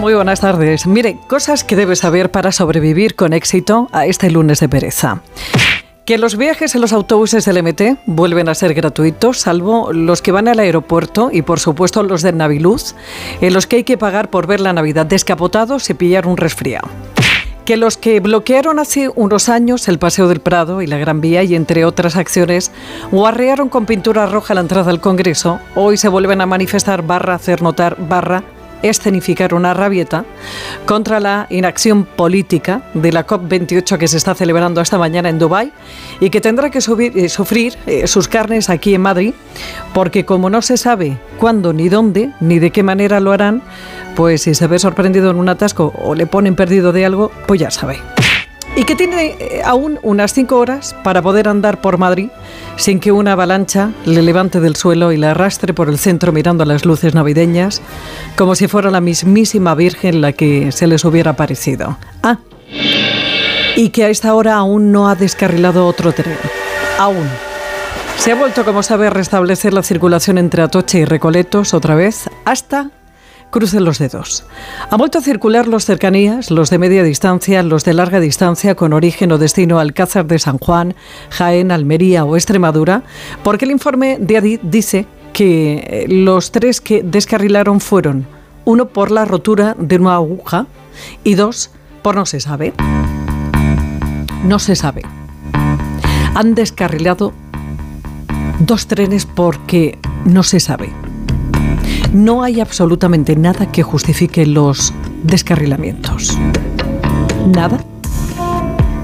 Muy 0.00 0.14
buenas 0.14 0.40
tardes. 0.40 0.86
Mire, 0.86 1.16
cosas 1.26 1.64
que 1.64 1.74
debes 1.74 2.00
saber 2.00 2.30
para 2.30 2.52
sobrevivir 2.52 3.14
con 3.14 3.32
éxito 3.32 3.88
a 3.92 4.06
este 4.06 4.30
lunes 4.30 4.60
de 4.60 4.68
pereza. 4.68 5.22
Que 6.04 6.18
los 6.18 6.36
viajes 6.36 6.74
en 6.74 6.82
los 6.82 6.92
autobuses 6.92 7.44
del 7.44 7.62
MT 7.62 7.98
vuelven 8.04 8.48
a 8.48 8.54
ser 8.54 8.74
gratuitos, 8.74 9.38
salvo 9.38 9.92
los 9.92 10.22
que 10.22 10.32
van 10.32 10.48
al 10.48 10.60
aeropuerto 10.60 11.30
y 11.32 11.42
por 11.42 11.60
supuesto 11.60 12.02
los 12.02 12.22
del 12.22 12.36
Naviluz, 12.36 12.94
en 13.40 13.54
los 13.54 13.66
que 13.66 13.76
hay 13.76 13.84
que 13.84 13.96
pagar 13.96 14.28
por 14.28 14.46
ver 14.46 14.60
la 14.60 14.72
Navidad 14.72 15.06
descapotados 15.06 15.88
y 15.88 15.94
pillar 15.94 16.26
un 16.26 16.36
resfriado 16.36 16.86
que 17.64 17.76
los 17.76 17.96
que 17.96 18.20
bloquearon 18.20 18.78
hace 18.78 19.10
unos 19.16 19.48
años 19.48 19.88
el 19.88 19.98
Paseo 19.98 20.28
del 20.28 20.38
Prado 20.38 20.82
y 20.82 20.86
la 20.86 20.98
Gran 20.98 21.20
Vía 21.20 21.42
y 21.42 21.56
entre 21.56 21.84
otras 21.84 22.14
acciones 22.14 22.70
guarrearon 23.10 23.68
con 23.68 23.86
pintura 23.86 24.26
roja 24.26 24.54
la 24.54 24.60
entrada 24.60 24.92
al 24.92 25.00
Congreso, 25.00 25.58
hoy 25.74 25.96
se 25.96 26.06
vuelven 26.06 26.40
a 26.40 26.46
manifestar 26.46 27.02
barra 27.02 27.34
hacer 27.34 27.62
notar 27.62 27.96
barra 27.98 28.44
escenificar 28.82 29.54
una 29.54 29.74
rabieta 29.74 30.24
contra 30.86 31.20
la 31.20 31.46
inacción 31.50 32.04
política 32.04 32.82
de 32.94 33.12
la 33.12 33.26
COP28 33.26 33.98
que 33.98 34.08
se 34.08 34.16
está 34.16 34.34
celebrando 34.34 34.80
esta 34.80 34.98
mañana 34.98 35.28
en 35.28 35.38
Dubái 35.38 35.72
y 36.20 36.30
que 36.30 36.40
tendrá 36.40 36.70
que 36.70 36.78
eh, 36.78 37.28
sufrir 37.28 37.76
eh, 37.86 38.06
sus 38.06 38.28
carnes 38.28 38.70
aquí 38.70 38.94
en 38.94 39.02
Madrid, 39.02 39.34
porque 39.94 40.24
como 40.24 40.50
no 40.50 40.62
se 40.62 40.76
sabe 40.76 41.18
cuándo 41.38 41.72
ni 41.72 41.88
dónde 41.88 42.30
ni 42.40 42.58
de 42.58 42.70
qué 42.70 42.82
manera 42.82 43.20
lo 43.20 43.32
harán, 43.32 43.62
pues 44.14 44.42
si 44.42 44.54
se 44.54 44.66
ve 44.66 44.78
sorprendido 44.78 45.30
en 45.30 45.36
un 45.36 45.48
atasco 45.48 45.92
o 46.02 46.14
le 46.14 46.26
ponen 46.26 46.56
perdido 46.56 46.92
de 46.92 47.06
algo, 47.06 47.30
pues 47.46 47.60
ya 47.60 47.70
sabe. 47.70 47.98
Y 48.76 48.84
que 48.84 48.94
tiene 48.94 49.36
eh, 49.38 49.62
aún 49.64 49.98
unas 50.02 50.34
cinco 50.34 50.58
horas 50.58 50.94
para 51.02 51.22
poder 51.22 51.48
andar 51.48 51.80
por 51.80 51.96
Madrid 51.96 52.28
sin 52.76 53.00
que 53.00 53.12
una 53.12 53.32
avalancha 53.32 53.90
le 54.04 54.22
levante 54.22 54.60
del 54.60 54.76
suelo 54.76 55.12
y 55.12 55.16
la 55.16 55.32
arrastre 55.32 55.74
por 55.74 55.88
el 55.88 55.98
centro 55.98 56.32
mirando 56.32 56.64
las 56.64 56.84
luces 56.84 57.14
navideñas, 57.14 57.82
como 58.36 58.54
si 58.54 58.68
fuera 58.68 58.90
la 58.90 59.00
mismísima 59.00 59.74
Virgen 59.74 60.20
la 60.20 60.32
que 60.32 60.72
se 60.72 60.86
les 60.86 61.04
hubiera 61.04 61.34
parecido. 61.34 61.96
Ah, 62.22 62.38
y 63.76 63.90
que 63.90 64.04
a 64.04 64.08
esta 64.08 64.34
hora 64.34 64.54
aún 64.54 64.90
no 64.90 65.08
ha 65.08 65.14
descarrilado 65.14 65.86
otro 65.86 66.12
tren. 66.12 66.36
Aún. 66.98 67.28
Se 68.18 68.32
ha 68.32 68.34
vuelto, 68.34 68.64
como 68.64 68.82
sabe, 68.82 69.06
a 69.06 69.10
restablecer 69.10 69.74
la 69.74 69.82
circulación 69.82 70.38
entre 70.38 70.62
Atoche 70.62 71.00
y 71.00 71.04
Recoletos 71.04 71.74
otra 71.74 71.94
vez 71.94 72.30
hasta 72.44 72.90
Crucen 73.50 73.84
los 73.84 73.98
dedos. 73.98 74.44
Han 74.90 74.98
vuelto 74.98 75.18
a 75.18 75.22
circular 75.22 75.66
los 75.66 75.84
cercanías, 75.84 76.50
los 76.50 76.68
de 76.68 76.78
media 76.78 77.02
distancia, 77.02 77.62
los 77.62 77.84
de 77.84 77.94
larga 77.94 78.20
distancia 78.20 78.74
con 78.74 78.92
origen 78.92 79.32
o 79.32 79.38
destino 79.38 79.78
Alcázar 79.78 80.26
de 80.26 80.38
San 80.38 80.58
Juan, 80.58 80.94
Jaén, 81.30 81.70
Almería 81.70 82.24
o 82.24 82.36
Extremadura, 82.36 83.02
porque 83.42 83.64
el 83.64 83.70
informe 83.70 84.18
de 84.20 84.36
Adid 84.36 84.60
dice 84.62 85.06
que 85.32 85.84
eh, 85.86 86.06
los 86.08 86.50
tres 86.50 86.80
que 86.80 87.02
descarrilaron 87.02 87.80
fueron 87.80 88.26
uno 88.64 88.88
por 88.88 89.10
la 89.10 89.24
rotura 89.24 89.76
de 89.78 89.96
una 89.96 90.16
aguja 90.16 90.66
y 91.24 91.34
dos 91.34 91.70
por 92.02 92.16
no 92.16 92.26
se 92.26 92.40
sabe. 92.40 92.72
No 94.44 94.58
se 94.58 94.76
sabe. 94.76 95.02
Han 96.34 96.54
descarrilado 96.54 97.32
dos 98.60 98.86
trenes 98.86 99.26
porque 99.26 99.98
no 100.24 100.42
se 100.42 100.60
sabe. 100.60 101.05
No 102.16 102.42
hay 102.42 102.60
absolutamente 102.60 103.36
nada 103.36 103.70
que 103.70 103.82
justifique 103.82 104.46
los 104.46 104.94
descarrilamientos. 105.22 106.38
¿Nada? 107.54 107.78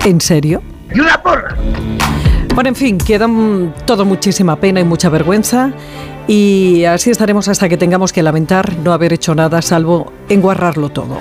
¿En 0.02 0.18
serio? 0.18 0.62
¡Y 0.94 1.00
una 1.00 1.22
porra! 1.22 1.54
Bueno, 2.54 2.70
en 2.70 2.74
fin, 2.74 2.96
queda 2.96 3.28
todo 3.84 4.06
muchísima 4.06 4.56
pena 4.56 4.80
y 4.80 4.84
mucha 4.84 5.10
vergüenza 5.10 5.72
y 6.26 6.84
así 6.84 7.10
estaremos 7.10 7.48
hasta 7.48 7.68
que 7.68 7.76
tengamos 7.76 8.14
que 8.14 8.22
lamentar 8.22 8.78
no 8.78 8.94
haber 8.94 9.12
hecho 9.12 9.34
nada 9.34 9.60
salvo 9.60 10.10
enguarrarlo 10.30 10.88
todo. 10.88 11.18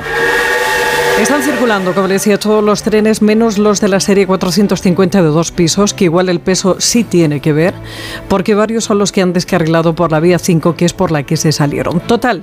Están 1.20 1.44
circulando, 1.44 1.94
como 1.94 2.08
decía, 2.08 2.40
todos 2.40 2.64
los 2.64 2.82
trenes, 2.82 3.22
menos 3.22 3.58
los 3.60 3.80
de 3.80 3.88
la 3.90 4.00
serie 4.00 4.26
450 4.26 5.22
de 5.22 5.28
dos 5.28 5.52
pisos, 5.52 5.94
que 5.94 6.06
igual 6.06 6.30
el 6.30 6.40
peso 6.40 6.78
sí 6.80 7.04
tiene 7.04 7.42
que 7.42 7.54
ver, 7.54 7.76
porque 8.28 8.56
varios 8.56 8.86
son 8.86 8.98
los 8.98 9.12
que 9.12 9.22
han 9.22 9.34
descarrilado 9.34 9.94
por 9.94 10.12
la 10.12 10.20
vía 10.20 10.40
5, 10.40 10.76
que 10.76 10.86
es 10.86 10.94
por 10.94 11.12
la 11.12 11.24
que 11.24 11.38
se 11.38 11.52
salieron. 11.52 12.00
Total, 12.00 12.42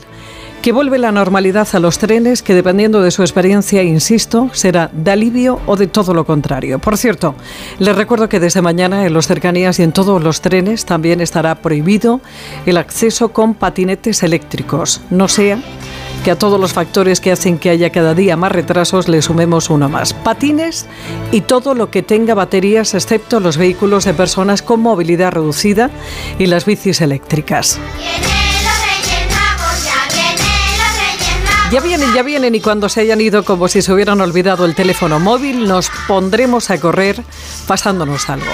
que 0.62 0.72
vuelve 0.72 0.98
la 0.98 1.10
normalidad 1.12 1.66
a 1.72 1.80
los 1.80 1.98
trenes, 1.98 2.42
que 2.42 2.54
dependiendo 2.54 3.02
de 3.02 3.10
su 3.10 3.22
experiencia, 3.22 3.82
insisto, 3.82 4.50
será 4.52 4.90
de 4.92 5.10
alivio 5.10 5.60
o 5.66 5.76
de 5.76 5.86
todo 5.86 6.14
lo 6.14 6.24
contrario. 6.24 6.78
Por 6.78 6.96
cierto, 6.96 7.34
les 7.78 7.96
recuerdo 7.96 8.28
que 8.28 8.38
desde 8.38 8.62
mañana 8.62 9.06
en 9.06 9.12
los 9.12 9.26
cercanías 9.26 9.78
y 9.80 9.82
en 9.82 9.92
todos 9.92 10.22
los 10.22 10.40
trenes 10.40 10.84
también 10.84 11.20
estará 11.20 11.56
prohibido 11.56 12.20
el 12.66 12.76
acceso 12.76 13.30
con 13.30 13.54
patinetes 13.54 14.22
eléctricos, 14.22 15.00
no 15.10 15.26
sea 15.26 15.58
que 16.24 16.30
a 16.30 16.38
todos 16.38 16.60
los 16.60 16.72
factores 16.72 17.20
que 17.20 17.32
hacen 17.32 17.58
que 17.58 17.70
haya 17.70 17.90
cada 17.90 18.14
día 18.14 18.36
más 18.36 18.52
retrasos 18.52 19.08
le 19.08 19.22
sumemos 19.22 19.70
uno 19.70 19.88
más. 19.88 20.12
Patines 20.12 20.86
y 21.32 21.42
todo 21.42 21.74
lo 21.74 21.90
que 21.90 22.02
tenga 22.02 22.34
baterías 22.34 22.94
excepto 22.94 23.40
los 23.40 23.56
vehículos 23.56 24.04
de 24.04 24.14
personas 24.14 24.62
con 24.62 24.80
movilidad 24.80 25.32
reducida 25.32 25.90
y 26.38 26.46
las 26.46 26.64
bicis 26.64 27.00
eléctricas. 27.00 27.78
Ya 31.70 31.80
vienen, 31.80 32.14
ya 32.14 32.22
vienen 32.22 32.54
y 32.54 32.60
cuando 32.60 32.88
se 32.88 33.02
hayan 33.02 33.20
ido 33.20 33.44
como 33.44 33.68
si 33.68 33.82
se 33.82 33.92
hubieran 33.92 34.22
olvidado 34.22 34.64
el 34.64 34.74
teléfono 34.74 35.20
móvil, 35.20 35.68
nos 35.68 35.90
pondremos 36.06 36.70
a 36.70 36.80
correr 36.80 37.22
pasándonos 37.66 38.30
algo. 38.30 38.46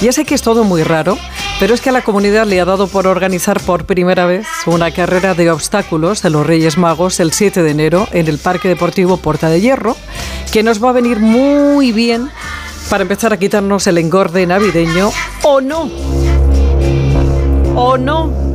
Ya 0.00 0.12
sé 0.12 0.24
que 0.24 0.36
es 0.36 0.42
todo 0.42 0.62
muy 0.62 0.84
raro, 0.84 1.18
pero 1.60 1.74
es 1.74 1.82
que 1.82 1.90
a 1.90 1.92
la 1.92 2.00
comunidad 2.00 2.46
le 2.46 2.58
ha 2.58 2.64
dado 2.64 2.88
por 2.88 3.06
organizar 3.06 3.60
por 3.60 3.84
primera 3.84 4.24
vez 4.24 4.46
una 4.64 4.90
carrera 4.92 5.34
de 5.34 5.50
obstáculos 5.50 6.22
de 6.22 6.30
los 6.30 6.46
Reyes 6.46 6.78
Magos 6.78 7.20
el 7.20 7.32
7 7.32 7.62
de 7.62 7.70
enero 7.70 8.08
en 8.12 8.28
el 8.28 8.38
Parque 8.38 8.66
Deportivo 8.66 9.18
Porta 9.18 9.50
de 9.50 9.60
Hierro, 9.60 9.94
que 10.52 10.62
nos 10.62 10.82
va 10.82 10.88
a 10.88 10.92
venir 10.92 11.20
muy 11.20 11.92
bien 11.92 12.30
para 12.88 13.02
empezar 13.02 13.34
a 13.34 13.38
quitarnos 13.38 13.86
el 13.86 13.98
engorde 13.98 14.46
navideño 14.46 15.10
o 15.42 15.60
no. 15.60 15.90
O 17.76 17.98
no 17.98 18.49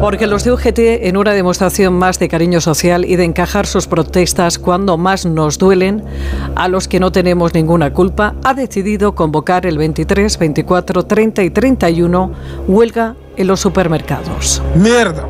porque 0.00 0.26
los 0.26 0.44
de 0.44 0.52
UGT, 0.52 0.78
en 1.06 1.16
una 1.16 1.32
demostración 1.32 1.94
más 1.94 2.18
de 2.18 2.28
cariño 2.28 2.60
social 2.60 3.04
y 3.04 3.16
de 3.16 3.24
encajar 3.24 3.66
sus 3.66 3.86
protestas 3.86 4.58
cuando 4.58 4.96
más 4.96 5.26
nos 5.26 5.58
duelen, 5.58 6.04
a 6.54 6.68
los 6.68 6.86
que 6.88 7.00
no 7.00 7.10
tenemos 7.10 7.54
ninguna 7.54 7.92
culpa, 7.92 8.34
ha 8.44 8.54
decidido 8.54 9.14
convocar 9.14 9.66
el 9.66 9.76
23, 9.76 10.38
24, 10.38 11.04
30 11.04 11.42
y 11.42 11.50
31 11.50 12.32
huelga 12.68 13.16
en 13.36 13.46
los 13.46 13.60
supermercados. 13.60 14.62
¡Mierda! 14.76 15.26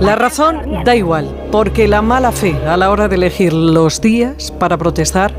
La 0.00 0.14
razón 0.14 0.84
da 0.84 0.94
igual, 0.94 1.48
porque 1.50 1.88
la 1.88 2.02
mala 2.02 2.32
fe 2.32 2.56
a 2.66 2.76
la 2.76 2.90
hora 2.90 3.08
de 3.08 3.16
elegir 3.16 3.52
los 3.52 4.00
días 4.00 4.52
para 4.52 4.76
protestar 4.78 5.34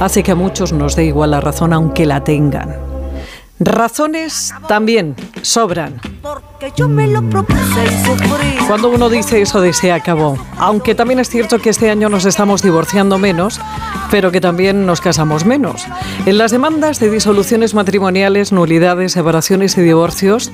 hace 0.00 0.22
que 0.22 0.32
a 0.32 0.36
muchos 0.36 0.72
nos 0.72 0.96
dé 0.96 1.04
igual 1.04 1.30
la 1.32 1.40
razón 1.40 1.72
aunque 1.72 2.06
la 2.06 2.24
tengan. 2.24 2.89
Razones 3.62 4.54
también 4.68 5.14
sobran. 5.42 6.00
Cuando 8.66 8.88
uno 8.88 9.10
dice 9.10 9.42
eso 9.42 9.60
de 9.60 9.74
se 9.74 9.92
acabó, 9.92 10.38
aunque 10.56 10.94
también 10.94 11.20
es 11.20 11.28
cierto 11.28 11.58
que 11.58 11.68
este 11.70 11.90
año 11.90 12.08
nos 12.08 12.24
estamos 12.24 12.62
divorciando 12.62 13.18
menos, 13.18 13.60
pero 14.10 14.30
que 14.30 14.40
también 14.40 14.86
nos 14.86 15.02
casamos 15.02 15.44
menos. 15.44 15.84
En 16.26 16.38
las 16.38 16.50
demandas 16.50 16.98
de 17.00 17.10
disoluciones 17.10 17.74
matrimoniales, 17.74 18.52
nulidades, 18.52 19.12
separaciones 19.12 19.76
y 19.78 19.82
divorcios, 19.82 20.50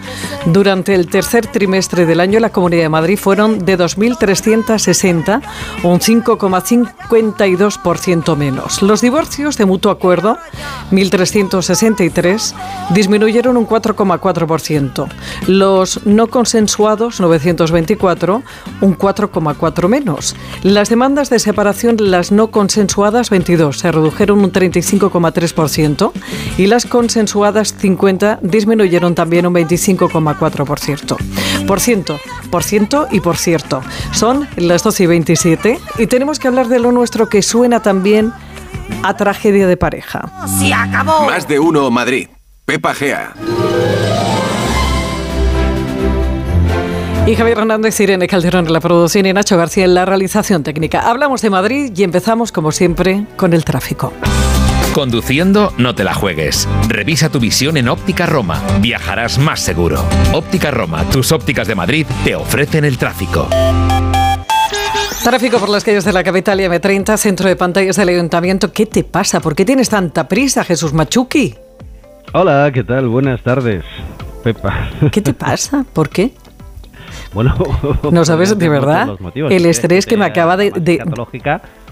durante 0.46 0.94
el 0.94 1.08
tercer 1.08 1.46
trimestre 1.46 2.06
del 2.06 2.20
año 2.20 2.40
la 2.40 2.50
Comunidad 2.50 2.82
de 2.82 2.88
Madrid 2.88 3.18
fueron 3.18 3.64
de 3.64 3.78
2.360, 3.78 5.42
un 5.82 6.00
5,52% 6.00 8.36
menos. 8.36 8.82
Los 8.82 9.00
divorcios 9.00 9.56
de 9.56 9.64
mutuo 9.64 9.90
acuerdo, 9.90 10.38
1.363, 10.92 12.54
disminuyeron 12.96 13.58
un 13.58 13.68
4,4%. 13.68 15.06
Los 15.46 16.06
no 16.06 16.28
consensuados, 16.28 17.20
924, 17.20 18.42
un 18.80 18.98
4,4 18.98 19.88
menos. 19.88 20.34
Las 20.62 20.88
demandas 20.88 21.28
de 21.28 21.38
separación, 21.38 21.96
las 22.00 22.32
no 22.32 22.48
consensuadas, 22.48 23.28
22, 23.28 23.78
se 23.78 23.92
redujeron 23.92 24.40
un 24.40 24.50
35,3% 24.50 26.10
y 26.56 26.66
las 26.68 26.86
consensuadas, 26.86 27.74
50, 27.76 28.38
disminuyeron 28.40 29.14
también 29.14 29.46
un 29.46 29.54
25,4%. 29.54 31.16
Por 31.66 31.80
ciento, 31.80 32.18
por 32.50 32.64
ciento 32.64 33.08
y 33.10 33.20
por 33.20 33.36
cierto. 33.36 33.82
Son 34.12 34.48
las 34.56 34.82
12 34.82 35.02
y 35.02 35.06
27 35.06 35.78
y 35.98 36.06
tenemos 36.06 36.38
que 36.38 36.48
hablar 36.48 36.68
de 36.68 36.78
lo 36.78 36.92
nuestro 36.92 37.28
que 37.28 37.42
suena 37.42 37.82
también 37.82 38.32
a 39.02 39.14
tragedia 39.18 39.66
de 39.66 39.76
pareja. 39.76 40.32
¡Se 40.58 40.72
acabó! 40.72 41.26
Más 41.26 41.46
de 41.46 41.58
uno 41.58 41.90
Madrid. 41.90 42.28
Pepa 42.66 42.92
Gea. 42.94 43.32
Y 47.28 47.36
Javier 47.36 47.58
Hernández, 47.58 48.00
Irene 48.00 48.26
Calderón 48.26 48.66
en 48.66 48.72
la 48.72 48.80
producción 48.80 49.24
y 49.24 49.32
Nacho 49.32 49.56
García 49.56 49.84
en 49.84 49.94
la 49.94 50.04
realización 50.04 50.64
técnica. 50.64 51.08
Hablamos 51.08 51.42
de 51.42 51.50
Madrid 51.50 51.92
y 51.94 52.02
empezamos, 52.02 52.50
como 52.50 52.72
siempre, 52.72 53.24
con 53.36 53.52
el 53.52 53.64
tráfico. 53.64 54.12
Conduciendo, 54.92 55.72
no 55.78 55.94
te 55.94 56.02
la 56.02 56.12
juegues. 56.12 56.68
Revisa 56.88 57.30
tu 57.30 57.38
visión 57.38 57.76
en 57.76 57.88
Óptica 57.88 58.26
Roma. 58.26 58.60
Viajarás 58.80 59.38
más 59.38 59.60
seguro. 59.60 60.04
Óptica 60.32 60.72
Roma, 60.72 61.04
tus 61.10 61.30
ópticas 61.30 61.68
de 61.68 61.76
Madrid, 61.76 62.06
te 62.24 62.34
ofrecen 62.34 62.84
el 62.84 62.98
tráfico. 62.98 63.48
Tráfico 65.22 65.58
por 65.58 65.68
las 65.68 65.84
calles 65.84 66.04
de 66.04 66.12
la 66.12 66.24
capital 66.24 66.60
y 66.60 66.64
M30, 66.64 67.16
centro 67.16 67.48
de 67.48 67.54
pantallas 67.54 67.94
del 67.94 68.08
ayuntamiento. 68.08 68.72
¿Qué 68.72 68.86
te 68.86 69.04
pasa? 69.04 69.38
¿Por 69.38 69.54
qué 69.54 69.64
tienes 69.64 69.88
tanta 69.88 70.26
prisa, 70.26 70.64
Jesús 70.64 70.92
Machuki? 70.92 71.65
Hola, 72.32 72.70
¿qué 72.72 72.84
tal? 72.84 73.08
Buenas 73.08 73.40
tardes, 73.42 73.84
Pepa. 74.42 74.90
¿Qué 75.12 75.20
te 75.20 75.32
pasa? 75.32 75.84
¿Por 75.92 76.08
qué? 76.08 76.32
Bueno, 77.32 77.54
no 78.12 78.24
sabes 78.24 78.56
de 78.58 78.68
verdad 78.68 79.10
el 79.34 79.66
estrés 79.66 80.06
que 80.06 80.16
me 80.16 80.24
acaba 80.24 80.56
de... 80.56 80.70
de... 80.70 81.02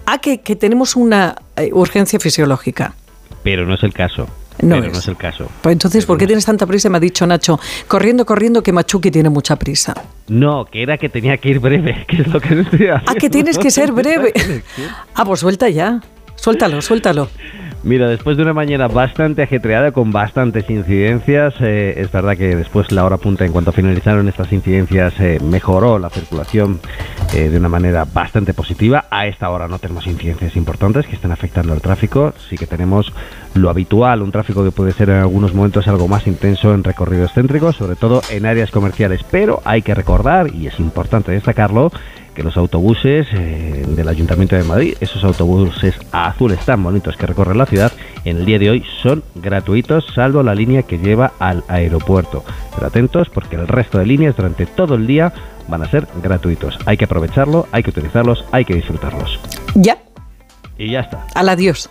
Ah, 0.07 0.19
que, 0.19 0.41
que, 0.41 0.57
tenemos 0.57 0.97
una 0.97 1.35
eh, 1.57 1.71
urgencia 1.73 2.19
fisiológica. 2.19 2.95
Pero 3.43 3.67
no 3.67 3.75
es 3.75 3.83
el 3.83 3.93
caso. 3.93 4.27
No, 4.63 4.77
pero 4.77 4.87
es. 4.87 4.93
no 4.93 4.99
es 5.01 5.09
el 5.09 5.17
caso. 5.17 5.51
Pues 5.61 5.73
entonces, 5.75 6.07
¿por 6.07 6.17
qué 6.17 6.27
tienes 6.27 6.47
tanta 6.47 6.67
prisa? 6.67 6.89
Me 6.89 6.97
ha 6.97 7.01
dicho 7.01 7.27
Nacho, 7.27 7.59
corriendo, 7.89 8.25
corriendo, 8.25 8.63
que 8.63 8.73
Machuki 8.73 9.11
tiene 9.11 9.29
mucha 9.29 9.57
prisa. 9.57 9.95
No, 10.29 10.65
que 10.65 10.83
era 10.83 10.97
que 10.97 11.09
tenía 11.09 11.37
que 11.37 11.51
ir 11.51 11.59
breve, 11.59 12.05
que 12.09 12.23
es 12.23 12.29
lo 12.29 12.41
que 12.41 12.55
decía. 12.55 13.03
Ah, 13.07 13.15
que 13.15 13.29
tienes 13.29 13.59
que 13.59 13.71
ser 13.71 13.93
breve. 13.93 14.33
ah, 15.15 15.25
pues 15.25 15.41
suelta 15.41 15.69
ya. 15.69 16.01
Suéltalo, 16.37 16.81
suéltalo. 16.81 17.29
Mira, 17.85 18.09
después 18.09 18.39
de 18.39 18.43
una 18.43 18.55
mañana 18.55 18.89
bastante 18.89 19.43
ajetreada 19.43 19.93
con 19.93 20.11
bastantes 20.11 20.71
incidencias, 20.71 21.53
eh, 21.61 21.93
es 21.99 22.11
verdad 22.11 22.35
que 22.35 22.57
después 22.57 22.91
la 22.91 23.05
hora 23.05 23.19
punta, 23.19 23.45
en 23.45 23.53
cuanto 23.53 23.73
finalizaron 23.73 24.27
estas 24.27 24.51
incidencias, 24.55 25.13
eh, 25.21 25.39
mejoró 25.45 25.99
la 25.99 26.09
circulación 26.09 26.81
eh, 27.35 27.51
de 27.51 27.59
una 27.59 27.69
manera 27.69 28.07
bastante 28.07 28.55
positiva. 28.55 29.05
A 29.11 29.27
esta 29.27 29.51
hora 29.51 29.69
no 29.69 29.79
tenemos 29.79 30.07
incidencias 30.07 30.57
importantes 30.57 31.07
que 31.07 31.17
estén 31.17 31.31
afectando 31.31 31.75
al 31.75 31.83
tráfico. 31.83 32.33
Sí 32.49 32.57
que 32.57 32.67
tenemos 32.67 33.13
lo 33.53 33.69
habitual, 33.69 34.23
un 34.23 34.33
tráfico 34.33 34.65
que 34.65 34.71
puede 34.71 34.93
ser 34.93 35.11
en 35.11 35.17
algunos 35.17 35.53
momentos 35.53 35.87
algo 35.87 36.09
más 36.09 36.27
intenso 36.27 36.73
en 36.73 36.85
recorridos 36.85 37.35
céntricos, 37.35 37.77
sobre 37.77 37.97
todo 37.97 38.23
en 38.31 38.47
áreas 38.47 38.71
comerciales. 38.71 39.21
Pero 39.31 39.61
hay 39.67 39.83
que 39.83 39.95
recordar, 39.95 40.55
y 40.55 40.69
es 40.69 40.81
importante 40.81 41.33
destacarlo, 41.33 41.93
que 42.35 42.43
los 42.43 42.57
autobuses 42.57 43.27
eh, 43.33 43.85
del 43.87 44.09
Ayuntamiento 44.09 44.57
de 44.57 44.65
Madrid, 44.65 44.97
esos 45.01 45.25
autobuses 45.25 45.95
azules 46.13 46.59
tan 46.65 46.83
bonitos 46.83 47.17
que 47.17 47.27
recorren 47.27 47.59
la 47.59 47.67
ciudad, 47.67 47.93
en 48.25 48.39
el 48.39 48.45
día 48.45 48.59
de 48.59 48.71
hoy 48.71 48.85
son 49.03 49.23
gratuitos, 49.35 50.07
salvo 50.15 50.43
la 50.43 50.55
línea 50.55 50.83
que 50.83 50.99
lleva 50.99 51.33
al 51.39 51.65
aeropuerto. 51.69 52.45
Pero 52.75 52.87
atentos 52.87 53.29
porque 53.29 53.57
el 53.57 53.69
resto 53.69 53.99
de 53.99 54.07
líneas 54.07 54.37
durante 54.37 54.67
todo 54.67 54.97
el 54.97 55.07
día 55.07 55.33
van 55.69 55.83
a 55.83 55.91
ser 55.91 56.07
gratuitos. 56.23 56.79
Hay 56.87 56.97
que 56.97 57.05
aprovecharlo, 57.05 57.67
hay 57.73 57.83
que 57.83 57.91
utilizarlos, 57.91 58.45
hay 58.53 58.65
que 58.65 58.75
disfrutarlos. 58.75 59.39
Ya. 59.75 59.99
Y 60.77 60.91
ya 60.91 61.01
está. 61.01 61.27
Al 61.35 61.49
adiós. 61.49 61.89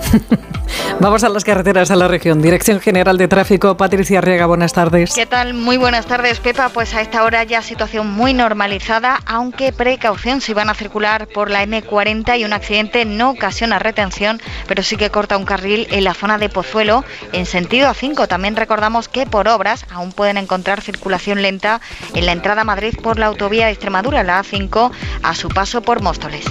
Vamos 1.00 1.24
a 1.24 1.28
las 1.28 1.44
carreteras 1.44 1.88
de 1.88 1.96
la 1.96 2.08
región. 2.08 2.40
Dirección 2.40 2.80
General 2.80 3.18
de 3.18 3.28
Tráfico, 3.28 3.76
Patricia 3.76 4.20
Riega, 4.20 4.46
buenas 4.46 4.72
tardes. 4.72 5.12
¿Qué 5.14 5.26
tal? 5.26 5.54
Muy 5.54 5.76
buenas 5.76 6.06
tardes, 6.06 6.40
Pepa. 6.40 6.70
Pues 6.70 6.94
a 6.94 7.02
esta 7.02 7.22
hora 7.22 7.44
ya 7.44 7.60
situación 7.62 8.10
muy 8.10 8.32
normalizada, 8.32 9.20
aunque 9.26 9.72
precaución 9.72 10.40
si 10.40 10.54
van 10.54 10.70
a 10.70 10.74
circular 10.74 11.28
por 11.28 11.50
la 11.50 11.64
M40 11.64 12.38
y 12.38 12.44
un 12.44 12.52
accidente 12.52 13.04
no 13.04 13.30
ocasiona 13.30 13.78
retención, 13.78 14.40
pero 14.66 14.82
sí 14.82 14.96
que 14.96 15.10
corta 15.10 15.36
un 15.36 15.44
carril 15.44 15.86
en 15.90 16.04
la 16.04 16.14
zona 16.14 16.38
de 16.38 16.48
Pozuelo 16.48 17.04
en 17.32 17.46
sentido 17.46 17.90
A5. 17.90 18.26
También 18.26 18.56
recordamos 18.56 19.08
que 19.08 19.26
por 19.26 19.48
obras 19.48 19.84
aún 19.90 20.12
pueden 20.12 20.38
encontrar 20.38 20.80
circulación 20.80 21.42
lenta 21.42 21.80
en 22.14 22.26
la 22.26 22.32
entrada 22.32 22.62
a 22.62 22.64
Madrid 22.64 22.94
por 23.02 23.18
la 23.18 23.26
autovía 23.26 23.66
de 23.66 23.72
Extremadura, 23.72 24.22
la 24.22 24.42
A5, 24.42 24.90
a 25.22 25.34
su 25.34 25.48
paso 25.48 25.82
por 25.82 26.00
Móstoles. 26.02 26.44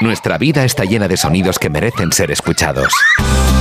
Nuestra 0.00 0.38
vida 0.38 0.64
está 0.64 0.84
llena 0.84 1.08
de 1.08 1.16
sonidos 1.16 1.58
que 1.58 1.68
merecen 1.68 2.10
ser 2.12 2.30
escuchados. 2.30 2.92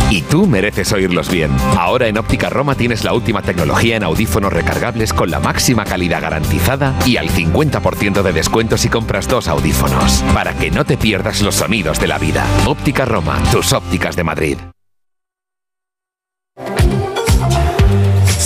Y 0.09 0.21
tú 0.23 0.47
mereces 0.47 0.91
oírlos 0.91 1.29
bien. 1.29 1.51
Ahora 1.77 2.07
en 2.07 2.17
Óptica 2.17 2.49
Roma 2.49 2.75
tienes 2.75 3.03
la 3.03 3.13
última 3.13 3.41
tecnología 3.41 3.97
en 3.97 4.03
audífonos 4.03 4.51
recargables 4.51 5.13
con 5.13 5.29
la 5.29 5.39
máxima 5.39 5.85
calidad 5.85 6.21
garantizada 6.21 6.95
y 7.05 7.17
al 7.17 7.29
50% 7.29 8.21
de 8.21 8.33
descuento 8.33 8.77
si 8.77 8.89
compras 8.89 9.27
dos 9.27 9.47
audífonos. 9.47 10.23
Para 10.33 10.53
que 10.53 10.71
no 10.71 10.85
te 10.85 10.97
pierdas 10.97 11.41
los 11.41 11.55
sonidos 11.55 11.99
de 11.99 12.07
la 12.07 12.17
vida. 12.17 12.45
Óptica 12.65 13.05
Roma, 13.05 13.37
tus 13.51 13.73
ópticas 13.73 14.15
de 14.15 14.23
Madrid. 14.23 14.57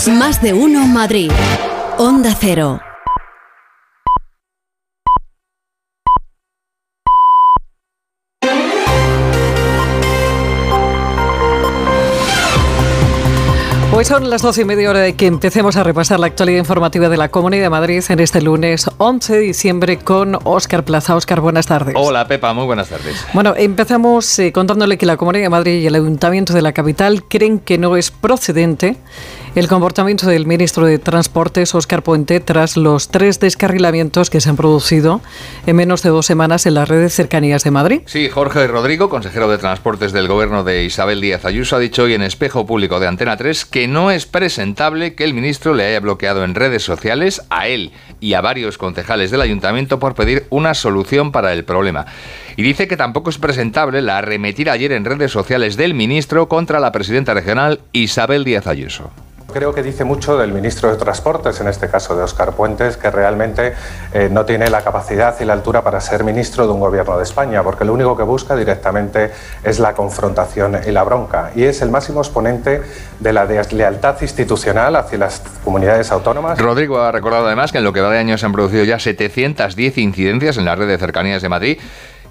Más 0.08 0.42
de 0.42 0.54
uno 0.54 0.86
Madrid. 0.86 1.32
Onda 1.98 2.36
Cero. 2.38 2.82
Hoy 14.04 14.08
son 14.08 14.30
las 14.30 14.42
doce 14.42 14.64
y 14.64 14.66
media 14.66 14.90
hora 14.90 15.00
de 15.00 15.16
que 15.16 15.28
empecemos 15.28 15.78
a 15.78 15.84
repasar 15.84 16.20
la 16.20 16.28
actualidad 16.28 16.60
informativa 16.60 17.08
de 17.08 17.16
la 17.16 17.30
Comunidad 17.30 17.64
de 17.64 17.70
Madrid 17.70 18.04
en 18.10 18.20
este 18.20 18.42
lunes 18.42 18.90
11 18.98 19.34
de 19.34 19.40
diciembre 19.40 19.98
con 19.98 20.38
Óscar 20.44 20.84
Plaza. 20.84 21.16
Óscar, 21.16 21.40
buenas 21.40 21.68
tardes. 21.68 21.96
Hola 21.98 22.28
Pepa, 22.28 22.52
muy 22.52 22.66
buenas 22.66 22.90
tardes. 22.90 23.26
Bueno, 23.32 23.54
empezamos 23.56 24.38
eh, 24.40 24.52
contándole 24.52 24.98
que 24.98 25.06
la 25.06 25.16
Comunidad 25.16 25.46
de 25.46 25.50
Madrid 25.50 25.80
y 25.80 25.88
el 25.88 25.96
Ayuntamiento 25.96 26.52
de 26.52 26.62
la 26.62 26.74
capital 26.74 27.24
creen 27.24 27.60
que 27.60 27.78
no 27.78 27.96
es 27.96 28.12
procedente 28.12 28.98
el 29.56 29.68
comportamiento 29.68 30.26
del 30.26 30.48
ministro 30.48 30.88
de 30.88 30.98
Transportes, 30.98 31.76
Óscar 31.76 32.02
Puente, 32.02 32.40
tras 32.40 32.76
los 32.76 33.10
tres 33.10 33.40
descarrilamientos 33.40 34.32
que 34.32 34.42
se 34.42 34.50
han 34.50 34.56
producido 34.56 35.22
en 35.68 35.76
menos 35.76 36.02
de 36.02 36.10
dos 36.10 36.26
semanas 36.26 36.66
en 36.66 36.74
las 36.74 36.90
redes 36.90 37.04
de 37.04 37.10
cercanías 37.10 37.64
de 37.64 37.70
Madrid. 37.70 38.02
Sí, 38.06 38.30
Jorge 38.30 38.66
Rodrigo, 38.66 39.10
consejero 39.10 39.48
de 39.48 39.60
Transportes 39.60 40.12
del 40.12 40.28
gobierno 40.28 40.64
de 40.64 40.84
Isabel 40.86 41.22
Díaz 41.22 41.46
Ayuso, 41.46 41.76
ha 41.76 41.80
dicho 41.80 42.04
hoy 42.04 42.16
en 42.16 42.24
Espejo 42.24 42.66
Público 42.66 43.00
de 43.00 43.08
Antena 43.08 43.38
3 43.38 43.66
que 43.66 43.88
no 43.88 44.10
es 44.10 44.26
presentable 44.26 45.14
que 45.14 45.24
el 45.24 45.36
ministro 45.36 45.76
le 45.76 45.86
haya 45.86 46.00
bloqueado 46.00 46.44
en 46.44 46.56
redes 46.56 46.84
sociales 46.84 47.44
a 47.52 47.68
él 47.68 47.92
y 48.20 48.34
a 48.34 48.42
varios 48.42 48.80
concejales 48.80 49.30
del 49.30 49.42
ayuntamiento 49.42 50.00
por 50.00 50.16
pedir 50.16 50.48
una 50.50 50.74
solución 50.74 51.32
para 51.32 51.54
el 51.54 51.64
problema. 51.64 52.08
Y 52.58 52.64
dice 52.64 52.88
que 52.88 52.98
tampoco 52.98 53.30
es 53.30 53.38
presentable 53.38 54.02
la 54.02 54.18
arremetida 54.18 54.72
ayer 54.72 54.92
en 54.94 55.06
redes 55.06 55.32
sociales 55.32 55.78
del 55.78 55.94
ministro 55.94 56.48
contra 56.48 56.80
la 56.80 56.92
presidenta 56.92 57.36
regional 57.36 57.82
Isabel 57.92 58.44
Díaz 58.44 58.66
Ayuso. 58.66 59.12
Creo 59.54 59.72
que 59.72 59.84
dice 59.84 60.04
mucho 60.04 60.36
del 60.36 60.52
ministro 60.52 60.90
de 60.90 60.98
Transportes, 60.98 61.62
en 61.62 61.68
este 61.68 61.88
caso 61.88 62.16
de 62.16 62.24
Óscar 62.24 62.54
Puentes, 62.54 62.98
que 62.98 63.12
realmente 63.12 63.74
eh, 64.12 64.28
no 64.32 64.46
tiene 64.46 64.68
la 64.68 64.82
capacidad 64.82 65.40
y 65.40 65.46
la 65.46 65.54
altura 65.54 65.84
para 65.84 66.02
ser 66.02 66.24
ministro 66.24 66.66
de 66.66 66.74
un 66.74 66.80
gobierno 66.80 67.18
de 67.18 67.24
España, 67.24 67.62
porque 67.62 67.86
lo 67.86 67.94
único 67.94 68.18
que 68.18 68.24
busca 68.24 68.56
directamente 68.56 69.32
es 69.64 69.78
la 69.78 69.94
confrontación 69.94 70.80
y 70.88 70.90
la 70.90 71.04
bronca. 71.04 71.52
Y 71.56 71.66
es 71.66 71.84
el 71.84 71.92
máximo 71.92 72.22
exponente 72.22 72.82
de 73.20 73.34
la 73.34 73.46
deslealtad 73.46 74.20
institucional 74.24 74.96
hacia 74.96 75.20
las 75.20 75.44
comunidades 75.64 76.12
autónomas. 76.12 76.58
Rodrigo 76.58 77.00
ha 77.00 77.12
recordado 77.12 77.46
además 77.46 77.72
que 77.72 77.78
en 77.78 77.84
lo 77.84 77.94
que 77.94 78.02
va 78.02 78.10
de 78.10 78.18
año 78.18 78.40
se 78.40 78.48
han 78.48 78.54
producido 78.54 78.84
ya 78.86 78.98
710 78.98 80.00
incidencias 80.00 80.58
en 80.58 80.66
la 80.66 80.76
red 80.76 80.88
de 80.88 80.98
cercanías 80.98 81.44
de 81.44 81.50
Madrid 81.50 81.78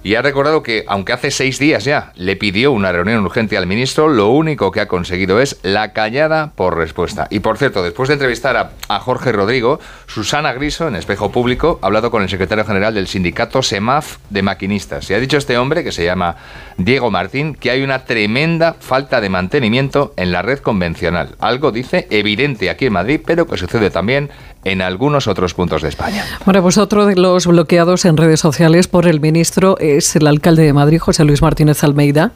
y 0.04 0.16
ha 0.16 0.22
recordado 0.22 0.62
que, 0.62 0.84
aunque 0.88 1.12
hace 1.12 1.30
seis 1.30 1.58
días 1.58 1.84
ya 1.84 2.12
le 2.16 2.34
pidió 2.36 2.72
una 2.72 2.90
reunión 2.90 3.24
urgente 3.24 3.56
al 3.56 3.66
ministro, 3.66 4.08
lo 4.08 4.30
único 4.30 4.72
que 4.72 4.80
ha 4.80 4.88
conseguido 4.88 5.40
es 5.40 5.60
la 5.62 5.92
callada 5.92 6.52
por 6.56 6.76
respuesta. 6.76 7.28
Y 7.30 7.40
por 7.40 7.56
cierto, 7.56 7.82
después 7.84 8.08
de 8.08 8.14
entrevistar 8.14 8.56
a, 8.56 8.98
Jorge 8.98 9.32
Rodrigo, 9.32 9.80
Susana 10.06 10.52
Griso, 10.52 10.88
en 10.88 10.96
Espejo 10.96 11.30
Público, 11.30 11.78
ha 11.82 11.86
hablado 11.86 12.10
con 12.10 12.22
el 12.22 12.28
secretario 12.28 12.64
general 12.64 12.94
del 12.94 13.06
sindicato 13.06 13.62
SEMAF 13.62 14.18
de 14.30 14.42
maquinistas. 14.42 15.08
Y 15.10 15.14
ha 15.14 15.20
dicho 15.20 15.38
este 15.38 15.56
hombre, 15.56 15.82
que 15.82 15.92
se 15.92 16.04
llama 16.04 16.36
Diego 16.76 17.10
Martín, 17.10 17.54
que 17.54 17.70
hay 17.70 17.82
una 17.82 18.04
tremenda 18.04 18.74
falta 18.78 19.20
de 19.20 19.28
mantenimiento 19.28 20.12
en 20.16 20.32
la 20.32 20.42
red 20.42 20.58
convencional. 20.58 21.36
Algo, 21.38 21.72
dice, 21.72 22.06
evidente 22.10 22.70
aquí 22.70 22.86
en 22.86 22.92
Madrid, 22.92 23.20
pero 23.24 23.46
que 23.46 23.56
sucede 23.56 23.90
también 23.90 24.30
en 24.64 24.82
algunos 24.82 25.26
otros 25.26 25.54
puntos 25.54 25.82
de 25.82 25.88
España. 25.88 26.24
Bueno, 26.44 26.62
pues 26.62 26.78
otro 26.78 27.06
de 27.06 27.16
los 27.16 27.46
bloqueados 27.46 28.04
en 28.04 28.16
redes 28.16 28.40
sociales 28.40 28.88
por 28.88 29.06
el 29.06 29.20
ministro 29.20 29.76
es 29.78 30.14
el 30.16 30.26
alcalde 30.26 30.62
de 30.62 30.72
Madrid, 30.72 30.98
José 30.98 31.24
Luis 31.24 31.42
Martínez 31.42 31.82
Almeida, 31.82 32.32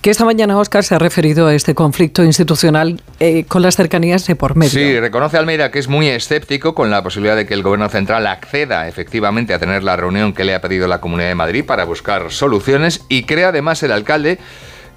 que 0.00 0.10
esta 0.10 0.24
mañana, 0.24 0.58
Óscar, 0.58 0.84
se 0.84 0.94
ha 0.94 0.98
referido 0.98 1.46
a 1.46 1.54
este 1.54 1.74
conflicto 1.74 2.24
institucional 2.24 3.00
eh, 3.20 3.44
con 3.44 3.62
las 3.62 3.76
cercanías 3.76 4.26
de 4.26 4.36
por 4.36 4.56
medio. 4.56 4.70
Sí, 4.70 4.98
reconoce 4.98 5.36
Almeida 5.36 5.70
que 5.70 5.78
es 5.78 5.88
muy 5.88 6.08
escéptico 6.08 6.74
con 6.74 6.90
la 6.90 7.02
posibilidad 7.02 7.36
de 7.36 7.46
que 7.46 7.54
el 7.54 7.62
Gobierno 7.62 7.88
central 7.88 8.26
acceda 8.26 8.88
efectivamente 8.88 9.54
a 9.54 9.58
tener 9.58 9.82
la 9.82 9.96
reunión 9.96 10.32
que 10.32 10.44
le 10.44 10.54
ha 10.54 10.60
pedido 10.60 10.88
la 10.88 11.00
Comunidad 11.00 11.28
de 11.28 11.34
Madrid 11.34 11.64
para 11.64 11.84
buscar 11.84 12.30
soluciones 12.30 13.04
y 13.08 13.24
cree 13.24 13.44
además 13.44 13.82
el 13.82 13.92
alcalde 13.92 14.38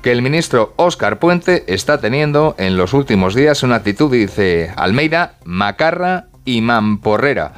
que 0.01 0.12
el 0.12 0.21
ministro 0.21 0.74
Óscar 0.77 1.19
Puente 1.19 1.65
está 1.67 2.00
teniendo 2.00 2.55
en 2.57 2.77
los 2.77 2.93
últimos 2.93 3.36
días 3.36 3.63
una 3.63 3.75
actitud, 3.75 4.12
dice 4.12 4.71
Almeida, 4.77 5.36
macarra 5.43 6.27
y 6.46 6.62
mamporrera. 6.62 7.53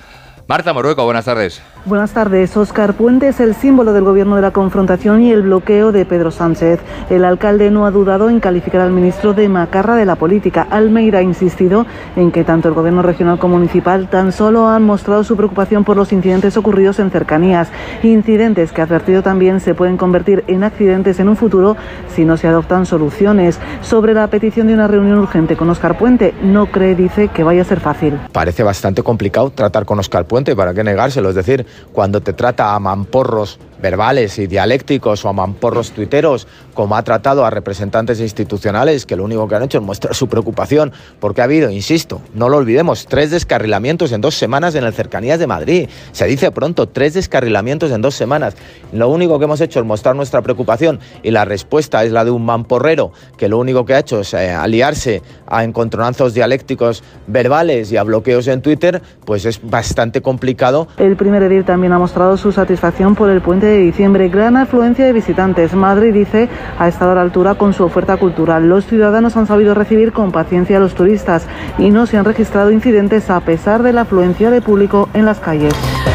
Marta 0.48 0.74
Morueco, 0.74 1.06
buenas 1.06 1.26
tardes. 1.26 1.62
Buenas 1.84 2.12
tardes. 2.12 2.56
Oscar 2.58 2.94
Puente 2.94 3.28
es 3.28 3.40
el 3.40 3.56
símbolo 3.56 3.92
del 3.92 4.04
gobierno 4.04 4.36
de 4.36 4.44
la 4.44 4.52
confrontación 4.52 5.24
y 5.24 5.32
el 5.32 5.42
bloqueo 5.42 5.92
de 5.92 6.06
Pedro 6.06 6.30
Sánchez. 6.30 6.80
El 7.10 7.26
alcalde 7.26 7.72
no 7.72 7.88
ha 7.88 7.92
dudado 7.92 8.30
en 8.30 8.40
calificar 8.40 8.82
al 8.82 8.92
ministro 8.92 9.34
de 9.34 9.50
macarra 9.50 9.96
de 9.96 10.06
la 10.06 10.16
política. 10.16 10.68
Almeida 10.70 11.18
ha 11.18 11.22
insistido 11.24 11.88
en 12.16 12.32
que 12.32 12.44
tanto 12.44 12.68
el 12.68 12.76
gobierno 12.76 13.02
regional 13.02 13.40
como 13.40 13.56
municipal 13.56 14.12
tan 14.12 14.32
solo 14.32 14.68
han 14.68 14.84
mostrado 14.84 15.24
su 15.24 15.36
preocupación 15.36 15.84
por 15.84 15.98
los 15.98 16.14
incidentes 16.14 16.56
ocurridos 16.56 17.00
en 17.00 17.10
cercanías. 17.10 17.70
Incidentes 18.04 18.72
que 18.72 18.82
ha 18.82 18.84
advertido 18.84 19.24
también 19.24 19.60
se 19.60 19.74
pueden 19.74 19.98
convertir 19.98 20.44
en 20.46 20.64
accidentes 20.64 21.20
en 21.20 21.30
un 21.30 21.36
futuro 21.36 21.78
si 22.14 22.26
no 22.26 22.38
se 22.38 22.48
adoptan 22.48 22.86
soluciones. 22.86 23.60
Sobre 23.82 24.14
la 24.14 24.28
petición 24.28 24.68
de 24.68 24.76
una 24.76 24.88
reunión 24.88 25.18
urgente 25.18 25.58
con 25.58 25.68
Oscar 25.72 25.98
Puente, 25.98 26.36
no 26.44 26.68
cree, 26.68 26.94
dice, 26.94 27.30
que 27.30 27.44
vaya 27.44 27.64
a 27.64 27.66
ser 27.66 27.80
fácil. 27.80 28.20
Parece 28.32 28.62
bastante 28.62 29.02
complicado 29.02 29.50
tratar 29.50 29.84
con 29.86 29.98
Oscar 29.98 30.26
Puente, 30.26 30.56
¿para 30.56 30.76
qué 30.76 30.84
negárselo? 30.84 31.30
Es 31.30 31.36
decir, 31.36 31.66
cuando 31.92 32.22
te 32.22 32.34
trata 32.34 32.74
a 32.74 32.80
mamporros 32.80 33.60
verbales 33.82 34.38
y 34.40 34.48
dialécticos 34.48 35.26
o 35.26 35.30
a 35.30 35.34
mamporros 35.34 35.92
tuiteros, 35.92 36.48
como 36.74 36.96
ha 36.96 37.04
tratado 37.04 37.46
a 37.46 37.50
representantes 37.50 38.20
institucionales 38.20 39.06
que 39.06 39.16
lo 39.16 39.24
único 39.24 39.48
que 39.48 39.56
han 39.56 39.64
hecho 39.64 39.80
es 39.80 39.84
mostrar 39.84 40.16
su 40.16 40.28
preocupación, 40.28 40.92
porque 41.20 41.42
ha 41.42 41.46
habido, 41.46 41.70
insisto, 41.70 42.22
no 42.34 42.50
lo 42.50 42.58
olvidemos, 42.58 43.06
tres 43.08 43.32
descarrilamientos 43.32 44.12
en 44.12 44.22
dos 44.22 44.36
semanas 44.36 44.76
en 44.76 44.84
el 44.84 44.94
cercanías 44.94 45.40
de 45.40 45.48
Madrid. 45.48 45.90
Se 46.12 46.26
dice 46.26 46.52
pronto, 46.52 46.88
tres 46.88 47.14
descarrilamientos 47.14 47.92
en 47.92 48.02
dos 48.02 48.16
semanas. 48.16 48.56
Lo 48.92 49.10
único 49.10 49.40
que 49.40 49.46
hemos 49.46 49.62
hecho 49.62 49.80
es 49.80 49.86
mostrar 49.86 50.16
nuestra 50.16 50.42
preocupación 50.42 51.00
y 51.24 51.32
la 51.32 51.46
respuesta 51.46 52.04
es 52.04 52.12
la 52.12 52.26
de 52.26 52.32
un 52.32 52.46
mamporrero 52.46 53.12
que 53.38 53.50
lo 53.50 53.58
único 53.58 53.86
que 53.86 53.94
ha 53.94 54.00
hecho 54.00 54.22
es 54.22 54.34
eh, 54.34 54.52
aliarse 54.52 55.22
a 55.48 55.64
encontronazos 55.64 56.34
dialécticos 56.34 57.04
verbales 57.28 57.92
y 57.92 57.98
a 57.98 58.04
bloqueos 58.04 58.48
en 58.48 58.62
Twitter, 58.62 59.02
pues 59.26 59.46
es 59.46 59.60
bastante 59.62 60.22
complicado. 60.22 60.88
El 60.98 61.16
primer 61.16 61.44
edil 61.44 61.66
también 61.66 61.94
ha 61.94 62.00
mostrado 62.00 62.38
su 62.38 62.52
satisfacción 62.52 63.16
por 63.16 63.30
el 63.30 63.42
puente 63.42 63.71
de 63.72 63.80
diciembre. 63.80 64.30
Gran 64.30 64.58
afluencia 64.58 65.06
de 65.06 65.14
visitantes. 65.14 65.74
Madrid 65.74 66.14
dice 66.14 66.50
ha 66.78 66.88
estado 66.88 67.12
a 67.12 67.16
la 67.16 67.22
altura 67.22 67.56
con 67.56 67.74
su 67.74 67.84
oferta 67.84 68.18
cultural. 68.18 68.68
Los 68.68 68.86
ciudadanos 68.86 69.38
han 69.38 69.48
sabido 69.48 69.74
recibir 69.74 70.12
con 70.12 70.32
paciencia 70.32 70.78
a 70.78 70.80
los 70.80 70.96
turistas 70.96 71.48
y 71.78 71.90
no 71.90 72.06
se 72.06 72.18
han 72.18 72.26
registrado 72.26 72.72
incidentes 72.72 73.30
a 73.30 73.40
pesar 73.40 73.84
de 73.84 73.94
la 73.94 74.02
afluencia 74.02 74.52
de 74.52 74.62
público 74.62 75.10
en 75.14 75.26
las 75.26 75.40
calles. 75.40 75.74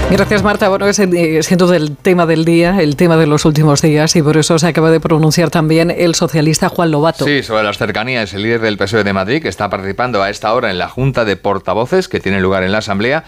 Gracias 0.08 0.44
Marta. 0.44 0.68
Bueno, 0.68 0.86
es 0.86 0.98
eh, 1.00 1.42
siendo 1.42 1.66
del 1.66 1.96
tema 1.96 2.26
del 2.26 2.44
día, 2.44 2.80
el 2.80 2.94
tema 2.96 3.16
de 3.16 3.26
los 3.26 3.44
últimos 3.44 3.82
días 3.82 4.14
y 4.14 4.22
por 4.22 4.36
eso 4.36 4.58
se 4.58 4.68
acaba 4.68 4.90
de 4.90 5.00
pronunciar 5.00 5.50
también 5.50 5.90
el 5.90 6.14
socialista 6.14 6.68
Juan 6.68 6.92
Lobato. 6.92 7.24
Sí, 7.24 7.42
sobre 7.42 7.64
las 7.64 7.76
cercanías, 7.76 8.32
el 8.32 8.42
líder 8.42 8.60
del 8.60 8.78
PSOE 8.78 9.02
de 9.02 9.12
Madrid 9.12 9.42
que 9.42 9.48
está 9.48 9.68
participando 9.68 10.22
a 10.22 10.30
esta 10.30 10.54
hora 10.54 10.70
en 10.70 10.78
la 10.78 10.88
Junta 10.88 11.24
de 11.24 11.36
Portavoces 11.36 12.08
que 12.08 12.20
tiene 12.20 12.40
lugar 12.40 12.62
en 12.62 12.72
la 12.72 12.78
Asamblea, 12.78 13.24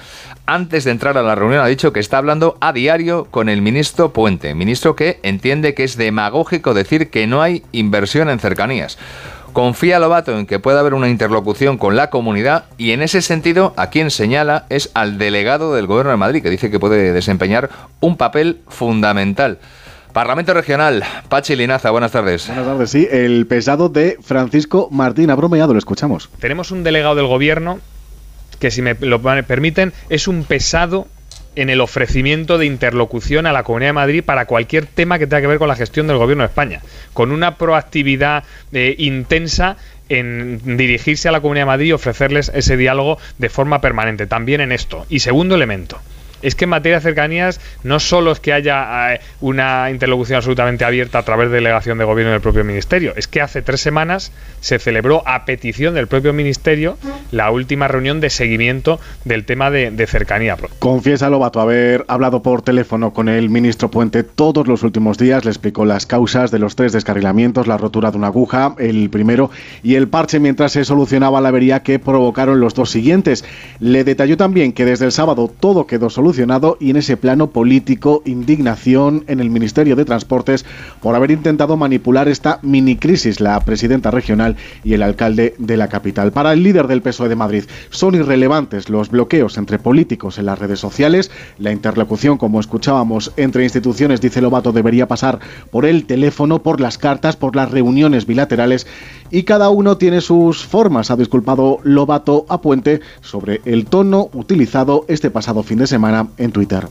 antes 0.47 0.85
de 0.85 0.93
entrar 0.93 1.19
a 1.19 1.23
la 1.23 1.35
reunión 1.35 1.63
ha 1.63 1.67
dicho 1.67 1.93
que 1.93 2.01
está 2.01 2.19
hablando 2.19 2.57
a 2.61 2.73
diario 2.73 3.27
con 3.31 3.49
el 3.49 3.61
ministro 3.61 4.13
Puente, 4.13 4.55
ministro 4.55 4.95
que 4.95 5.19
entiende 5.25 5.75
que 5.75 5.85
es 5.85 5.97
demagógico 5.97 6.75
decir 6.75 7.11
que 7.11 7.27
no 7.27 7.43
hay 7.43 7.65
inversión 7.73 8.31
en 8.31 8.39
cercanías. 8.39 8.99
Confía 9.53 9.99
Lobato 9.99 10.39
en 10.39 10.47
que 10.47 10.59
pueda 10.59 10.81
haber 10.81 10.95
una 10.95 11.09
interlocución 11.09 11.79
con 11.79 11.97
la 11.97 12.11
comunidad 12.11 12.65
y 12.77 12.93
en 12.93 13.03
ese 13.03 13.23
sentido 13.23 13.75
a 13.77 13.91
quien 13.91 14.11
señala 14.11 14.67
es 14.69 14.91
al 14.95 15.19
delegado 15.19 15.75
del 15.75 15.87
Gobierno 15.87 16.13
de 16.13 16.17
Madrid, 16.17 16.43
que 16.43 16.51
dice 16.51 16.71
que 16.71 16.79
puede 16.79 17.13
desempeñar 17.13 17.71
un 18.01 18.17
papel 18.17 18.61
fundamental. 18.69 19.59
Parlamento 20.13 20.55
Regional, 20.55 21.05
Pachi 21.29 21.55
Linaza, 21.55 21.91
buenas 21.91 22.13
tardes. 22.13 22.47
Buenas 22.47 22.67
tardes, 22.67 22.91
sí, 22.91 23.07
el 23.11 23.47
pesado 23.47 23.89
de 23.89 24.19
Francisco 24.23 24.89
Martín 24.91 25.31
ha 25.31 25.35
bromeado, 25.35 25.73
lo 25.73 25.79
escuchamos. 25.79 26.31
Tenemos 26.41 26.71
un 26.71 26.83
delegado 26.83 27.15
del 27.15 27.27
Gobierno 27.27 27.79
que, 28.59 28.71
si 28.71 28.83
me 28.83 28.95
lo 28.95 29.21
permiten, 29.21 29.93
es 30.09 30.29
un 30.29 30.45
pesado 30.45 31.07
en 31.59 31.71
el 31.71 31.81
ofrecimiento 31.81 32.57
de 32.57 32.67
interlocución 32.67 33.45
a 33.45 33.53
la 33.53 33.65
Comunidad 33.65 33.89
de 33.89 33.95
Madrid 33.95 34.23
para 34.25 34.47
cualquier 34.47 34.87
tema 34.87 35.19
que 35.19 35.27
tenga 35.27 35.41
que 35.41 35.49
ver 35.49 35.59
con 35.59 35.67
la 35.67 35.75
gestión 35.75 36.07
del 36.07 36.17
Gobierno 36.17 36.45
de 36.45 36.49
España, 36.49 36.83
con 37.13 37.33
una 37.33 37.57
proactividad 37.57 38.45
eh, 38.73 38.95
intensa 38.99 39.77
en 40.09 40.77
dirigirse 40.77 41.29
a 41.29 41.33
la 41.33 41.41
Comunidad 41.41 41.63
de 41.63 41.73
Madrid 41.73 41.87
y 41.89 41.93
ofrecerles 41.93 42.53
ese 42.55 42.77
diálogo 42.77 43.19
de 43.39 43.49
forma 43.49 43.81
permanente, 43.81 44.29
también 44.29 44.61
en 44.61 44.71
esto. 44.71 45.05
Y 45.09 45.19
segundo 45.19 45.57
elemento, 45.57 46.01
es 46.43 46.55
que 46.55 46.65
en 46.65 46.71
materia 46.71 46.99
de 46.99 47.03
cercanías 47.03 47.61
no 47.83 48.01
solo 48.01 48.33
es 48.33 48.41
que 48.41 48.53
haya 48.53 49.15
eh, 49.15 49.21
una 49.41 49.91
interlocución 49.91 50.37
absolutamente 50.37 50.85
abierta 50.85 51.19
a 51.19 51.23
través 51.23 51.51
de 51.51 51.57
delegación 51.57 51.99
de 51.99 52.05
gobierno 52.05 52.33
del 52.33 52.41
propio 52.41 52.65
ministerio, 52.65 53.13
es 53.17 53.27
que 53.27 53.41
hace 53.41 53.63
tres 53.63 53.81
semanas 53.81 54.33
se 54.61 54.79
celebró 54.79 55.23
a 55.27 55.45
petición 55.45 55.95
del 55.95 56.07
propio 56.07 56.33
ministerio 56.33 56.97
la 57.31 57.51
última 57.51 57.89
reunión 57.89 58.21
de 58.21 58.31
seguimiento 58.31 59.01
del 59.25 59.45
tema 59.45 59.71
de, 59.71 60.07
cercanía. 60.07 60.57
Confiesa 60.79 61.29
Lobato 61.29 61.61
haber 61.61 62.05
hablado 62.09 62.43
por 62.43 62.63
teléfono 62.63 63.13
con 63.13 63.29
el 63.29 63.51
ministro 63.51 63.91
Puente 63.91 64.23
todos 64.23 64.67
los 64.67 64.83
últimos 64.83 65.19
días, 65.19 65.45
le 65.45 65.51
explicó 65.51 65.85
las 65.85 66.07
causas 66.07 66.51
de 66.51 66.59
los 66.59 66.77
tres 66.77 66.93
descarrilamientos, 66.93 67.67
la 67.67 67.77
rotura 67.77 68.11
de 68.11 68.17
una 68.17 68.29
aguja, 68.29 68.75
el 68.79 69.11
primero, 69.11 69.51
y 69.83 69.97
el 69.97 70.09
parche 70.09 70.41
mientras 70.41 70.73
se 70.73 70.85
solucionaba 70.85 71.41
la 71.41 71.49
avería 71.49 71.83
que 71.83 71.99
provocaron 71.99 72.61
los 72.61 72.75
dos 72.75 72.91
siguientes. 72.91 73.45
Le 73.81 74.05
detalló 74.05 74.37
también 74.37 74.73
que 74.73 74.85
desde 74.85 75.05
el 75.05 75.13
sábado 75.13 75.53
todo 75.61 75.87
quedó 75.87 76.09
solucionado 76.09 76.28
y 76.79 76.91
en 76.91 76.97
ese 76.97 77.17
plano 77.17 77.51
político 77.51 78.23
indignación 78.27 79.25
en 79.29 79.41
el 79.41 79.49
Ministerio 79.49 79.97
de 79.97 80.05
Transportes 80.05 80.67
por 81.01 81.15
haber 81.15 81.31
intentado 81.31 81.77
manipular 81.79 82.29
esta 82.29 82.59
mini 82.63 82.97
crisis 82.97 83.41
la 83.41 83.59
presidenta 83.61 84.11
regional 84.11 84.57
y 84.85 84.93
el 84.93 85.03
alcalde 85.03 85.55
de 85.59 85.77
la 85.79 85.89
capital. 85.89 86.33
Para 86.33 86.53
el 86.53 86.63
líder 86.63 86.87
del 86.87 87.01
PSOE 87.01 87.31
de 87.31 87.37
Madrid 87.37 87.65
son 87.89 88.15
irrelevantes 88.15 88.91
los 88.91 89.11
bloqueos 89.11 89.57
entre 89.57 89.79
políticos 89.79 90.39
en 90.39 90.47
las 90.47 90.59
redes 90.59 90.81
sociales, 90.81 91.31
la 91.59 91.73
interlocución 91.73 92.37
como 92.37 92.61
escuchábamos 92.61 93.33
entre 93.37 93.65
instituciones 93.65 94.21
dice 94.21 94.43
Lobato 94.43 94.73
debería 94.73 95.09
pasar 95.09 95.39
por 95.71 95.87
el 95.87 96.05
teléfono, 96.05 96.63
por 96.63 96.81
las 96.81 96.99
cartas, 96.99 97.37
por 97.37 97.57
las 97.57 97.71
reuniones 97.71 98.27
bilaterales 98.27 98.87
y 99.31 99.45
cada 99.45 99.71
uno 99.71 99.97
tiene 99.97 100.21
sus 100.21 100.65
formas. 100.65 101.11
Ha 101.11 101.17
disculpado 101.17 101.79
Lobato 101.83 102.47
a 102.49 102.61
Puente 102.61 103.01
sobre 103.21 103.61
el 103.65 103.87
tono 103.87 104.29
utilizado 104.33 105.05
este 105.09 105.31
pasado 105.31 105.63
fin 105.63 105.79
de 105.79 105.87
semana 105.87 106.29
en 106.39 106.53
Twitter. 106.53 106.89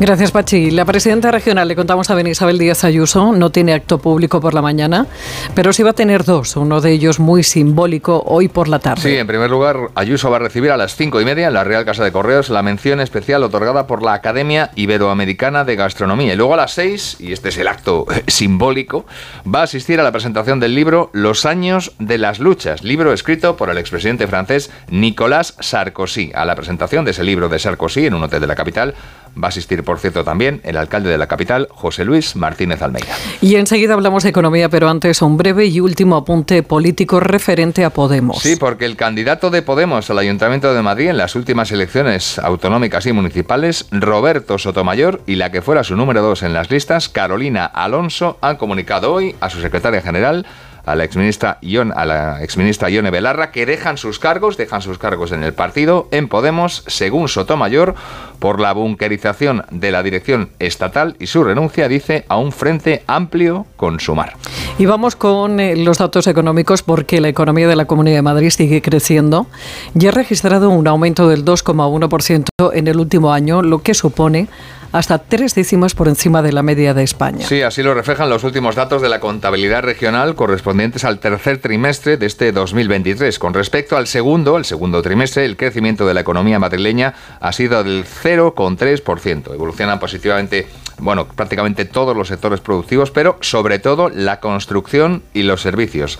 Gracias, 0.00 0.30
Pachi. 0.30 0.70
La 0.70 0.84
presidenta 0.84 1.32
regional, 1.32 1.66
le 1.66 1.74
contamos 1.74 2.08
a 2.08 2.14
Ben 2.14 2.28
Isabel 2.28 2.56
Díaz 2.56 2.84
Ayuso, 2.84 3.32
no 3.32 3.50
tiene 3.50 3.72
acto 3.72 3.98
público 3.98 4.40
por 4.40 4.54
la 4.54 4.62
mañana, 4.62 5.08
pero 5.54 5.72
sí 5.72 5.82
va 5.82 5.90
a 5.90 5.94
tener 5.94 6.24
dos, 6.24 6.56
uno 6.56 6.80
de 6.80 6.92
ellos 6.92 7.18
muy 7.18 7.42
simbólico 7.42 8.22
hoy 8.24 8.46
por 8.46 8.68
la 8.68 8.78
tarde. 8.78 9.02
Sí, 9.02 9.16
en 9.16 9.26
primer 9.26 9.50
lugar, 9.50 9.90
Ayuso 9.96 10.30
va 10.30 10.36
a 10.36 10.40
recibir 10.40 10.70
a 10.70 10.76
las 10.76 10.94
cinco 10.94 11.20
y 11.20 11.24
media 11.24 11.48
en 11.48 11.54
la 11.54 11.64
Real 11.64 11.84
Casa 11.84 12.04
de 12.04 12.12
Correos 12.12 12.48
la 12.48 12.62
mención 12.62 13.00
especial 13.00 13.42
otorgada 13.42 13.88
por 13.88 14.04
la 14.04 14.12
Academia 14.12 14.70
Iberoamericana 14.76 15.64
de 15.64 15.74
Gastronomía. 15.74 16.34
Y 16.34 16.36
luego 16.36 16.54
a 16.54 16.58
las 16.58 16.74
seis, 16.74 17.16
y 17.18 17.32
este 17.32 17.48
es 17.48 17.58
el 17.58 17.66
acto 17.66 18.06
simbólico, 18.28 19.04
va 19.52 19.60
a 19.60 19.64
asistir 19.64 19.98
a 19.98 20.04
la 20.04 20.12
presentación 20.12 20.60
del 20.60 20.76
libro 20.76 21.10
Los 21.12 21.44
años 21.44 21.57
de 21.98 22.18
las 22.18 22.38
luchas, 22.38 22.84
libro 22.84 23.12
escrito 23.12 23.56
por 23.56 23.68
el 23.68 23.78
expresidente 23.78 24.28
francés 24.28 24.70
Nicolas 24.90 25.56
Sarkozy. 25.58 26.30
A 26.32 26.44
la 26.44 26.54
presentación 26.54 27.04
de 27.04 27.10
ese 27.10 27.24
libro 27.24 27.48
de 27.48 27.58
Sarkozy 27.58 28.06
en 28.06 28.14
un 28.14 28.22
hotel 28.22 28.40
de 28.40 28.46
la 28.46 28.54
capital 28.54 28.94
Va 29.42 29.46
a 29.46 29.50
asistir, 29.50 29.84
por 29.84 29.98
cierto, 30.00 30.24
también 30.24 30.60
el 30.64 30.76
alcalde 30.76 31.10
de 31.10 31.18
la 31.18 31.28
capital, 31.28 31.68
José 31.70 32.04
Luis 32.04 32.34
Martínez 32.34 32.82
Almeida. 32.82 33.14
Y 33.40 33.54
enseguida 33.54 33.94
hablamos 33.94 34.24
de 34.24 34.30
economía, 34.30 34.68
pero 34.68 34.88
antes 34.88 35.22
un 35.22 35.36
breve 35.36 35.66
y 35.66 35.80
último 35.80 36.16
apunte 36.16 36.62
político 36.62 37.20
referente 37.20 37.84
a 37.84 37.90
Podemos. 37.90 38.38
Sí, 38.38 38.56
porque 38.56 38.84
el 38.84 38.96
candidato 38.96 39.50
de 39.50 39.62
Podemos 39.62 40.10
al 40.10 40.18
Ayuntamiento 40.18 40.74
de 40.74 40.82
Madrid 40.82 41.08
en 41.08 41.18
las 41.18 41.36
últimas 41.36 41.70
elecciones 41.70 42.38
autonómicas 42.38 43.06
y 43.06 43.12
municipales, 43.12 43.86
Roberto 43.92 44.58
Sotomayor, 44.58 45.20
y 45.26 45.36
la 45.36 45.52
que 45.52 45.62
fuera 45.62 45.84
su 45.84 45.94
número 45.94 46.20
dos 46.20 46.42
en 46.42 46.52
las 46.52 46.70
listas, 46.70 47.08
Carolina 47.08 47.66
Alonso, 47.66 48.38
han 48.40 48.56
comunicado 48.56 49.12
hoy 49.12 49.36
a 49.40 49.50
su 49.50 49.60
secretaria 49.60 50.00
general 50.00 50.46
a 50.88 50.96
la 50.96 51.04
exministra 51.04 51.58
Ion, 51.60 51.92
a 51.94 52.04
la 52.04 52.42
exministra 52.42 52.90
Ione 52.90 53.10
Belarra 53.10 53.50
que 53.50 53.66
dejan 53.66 53.98
sus 53.98 54.18
cargos, 54.18 54.56
dejan 54.56 54.82
sus 54.82 54.98
cargos 54.98 55.32
en 55.32 55.42
el 55.42 55.52
partido, 55.52 56.08
en 56.10 56.28
Podemos, 56.28 56.84
según 56.86 57.28
Sotomayor, 57.28 57.94
por 58.38 58.60
la 58.60 58.72
bunkerización 58.72 59.64
de 59.70 59.90
la 59.90 60.02
dirección 60.02 60.50
estatal 60.58 61.16
y 61.18 61.26
su 61.26 61.44
renuncia, 61.44 61.88
dice, 61.88 62.24
a 62.28 62.36
un 62.36 62.52
frente 62.52 63.02
amplio 63.06 63.66
con 63.76 64.00
Sumar. 64.00 64.34
Y 64.78 64.86
vamos 64.86 65.16
con 65.16 65.60
eh, 65.60 65.76
los 65.76 65.98
datos 65.98 66.26
económicos 66.26 66.82
porque 66.82 67.20
la 67.20 67.28
economía 67.28 67.68
de 67.68 67.76
la 67.76 67.86
Comunidad 67.86 68.16
de 68.16 68.22
Madrid 68.22 68.50
sigue 68.50 68.82
creciendo. 68.82 69.46
Ya 69.94 70.10
ha 70.10 70.12
registrado 70.12 70.70
un 70.70 70.86
aumento 70.86 71.28
del 71.28 71.44
2,1% 71.44 72.46
en 72.72 72.88
el 72.88 72.98
último 72.98 73.32
año, 73.32 73.62
lo 73.62 73.82
que 73.82 73.94
supone 73.94 74.48
hasta 74.92 75.18
tres 75.18 75.54
décimas 75.54 75.94
por 75.94 76.08
encima 76.08 76.42
de 76.42 76.52
la 76.52 76.62
media 76.62 76.94
de 76.94 77.02
España. 77.02 77.46
Sí, 77.46 77.62
así 77.62 77.82
lo 77.82 77.94
reflejan 77.94 78.30
los 78.30 78.44
últimos 78.44 78.74
datos 78.74 79.02
de 79.02 79.08
la 79.08 79.20
contabilidad 79.20 79.82
regional 79.82 80.34
correspondientes 80.34 81.04
al 81.04 81.18
tercer 81.18 81.58
trimestre 81.58 82.16
de 82.16 82.26
este 82.26 82.52
2023. 82.52 83.38
Con 83.38 83.54
respecto 83.54 83.96
al 83.96 84.06
segundo, 84.06 84.56
el 84.56 84.64
segundo 84.64 85.02
trimestre, 85.02 85.44
el 85.44 85.56
crecimiento 85.56 86.06
de 86.06 86.14
la 86.14 86.20
economía 86.20 86.58
madrileña 86.58 87.14
ha 87.40 87.52
sido 87.52 87.84
del 87.84 88.04
0,3%. 88.04 89.54
Evolucionan 89.54 89.98
positivamente, 89.98 90.66
bueno, 90.98 91.26
prácticamente 91.26 91.84
todos 91.84 92.16
los 92.16 92.28
sectores 92.28 92.60
productivos, 92.60 93.10
pero 93.10 93.38
sobre 93.40 93.78
todo 93.78 94.08
la 94.08 94.40
construcción 94.40 95.22
y 95.34 95.42
los 95.42 95.60
servicios. 95.60 96.18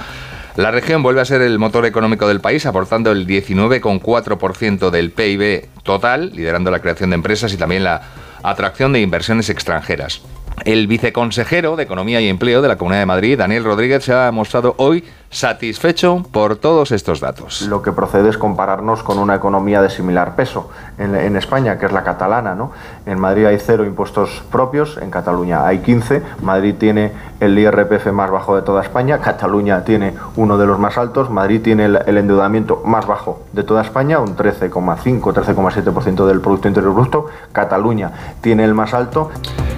La 0.57 0.73
región 0.73 1.05
vuelve 1.05 1.21
a 1.21 1.25
ser 1.25 1.41
el 1.41 1.59
motor 1.61 1.87
económico 1.87 2.27
del 2.27 2.41
país, 2.41 2.67
aportando 2.67 3.13
el 3.13 3.29
19,4% 3.29 4.91
del 4.91 5.13
PIB 5.13 5.69
total, 5.85 6.33
liderando 6.35 6.73
la 6.73 6.81
creación 6.81 7.11
de 7.11 7.15
empresas 7.15 7.53
y 7.53 7.57
también 7.57 7.85
la 7.85 8.03
atracción 8.43 8.93
de 8.93 9.01
inversiones 9.01 9.51
extranjeras. 9.51 10.23
El 10.65 10.87
viceconsejero 10.87 11.77
de 11.77 11.85
Economía 11.85 12.21
y 12.21 12.29
Empleo 12.29 12.63
de 12.63 12.69
la 12.69 12.77
Comunidad 12.77 13.01
de 13.01 13.07
Madrid, 13.07 13.39
Daniel 13.39 13.65
Rodríguez, 13.65 14.05
se 14.05 14.13
ha 14.13 14.31
mostrado 14.33 14.75
hoy 14.79 15.05
satisfecho 15.31 16.25
por 16.33 16.57
todos 16.57 16.93
estos 16.93 17.21
datos. 17.21 17.63
Lo 17.63 17.83
que 17.83 17.93
procede 17.93 18.31
es 18.31 18.39
compararnos 18.39 19.03
con 19.03 19.19
una 19.19 19.35
economía 19.35 19.83
de 19.83 19.91
similar 19.91 20.37
peso 20.37 20.71
en, 20.99 21.37
España, 21.37 21.79
que 21.79 21.87
es 21.87 21.93
la 21.93 22.03
catalana. 22.03 22.55
¿no? 22.55 22.73
En 23.07 23.21
Madrid 23.21 23.47
hay 23.47 23.59
cero 23.59 23.85
impuestos 23.85 24.43
propios, 24.51 24.99
en 24.99 25.11
Cataluña 25.11 25.67
hay 25.67 25.79
15. 25.79 26.23
Madrid 26.43 26.75
tiene 26.79 27.13
el 27.41 27.59
IRPF 27.59 28.07
más 28.13 28.31
bajo 28.31 28.57
de 28.57 28.63
toda 28.63 28.83
España, 28.83 29.19
Cataluña 29.21 29.85
tiene 29.85 30.15
uno 30.37 30.59
de 30.59 30.67
los 30.67 30.79
más 30.79 30.99
altos, 30.99 31.31
Madrid 31.31 31.61
tiene 31.63 31.85
el, 31.85 32.19
endeudamiento 32.19 32.83
más 32.85 33.07
bajo 33.07 33.43
de 33.53 33.63
toda 33.63 33.83
España, 33.83 34.19
un 34.19 34.37
13,5, 34.37 35.21
13,7% 35.21 36.27
del 36.27 36.41
Producto 36.41 36.69
Interior 36.69 36.95
Bruto. 36.95 37.27
Cataluña 37.53 38.13
tiene 38.41 38.65
el 38.65 38.75
más 38.75 38.95
alto. 38.95 39.31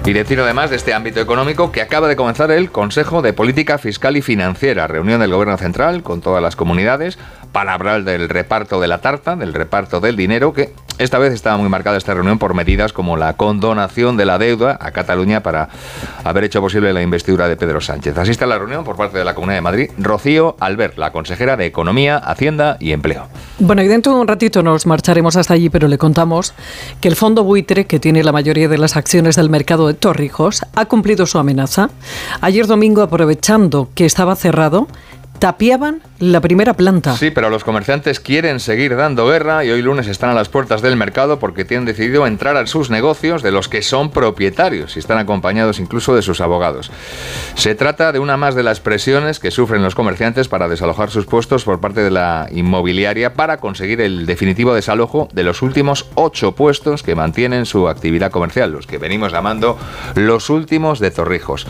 Y 0.03 0.13
decir 0.13 0.39
además 0.39 0.71
de 0.71 0.77
este 0.77 0.95
ámbito 0.95 1.19
económico 1.19 1.71
que 1.71 1.81
acaba 1.81 2.07
de 2.07 2.15
comenzar 2.15 2.49
el 2.49 2.71
Consejo 2.71 3.21
de 3.21 3.33
Política 3.33 3.77
Fiscal 3.77 4.17
y 4.17 4.23
Financiera, 4.23 4.87
reunión 4.87 5.19
del 5.19 5.31
Gobierno 5.31 5.40
Central 5.57 6.03
con 6.03 6.21
todas 6.21 6.41
las 6.41 6.55
comunidades 6.55 7.17
para 7.51 7.73
hablar 7.73 8.03
del 8.03 8.29
reparto 8.29 8.79
de 8.79 8.87
la 8.87 8.99
tarta, 8.99 9.35
del 9.35 9.53
reparto 9.53 9.99
del 9.99 10.15
dinero, 10.15 10.53
que 10.53 10.73
esta 10.99 11.17
vez 11.17 11.33
estaba 11.33 11.57
muy 11.57 11.67
marcada 11.67 11.97
esta 11.97 12.13
reunión 12.13 12.37
por 12.37 12.53
medidas 12.53 12.93
como 12.93 13.17
la 13.17 13.33
condonación 13.33 14.17
de 14.17 14.25
la 14.25 14.37
deuda 14.37 14.77
a 14.79 14.91
Cataluña 14.91 15.41
para 15.41 15.69
haber 16.23 16.43
hecho 16.43 16.61
posible 16.61 16.93
la 16.93 17.01
investidura 17.01 17.47
de 17.47 17.57
Pedro 17.57 17.81
Sánchez. 17.81 18.17
Asiste 18.17 18.43
a 18.43 18.47
la 18.47 18.57
reunión 18.57 18.83
por 18.83 18.95
parte 18.95 19.17
de 19.17 19.25
la 19.25 19.33
Comunidad 19.33 19.57
de 19.57 19.61
Madrid 19.61 19.89
Rocío 19.97 20.55
Albert, 20.59 20.97
la 20.97 21.11
consejera 21.11 21.57
de 21.57 21.65
Economía, 21.65 22.17
Hacienda 22.17 22.77
y 22.79 22.91
Empleo. 22.91 23.27
Bueno, 23.59 23.81
y 23.81 23.87
dentro 23.87 24.13
de 24.13 24.21
un 24.21 24.27
ratito 24.27 24.63
nos 24.63 24.85
marcharemos 24.85 25.35
hasta 25.35 25.55
allí, 25.55 25.69
pero 25.69 25.87
le 25.87 25.97
contamos 25.97 26.53
que 27.01 27.07
el 27.07 27.15
fondo 27.15 27.43
buitre, 27.43 27.85
que 27.85 27.99
tiene 27.99 28.23
la 28.23 28.31
mayoría 28.31 28.69
de 28.69 28.77
las 28.77 28.95
acciones 28.95 29.35
del 29.35 29.49
mercado 29.49 29.87
de 29.87 29.95
Torrijos, 29.95 30.61
ha 30.75 30.85
cumplido 30.85 31.25
su 31.25 31.39
amenaza. 31.39 31.89
Ayer 32.41 32.67
domingo, 32.67 33.01
aprovechando 33.01 33.89
que 33.95 34.05
estaba 34.05 34.35
cerrado, 34.35 34.87
tapiaban 35.41 36.01
la 36.21 36.39
primera 36.39 36.75
planta. 36.75 37.17
Sí, 37.17 37.31
pero 37.31 37.49
los 37.49 37.63
comerciantes 37.63 38.19
quieren 38.19 38.59
seguir 38.59 38.95
dando 38.95 39.27
guerra 39.27 39.65
y 39.65 39.71
hoy 39.71 39.81
lunes 39.81 40.07
están 40.07 40.29
a 40.29 40.35
las 40.35 40.49
puertas 40.49 40.83
del 40.83 40.95
mercado 40.95 41.39
porque 41.39 41.65
tienen 41.65 41.85
decidido 41.85 42.27
entrar 42.27 42.57
a 42.57 42.67
sus 42.67 42.91
negocios 42.91 43.41
de 43.41 43.51
los 43.51 43.67
que 43.67 43.81
son 43.81 44.11
propietarios 44.11 44.95
y 44.95 44.99
están 44.99 45.17
acompañados 45.17 45.79
incluso 45.79 46.15
de 46.15 46.21
sus 46.21 46.39
abogados. 46.39 46.91
Se 47.55 47.73
trata 47.73 48.11
de 48.11 48.19
una 48.19 48.37
más 48.37 48.53
de 48.53 48.61
las 48.61 48.79
presiones 48.79 49.39
que 49.39 49.49
sufren 49.49 49.81
los 49.81 49.95
comerciantes 49.95 50.47
para 50.47 50.67
desalojar 50.67 51.09
sus 51.09 51.25
puestos 51.25 51.63
por 51.63 51.79
parte 51.79 52.01
de 52.01 52.11
la 52.11 52.47
inmobiliaria 52.51 53.33
para 53.33 53.57
conseguir 53.57 53.99
el 53.99 54.27
definitivo 54.27 54.75
desalojo 54.75 55.27
de 55.33 55.43
los 55.43 55.63
últimos 55.63 56.05
ocho 56.13 56.51
puestos 56.51 57.01
que 57.01 57.15
mantienen 57.15 57.65
su 57.65 57.89
actividad 57.89 58.29
comercial, 58.29 58.71
los 58.71 58.85
que 58.85 58.99
venimos 58.99 59.31
llamando 59.31 59.75
los 60.13 60.51
últimos 60.51 60.99
de 60.99 61.09
Torrijos. 61.09 61.65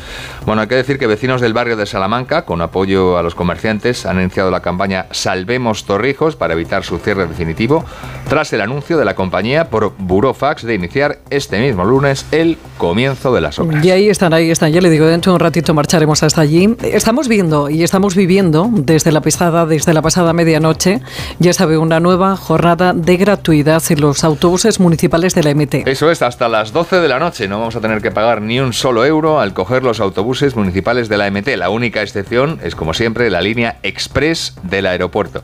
Bueno, 0.45 0.61
hay 0.61 0.67
que 0.67 0.75
decir 0.75 0.99
que 0.99 1.07
vecinos 1.07 1.39
del 1.39 1.53
barrio 1.53 1.77
de 1.77 1.85
Salamanca, 1.85 2.43
con 2.43 2.61
apoyo 2.61 3.17
a 3.17 3.23
los 3.23 3.33
comerciantes, 3.33 4.05
han 4.05 4.19
iniciado 4.19 4.40
la 4.49 4.61
campaña 4.61 5.07
Salvemos 5.11 5.85
Torrijos 5.85 6.35
para 6.35 6.53
evitar 6.53 6.83
su 6.83 6.97
cierre 6.97 7.27
definitivo, 7.27 7.85
tras 8.27 8.53
el 8.53 8.61
anuncio 8.61 8.97
de 8.97 9.05
la 9.05 9.13
compañía 9.13 9.69
por 9.69 9.93
Burofax 9.97 10.63
de 10.63 10.73
iniciar 10.73 11.19
este 11.29 11.59
mismo 11.59 11.85
lunes 11.85 12.25
el 12.31 12.57
comienzo 12.77 13.33
de 13.33 13.41
las 13.41 13.59
obras. 13.59 13.83
Y 13.83 13.91
ahí 13.91 14.09
están, 14.09 14.33
ahí 14.33 14.49
están. 14.49 14.71
Ya 14.71 14.81
le 14.81 14.89
digo, 14.89 15.05
dentro 15.05 15.31
de 15.31 15.35
un 15.35 15.39
ratito 15.41 15.73
marcharemos 15.73 16.23
hasta 16.23 16.41
allí. 16.41 16.75
Estamos 16.81 17.27
viendo 17.27 17.69
y 17.69 17.83
estamos 17.83 18.15
viviendo 18.15 18.69
desde 18.71 19.11
la 19.11 19.21
pasada, 19.21 19.65
desde 19.65 19.93
la 19.93 20.01
pasada 20.01 20.33
medianoche, 20.33 21.01
ya 21.39 21.53
sabe, 21.53 21.77
una 21.77 21.99
nueva 21.99 22.35
jornada 22.35 22.93
de 22.93 23.17
gratuidad 23.17 23.83
en 23.89 24.01
los 24.01 24.23
autobuses 24.23 24.79
municipales 24.79 25.35
de 25.35 25.43
la 25.43 25.53
MT. 25.53 25.87
Eso 25.87 26.09
es, 26.09 26.21
hasta 26.21 26.47
las 26.47 26.71
12 26.71 27.01
de 27.01 27.07
la 27.07 27.19
noche 27.19 27.47
no 27.47 27.59
vamos 27.59 27.75
a 27.75 27.81
tener 27.81 28.01
que 28.01 28.11
pagar 28.11 28.41
ni 28.41 28.59
un 28.59 28.73
solo 28.73 29.05
euro 29.05 29.39
al 29.39 29.53
coger 29.53 29.83
los 29.83 29.99
autobuses 29.99 30.55
municipales 30.55 31.09
de 31.09 31.17
la 31.17 31.29
MT. 31.29 31.49
La 31.57 31.69
única 31.69 32.01
excepción 32.01 32.59
es, 32.63 32.75
como 32.75 32.93
siempre, 32.93 33.29
la 33.29 33.41
línea 33.41 33.77
Express 33.83 34.30
del 34.63 34.85
aeropuerto. 34.85 35.41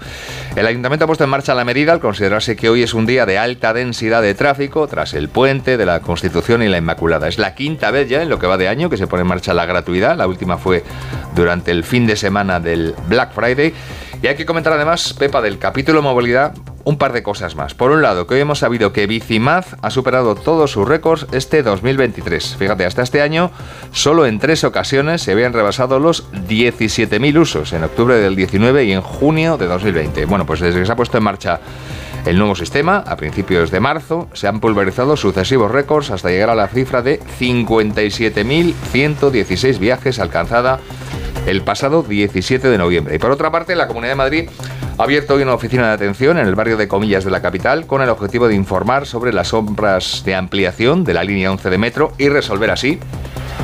El 0.56 0.66
ayuntamiento 0.66 1.06
ha 1.06 1.08
puesto 1.08 1.24
en 1.24 1.30
marcha 1.30 1.54
la 1.54 1.66
medida 1.66 1.94
al 1.94 2.00
considerarse 2.00 2.56
que 2.56 2.70
hoy 2.70 2.84
es 2.84 2.94
un 2.94 3.06
día 3.06 3.26
de 3.26 3.38
alta 3.38 3.74
densidad 3.74 4.22
de 4.22 4.34
tráfico 4.34 4.88
tras 4.88 5.14
el 5.14 5.30
puente 5.30 5.78
de 5.78 5.86
la 5.86 6.00
Constitución 6.00 6.64
y 6.64 6.68
la 6.68 6.78
Inmaculada. 6.78 7.28
Es 7.28 7.38
la 7.38 7.56
quinta 7.56 7.92
vez 7.92 8.10
ya 8.10 8.22
en 8.22 8.30
lo 8.30 8.40
que 8.40 8.48
va 8.48 8.58
de 8.58 8.68
año 8.68 8.90
que 8.90 8.98
se 8.98 9.08
pone 9.08 9.22
en 9.22 9.28
marcha 9.28 9.54
la 9.54 9.66
gratuidad. 9.66 10.18
La 10.18 10.28
última 10.28 10.58
fue 10.58 10.84
durante 11.36 11.72
el 11.72 11.84
fin 11.84 12.08
de 12.08 12.16
semana 12.16 12.60
del 12.60 12.96
Black 13.08 13.34
Friday. 13.34 13.74
Y 14.22 14.28
hay 14.28 14.36
que 14.36 14.46
comentar 14.46 14.74
además, 14.74 15.14
Pepa, 15.14 15.42
del 15.42 15.60
capítulo 15.60 16.02
movilidad, 16.02 16.54
un 16.86 16.98
par 16.98 17.14
de 17.14 17.22
cosas 17.22 17.56
más. 17.56 17.76
Por 17.76 17.92
un 17.92 18.02
lado, 18.02 18.26
que 18.26 18.34
hoy 18.34 18.40
hemos 18.40 18.60
sabido 18.60 18.92
que 18.92 19.06
Bicimaz 19.06 19.76
ha 19.82 19.92
superado 19.92 20.34
todos 20.34 20.72
sus 20.72 20.88
récords 20.88 21.28
este 21.34 21.62
2023. 21.62 22.56
Fíjate, 22.58 22.86
hasta 22.86 23.04
este 23.04 23.22
año, 23.22 23.52
solo 23.92 24.26
en 24.26 24.40
tres 24.40 24.64
ocasiones 24.64 25.22
se 25.22 25.34
habían 25.34 25.54
rebasado 25.54 26.00
los 26.00 26.32
17.000 26.32 27.38
usos, 27.38 27.74
en 27.74 27.84
octubre 27.84 28.16
del 28.16 28.36
19 28.36 28.86
y 28.86 28.94
en 28.94 29.02
junio 29.02 29.58
de 29.58 29.68
2020. 29.68 30.26
Bueno, 30.26 30.46
pues 30.46 30.62
desde 30.62 30.80
que 30.80 30.86
se 30.86 30.92
ha 30.92 30.96
puesto 30.96 31.18
en 31.18 31.24
marcha 31.24 31.60
el 32.28 32.38
nuevo 32.38 32.54
sistema, 32.56 33.04
a 33.08 33.16
principios 33.16 33.72
de 33.72 33.80
marzo, 33.80 34.28
se 34.34 34.50
han 34.50 34.60
pulverizado 34.60 35.16
sucesivos 35.16 35.72
récords 35.72 36.12
hasta 36.12 36.28
llegar 36.30 36.50
a 36.50 36.56
la 36.56 36.68
cifra 36.68 37.02
de 37.02 37.22
57.116 37.40 39.80
viajes 39.80 40.20
alcanzada 40.20 40.82
el 41.46 41.62
pasado 41.62 42.04
17 42.04 42.68
de 42.68 42.78
noviembre. 42.78 43.16
Y 43.16 43.20
por 43.20 43.32
otra 43.32 43.50
parte, 43.50 43.78
la 43.78 43.88
Comunidad 43.88 44.12
de 44.12 44.18
Madrid 44.18 44.50
ha 44.98 45.04
abierto 45.04 45.36
hoy 45.36 45.44
una 45.44 45.54
oficina 45.54 45.88
de 45.88 45.94
atención 45.94 46.38
en 46.38 46.48
el 46.48 46.56
barrio 46.56 46.76
de 46.76 46.90
Comillas 46.90 47.24
de 47.24 47.32
la 47.32 47.42
capital 47.42 47.88
con 47.88 48.02
el 48.02 48.10
objetivo 48.10 48.50
de 48.50 48.56
informar 48.56 49.06
sobre 49.06 49.32
las 49.32 49.54
obras 49.54 50.24
de 50.26 50.36
ampliación 50.36 51.06
de 51.06 51.14
la 51.14 51.24
línea 51.24 51.50
11 51.50 51.70
de 51.70 51.78
metro 51.78 52.12
y 52.18 52.28
resolver 52.28 52.72
así 52.72 53.00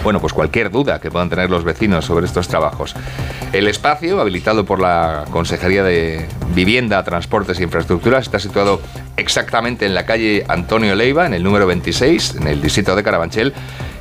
bueno, 0.03 0.19
pues 0.19 0.33
cualquier 0.33 0.71
duda 0.71 0.99
que 0.99 1.11
puedan 1.11 1.29
tener 1.29 1.49
los 1.49 1.63
vecinos 1.63 2.05
sobre 2.05 2.25
estos 2.25 2.47
trabajos. 2.47 2.95
El 3.51 3.67
espacio, 3.67 4.19
habilitado 4.19 4.65
por 4.65 4.79
la 4.79 5.25
Consejería 5.31 5.83
de 5.83 6.27
Vivienda, 6.55 7.03
Transportes 7.03 7.59
e 7.59 7.63
Infraestructuras, 7.63 8.23
está 8.23 8.39
situado 8.39 8.81
exactamente 9.17 9.85
en 9.85 9.93
la 9.93 10.05
calle 10.05 10.43
Antonio 10.47 10.95
Leiva, 10.95 11.25
en 11.25 11.33
el 11.33 11.43
número 11.43 11.67
26, 11.67 12.35
en 12.35 12.47
el 12.47 12.61
distrito 12.61 12.95
de 12.95 13.03
Carabanchel, 13.03 13.53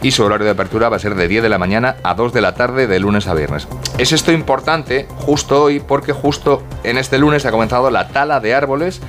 y 0.03 0.11
su 0.11 0.25
horario 0.25 0.45
de 0.47 0.53
apertura 0.53 0.89
va 0.89 0.97
a 0.97 1.01
ser 1.01 1.15
de 1.15 1.29
10 1.29 1.43
de 1.43 1.49
la 1.49 1.59
mañana 1.59 1.97
a 2.03 2.15
2 2.15 2.33
de 2.33 2.41
la 2.41 2.55
tarde 2.55 2.87
de 2.87 2.99
lunes 2.99 3.29
a 3.29 3.35
viernes. 3.35 3.69
Es 3.99 4.13
esto 4.13 4.33
importante 4.33 5.07
justo 5.17 5.63
hoy 5.63 5.81
porque 5.81 6.13
justo 6.13 6.63
en 6.83 6.99
este 6.99 7.19
lunes 7.19 7.47
ha 7.47 7.51
comenzado 7.51 7.91
la 7.91 8.09
tala 8.09 8.41
de 8.41 8.55
árboles 8.55 9.01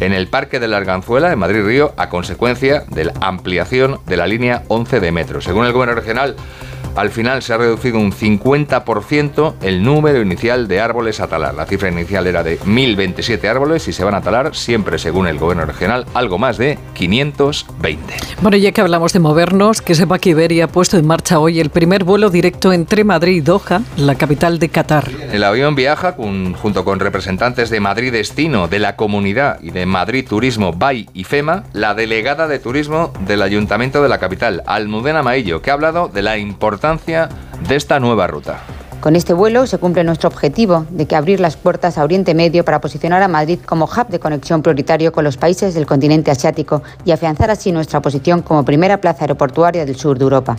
en 0.00 0.12
el 0.12 0.28
Parque 0.28 0.60
de 0.60 0.68
la 0.68 0.76
Arganzuela, 0.76 1.32
en 1.32 1.38
Madrid 1.38 1.62
Río, 1.64 1.92
a 1.96 2.08
consecuencia 2.08 2.84
de 2.88 3.06
la 3.06 3.12
ampliación 3.20 4.00
de 4.06 4.16
la 4.16 4.26
línea 4.26 4.62
11 4.68 5.00
de 5.00 5.12
metro. 5.12 5.40
Según 5.40 5.66
el 5.66 5.72
gobierno 5.72 5.94
regional, 5.94 6.36
al 6.96 7.10
final 7.10 7.42
se 7.42 7.52
ha 7.52 7.58
reducido 7.58 7.98
un 7.98 8.10
50% 8.12 9.54
el 9.60 9.82
número 9.82 10.20
inicial 10.22 10.66
de 10.66 10.80
árboles 10.80 11.20
a 11.20 11.28
talar. 11.28 11.54
La 11.54 11.66
cifra 11.66 11.90
inicial 11.90 12.26
era 12.26 12.42
de 12.42 12.58
1.027 12.60 13.48
árboles 13.48 13.86
y 13.88 13.92
se 13.92 14.02
van 14.02 14.14
a 14.14 14.22
talar, 14.22 14.54
siempre 14.56 14.98
según 14.98 15.26
el 15.26 15.38
gobierno 15.38 15.66
regional, 15.66 16.06
algo 16.14 16.38
más 16.38 16.56
de 16.56 16.78
520. 16.94 18.14
Bueno, 18.40 18.56
ya 18.56 18.72
que 18.72 18.80
hablamos 18.80 19.12
de 19.12 19.18
movernos, 19.18 19.82
que 19.82 19.94
sepa 19.94 20.18
que 20.18 20.30
Iberia 20.30 20.64
ha 20.64 20.68
puesto 20.68 20.96
en 20.96 21.06
marcha 21.06 21.38
hoy 21.38 21.60
el 21.60 21.70
primer 21.70 22.04
vuelo 22.04 22.30
directo 22.30 22.72
entre 22.72 23.04
Madrid 23.04 23.36
y 23.36 23.40
Doha, 23.40 23.82
la 23.96 24.14
capital 24.14 24.58
de 24.58 24.70
Qatar. 24.70 25.10
El 25.30 25.44
avión 25.44 25.74
viaja 25.74 26.16
junto 26.16 26.84
con 26.84 27.00
representantes 27.00 27.68
de 27.68 27.80
Madrid 27.80 28.12
Destino, 28.12 28.68
de 28.68 28.78
la 28.78 28.96
Comunidad 28.96 29.58
y 29.60 29.70
de 29.70 29.84
Madrid 29.84 30.26
Turismo, 30.26 30.72
BAI 30.72 31.08
y 31.12 31.24
FEMA, 31.24 31.64
la 31.74 31.94
delegada 31.94 32.48
de 32.48 32.58
turismo 32.58 33.12
del 33.20 33.42
Ayuntamiento 33.42 34.02
de 34.02 34.08
la 34.08 34.18
capital, 34.18 34.62
Almudena 34.66 35.22
Maillo, 35.22 35.60
que 35.60 35.70
ha 35.70 35.74
hablado 35.74 36.08
de 36.08 36.22
la 36.22 36.38
importancia 36.38 36.85
de 37.68 37.76
esta 37.76 37.98
nueva 37.98 38.26
ruta. 38.26 38.60
Con 39.06 39.14
este 39.14 39.34
vuelo 39.34 39.68
se 39.68 39.78
cumple 39.78 40.02
nuestro 40.02 40.28
objetivo 40.28 40.84
de 40.90 41.06
que 41.06 41.14
abrir 41.14 41.38
las 41.38 41.56
puertas 41.56 41.96
a 41.96 42.02
Oriente 42.02 42.34
Medio 42.34 42.64
para 42.64 42.80
posicionar 42.80 43.22
a 43.22 43.28
Madrid 43.28 43.60
como 43.64 43.84
hub 43.84 44.08
de 44.08 44.18
conexión 44.18 44.62
prioritario 44.62 45.12
con 45.12 45.22
los 45.22 45.36
países 45.36 45.74
del 45.74 45.86
continente 45.86 46.32
asiático 46.32 46.82
y 47.04 47.12
afianzar 47.12 47.52
así 47.52 47.70
nuestra 47.70 48.02
posición 48.02 48.42
como 48.42 48.64
primera 48.64 49.00
plaza 49.00 49.20
aeroportuaria 49.20 49.86
del 49.86 49.94
sur 49.94 50.18
de 50.18 50.24
Europa. 50.24 50.56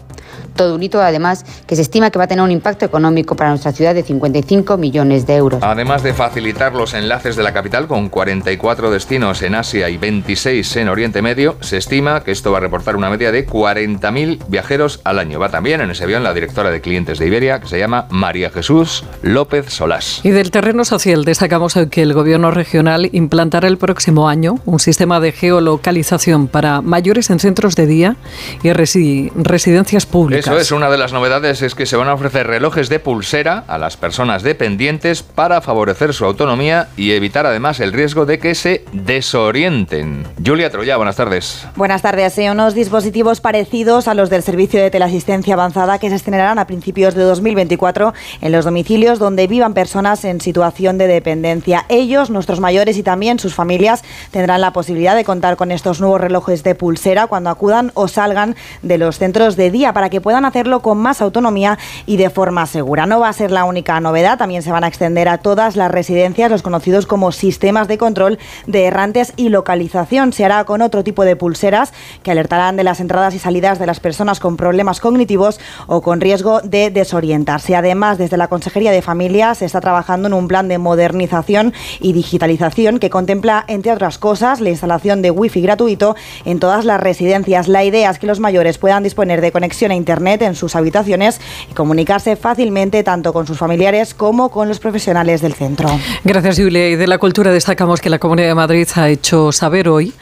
Todo 0.55 0.75
un 0.75 0.83
hito, 0.83 1.01
además, 1.01 1.45
que 1.65 1.75
se 1.75 1.81
estima 1.81 2.09
que 2.09 2.19
va 2.19 2.23
a 2.23 2.27
tener 2.27 2.43
un 2.43 2.51
impacto 2.51 2.85
económico 2.85 3.35
para 3.35 3.49
nuestra 3.49 3.73
ciudad 3.73 3.93
de 3.93 4.03
55 4.03 4.77
millones 4.77 5.27
de 5.27 5.35
euros. 5.35 5.61
Además 5.61 6.03
de 6.03 6.13
facilitar 6.13 6.73
los 6.73 6.93
enlaces 6.93 7.35
de 7.35 7.43
la 7.43 7.53
capital 7.53 7.87
con 7.87 8.07
44 8.07 8.91
destinos 8.91 9.41
en 9.41 9.55
Asia 9.55 9.89
y 9.89 9.97
26 9.97 10.77
en 10.77 10.87
Oriente 10.87 11.21
Medio, 11.21 11.57
se 11.59 11.75
estima 11.75 12.23
que 12.23 12.31
esto 12.31 12.53
va 12.53 12.59
a 12.59 12.61
reportar 12.61 12.95
una 12.95 13.09
media 13.09 13.33
de 13.33 13.45
40.000 13.45 14.45
viajeros 14.47 15.01
al 15.03 15.19
año. 15.19 15.37
Va 15.37 15.49
también 15.49 15.81
en 15.81 15.91
ese 15.91 16.05
avión 16.05 16.23
la 16.23 16.33
directora 16.33 16.71
de 16.71 16.79
clientes 16.79 17.19
de 17.19 17.27
Iberia, 17.27 17.59
que 17.59 17.67
se 17.67 17.77
llama 17.77 18.07
María 18.09 18.36
María 18.37 18.51
Jesús 18.51 19.03
López 19.23 19.73
Solás. 19.73 20.21
Y 20.23 20.29
del 20.29 20.51
terreno 20.51 20.85
social 20.85 21.25
destacamos 21.25 21.73
que 21.89 22.03
el 22.03 22.13
Gobierno 22.13 22.51
regional 22.51 23.09
implantará 23.11 23.67
el 23.67 23.79
próximo 23.79 24.29
año 24.29 24.59
un 24.65 24.79
sistema 24.79 25.19
de 25.19 25.31
geolocalización 25.31 26.47
para 26.47 26.81
mayores 26.81 27.31
en 27.31 27.39
centros 27.39 27.75
de 27.75 27.87
día 27.87 28.15
y 28.61 28.73
residencias 28.73 30.05
públicas. 30.05 30.45
Eso 30.45 30.59
es, 30.59 30.71
una 30.71 30.91
de 30.91 30.99
las 30.99 31.13
novedades 31.13 31.63
es 31.63 31.73
que 31.73 31.87
se 31.87 31.95
van 31.95 32.09
a 32.09 32.13
ofrecer 32.13 32.45
relojes 32.45 32.89
de 32.89 32.99
pulsera 32.99 33.63
a 33.67 33.79
las 33.79 33.97
personas 33.97 34.43
dependientes 34.43 35.23
para 35.23 35.59
favorecer 35.61 36.13
su 36.13 36.23
autonomía 36.23 36.89
y 36.95 37.13
evitar 37.13 37.47
además 37.47 37.79
el 37.79 37.91
riesgo 37.91 38.27
de 38.27 38.37
que 38.37 38.53
se 38.53 38.85
desorienten. 38.93 40.27
Julia 40.45 40.69
Troya, 40.69 40.97
buenas 40.97 41.15
tardes. 41.15 41.65
Buenas 41.75 42.03
tardes. 42.03 42.33
Sí, 42.33 42.47
unos 42.47 42.75
dispositivos 42.75 43.41
parecidos 43.41 44.07
a 44.07 44.13
los 44.13 44.29
del 44.29 44.43
servicio 44.43 44.79
de 44.79 44.91
teleasistencia 44.91 45.55
avanzada 45.55 45.97
que 45.97 46.09
se 46.09 46.15
estrenarán 46.15 46.59
a 46.59 46.67
principios 46.67 47.15
de 47.15 47.23
2024 47.23 48.13
en 48.41 48.51
los 48.51 48.65
domicilios 48.65 49.19
donde 49.19 49.47
vivan 49.47 49.73
personas 49.73 50.25
en 50.25 50.41
situación 50.41 50.97
de 50.97 51.07
dependencia. 51.07 51.85
Ellos, 51.89 52.29
nuestros 52.29 52.59
mayores 52.59 52.97
y 52.97 53.03
también 53.03 53.39
sus 53.39 53.53
familias 53.53 54.03
tendrán 54.31 54.61
la 54.61 54.73
posibilidad 54.73 55.15
de 55.15 55.23
contar 55.23 55.57
con 55.57 55.71
estos 55.71 56.01
nuevos 56.01 56.21
relojes 56.21 56.63
de 56.63 56.75
pulsera 56.75 57.27
cuando 57.27 57.49
acudan 57.49 57.91
o 57.93 58.07
salgan 58.07 58.55
de 58.81 58.97
los 58.97 59.17
centros 59.17 59.55
de 59.55 59.71
día 59.71 59.93
para 59.93 60.09
que 60.09 60.21
puedan 60.21 60.45
hacerlo 60.45 60.81
con 60.81 60.97
más 60.97 61.21
autonomía 61.21 61.77
y 62.05 62.17
de 62.17 62.29
forma 62.29 62.65
segura. 62.65 63.05
No 63.05 63.19
va 63.19 63.29
a 63.29 63.33
ser 63.33 63.51
la 63.51 63.63
única 63.63 63.99
novedad, 63.99 64.37
también 64.37 64.61
se 64.61 64.71
van 64.71 64.83
a 64.83 64.87
extender 64.87 65.29
a 65.29 65.39
todas 65.39 65.75
las 65.75 65.91
residencias 65.91 66.51
los 66.51 66.61
conocidos 66.61 67.05
como 67.05 67.31
sistemas 67.31 67.87
de 67.87 67.97
control 67.97 68.39
de 68.65 68.85
errantes 68.85 69.33
y 69.35 69.49
localización. 69.49 70.33
Se 70.33 70.45
hará 70.45 70.63
con 70.63 70.81
otro 70.81 71.03
tipo 71.03 71.25
de 71.25 71.35
pulseras 71.35 71.93
que 72.23 72.31
alertarán 72.31 72.75
de 72.77 72.83
las 72.83 72.99
entradas 72.99 73.35
y 73.35 73.39
salidas 73.39 73.79
de 73.79 73.85
las 73.85 73.99
personas 73.99 74.39
con 74.39 74.57
problemas 74.57 74.99
cognitivos 74.99 75.59
o 75.87 76.01
con 76.01 76.21
riesgo 76.21 76.61
de 76.61 76.89
desorientarse. 76.89 77.75
Además, 77.75 78.06
desde 78.15 78.37
la 78.37 78.47
Consejería 78.47 78.91
de 78.91 79.01
Familia 79.01 79.53
se 79.55 79.65
está 79.65 79.81
trabajando 79.81 80.27
en 80.27 80.33
un 80.33 80.47
plan 80.47 80.67
de 80.67 80.77
modernización 80.77 81.73
y 81.99 82.13
digitalización 82.13 82.99
que 82.99 83.09
contempla, 83.09 83.65
entre 83.67 83.91
otras 83.91 84.17
cosas, 84.17 84.61
la 84.61 84.69
instalación 84.69 85.21
de 85.21 85.31
wifi 85.31 85.61
gratuito 85.61 86.15
en 86.45 86.59
todas 86.59 86.85
las 86.85 87.01
residencias. 87.01 87.67
La 87.67 87.83
idea 87.83 88.09
es 88.09 88.19
que 88.19 88.27
los 88.27 88.39
mayores 88.39 88.77
puedan 88.77 89.03
disponer 89.03 89.41
de 89.41 89.51
conexión 89.51 89.91
a 89.91 89.95
Internet 89.95 90.43
en 90.43 90.55
sus 90.55 90.75
habitaciones 90.75 91.41
y 91.69 91.73
comunicarse 91.73 92.35
fácilmente 92.35 93.03
tanto 93.03 93.33
con 93.33 93.47
sus 93.47 93.57
familiares 93.57 94.13
como 94.13 94.49
con 94.49 94.69
los 94.69 94.79
profesionales 94.79 95.41
del 95.41 95.53
centro. 95.53 95.89
Gracias, 96.23 96.57
Julia. 96.57 96.89
Y 96.89 96.95
de 96.95 97.07
la 97.07 97.17
cultura 97.17 97.51
destacamos 97.51 97.99
que 97.99 98.09
la 98.09 98.19
Comunidad 98.19 98.47
de 98.47 98.55
Madrid 98.55 98.87
ha 98.95 99.09
hecho 99.09 99.51
saber 99.51 99.89
hoy 99.89 100.13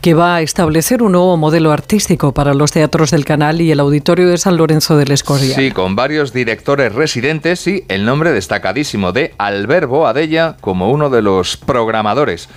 que 0.00 0.14
va 0.14 0.36
a 0.36 0.42
establecer 0.42 1.02
un 1.02 1.12
nuevo 1.12 1.36
modelo 1.36 1.72
artístico 1.72 2.32
para 2.32 2.54
los 2.54 2.72
teatros 2.72 3.10
del 3.10 3.24
Canal 3.24 3.60
y 3.60 3.70
el 3.70 3.80
Auditorio 3.80 4.28
de 4.28 4.38
San 4.38 4.56
Lorenzo 4.56 4.96
del 4.96 5.10
Escorial. 5.10 5.56
Sí, 5.56 5.70
con 5.70 5.96
varios 5.96 6.32
directores 6.32 6.94
residentes 6.94 7.33
y 7.34 7.84
el 7.88 8.04
nombre 8.04 8.30
destacadísimo 8.30 9.10
de 9.10 9.34
Alberbo 9.38 10.06
Adella 10.06 10.56
como 10.60 10.90
uno 10.90 11.10
de 11.10 11.20
los 11.20 11.56
programadores. 11.56 12.48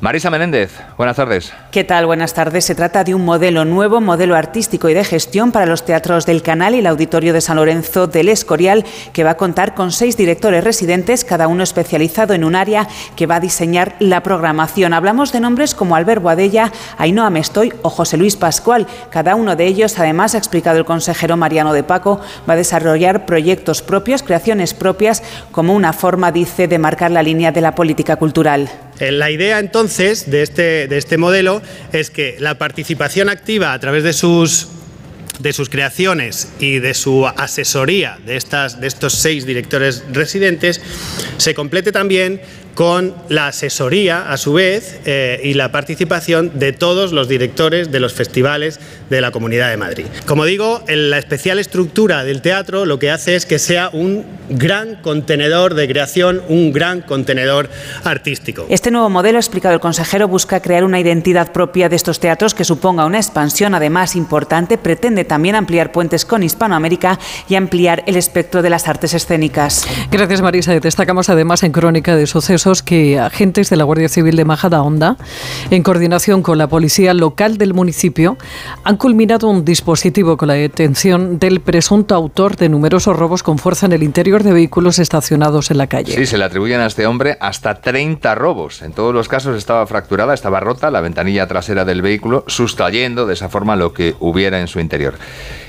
Marisa 0.00 0.30
Menéndez, 0.30 0.80
buenas 0.96 1.16
tardes. 1.16 1.52
¿Qué 1.70 1.84
tal? 1.84 2.06
Buenas 2.06 2.32
tardes. 2.32 2.64
Se 2.64 2.74
trata 2.74 3.04
de 3.04 3.14
un 3.14 3.22
modelo 3.22 3.66
nuevo, 3.66 4.00
modelo 4.00 4.34
artístico 4.34 4.88
y 4.88 4.94
de 4.94 5.04
gestión 5.04 5.52
para 5.52 5.66
los 5.66 5.84
teatros 5.84 6.24
del 6.24 6.40
Canal 6.40 6.74
y 6.74 6.78
el 6.78 6.86
Auditorio 6.86 7.34
de 7.34 7.42
San 7.42 7.56
Lorenzo 7.56 8.06
del 8.06 8.30
Escorial, 8.30 8.86
que 9.12 9.24
va 9.24 9.32
a 9.32 9.36
contar 9.36 9.74
con 9.74 9.92
seis 9.92 10.16
directores 10.16 10.64
residentes, 10.64 11.22
cada 11.22 11.48
uno 11.48 11.62
especializado 11.62 12.32
en 12.32 12.44
un 12.44 12.56
área 12.56 12.88
que 13.14 13.26
va 13.26 13.34
a 13.34 13.40
diseñar 13.40 13.94
la 13.98 14.22
programación. 14.22 14.94
Hablamos 14.94 15.32
de 15.32 15.40
nombres 15.40 15.74
como 15.74 15.94
Albert 15.96 16.22
Boadella, 16.22 16.72
Ainhoa 16.96 17.28
Mestoy 17.28 17.74
o 17.82 17.90
José 17.90 18.16
Luis 18.16 18.36
Pascual. 18.36 18.86
Cada 19.10 19.34
uno 19.34 19.54
de 19.54 19.66
ellos, 19.66 19.98
además, 19.98 20.34
ha 20.34 20.38
explicado 20.38 20.78
el 20.78 20.86
consejero 20.86 21.36
Mariano 21.36 21.74
de 21.74 21.82
Paco, 21.82 22.22
va 22.48 22.54
a 22.54 22.56
desarrollar 22.56 23.26
proyectos 23.26 23.82
propios, 23.82 24.22
creaciones 24.22 24.72
propias, 24.72 25.22
como 25.52 25.74
una 25.74 25.92
forma, 25.92 26.32
dice, 26.32 26.68
de 26.68 26.78
marcar 26.78 27.10
la 27.10 27.22
línea 27.22 27.52
de 27.52 27.60
la 27.60 27.74
política 27.74 28.16
cultural. 28.16 28.70
Eh, 29.00 29.10
la 29.10 29.30
idea 29.30 29.58
entonces 29.58 30.30
de 30.30 30.42
este, 30.42 30.86
de 30.86 30.98
este 30.98 31.16
modelo 31.16 31.62
es 31.92 32.10
que 32.10 32.36
la 32.38 32.58
participación 32.58 33.28
activa 33.28 33.72
a 33.72 33.78
través 33.80 34.04
de 34.04 34.12
sus 34.12 34.68
de 35.40 35.54
sus 35.54 35.70
creaciones 35.70 36.48
y 36.60 36.80
de 36.80 36.92
su 36.92 37.26
asesoría 37.26 38.18
de, 38.26 38.36
estas, 38.36 38.78
de 38.78 38.86
estos 38.86 39.14
seis 39.14 39.46
directores 39.46 40.04
residentes 40.12 40.82
se 41.38 41.54
complete 41.54 41.92
también 41.92 42.42
con 42.74 43.14
la 43.28 43.48
asesoría, 43.48 44.30
a 44.30 44.36
su 44.36 44.54
vez, 44.54 45.00
eh, 45.04 45.40
y 45.44 45.54
la 45.54 45.72
participación 45.72 46.58
de 46.58 46.72
todos 46.72 47.12
los 47.12 47.28
directores 47.28 47.90
de 47.90 48.00
los 48.00 48.12
festivales 48.12 48.80
de 49.10 49.20
la 49.20 49.30
Comunidad 49.30 49.70
de 49.70 49.76
Madrid. 49.76 50.06
Como 50.26 50.44
digo, 50.44 50.82
en 50.86 51.10
la 51.10 51.18
especial 51.18 51.58
estructura 51.58 52.24
del 52.24 52.42
teatro 52.42 52.86
lo 52.86 52.98
que 52.98 53.10
hace 53.10 53.36
es 53.36 53.46
que 53.46 53.58
sea 53.58 53.90
un 53.92 54.24
gran 54.48 54.96
contenedor 54.96 55.74
de 55.74 55.88
creación, 55.88 56.42
un 56.48 56.72
gran 56.72 57.02
contenedor 57.02 57.68
artístico. 58.04 58.66
Este 58.68 58.90
nuevo 58.90 59.10
modelo, 59.10 59.38
explicado 59.38 59.74
el 59.74 59.80
consejero, 59.80 60.28
busca 60.28 60.60
crear 60.60 60.84
una 60.84 61.00
identidad 61.00 61.52
propia 61.52 61.88
de 61.88 61.96
estos 61.96 62.20
teatros 62.20 62.54
que 62.54 62.64
suponga 62.64 63.04
una 63.04 63.18
expansión, 63.18 63.74
además 63.74 64.16
importante, 64.16 64.78
pretende 64.78 65.24
también 65.24 65.54
ampliar 65.54 65.92
puentes 65.92 66.24
con 66.24 66.42
Hispanoamérica 66.42 67.18
y 67.48 67.54
ampliar 67.56 68.04
el 68.06 68.16
espectro 68.16 68.62
de 68.62 68.70
las 68.70 68.88
artes 68.88 69.14
escénicas. 69.14 69.86
Gracias, 70.10 70.40
Marisa. 70.40 70.78
Destacamos 70.78 71.28
además 71.28 71.62
en 71.62 71.72
Crónica 71.72 72.16
de 72.16 72.26
Sucesos 72.26 72.59
que 72.84 73.18
agentes 73.18 73.70
de 73.70 73.76
la 73.76 73.84
Guardia 73.84 74.10
Civil 74.10 74.36
de 74.36 74.44
Majadahonda, 74.44 75.16
en 75.70 75.82
coordinación 75.82 76.42
con 76.42 76.58
la 76.58 76.68
policía 76.68 77.14
local 77.14 77.56
del 77.56 77.72
municipio, 77.72 78.36
han 78.84 78.98
culminado 78.98 79.48
un 79.48 79.64
dispositivo 79.64 80.36
con 80.36 80.48
la 80.48 80.54
detención 80.54 81.38
del 81.38 81.60
presunto 81.60 82.14
autor 82.14 82.56
de 82.56 82.68
numerosos 82.68 83.16
robos 83.16 83.42
con 83.42 83.56
fuerza 83.56 83.86
en 83.86 83.92
el 83.92 84.02
interior 84.02 84.42
de 84.42 84.52
vehículos 84.52 84.98
estacionados 84.98 85.70
en 85.70 85.78
la 85.78 85.86
calle. 85.86 86.14
Sí, 86.14 86.26
se 86.26 86.36
le 86.36 86.44
atribuyen 86.44 86.80
a 86.80 86.86
este 86.86 87.06
hombre 87.06 87.38
hasta 87.40 87.80
30 87.80 88.34
robos. 88.34 88.82
En 88.82 88.92
todos 88.92 89.14
los 89.14 89.26
casos 89.26 89.56
estaba 89.56 89.86
fracturada, 89.86 90.34
estaba 90.34 90.60
rota 90.60 90.90
la 90.90 91.00
ventanilla 91.00 91.46
trasera 91.46 91.86
del 91.86 92.02
vehículo, 92.02 92.44
sustrayendo 92.46 93.24
de 93.24 93.32
esa 93.32 93.48
forma 93.48 93.74
lo 93.74 93.94
que 93.94 94.16
hubiera 94.20 94.60
en 94.60 94.68
su 94.68 94.80
interior. 94.80 95.14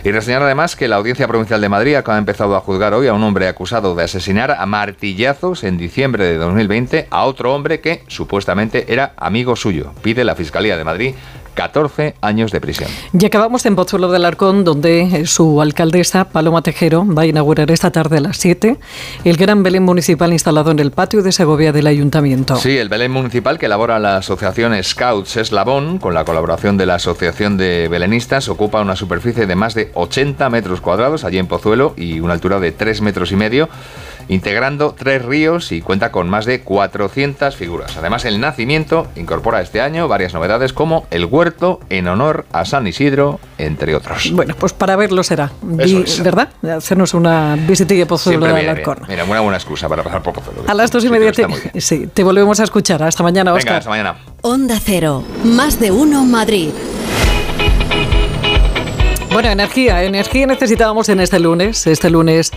Y 0.03 0.11
reseñar 0.11 0.43
además 0.43 0.75
que 0.75 0.89
la 0.89 0.97
Audiencia 0.97 1.27
Provincial 1.29 1.61
de 1.61 1.69
Madrid 1.69 1.95
ha 1.95 2.17
empezado 2.17 2.57
a 2.57 2.59
juzgar 2.59 2.93
hoy 2.93 3.07
a 3.07 3.13
un 3.13 3.23
hombre 3.23 3.47
acusado 3.47 3.95
de 3.95 4.03
asesinar 4.03 4.51
a 4.51 4.65
martillazos 4.65 5.63
en 5.63 5.77
diciembre 5.77 6.25
de 6.25 6.37
2020 6.37 6.80
a 7.09 7.25
otro 7.25 7.53
hombre 7.53 7.81
que 7.81 8.03
supuestamente 8.07 8.91
era 8.91 9.13
amigo 9.17 9.55
suyo. 9.55 9.93
Pide 10.01 10.23
la 10.23 10.35
Fiscalía 10.35 10.77
de 10.77 10.83
Madrid 10.83 11.15
14 11.53 12.15
años 12.21 12.51
de 12.51 12.61
prisión. 12.61 12.89
Y 13.17 13.25
acabamos 13.25 13.65
en 13.65 13.75
Pozuelo 13.75 14.09
del 14.11 14.25
Arcón, 14.25 14.63
donde 14.63 15.25
su 15.25 15.61
alcaldesa, 15.61 16.25
Paloma 16.25 16.61
Tejero, 16.61 17.05
va 17.05 17.23
a 17.23 17.25
inaugurar 17.25 17.71
esta 17.71 17.91
tarde 17.91 18.17
a 18.17 18.21
las 18.21 18.37
7 18.37 18.77
el 19.23 19.37
gran 19.37 19.63
Belén 19.63 19.83
municipal 19.83 20.31
instalado 20.33 20.71
en 20.71 20.79
el 20.79 20.91
patio 20.91 21.21
de 21.21 21.31
Segovia 21.31 21.71
del 21.71 21.87
Ayuntamiento. 21.87 22.55
Sí, 22.55 22.77
el 22.77 22.89
Belén 22.89 23.11
municipal 23.11 23.59
que 23.59 23.65
elabora 23.65 23.99
la 23.99 24.17
asociación 24.17 24.81
Scouts 24.81 25.37
Eslabón, 25.37 25.99
con 25.99 26.13
la 26.13 26.25
colaboración 26.25 26.77
de 26.77 26.85
la 26.85 26.95
Asociación 26.95 27.57
de 27.57 27.87
Belenistas, 27.89 28.49
ocupa 28.49 28.81
una 28.81 28.95
superficie 28.95 29.45
de 29.45 29.55
más 29.55 29.73
de 29.73 29.91
80 29.93 30.49
metros 30.49 30.81
cuadrados 30.81 31.23
allí 31.23 31.37
en 31.37 31.47
Pozuelo 31.47 31.93
y 31.97 32.19
una 32.19 32.33
altura 32.33 32.59
de 32.59 32.71
3 32.71 33.01
metros 33.01 33.31
y 33.31 33.35
medio 33.35 33.69
integrando 34.27 34.95
tres 34.97 35.23
ríos 35.23 35.71
y 35.71 35.81
cuenta 35.81 36.11
con 36.11 36.29
más 36.29 36.45
de 36.45 36.61
400 36.61 37.55
figuras. 37.55 37.97
Además, 37.97 38.25
el 38.25 38.39
nacimiento 38.39 39.07
incorpora 39.15 39.61
este 39.61 39.81
año 39.81 40.07
varias 40.07 40.33
novedades 40.33 40.73
como 40.73 41.05
el 41.11 41.25
huerto 41.25 41.79
en 41.89 42.07
honor 42.07 42.45
a 42.51 42.65
San 42.65 42.87
Isidro, 42.87 43.39
entre 43.57 43.95
otros. 43.95 44.31
Bueno, 44.31 44.55
pues 44.57 44.73
para 44.73 44.95
verlo 44.95 45.23
será, 45.23 45.51
¿verdad? 45.61 46.49
Hacernos 46.63 47.13
una 47.13 47.55
visitilla 47.55 48.05
Pozuelo 48.05 48.45
del 48.45 48.55
Alarcón. 48.55 48.99
Mira, 49.07 49.23
una 49.23 49.39
buena 49.41 49.57
excusa 49.57 49.87
para 49.89 50.03
pasar 50.03 50.21
por 50.21 50.33
Pozuelo. 50.33 50.63
A 50.67 50.73
las 50.73 50.91
dos 50.91 51.03
y 51.05 51.09
media 51.09 51.31
te, 51.31 51.81
sí, 51.81 52.07
te 52.13 52.23
volvemos 52.23 52.59
a 52.59 52.63
escuchar. 52.63 53.03
Hasta 53.03 53.23
mañana, 53.23 53.53
Oscar. 53.53 53.65
Venga, 53.65 53.77
hasta 53.77 53.89
mañana. 53.89 54.15
Onda 54.41 54.79
Cero, 54.83 55.23
más 55.43 55.79
de 55.79 55.91
uno 55.91 56.23
Madrid. 56.23 56.69
Bueno, 59.31 59.47
energía, 59.47 60.03
energía 60.03 60.45
necesitábamos 60.45 61.07
en 61.07 61.21
este 61.21 61.39
lunes, 61.39 61.87
este 61.87 62.09
lunes 62.09 62.51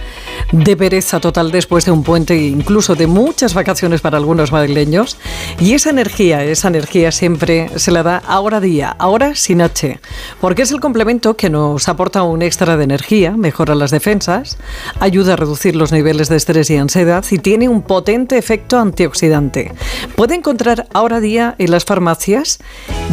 de 0.51 0.77
pereza 0.77 1.21
total 1.21 1.53
después 1.53 1.85
de 1.85 1.93
un 1.93 2.03
puente 2.03 2.37
incluso 2.37 2.97
de 2.97 3.07
muchas 3.07 3.55
vacaciones 3.55 4.01
para 4.01 4.17
algunos 4.17 4.51
madrileños. 4.51 5.17
Y 5.61 5.75
esa 5.75 5.91
energía, 5.91 6.43
esa 6.43 6.67
energía 6.67 7.13
siempre 7.13 7.71
se 7.77 7.93
la 7.93 8.03
da 8.03 8.21
ahora 8.27 8.59
día, 8.59 8.91
ahora 8.99 9.37
sin 9.37 9.63
H, 9.63 10.01
porque 10.41 10.63
es 10.63 10.73
el 10.73 10.81
complemento 10.81 11.37
que 11.37 11.49
nos 11.49 11.89
aporta 11.89 12.25
un 12.25 12.43
extra 12.43 12.77
de 12.77 12.83
energía, 12.83 13.37
mejora 13.37 13.77
las 13.77 13.93
defensas, 13.93 14.59
ayuda 14.99 15.35
a 15.35 15.37
reducir 15.37 15.77
los 15.77 15.93
niveles 15.93 16.29
de 16.29 16.37
estrés 16.37 16.71
y 16.71 16.77
ansiedad 16.77 17.25
y 17.31 17.39
tiene 17.39 17.69
un 17.69 17.83
potente 17.83 18.37
efecto 18.37 18.81
antioxidante. 18.81 19.73
Puede 20.17 20.35
encontrar 20.35 20.89
ahora 20.93 21.21
día 21.21 21.55
en 21.59 21.71
las 21.71 21.85
farmacias 21.85 22.59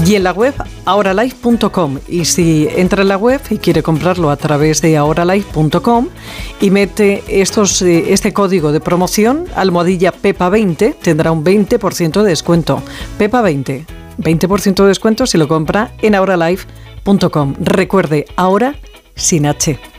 y 0.04 0.16
en 0.16 0.24
la 0.24 0.32
web 0.32 0.56
ahoralife.com. 0.86 2.00
Y 2.08 2.26
si 2.26 2.68
entra 2.76 3.04
en 3.04 3.10
la 3.10 3.18
web 3.18 3.40
y 3.52 3.58
quiere 3.58 3.84
comprarlo 3.84 4.30
a 4.30 4.38
través 4.38 4.82
de 4.82 4.98
ahoralife.com 4.98 6.08
y 6.60 6.72
mete 6.72 7.24
eh, 7.28 7.44
este 8.08 8.34
código 8.34 8.72
de 8.72 8.80
promoción, 8.80 9.46
almohadilla 9.56 10.14
PEPA20, 10.14 10.96
tendrá 11.02 11.32
un 11.32 11.44
20% 11.44 12.24
de 12.24 12.30
descuento. 12.30 12.82
PEPA20, 13.20 13.86
20% 14.18 14.76
de 14.82 14.88
descuento 14.88 15.28
si 15.28 15.38
lo 15.38 15.48
compra 15.48 15.92
en 16.02 16.16
ahoralife.com. 16.16 17.56
Recuerde, 17.60 18.26
ahora 18.36 18.76
sin 19.16 19.46
H. 19.46 19.91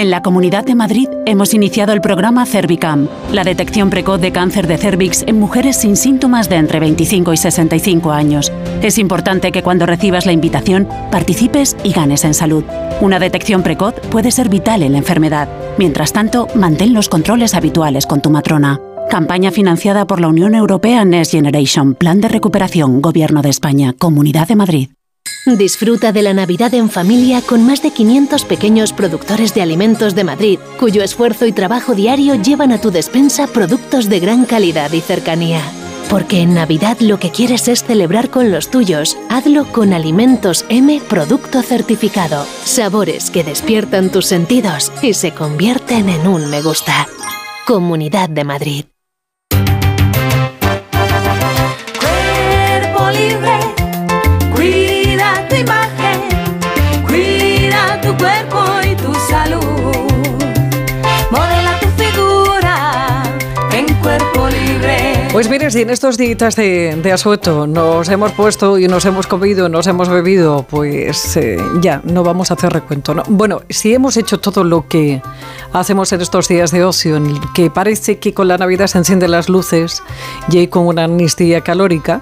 En 0.00 0.08
la 0.08 0.22
Comunidad 0.22 0.64
de 0.64 0.74
Madrid 0.74 1.10
hemos 1.26 1.52
iniciado 1.52 1.92
el 1.92 2.00
programa 2.00 2.46
Cervicam, 2.46 3.06
la 3.34 3.44
detección 3.44 3.90
precoz 3.90 4.18
de 4.18 4.32
cáncer 4.32 4.66
de 4.66 4.78
cervix 4.78 5.22
en 5.26 5.38
mujeres 5.38 5.76
sin 5.76 5.94
síntomas 5.94 6.48
de 6.48 6.56
entre 6.56 6.80
25 6.80 7.34
y 7.34 7.36
65 7.36 8.10
años. 8.10 8.50
Es 8.80 8.96
importante 8.96 9.52
que 9.52 9.62
cuando 9.62 9.84
recibas 9.84 10.24
la 10.24 10.32
invitación 10.32 10.88
participes 11.10 11.76
y 11.84 11.92
ganes 11.92 12.24
en 12.24 12.32
salud. 12.32 12.64
Una 13.02 13.18
detección 13.18 13.62
precoz 13.62 13.92
puede 14.10 14.30
ser 14.30 14.48
vital 14.48 14.82
en 14.82 14.92
la 14.92 14.98
enfermedad. 14.98 15.50
Mientras 15.76 16.14
tanto, 16.14 16.48
mantén 16.54 16.94
los 16.94 17.10
controles 17.10 17.52
habituales 17.52 18.06
con 18.06 18.22
tu 18.22 18.30
matrona. 18.30 18.80
Campaña 19.10 19.50
financiada 19.50 20.06
por 20.06 20.18
la 20.22 20.28
Unión 20.28 20.54
Europea 20.54 21.04
Next 21.04 21.32
Generation, 21.32 21.94
Plan 21.94 22.22
de 22.22 22.28
Recuperación, 22.28 23.02
Gobierno 23.02 23.42
de 23.42 23.50
España, 23.50 23.92
Comunidad 23.92 24.48
de 24.48 24.56
Madrid. 24.56 24.88
Disfruta 25.46 26.12
de 26.12 26.22
la 26.22 26.34
Navidad 26.34 26.74
en 26.74 26.90
familia 26.90 27.40
con 27.40 27.64
más 27.64 27.82
de 27.82 27.90
500 27.92 28.44
pequeños 28.44 28.92
productores 28.92 29.54
de 29.54 29.62
alimentos 29.62 30.14
de 30.14 30.24
Madrid, 30.24 30.58
cuyo 30.78 31.02
esfuerzo 31.02 31.46
y 31.46 31.52
trabajo 31.52 31.94
diario 31.94 32.34
llevan 32.34 32.72
a 32.72 32.80
tu 32.80 32.90
despensa 32.90 33.46
productos 33.46 34.08
de 34.10 34.20
gran 34.20 34.44
calidad 34.44 34.92
y 34.92 35.00
cercanía. 35.00 35.62
Porque 36.10 36.40
en 36.40 36.54
Navidad 36.54 36.98
lo 37.00 37.18
que 37.18 37.30
quieres 37.30 37.68
es 37.68 37.84
celebrar 37.84 38.30
con 38.30 38.50
los 38.50 38.70
tuyos. 38.70 39.16
Hazlo 39.28 39.64
con 39.72 39.92
Alimentos 39.92 40.66
M 40.68 41.00
Producto 41.08 41.62
Certificado. 41.62 42.44
Sabores 42.64 43.30
que 43.30 43.44
despiertan 43.44 44.10
tus 44.10 44.26
sentidos 44.26 44.92
y 45.02 45.14
se 45.14 45.32
convierten 45.32 46.08
en 46.08 46.26
un 46.26 46.50
me 46.50 46.60
gusta. 46.62 47.06
Comunidad 47.64 48.28
de 48.28 48.44
Madrid. 48.44 48.84
Pues 65.40 65.48
mire, 65.48 65.70
si 65.70 65.80
en 65.80 65.88
estos 65.88 66.18
días 66.18 66.54
de, 66.54 66.96
de 66.96 67.12
asueto 67.12 67.66
nos 67.66 68.10
hemos 68.10 68.32
puesto 68.32 68.78
y 68.78 68.88
nos 68.88 69.06
hemos 69.06 69.26
comido, 69.26 69.70
nos 69.70 69.86
hemos 69.86 70.10
bebido, 70.10 70.66
pues 70.68 71.34
eh, 71.38 71.56
ya, 71.80 72.02
no 72.04 72.22
vamos 72.22 72.50
a 72.50 72.54
hacer 72.54 72.70
recuento. 72.70 73.14
¿no? 73.14 73.22
Bueno, 73.26 73.62
si 73.70 73.94
hemos 73.94 74.18
hecho 74.18 74.38
todo 74.38 74.64
lo 74.64 74.86
que 74.86 75.22
hacemos 75.72 76.12
en 76.12 76.20
estos 76.20 76.46
días 76.46 76.72
de 76.72 76.84
ocio, 76.84 77.16
en 77.16 77.24
el 77.24 77.40
que 77.54 77.70
parece 77.70 78.18
que 78.18 78.34
con 78.34 78.48
la 78.48 78.58
Navidad 78.58 78.86
se 78.86 78.98
encienden 78.98 79.30
las 79.30 79.48
luces 79.48 80.02
y 80.50 80.58
hay 80.58 80.68
como 80.68 80.90
una 80.90 81.04
amnistía 81.04 81.62
calórica, 81.62 82.20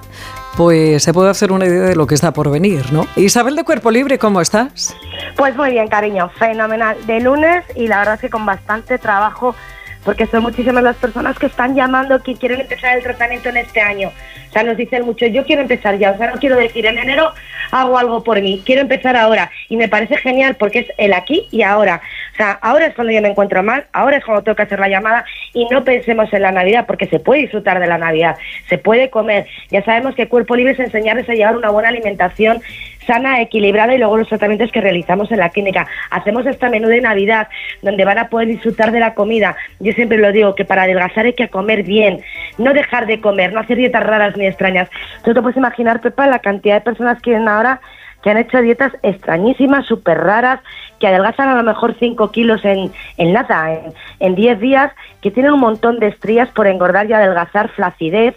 pues 0.57 1.03
se 1.03 1.13
puede 1.13 1.31
hacer 1.31 1.51
una 1.51 1.67
idea 1.67 1.87
de 1.87 1.97
lo 1.97 2.07
que 2.07 2.15
está 2.15 2.33
por 2.33 2.49
venir, 2.53 2.93
¿no? 2.93 3.09
Isabel 3.17 3.57
de 3.57 3.65
Cuerpo 3.65 3.91
Libre, 3.91 4.21
¿cómo 4.21 4.41
estás? 4.41 4.95
Pues 5.37 5.57
muy 5.57 5.73
bien, 5.73 5.89
cariño, 5.89 6.31
fenomenal. 6.39 6.97
De 7.09 7.19
lunes 7.19 7.65
y 7.75 7.89
la 7.89 7.99
verdad 7.99 8.15
es 8.15 8.21
que 8.21 8.31
con 8.31 8.47
bastante 8.47 8.97
trabajo, 8.99 9.57
porque 10.09 10.25
son 10.25 10.43
muchísimas 10.43 10.83
las 10.83 10.97
personas 10.97 11.39
que 11.39 11.45
están 11.45 11.75
llamando 11.75 12.23
que 12.23 12.35
quieren 12.35 12.63
empezar 12.63 12.97
el 12.97 13.03
tratamiento 13.03 13.51
en 13.51 13.59
este 13.59 13.83
año. 13.83 14.11
O 14.49 14.53
sea, 14.53 14.63
nos 14.63 14.79
dicen 14.79 15.05
mucho, 15.05 15.27
yo 15.27 15.45
quiero 15.45 15.61
empezar 15.61 15.99
ya, 15.99 16.13
o 16.13 16.17
sea, 16.17 16.31
no 16.31 16.39
quiero 16.39 16.57
decir 16.57 16.87
en 16.87 16.97
enero 16.97 17.35
hago 17.71 17.99
algo 17.99 18.25
por 18.25 18.41
mí, 18.41 18.63
quiero 18.65 18.81
empezar 18.81 19.17
ahora. 19.17 19.51
Y 19.69 19.77
me 19.77 19.87
parece 19.87 20.17
genial 20.17 20.57
porque 20.59 20.79
es 20.79 20.87
el 20.97 21.13
aquí 21.13 21.47
y 21.51 21.61
ahora. 21.61 22.01
O 22.33 22.37
sea, 22.39 22.53
ahora 22.53 22.87
es 22.87 22.95
cuando 22.95 23.13
yo 23.13 23.21
me 23.21 23.29
encuentro 23.29 23.63
mal, 23.63 23.85
ahora 23.93 24.17
es 24.17 24.25
cuando 24.25 24.43
tengo 24.43 24.57
que 24.57 24.63
hacer 24.63 24.81
la 24.81 24.89
llamada 24.89 25.27
y 25.53 25.67
no 25.67 25.85
pensemos 25.85 26.33
en 26.33 26.41
la 26.41 26.53
Navidad 26.53 26.87
porque 26.87 27.07
se 27.09 27.19
puede 27.19 27.43
disfrutar 27.43 27.79
de 27.79 27.87
la 27.87 27.99
Navidad, 27.99 28.39
se 28.71 28.79
puede 28.79 29.11
comer. 29.11 29.47
Ya 29.71 29.85
sabemos 29.85 30.15
que 30.15 30.27
Cuerpo 30.27 30.57
Libre 30.57 30.73
es 30.73 30.81
enseñarles 30.81 31.29
a 31.29 31.35
llevar 31.35 31.55
una 31.55 31.69
buena 31.69 31.91
alimentación 31.91 32.63
sana, 33.09 33.41
equilibrada 33.41 33.95
y 33.95 33.99
luego 33.99 34.19
los 34.19 34.29
tratamientos 34.29 34.71
que 34.71 34.81
realizamos 34.81 35.33
en 35.33 35.39
la 35.39 35.49
clínica. 35.49 35.89
Hacemos 36.11 36.47
esta 36.47 36.69
menú 36.69 36.87
de 36.89 37.01
Navidad 37.01 37.49
donde 37.83 38.05
van 38.05 38.19
a 38.19 38.29
poder 38.29 38.49
disfrutar 38.49 38.93
de 38.93 39.01
la 39.01 39.15
comida. 39.15 39.57
Yo 39.81 39.93
siempre 39.95 40.19
lo 40.19 40.31
digo 40.31 40.55
que 40.55 40.65
para 40.65 40.83
adelgazar 40.83 41.25
hay 41.25 41.33
que 41.33 41.49
comer 41.49 41.83
bien, 41.83 42.21
no 42.59 42.73
dejar 42.75 43.07
de 43.07 43.21
comer, 43.21 43.53
no 43.53 43.61
hacer 43.61 43.79
dietas 43.79 44.05
raras 44.05 44.37
ni 44.37 44.47
extrañas. 44.47 44.89
Tú 45.25 45.35
te 45.35 45.41
puedes 45.41 45.57
imaginar, 45.57 46.01
Pepa, 46.01 46.27
la 46.27 46.39
cantidad 46.39 46.77
de 46.77 46.83
personas 46.83 47.21
que 47.23 47.31
vienen 47.31 47.49
ahora 47.49 47.81
que 48.23 48.31
han 48.31 48.39
hecho 48.39 48.61
dietas 48.61 48.93
extrañísimas, 49.03 49.87
súper 49.87 50.19
raras, 50.19 50.61
que 50.99 51.07
adelgazan 51.07 51.49
a 51.49 51.55
lo 51.55 51.63
mejor 51.63 51.95
5 51.99 52.31
kilos 52.33 52.65
en, 52.65 52.91
en 53.17 53.33
nada, 53.33 53.73
en, 53.73 53.93
en 54.21 54.35
10 54.35 54.61
días, 54.61 54.93
que 55.23 55.31
tienen 55.31 55.53
un 55.53 55.61
montón 55.61 55.99
de 55.99 56.09
estrías 56.09 56.49
por 56.51 56.67
engordar 56.67 57.09
y 57.09 57.13
adelgazar, 57.13 57.69
flacidez, 57.71 58.37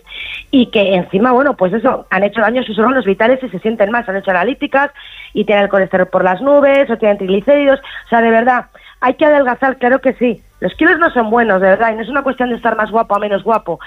y 0.51 0.67
que 0.67 0.95
encima, 0.95 1.31
bueno, 1.31 1.55
pues 1.55 1.73
eso, 1.73 2.05
han 2.09 2.23
hecho 2.23 2.41
daño 2.41 2.61
a 2.61 2.65
sus 2.65 2.77
órganos 2.77 3.05
vitales 3.05 3.41
y 3.43 3.49
se 3.49 3.59
sienten 3.59 3.91
mal, 3.91 4.05
se 4.05 4.11
han 4.11 4.17
hecho 4.17 4.31
analíticas 4.31 4.91
y 5.33 5.45
tienen 5.45 5.63
el 5.63 5.69
colesterol 5.69 6.07
por 6.07 6.23
las 6.23 6.41
nubes 6.41 6.89
o 6.89 6.97
tienen 6.97 7.17
triglicéridos, 7.17 7.79
o 7.79 8.09
sea, 8.09 8.21
de 8.21 8.29
verdad, 8.29 8.65
hay 8.99 9.15
que 9.15 9.25
adelgazar, 9.25 9.77
claro 9.77 9.99
que 9.99 10.13
sí. 10.13 10.41
Los 10.59 10.75
kilos 10.75 10.99
no 10.99 11.09
son 11.09 11.31
buenos, 11.31 11.59
de 11.59 11.69
verdad, 11.69 11.91
y 11.91 11.95
no 11.95 12.03
es 12.03 12.09
una 12.09 12.21
cuestión 12.21 12.49
de 12.49 12.55
estar 12.55 12.77
más 12.77 12.91
guapo 12.91 13.15
o 13.15 13.19
menos 13.19 13.43
guapo 13.43 13.79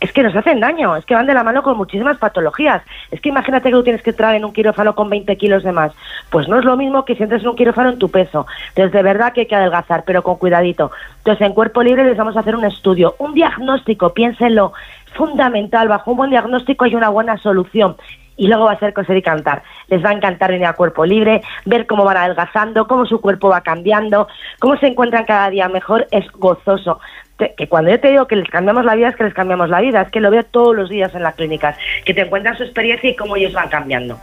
es 0.00 0.12
que 0.12 0.22
nos 0.22 0.36
hacen 0.36 0.60
daño, 0.60 0.94
es 0.96 1.06
que 1.06 1.14
van 1.14 1.26
de 1.26 1.34
la 1.34 1.42
mano 1.42 1.62
con 1.62 1.76
muchísimas 1.76 2.18
patologías. 2.18 2.82
Es 3.10 3.20
que 3.20 3.30
imagínate 3.30 3.70
que 3.70 3.74
tú 3.74 3.82
tienes 3.82 4.02
que 4.02 4.10
entrar 4.10 4.34
en 4.34 4.44
un 4.44 4.52
quirófano 4.52 4.94
con 4.94 5.08
20 5.08 5.36
kilos 5.36 5.62
de 5.62 5.72
más. 5.72 5.92
Pues 6.30 6.48
no 6.48 6.58
es 6.58 6.64
lo 6.64 6.76
mismo 6.76 7.04
que 7.04 7.16
si 7.16 7.22
entras 7.22 7.42
en 7.42 7.48
un 7.48 7.56
quirófano 7.56 7.90
en 7.90 7.98
tu 7.98 8.10
peso. 8.10 8.46
Entonces, 8.68 8.92
de 8.92 9.02
verdad 9.02 9.32
que 9.32 9.42
hay 9.42 9.46
que 9.46 9.56
adelgazar, 9.56 10.04
pero 10.04 10.22
con 10.22 10.36
cuidadito. 10.36 10.90
Entonces, 11.18 11.46
en 11.46 11.54
Cuerpo 11.54 11.82
Libre 11.82 12.04
les 12.04 12.16
vamos 12.16 12.36
a 12.36 12.40
hacer 12.40 12.54
un 12.54 12.64
estudio, 12.64 13.14
un 13.18 13.32
diagnóstico, 13.32 14.12
piénsenlo, 14.12 14.72
fundamental. 15.14 15.88
Bajo 15.88 16.10
un 16.10 16.18
buen 16.18 16.30
diagnóstico 16.30 16.84
hay 16.84 16.94
una 16.94 17.08
buena 17.08 17.38
solución 17.38 17.96
y 18.36 18.48
luego 18.48 18.64
va 18.64 18.72
a 18.72 18.78
ser 18.78 18.92
coser 18.92 19.16
y 19.16 19.22
cantar. 19.22 19.62
Les 19.88 20.04
va 20.04 20.10
a 20.10 20.12
encantar 20.12 20.50
venir 20.50 20.66
a 20.66 20.74
cuerpo 20.74 21.04
libre, 21.04 21.42
ver 21.64 21.86
cómo 21.86 22.04
van 22.04 22.18
adelgazando, 22.18 22.86
cómo 22.86 23.06
su 23.06 23.20
cuerpo 23.20 23.48
va 23.48 23.62
cambiando, 23.62 24.28
cómo 24.58 24.76
se 24.76 24.88
encuentran 24.88 25.24
cada 25.24 25.50
día 25.50 25.68
mejor, 25.68 26.06
es 26.10 26.30
gozoso. 26.32 27.00
Que 27.38 27.68
cuando 27.68 27.90
yo 27.90 28.00
te 28.00 28.08
digo 28.08 28.26
que 28.26 28.34
les 28.36 28.48
cambiamos 28.48 28.84
la 28.86 28.94
vida, 28.94 29.08
es 29.10 29.16
que 29.16 29.24
les 29.24 29.34
cambiamos 29.34 29.68
la 29.68 29.80
vida, 29.82 30.00
es 30.00 30.10
que 30.10 30.20
lo 30.20 30.30
veo 30.30 30.42
todos 30.44 30.74
los 30.74 30.88
días 30.88 31.14
en 31.14 31.22
las 31.22 31.34
clínicas, 31.34 31.76
que 32.06 32.14
te 32.14 32.22
encuentran 32.22 32.56
su 32.56 32.62
experiencia 32.62 33.10
y 33.10 33.14
cómo 33.16 33.36
ellos 33.36 33.52
van 33.52 33.68
cambiando. 33.68 34.18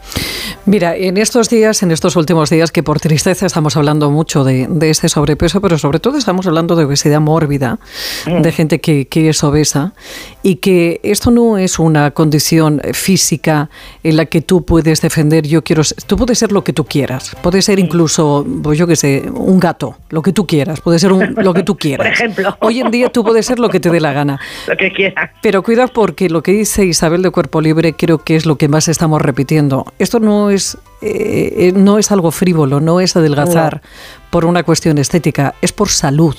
Mira, 0.65 0.95
en 0.95 1.17
estos 1.17 1.49
días, 1.49 1.84
en 1.84 1.91
estos 1.91 2.15
últimos 2.15 2.49
días, 2.49 2.71
que 2.71 2.82
por 2.84 2.99
tristeza 2.99 3.45
estamos 3.45 3.78
hablando 3.78 4.10
mucho 4.10 4.43
de, 4.43 4.65
de 4.69 4.89
este 4.89 5.10
sobrepeso, 5.10 5.62
pero 5.62 5.78
sobre 5.78 5.99
todo 5.99 6.17
estamos 6.17 6.47
hablando 6.47 6.76
de 6.76 6.86
obesidad 6.86 7.19
mórbida, 7.19 7.78
de 8.26 8.52
gente 8.52 8.80
que, 8.80 9.06
que 9.08 9.30
es 9.30 9.43
obesa, 9.43 9.93
y 10.41 10.56
que 10.56 10.99
esto 11.04 11.30
no 11.32 11.58
es 11.60 11.78
una 11.80 12.12
condición 12.12 12.82
física 12.93 13.69
en 14.04 14.17
la 14.17 14.26
que 14.26 14.41
tú 14.41 14.65
puedes 14.65 15.02
defender, 15.02 15.45
yo 15.45 15.63
quiero, 15.63 15.84
tú 16.08 16.17
puedes 16.17 16.39
ser 16.39 16.52
lo 16.52 16.63
que 16.63 16.73
tú 16.73 16.86
quieras, 16.86 17.36
puede 17.41 17.62
ser 17.62 17.78
incluso, 17.80 18.45
pues 18.63 18.80
yo 18.80 18.88
qué 18.88 18.95
sé, 18.95 19.23
un 19.34 19.60
gato, 19.60 19.97
lo 20.10 20.21
que 20.21 20.32
tú 20.34 20.47
quieras, 20.47 20.82
puede 20.82 20.97
ser 20.97 21.12
un- 21.12 21.36
lo 21.38 21.54
que 21.54 21.63
tú 21.63 21.78
quieras. 21.78 22.08
Por 22.08 22.13
ejemplo. 22.13 22.58
Hoy 22.62 22.80
en 22.80 22.89
día 22.91 23.02
tú 23.09 23.23
puedes 23.23 23.45
ser 23.45 23.59
lo 23.59 23.69
que 23.69 23.79
te 23.79 23.89
dé 23.89 23.99
la 23.99 24.13
gana. 24.13 24.39
Lo 24.67 24.77
que 24.77 24.91
quieras. 24.91 25.31
Pero 25.41 25.61
cuidado 25.63 25.89
porque 25.93 26.29
lo 26.29 26.41
que 26.43 26.51
dice 26.51 26.85
Isabel 26.85 27.21
de 27.21 27.29
Cuerpo 27.31 27.61
Libre 27.61 27.93
creo 27.93 28.17
que 28.19 28.35
es 28.35 28.45
lo 28.45 28.55
que 28.57 28.67
más 28.67 28.87
estamos 28.87 29.21
repitiendo. 29.21 29.85
Esto 29.99 30.19
no 30.19 30.49
es, 30.49 30.77
eh, 31.01 31.53
eh, 31.57 31.73
no 31.75 31.97
es 31.97 32.11
algo 32.11 32.31
frívolo, 32.31 32.79
no 32.79 32.99
es 32.99 33.15
adelgazar 33.15 33.81
por 34.29 34.45
una 34.45 34.63
cuestión 34.63 34.97
estética, 34.97 35.55
es 35.61 35.71
por 35.73 35.89
salud. 35.89 36.35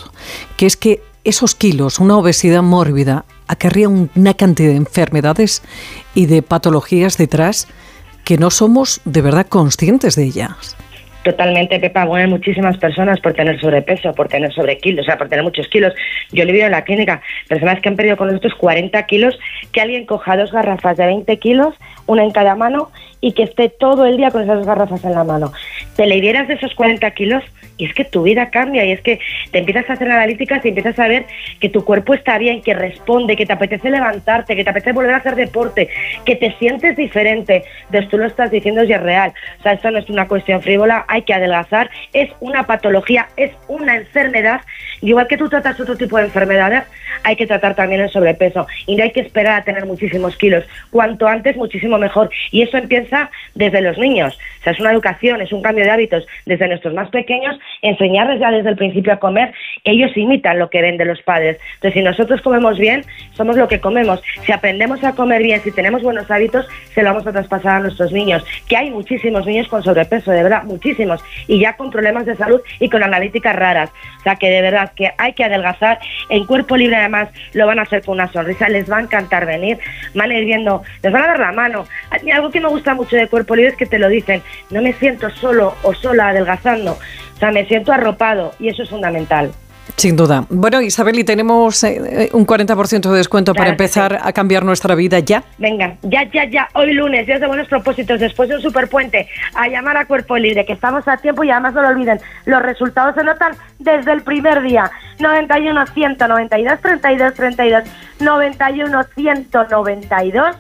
Que 0.57 0.67
es 0.67 0.77
que 0.77 1.03
esos 1.25 1.55
kilos, 1.55 1.99
una 2.01 2.17
obesidad 2.19 2.63
mórbida, 2.63 3.25
acarrea 3.49 3.89
un- 3.89 4.11
una 4.15 4.35
cantidad 4.35 4.71
de 4.71 4.77
enfermedades 4.77 5.63
y 6.15 6.27
de 6.27 6.43
patologías 6.43 7.17
detrás 7.19 7.67
que 8.25 8.39
no 8.39 8.51
somos 8.51 9.01
de 9.05 9.21
verdad 9.23 9.47
conscientes 9.49 10.17
de 10.17 10.25
ellas. 10.25 10.77
Totalmente, 11.25 11.81
Pepa. 11.81 12.05
Mueren 12.05 12.29
muchísimas 12.29 12.77
personas 12.77 13.19
por 13.19 13.33
tener 13.33 13.59
sobrepeso, 13.59 14.13
por 14.13 14.29
tener 14.29 14.53
sobrekilos, 14.53 15.05
o 15.05 15.07
sea, 15.07 15.17
por 15.17 15.31
tener 15.31 15.43
muchos 15.43 15.67
kilos. 15.69 15.95
Yo 16.33 16.45
le 16.45 16.53
veo 16.53 16.67
en 16.67 16.73
la 16.73 16.85
clínica 16.85 17.23
personas 17.49 17.81
que 17.81 17.89
han 17.89 17.97
perdido 17.97 18.19
con 18.19 18.29
nosotros 18.29 18.55
40 18.57 19.03
kilos, 19.07 19.39
que 19.73 19.81
alguien 19.81 20.05
coja 20.05 20.37
dos 20.37 20.53
garrafas 20.53 20.99
de 20.99 21.07
20 21.07 21.39
kilos, 21.39 21.75
una 22.07 22.25
en 22.25 22.31
cada 22.31 22.55
mano, 22.57 22.91
y 23.25 23.33
que 23.33 23.45
esté 23.45 23.71
todo 23.71 24.05
el 24.05 24.19
día 24.19 24.31
con 24.31 24.43
esas 24.43 24.67
garrafas 24.67 25.03
en 25.03 25.13
la 25.13 25.25
mano. 25.25 25.51
Te 25.97 26.07
liberas 26.07 26.47
de 26.47 26.55
esos 26.55 26.75
40 26.75 27.11
kilos 27.13 27.43
y 27.79 27.87
es 27.87 27.95
que 27.95 28.05
tu 28.05 28.23
vida 28.23 28.51
cambia 28.51 28.85
y 28.85 28.93
es 28.93 29.01
que 29.01 29.19
te 29.51 29.61
empiezas 29.61 29.89
a 29.89 29.95
hacer 29.95 30.11
analíticas 30.11 30.63
y 30.63 30.69
empiezas 30.69 30.99
a 30.99 31.09
ver 31.09 31.25
que 31.59 31.71
tu 31.71 31.87
cuerpo 31.87 32.13
está 32.13 32.37
bien, 32.37 32.61
que 32.61 32.75
responde, 32.75 33.35
que 33.35 33.47
te 33.47 33.55
apetece 33.55 33.89
levantarte, 33.89 34.55
que 34.55 34.63
te 34.63 34.69
apetece 34.69 34.93
volver 34.93 35.15
a 35.15 35.17
hacer 35.17 35.37
deporte, 35.37 35.89
que 36.27 36.37
te 36.37 36.53
sientes 36.59 36.99
diferente. 36.99 37.65
Entonces 37.87 38.11
tú 38.11 38.19
lo 38.19 38.27
estás 38.27 38.51
diciendo 38.51 38.85
y 38.85 38.93
es 38.93 39.03
real. 39.03 39.33
O 39.59 39.63
sea, 39.63 39.73
esto 39.73 39.91
no 39.91 40.01
es 40.01 40.11
una 40.11 40.29
cuestión 40.29 40.61
frívola, 40.61 41.07
hay 41.09 41.23
que 41.23 41.33
adelgazar, 41.33 41.89
es 42.13 42.31
una 42.41 42.65
patología, 42.65 43.29
es 43.39 43.53
una 43.69 43.97
enfermedad 43.97 44.61
igual 45.01 45.27
que 45.27 45.37
tú 45.37 45.49
tratas 45.49 45.79
otro 45.81 45.97
tipo 45.97 46.17
de 46.17 46.25
enfermedades, 46.25 46.85
hay 47.23 47.37
que 47.37 47.47
tratar 47.47 47.75
también 47.75 48.01
el 48.01 48.11
sobrepeso 48.11 48.67
y 48.87 48.97
no 48.97 49.05
hay 49.05 49.13
que 49.13 49.21
esperar 49.21 49.61
a 49.61 49.65
tener 49.65 49.87
muchísimos 49.87 50.37
kilos. 50.37 50.65
Cuanto 50.91 51.27
antes, 51.27 51.57
muchísimo 51.57 51.99
mejor. 51.99 52.31
Y 52.51 52.63
eso 52.63 52.77
empieza 52.77 53.14
desde 53.55 53.81
los 53.81 53.99
niños. 53.99 54.39
Sea, 54.65 54.73
es 54.73 54.81
una 54.81 54.93
educación, 54.93 55.41
es 55.41 55.53
un 55.53 55.63
cambio 55.63 55.85
de 55.85 55.91
hábitos 55.91 56.27
desde 56.47 56.67
nuestros 56.69 56.95
más 56.95 57.11
pequeños, 57.11 57.59
enseñarles 57.83 58.41
ya 58.41 58.51
desde 58.51 58.71
el 58.71 58.77
principio 58.77 59.13
a 59.13 59.19
comer. 59.19 59.53
Ellos 59.85 60.11
imitan 60.17 60.59
lo 60.59 60.71
que 60.71 60.83
ven 60.83 60.97
de 60.97 61.05
los 61.05 61.21
padres. 61.23 61.59
Entonces, 61.75 61.95
si 61.95 62.03
nosotros 62.03 62.41
comemos 62.41 62.79
bien, 62.79 63.05
somos 63.35 63.57
lo 63.57 63.69
que 63.69 63.81
comemos. 63.81 64.23
Si 64.45 64.53
aprendemos 64.53 65.05
a 65.05 65.15
comer 65.15 65.43
bien, 65.43 65.61
si 65.61 65.71
tenemos 65.71 66.03
buenos 66.03 66.31
hábitos, 66.31 66.67
se 66.95 67.03
lo 67.03 67.11
vamos 67.11 67.27
a 67.27 67.33
traspasar 67.33 67.77
a 67.77 67.81
nuestros 67.81 68.13
niños. 68.13 68.45
Que 68.69 68.77
hay 68.77 68.91
muchísimos 68.91 69.47
niños 69.47 69.69
con 69.69 69.83
sobrepeso, 69.83 70.31
de 70.31 70.43
verdad, 70.43 70.65
muchísimos. 70.65 71.23
Y 71.47 71.61
ya 71.61 71.77
con 71.77 71.91
problemas 71.91 72.25
de 72.25 72.37
salud 72.37 72.61
y 72.81 72.89
con 72.89 73.03
analíticas 73.03 73.55
raras. 73.55 73.91
O 74.19 74.23
sea, 74.23 74.37
que 74.37 74.49
de 74.49 74.63
verdad 74.63 74.93
que 74.97 75.11
hay 75.19 75.35
que 75.35 75.45
adelgazar. 75.45 75.99
En 76.31 76.47
cuerpo 76.47 76.77
libre, 76.77 76.97
además, 76.97 77.29
lo 77.53 77.67
van 77.67 77.79
a 77.79 77.83
hacer 77.83 78.03
con 78.03 78.15
una 78.15 78.33
sonrisa. 78.33 78.69
Les 78.69 78.91
va 78.91 78.99
a 78.99 79.03
encantar 79.03 79.45
venir. 79.47 79.79
Van 80.15 80.31
a 80.31 80.39
ir 80.39 80.47
viendo, 80.47 80.83
les 81.03 81.13
van 81.13 81.25
a 81.25 81.27
dar 81.27 81.41
la 81.41 81.53
mano. 81.53 81.85
Algo 82.33 82.51
que 82.51 82.61
me 82.61 82.69
gusta 82.69 82.95
mucho 82.95 83.17
de 83.17 83.29
cuerpo 83.29 83.55
libre 83.55 83.73
es 83.73 83.77
que 83.77 83.87
te 83.87 83.99
lo 83.99 84.09
dicen. 84.09 84.43
No 84.71 84.83
me 84.83 84.93
siento 84.95 85.31
solo 85.31 85.75
o 85.83 85.95
sola 85.95 86.29
adelgazando. 86.29 86.93
O 86.93 87.39
sea, 87.39 87.51
me 87.51 87.67
siento 87.67 87.93
arropado 87.93 88.53
y 88.59 88.69
eso 88.69 88.83
es 88.83 88.91
fundamental. 88.91 89.53
Sin 89.97 90.17
duda. 90.17 90.45
Bueno, 90.49 90.81
Isabel, 90.81 91.19
y 91.19 91.25
tenemos 91.25 91.85
eh, 91.85 92.31
un 92.33 92.47
40% 92.47 93.11
de 93.11 93.17
descuento 93.19 93.53
para 93.53 93.65
Claro 93.65 93.71
empezar 93.73 94.19
a 94.23 94.33
cambiar 94.33 94.65
nuestra 94.65 94.95
vida 94.95 95.19
ya. 95.21 95.45
Venga, 95.59 95.97
ya, 96.03 96.25
ya, 96.33 96.45
ya, 96.47 96.69
hoy 96.75 96.95
lunes, 96.95 97.27
días 97.27 97.41
de 97.41 97.47
buenos 97.47 97.69
propósitos, 97.69 98.19
después 98.19 98.49
de 98.49 98.57
un 98.57 98.63
superpuente, 98.63 99.29
a 99.55 99.69
llamar 99.69 99.97
a 99.99 100.07
Cuerpo 100.07 100.37
Libre, 100.37 100.65
que 100.65 100.73
estamos 100.73 101.07
a 101.07 101.19
tiempo 101.19 101.45
y 101.45 101.51
además 101.51 101.75
no 101.75 101.83
lo 101.83 101.89
olviden, 101.89 102.19
los 102.47 102.63
resultados 102.63 103.15
se 103.15 103.23
notan 103.23 103.53
desde 103.79 104.13
el 104.13 104.23
primer 104.23 104.63
día. 104.63 104.91
91 105.21 105.87
192 105.87 106.81
32 106.81 107.35
32, 107.35 107.85
91 108.21 109.05
192 109.15 110.57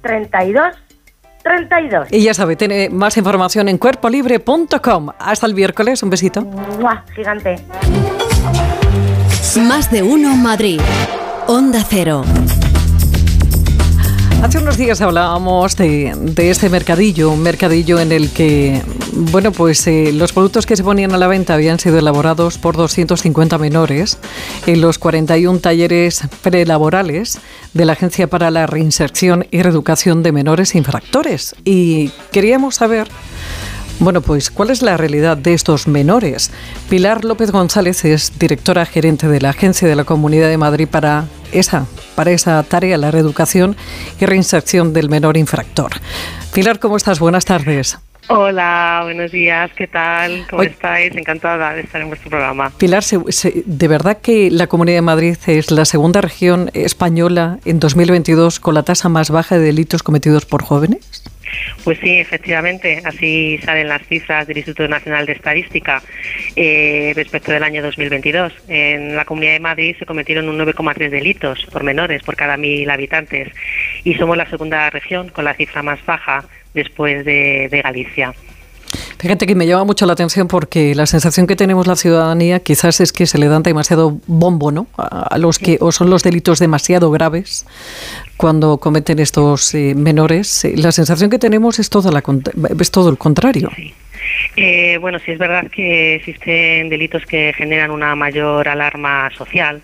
32 0.00 0.76
32. 1.42 2.08
Y 2.10 2.22
ya 2.22 2.34
sabe, 2.34 2.56
tiene 2.56 2.88
más 2.88 3.16
información 3.16 3.68
en 3.68 3.78
cuerpolibre.com. 3.78 5.10
Hasta 5.18 5.46
el 5.46 5.54
miércoles, 5.54 6.02
un 6.02 6.10
besito. 6.10 6.42
¡Mua! 6.42 7.04
Gigante. 7.14 7.56
Más 9.66 9.90
de 9.90 10.02
uno 10.02 10.36
Madrid. 10.36 10.80
Onda 11.46 11.84
Cero. 11.88 12.24
Hace 14.42 14.58
unos 14.58 14.76
días 14.76 15.00
hablábamos 15.00 15.76
de, 15.76 16.12
este 16.36 16.68
mercadillo, 16.68 17.30
un 17.30 17.42
mercadillo 17.42 18.00
en 18.00 18.10
el 18.10 18.30
que, 18.30 18.82
bueno, 19.12 19.52
pues 19.52 19.86
eh, 19.86 20.10
los 20.12 20.32
productos 20.32 20.66
que 20.66 20.76
se 20.76 20.82
ponían 20.82 21.12
a 21.12 21.16
la 21.16 21.28
venta 21.28 21.54
habían 21.54 21.78
sido 21.78 21.96
elaborados 21.96 22.58
por 22.58 22.76
250 22.76 23.56
menores 23.58 24.18
en 24.66 24.80
los 24.80 24.98
41 24.98 25.60
talleres 25.60 26.22
prelaborales 26.42 27.38
de 27.72 27.84
la 27.84 27.92
Agencia 27.92 28.26
para 28.26 28.50
la 28.50 28.66
Reinserción 28.66 29.46
y 29.52 29.62
Reeducación 29.62 30.24
de 30.24 30.32
Menores 30.32 30.74
Infractores. 30.74 31.54
Y 31.64 32.10
queríamos 32.32 32.74
saber 32.74 33.06
bueno, 34.02 34.20
pues, 34.20 34.50
¿cuál 34.50 34.70
es 34.70 34.82
la 34.82 34.96
realidad 34.96 35.36
de 35.36 35.54
estos 35.54 35.86
menores? 35.86 36.50
Pilar 36.90 37.24
López 37.24 37.52
González 37.52 38.04
es 38.04 38.36
directora 38.38 38.84
gerente 38.84 39.28
de 39.28 39.40
la 39.40 39.50
Agencia 39.50 39.86
de 39.86 39.94
la 39.94 40.04
Comunidad 40.04 40.48
de 40.48 40.58
Madrid 40.58 40.88
para 40.90 41.26
esa, 41.52 41.86
para 42.16 42.32
esa 42.32 42.62
tarea, 42.64 42.98
la 42.98 43.10
reeducación 43.12 43.76
y 44.20 44.26
reinserción 44.26 44.92
del 44.92 45.08
menor 45.08 45.36
infractor. 45.36 45.92
Pilar, 46.52 46.80
¿cómo 46.80 46.96
estás? 46.96 47.20
Buenas 47.20 47.44
tardes. 47.44 47.96
Hola, 48.28 49.00
buenos 49.04 49.30
días, 49.30 49.70
¿qué 49.76 49.86
tal? 49.86 50.46
¿Cómo 50.48 50.62
Oye- 50.62 50.70
estáis? 50.70 51.14
Encantada 51.16 51.74
de 51.74 51.82
estar 51.82 52.00
en 52.00 52.08
vuestro 52.08 52.30
programa. 52.30 52.70
Pilar, 52.78 53.02
se- 53.04 53.20
se- 53.28 53.62
¿de 53.66 53.88
verdad 53.88 54.18
que 54.18 54.50
la 54.50 54.66
Comunidad 54.68 54.96
de 54.98 55.02
Madrid 55.02 55.36
es 55.46 55.70
la 55.70 55.84
segunda 55.84 56.20
región 56.20 56.70
española 56.74 57.58
en 57.64 57.78
2022 57.80 58.58
con 58.60 58.74
la 58.74 58.82
tasa 58.84 59.08
más 59.08 59.30
baja 59.30 59.58
de 59.58 59.64
delitos 59.64 60.02
cometidos 60.02 60.44
por 60.46 60.62
jóvenes? 60.62 61.22
Pues 61.84 61.98
sí, 61.98 62.18
efectivamente, 62.18 63.02
así 63.04 63.58
salen 63.64 63.88
las 63.88 64.06
cifras 64.06 64.46
del 64.46 64.58
Instituto 64.58 64.88
Nacional 64.88 65.26
de 65.26 65.32
Estadística 65.32 66.02
eh, 66.56 67.12
respecto 67.14 67.52
del 67.52 67.62
año 67.62 67.82
2022. 67.82 68.52
En 68.68 69.16
la 69.16 69.24
Comunidad 69.24 69.52
de 69.52 69.60
Madrid 69.60 69.96
se 69.98 70.06
cometieron 70.06 70.48
un 70.48 70.58
9,3 70.58 71.10
delitos 71.10 71.66
por 71.66 71.82
menores 71.82 72.22
por 72.22 72.36
cada 72.36 72.56
mil 72.56 72.88
habitantes 72.90 73.48
y 74.04 74.14
somos 74.14 74.36
la 74.36 74.48
segunda 74.48 74.90
región 74.90 75.28
con 75.28 75.44
la 75.44 75.54
cifra 75.54 75.82
más 75.82 76.04
baja 76.04 76.44
después 76.74 77.24
de, 77.24 77.68
de 77.70 77.82
Galicia. 77.82 78.32
Fíjate 79.22 79.46
que 79.46 79.54
me 79.54 79.68
llama 79.68 79.84
mucho 79.84 80.04
la 80.04 80.14
atención 80.14 80.48
porque 80.48 80.96
la 80.96 81.06
sensación 81.06 81.46
que 81.46 81.54
tenemos 81.54 81.86
la 81.86 81.94
ciudadanía 81.94 82.58
quizás 82.58 83.00
es 83.00 83.12
que 83.12 83.26
se 83.26 83.38
le 83.38 83.46
dan 83.46 83.62
demasiado 83.62 84.18
bombo, 84.26 84.72
¿no? 84.72 84.88
A 84.96 85.38
los 85.38 85.60
que 85.60 85.78
o 85.80 85.92
son 85.92 86.10
los 86.10 86.24
delitos 86.24 86.58
demasiado 86.58 87.08
graves 87.12 87.64
cuando 88.36 88.78
cometen 88.78 89.20
estos 89.20 89.76
eh, 89.76 89.94
menores. 89.94 90.64
Eh, 90.64 90.74
La 90.76 90.90
sensación 90.90 91.30
que 91.30 91.38
tenemos 91.38 91.78
es 91.78 91.88
todo, 91.88 92.10
la, 92.10 92.20
es 92.80 92.90
todo 92.90 93.10
el 93.10 93.16
contrario. 93.16 93.70
Eh, 94.56 94.98
bueno, 95.00 95.20
sí 95.20 95.30
es 95.30 95.38
verdad 95.38 95.70
que 95.70 96.16
existen 96.16 96.88
delitos 96.88 97.24
que 97.24 97.52
generan 97.56 97.92
una 97.92 98.16
mayor 98.16 98.68
alarma 98.68 99.30
social. 99.38 99.80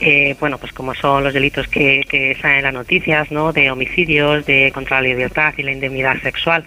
eh, 0.00 0.34
bueno, 0.40 0.56
pues 0.58 0.72
como 0.72 0.94
son 0.94 1.24
los 1.24 1.34
delitos 1.34 1.68
que, 1.68 2.04
que 2.08 2.34
salen 2.40 2.58
en 2.58 2.64
las 2.64 2.72
noticias, 2.74 3.30
¿no? 3.30 3.52
De 3.52 3.70
homicidios, 3.70 4.46
de 4.46 4.70
contra 4.72 5.00
la 5.02 5.08
libertad 5.08 5.52
y 5.58 5.62
la 5.62 5.72
indemnidad 5.72 6.20
sexual. 6.22 6.64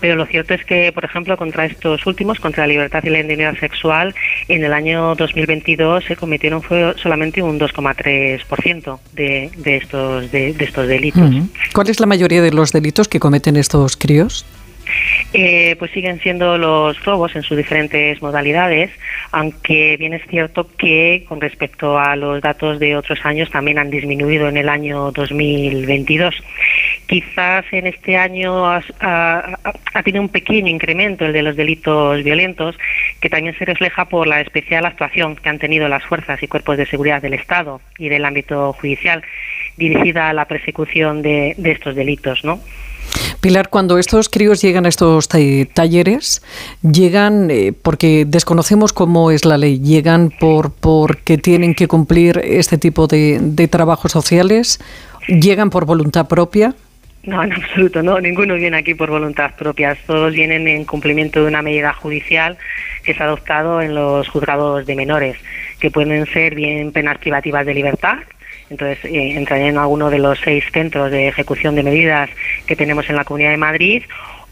Pero 0.00 0.16
lo 0.16 0.26
cierto 0.26 0.54
es 0.54 0.64
que, 0.64 0.92
por 0.92 1.04
ejemplo, 1.04 1.36
contra 1.36 1.66
estos 1.66 2.06
últimos, 2.06 2.40
contra 2.40 2.64
la 2.64 2.68
libertad 2.68 3.02
y 3.04 3.10
la 3.10 3.20
indemnidad 3.20 3.56
sexual, 3.58 4.14
en 4.48 4.64
el 4.64 4.72
año 4.72 5.14
2022 5.14 6.04
se 6.04 6.16
cometieron 6.16 6.62
fue 6.62 6.94
solamente 6.96 7.42
un 7.42 7.58
2,3% 7.58 8.98
de, 9.12 9.50
de 9.56 9.76
estos 9.76 10.30
de, 10.30 10.52
de 10.52 10.64
estos 10.64 10.88
delitos. 10.88 11.30
¿Cuál 11.72 11.88
es 11.88 12.00
la 12.00 12.06
mayoría 12.06 12.42
de 12.42 12.52
los 12.52 12.72
delitos 12.72 13.08
que 13.08 13.20
cometen 13.20 13.56
estos 13.56 13.96
críos? 13.96 14.44
Eh, 15.32 15.76
pues 15.78 15.90
siguen 15.90 16.20
siendo 16.20 16.58
los 16.58 17.02
robos 17.04 17.34
en 17.34 17.42
sus 17.42 17.56
diferentes 17.56 18.20
modalidades, 18.22 18.90
aunque 19.32 19.96
bien 19.96 20.14
es 20.14 20.22
cierto 20.28 20.68
que 20.76 21.24
con 21.28 21.40
respecto 21.40 21.98
a 21.98 22.14
los 22.16 22.40
datos 22.40 22.78
de 22.78 22.96
otros 22.96 23.18
años 23.24 23.50
también 23.50 23.78
han 23.78 23.90
disminuido 23.90 24.48
en 24.48 24.56
el 24.56 24.68
año 24.68 25.10
2022. 25.12 26.34
Quizás 27.06 27.66
en 27.72 27.86
este 27.86 28.16
año 28.16 28.66
ha, 28.66 28.80
tenido 30.04 30.22
un 30.22 30.30
pequeño 30.30 30.68
incremento 30.68 31.26
el 31.26 31.34
de 31.34 31.42
los 31.42 31.54
delitos 31.54 32.22
violentos, 32.24 32.76
que 33.20 33.28
también 33.28 33.56
se 33.58 33.66
refleja 33.66 34.06
por 34.06 34.26
la 34.26 34.40
especial 34.40 34.86
actuación 34.86 35.36
que 35.36 35.48
han 35.50 35.58
tenido 35.58 35.86
las 35.88 36.02
fuerzas 36.04 36.42
y 36.42 36.48
cuerpos 36.48 36.78
de 36.78 36.86
seguridad 36.86 37.20
del 37.20 37.34
Estado 37.34 37.80
y 37.98 38.08
del 38.08 38.24
ámbito 38.24 38.72
judicial 38.74 39.22
dirigida 39.76 40.30
a 40.30 40.32
la 40.32 40.46
persecución 40.46 41.20
de, 41.20 41.54
estos 41.64 41.94
delitos, 41.94 42.42
¿no? 42.44 42.60
Pilar, 43.40 43.68
cuando 43.68 43.98
estos 43.98 44.30
críos 44.30 44.62
llegan 44.62 44.86
a 44.86 44.88
estos 44.88 45.28
ta- 45.28 45.38
talleres, 45.74 46.42
llegan 46.80 47.50
eh, 47.50 47.74
porque 47.82 48.24
desconocemos 48.26 48.94
cómo 48.94 49.30
es 49.30 49.44
la 49.44 49.58
ley, 49.58 49.78
llegan 49.78 50.30
por 50.30 50.72
porque 50.72 51.36
tienen 51.36 51.74
que 51.74 51.86
cumplir 51.86 52.40
este 52.42 52.78
tipo 52.78 53.06
de 53.06 53.68
trabajos 53.70 54.12
sociales, 54.12 54.80
llegan 55.28 55.68
por 55.68 55.84
voluntad 55.84 56.28
propia. 56.28 56.74
No, 57.26 57.42
en 57.42 57.52
absoluto, 57.52 58.02
no. 58.02 58.20
Ninguno 58.20 58.54
viene 58.54 58.76
aquí 58.76 58.94
por 58.94 59.10
voluntad 59.10 59.54
propia. 59.56 59.96
Todos 60.06 60.34
vienen 60.34 60.68
en 60.68 60.84
cumplimiento 60.84 61.40
de 61.40 61.48
una 61.48 61.62
medida 61.62 61.92
judicial 61.94 62.58
que 63.02 63.14
se 63.14 63.22
ha 63.22 63.26
adoptado 63.26 63.80
en 63.80 63.94
los 63.94 64.28
juzgados 64.28 64.84
de 64.84 64.94
menores, 64.94 65.36
que 65.80 65.90
pueden 65.90 66.26
ser 66.26 66.54
bien 66.54 66.92
penas 66.92 67.18
privativas 67.18 67.64
de 67.64 67.74
libertad. 67.74 68.18
Entonces, 68.68 69.04
eh, 69.06 69.36
entrarían 69.36 69.70
en 69.70 69.78
alguno 69.78 70.10
de 70.10 70.18
los 70.18 70.38
seis 70.40 70.64
centros 70.72 71.10
de 71.10 71.28
ejecución 71.28 71.74
de 71.74 71.82
medidas 71.82 72.28
que 72.66 72.76
tenemos 72.76 73.08
en 73.08 73.16
la 73.16 73.24
Comunidad 73.24 73.50
de 73.50 73.56
Madrid, 73.56 74.02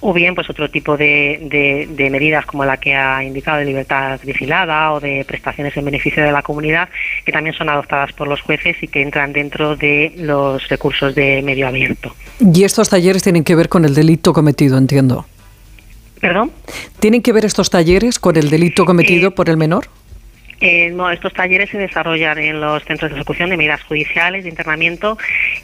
o 0.04 0.12
bien 0.12 0.34
pues 0.34 0.50
otro 0.50 0.68
tipo 0.68 0.96
de, 0.96 1.38
de- 1.50 1.88
de 1.90 2.10
medidas 2.10 2.44
como 2.44 2.64
la 2.64 2.76
que 2.76 2.94
ha 2.94 3.22
indicado 3.24 3.58
de 3.58 3.64
libertad 3.64 4.20
vigilada 4.24 4.92
o 4.92 5.00
de 5.00 5.24
prestaciones 5.26 5.76
en 5.76 5.84
beneficio 5.84 6.22
de 6.22 6.32
la 6.32 6.42
comunidad, 6.42 6.88
que 7.24 7.32
también 7.32 7.54
son 7.56 7.68
adoptadas 7.70 8.12
por 8.12 8.28
los 8.28 8.40
jueces 8.42 8.76
y 8.82 8.88
que 8.88 9.00
entran 9.00 9.32
dentro 9.32 9.76
de 9.76 10.12
los 10.16 10.68
recursos 10.68 11.14
de 11.14 11.40
medio 11.42 11.66
abierto. 11.68 12.14
Y 12.40 12.64
estos 12.64 12.88
talleres 12.90 13.22
tienen 13.22 13.44
que 13.44 13.54
ver 13.54 13.68
con 13.68 13.84
el 13.84 13.94
delito 13.94 14.32
cometido, 14.32 14.76
entiendo. 14.76 15.24
¿Perdón? 16.20 16.52
¿Tienen 17.00 17.22
que 17.22 17.32
ver 17.32 17.44
estos 17.44 17.70
talleres 17.70 18.18
con 18.18 18.36
el 18.36 18.50
delito 18.50 18.84
cometido 18.84 19.32
por 19.32 19.48
el 19.48 19.56
menor? 19.56 19.86
Eh, 20.64 20.90
no, 20.90 21.10
estos 21.10 21.32
talleres 21.32 21.70
se 21.70 21.76
desarrollan 21.78 22.38
en 22.38 22.60
los 22.60 22.84
centros 22.84 23.10
de 23.10 23.16
ejecución 23.16 23.50
de 23.50 23.56
medidas 23.56 23.82
judiciales, 23.82 24.44
de 24.44 24.50
internamiento 24.50 25.18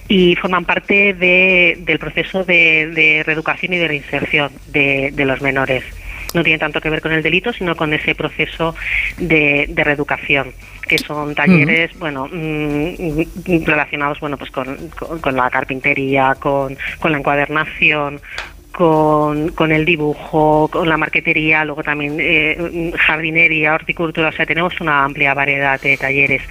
y 0.08 0.34
forman 0.37 0.64
parte 0.64 1.14
de- 1.14 1.78
del 1.80 1.98
proceso 2.00 2.42
de, 2.42 2.88
de 2.88 3.22
reeducación 3.24 3.74
y 3.74 3.78
de 3.78 3.87
reinserción 3.88 4.50
de, 4.66 5.11
de 5.12 5.24
los 5.24 5.40
menores. 5.40 5.84
No 6.34 6.42
tiene 6.42 6.58
tanto 6.58 6.80
que 6.80 6.90
ver 6.90 7.00
con 7.00 7.12
el 7.12 7.22
delito, 7.22 7.52
sino 7.52 7.74
con 7.76 7.94
ese 7.94 8.14
proceso 8.14 8.74
de, 9.16 9.66
de 9.70 9.84
reeducación, 9.84 10.52
que 10.87 10.98
son 10.98 11.34
talleres, 11.34 11.96
bueno, 11.98 12.28
mm, 12.30 13.64
relacionados, 13.64 14.20
bueno, 14.20 14.37
pues 14.37 14.50
con, 14.50 14.76
con- 14.90 15.20
con 15.20 15.37
la 15.37 15.48
carpintería, 15.48 16.34
con, 16.38 16.76
con 16.98 17.12
la 17.12 17.18
encuadernación, 17.18 18.20
con, 18.78 19.48
con 19.48 19.72
el 19.72 19.84
dibujo, 19.84 20.68
con 20.70 20.88
la 20.88 20.96
marquetería, 20.96 21.64
luego 21.64 21.82
también 21.82 22.16
eh, 22.20 22.92
jardinería, 22.96 23.74
horticultura, 23.74 24.28
o 24.28 24.32
sea, 24.32 24.46
tenemos 24.46 24.80
una 24.80 25.02
amplia 25.02 25.34
variedad 25.34 25.80
de 25.80 25.96
talleres, 25.96 26.42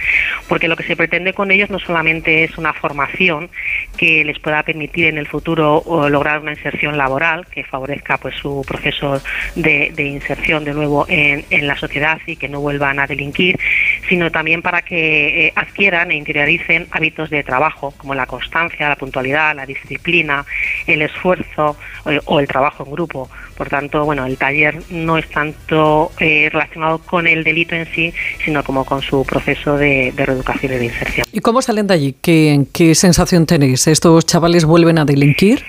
porque 0.46 0.68
lo 0.68 0.76
que 0.76 0.82
se 0.82 0.94
pretende 0.94 1.32
con 1.32 1.50
ellos 1.50 1.70
no 1.70 1.78
solamente 1.78 2.44
es 2.44 2.58
una 2.58 2.74
formación 2.74 3.48
que 3.96 4.26
les 4.26 4.38
pueda 4.40 4.62
permitir 4.62 5.06
en 5.06 5.16
el 5.16 5.26
futuro 5.26 5.82
lograr 6.10 6.40
una 6.40 6.52
inserción 6.52 6.98
laboral 6.98 7.46
que 7.46 7.64
favorezca 7.64 8.18
pues 8.18 8.34
su 8.34 8.62
proceso 8.68 9.22
de, 9.54 9.90
de 9.96 10.02
inserción 10.02 10.64
de 10.64 10.74
nuevo 10.74 11.06
en, 11.08 11.46
en 11.48 11.66
la 11.66 11.78
sociedad 11.78 12.20
y 12.26 12.36
que 12.36 12.50
no 12.50 12.60
vuelvan 12.60 12.98
a 12.98 13.06
delinquir, 13.06 13.58
sino 14.06 14.30
también 14.30 14.60
para 14.60 14.82
que 14.82 15.46
eh, 15.46 15.52
adquieran 15.56 16.10
e 16.10 16.16
interioricen 16.16 16.88
hábitos 16.90 17.30
de 17.30 17.42
trabajo 17.42 17.94
como 17.96 18.14
la 18.14 18.26
constancia, 18.26 18.86
la 18.86 18.96
puntualidad, 18.96 19.56
la 19.56 19.64
disciplina, 19.64 20.44
el 20.86 21.00
esfuerzo 21.00 21.78
o 22.26 22.40
el 22.40 22.46
trabajo 22.48 22.84
en 22.84 22.92
grupo. 22.92 23.28
Por 23.56 23.68
tanto, 23.68 24.04
bueno, 24.04 24.26
el 24.26 24.36
taller 24.36 24.82
no 24.90 25.18
es 25.18 25.28
tanto 25.28 26.12
eh, 26.20 26.48
relacionado 26.52 26.98
con 26.98 27.26
el 27.26 27.44
delito 27.44 27.74
en 27.74 27.86
sí, 27.92 28.12
sino 28.44 28.62
como 28.62 28.84
con 28.84 29.02
su 29.02 29.24
proceso 29.24 29.76
de, 29.76 30.12
de 30.16 30.26
reeducación 30.26 30.72
y 30.74 30.76
de 30.76 30.84
inserción. 30.86 31.26
¿Y 31.32 31.40
cómo 31.40 31.62
salen 31.62 31.86
de 31.86 31.94
allí? 31.94 32.14
¿Qué, 32.20 32.64
qué 32.72 32.94
sensación 32.94 33.46
tenéis? 33.46 33.86
¿Estos 33.86 34.26
chavales 34.26 34.64
vuelven 34.64 34.98
a 34.98 35.04
delinquir? 35.04 35.62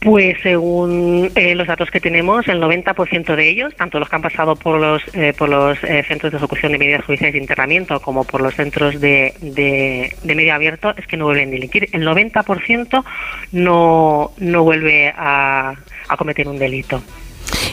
Pues 0.00 0.38
según 0.42 1.30
eh, 1.34 1.54
los 1.54 1.66
datos 1.66 1.90
que 1.90 2.00
tenemos, 2.00 2.48
el 2.48 2.58
90% 2.58 3.36
de 3.36 3.48
ellos, 3.50 3.74
tanto 3.76 3.98
los 3.98 4.08
que 4.08 4.16
han 4.16 4.22
pasado 4.22 4.56
por 4.56 4.80
los, 4.80 5.02
eh, 5.12 5.34
por 5.36 5.50
los 5.50 5.76
eh, 5.84 6.02
centros 6.08 6.32
de 6.32 6.38
ejecución 6.38 6.72
de 6.72 6.78
medidas 6.78 7.04
judiciales 7.04 7.34
de 7.34 7.40
internamiento 7.40 8.00
como 8.00 8.24
por 8.24 8.40
los 8.40 8.54
centros 8.54 8.98
de, 8.98 9.34
de, 9.42 10.10
de 10.22 10.34
medio 10.34 10.54
abierto, 10.54 10.94
es 10.96 11.06
que 11.06 11.18
no 11.18 11.26
vuelven 11.26 11.48
a 11.48 11.52
delinquir. 11.52 11.88
El 11.92 12.06
90% 12.06 13.04
no, 13.52 14.32
no 14.38 14.62
vuelve 14.64 15.12
a, 15.14 15.74
a 16.08 16.16
cometer 16.16 16.48
un 16.48 16.58
delito. 16.58 17.02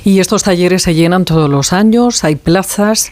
¿Y 0.04 0.20
estos 0.20 0.44
talleres 0.44 0.84
se 0.84 0.96
llenan 0.96 1.24
todos 1.24 1.50
los 1.50 1.72
años? 1.72 2.24
¿Hay 2.24 2.36
plazas? 2.36 3.12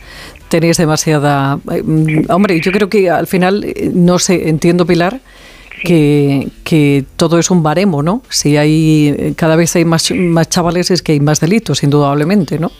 ¿Tenéis 0.49 0.77
demasiada...? 0.77 1.59
eh, 1.71 1.81
mm, 1.83 2.29
Hombre, 2.29 2.59
yo 2.59 2.71
creo 2.71 2.89
que 2.89 3.09
al 3.09 3.27
final, 3.27 3.63
eh, 3.63 3.91
no 3.93 4.19
sé, 4.19 4.49
entiendo, 4.49 4.85
Pilar, 4.85 5.19
que, 5.83 6.49
que 6.63 7.05
todo 7.15 7.39
es 7.39 7.51
un 7.51 7.63
baremo, 7.63 8.03
¿no? 8.03 8.21
Si 8.29 8.57
hay 8.57 9.15
eh, 9.17 9.33
cada 9.35 9.55
vez 9.55 9.75
hay 9.75 9.85
más, 9.85 10.11
más 10.11 10.49
chavales 10.49 10.91
es 10.91 11.01
que 11.01 11.13
hay 11.13 11.19
más 11.19 11.39
delitos, 11.39 11.83
indudablemente, 11.83 12.59
¿no? 12.59 12.71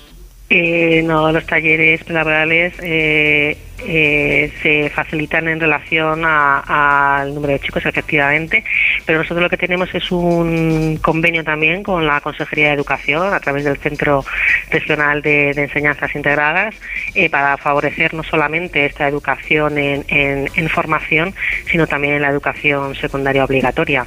Eh, 0.48 1.02
no, 1.04 1.32
los 1.32 1.44
talleres 1.48 2.08
laborales 2.08 2.74
eh, 2.84 3.58
eh, 3.80 4.52
se 4.62 4.92
facilitan 4.92 5.48
en 5.48 5.60
relación 5.60 6.22
al 6.24 7.34
número 7.34 7.54
de 7.54 7.60
chicos, 7.60 7.84
efectivamente, 7.84 8.64
pero 9.08 9.18
nosotros 9.18 9.42
lo 9.42 9.50
que 9.50 9.58
tenemos 9.58 9.90
es 9.96 10.12
un 10.12 11.00
convenio 11.02 11.44
también 11.44 11.82
con 11.82 12.06
la 12.06 12.22
Consejería 12.22 12.68
de 12.68 12.74
Educación 12.76 13.34
a 13.34 13.40
través 13.40 13.64
del 13.64 13.78
Centro 13.78 14.24
Regional 14.70 15.24
de, 15.24 15.52
de 15.56 15.64
Enseñanzas 15.64 16.16
Integradas 16.16 16.76
eh, 17.16 17.28
para 17.28 17.58
favorecer 17.58 18.14
no 18.14 18.22
solamente 18.22 18.86
esta 18.86 19.08
educación 19.08 19.80
en, 19.80 20.06
en- 20.10 20.48
en 20.56 20.70
formación, 20.70 21.34
sino 21.72 21.88
también 21.88 22.14
en 22.14 22.22
la 22.22 22.30
educación 22.30 22.94
secundaria 22.94 23.44
obligatoria. 23.46 24.06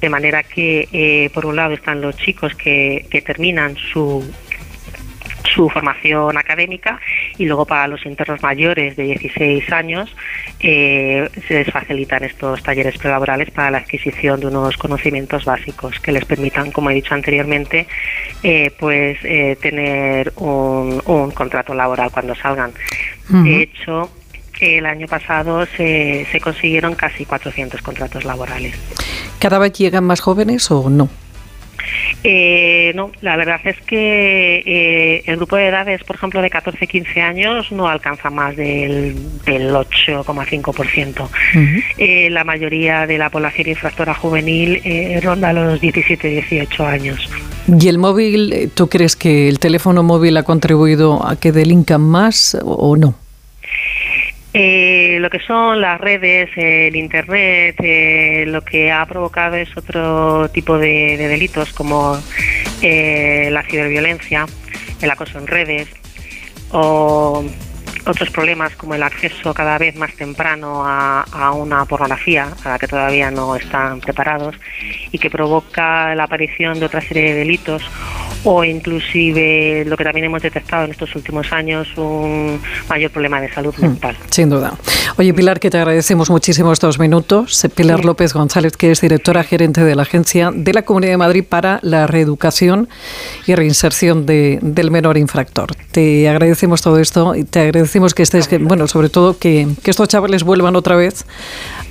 De 0.00 0.08
manera 0.10 0.42
que, 0.42 0.88
eh, 0.92 1.30
por 1.32 1.46
un 1.46 1.56
lado, 1.56 1.72
están 1.74 2.00
los 2.02 2.16
chicos 2.16 2.54
que, 2.54 3.06
que 3.10 3.22
terminan 3.22 3.76
su 3.76 4.22
su 5.44 5.68
formación 5.68 6.36
académica 6.36 7.00
y 7.38 7.44
luego 7.44 7.66
para 7.66 7.86
los 7.88 8.04
internos 8.06 8.42
mayores 8.42 8.96
de 8.96 9.04
16 9.04 9.72
años 9.72 10.14
eh, 10.60 11.28
se 11.46 11.54
les 11.54 11.70
facilitan 11.70 12.24
estos 12.24 12.62
talleres 12.62 12.98
prelaborales 12.98 13.50
para 13.50 13.70
la 13.70 13.78
adquisición 13.78 14.40
de 14.40 14.46
unos 14.46 14.76
conocimientos 14.76 15.44
básicos 15.44 16.00
que 16.00 16.12
les 16.12 16.24
permitan, 16.24 16.70
como 16.70 16.90
he 16.90 16.94
dicho 16.94 17.14
anteriormente, 17.14 17.86
eh, 18.42 18.72
pues 18.78 19.18
eh, 19.24 19.56
tener 19.60 20.32
un, 20.36 21.02
un 21.06 21.30
contrato 21.30 21.74
laboral 21.74 22.10
cuando 22.10 22.34
salgan. 22.34 22.72
De 23.28 23.62
hecho, 23.62 24.10
el 24.60 24.84
año 24.84 25.06
pasado 25.06 25.66
se, 25.76 26.26
se 26.30 26.40
consiguieron 26.40 26.94
casi 26.94 27.24
400 27.24 27.80
contratos 27.80 28.24
laborales. 28.24 28.74
¿Cada 29.38 29.58
vez 29.58 29.72
llegan 29.72 30.04
más 30.04 30.20
jóvenes 30.20 30.70
o 30.70 30.90
no? 30.90 31.08
Eh, 32.22 32.92
no, 32.94 33.12
la 33.20 33.36
verdad 33.36 33.60
es 33.64 33.80
que 33.82 34.62
eh, 34.64 35.22
el 35.26 35.36
grupo 35.36 35.56
de 35.56 35.68
edades, 35.68 36.02
por 36.04 36.16
ejemplo, 36.16 36.40
de 36.42 36.50
14-15 36.50 37.20
años 37.20 37.72
no 37.72 37.88
alcanza 37.88 38.30
más 38.30 38.56
del, 38.56 39.14
del 39.44 39.70
8,5%. 39.72 41.28
Eh, 41.98 42.30
la 42.30 42.44
mayoría 42.44 43.06
de 43.06 43.18
la 43.18 43.30
población 43.30 43.68
infractora 43.68 44.14
juvenil 44.14 44.80
eh, 44.84 45.20
ronda 45.22 45.52
los 45.52 45.80
17-18 45.80 46.86
años. 46.86 47.28
¿Y 47.66 47.88
el 47.88 47.98
móvil, 47.98 48.70
tú 48.74 48.88
crees 48.88 49.16
que 49.16 49.48
el 49.48 49.58
teléfono 49.58 50.02
móvil 50.02 50.36
ha 50.36 50.42
contribuido 50.42 51.26
a 51.26 51.36
que 51.36 51.52
delincan 51.52 52.00
más 52.00 52.56
o 52.62 52.96
no? 52.96 53.14
Eh, 54.56 55.18
lo 55.20 55.30
que 55.30 55.40
son 55.40 55.80
las 55.80 56.00
redes, 56.00 56.48
eh, 56.56 56.86
el 56.86 56.94
Internet, 56.94 57.74
eh, 57.82 58.44
lo 58.46 58.62
que 58.62 58.92
ha 58.92 59.04
provocado 59.04 59.56
es 59.56 59.76
otro 59.76 60.48
tipo 60.50 60.78
de, 60.78 61.16
de 61.16 61.26
delitos 61.26 61.72
como 61.72 62.16
eh, 62.80 63.48
la 63.50 63.64
ciberviolencia, 63.64 64.46
el 65.02 65.10
acoso 65.10 65.38
en 65.40 65.48
redes 65.48 65.88
o 66.70 67.44
otros 68.06 68.30
problemas 68.30 68.76
como 68.76 68.94
el 68.94 69.02
acceso 69.02 69.52
cada 69.52 69.76
vez 69.76 69.96
más 69.96 70.14
temprano 70.14 70.82
a 70.84 71.52
una 71.52 71.84
pornografía 71.86 72.48
a 72.62 72.68
la 72.68 72.78
que 72.78 72.86
todavía 72.86 73.32
no 73.32 73.56
están 73.56 74.00
preparados 74.00 74.54
y 75.10 75.18
que 75.18 75.30
provoca 75.30 76.14
la 76.14 76.24
aparición 76.24 76.78
de 76.78 76.86
otra 76.86 77.00
serie 77.00 77.32
de 77.32 77.34
delitos 77.34 77.82
o 78.44 78.62
inclusive 78.64 79.84
lo 79.86 79.96
que 79.96 80.04
también 80.04 80.26
hemos 80.26 80.42
detectado 80.42 80.84
en 80.84 80.90
estos 80.92 81.14
últimos 81.16 81.52
años 81.52 81.88
un 81.96 82.60
mayor 82.88 83.10
problema 83.10 83.40
de 83.40 83.52
salud 83.52 83.74
mental. 83.78 84.16
Sin 84.30 84.50
duda. 84.50 84.74
Oye, 85.16 85.32
Pilar, 85.34 85.60
que 85.60 85.70
te 85.70 85.78
agradecemos 85.78 86.30
muchísimo 86.30 86.72
estos 86.72 86.98
minutos. 86.98 87.66
Pilar 87.74 88.04
López 88.04 88.32
González, 88.34 88.76
que 88.76 88.90
es 88.90 89.00
directora 89.00 89.44
gerente 89.44 89.82
de 89.84 89.94
la 89.94 90.02
Agencia 90.02 90.50
de 90.54 90.72
la 90.72 90.82
Comunidad 90.82 91.12
de 91.12 91.16
Madrid 91.18 91.44
para 91.48 91.78
la 91.82 92.06
Reeducación 92.06 92.88
y 93.46 93.54
Reinserción 93.54 94.26
de- 94.26 94.58
del 94.62 94.90
Menor 94.90 95.16
Infractor. 95.16 95.74
Te 95.92 96.28
agradecemos 96.28 96.82
todo 96.82 96.98
esto 96.98 97.34
y 97.34 97.44
te 97.44 97.60
agradecemos 97.60 98.14
que 98.14 98.22
estés, 98.22 98.48
que, 98.48 98.58
bueno, 98.58 98.86
sobre 98.88 99.08
todo 99.08 99.38
que, 99.38 99.68
que 99.82 99.90
estos 99.90 100.08
chavales 100.08 100.42
vuelvan 100.44 100.76
otra 100.76 100.96
vez 100.96 101.24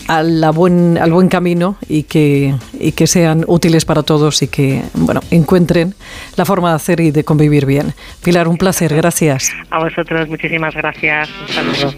a 0.07 0.21
la 0.21 0.51
buen, 0.51 0.97
al 0.97 1.11
buen 1.13 1.29
camino 1.29 1.77
y 1.87 2.03
que, 2.03 2.53
y 2.77 2.91
que 2.91 3.07
sean 3.07 3.45
útiles 3.47 3.85
para 3.85 4.03
todos 4.03 4.41
y 4.41 4.47
que, 4.47 4.81
bueno, 4.95 5.21
encuentren 5.31 5.95
la 6.35 6.42
forma 6.45 6.69
de 6.69 6.75
hacer 6.75 6.99
y 6.99 7.11
de 7.11 7.23
convivir 7.23 7.65
bien. 7.65 7.93
Pilar, 8.23 8.47
un 8.47 8.57
placer. 8.57 8.93
Gracias. 8.93 9.51
A 9.69 9.79
vosotros 9.79 10.27
muchísimas 10.27 10.73
gracias. 10.73 11.29
Un 11.41 11.47
saludo. 11.47 11.93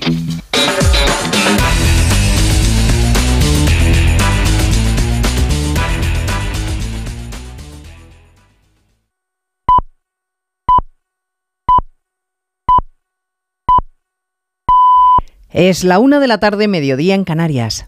Es 15.57 15.85
la 15.85 15.99
una 15.99 16.19
de 16.19 16.27
la 16.27 16.41
tarde, 16.41 16.67
mediodía 16.67 17.15
en 17.15 17.23
Canarias. 17.23 17.87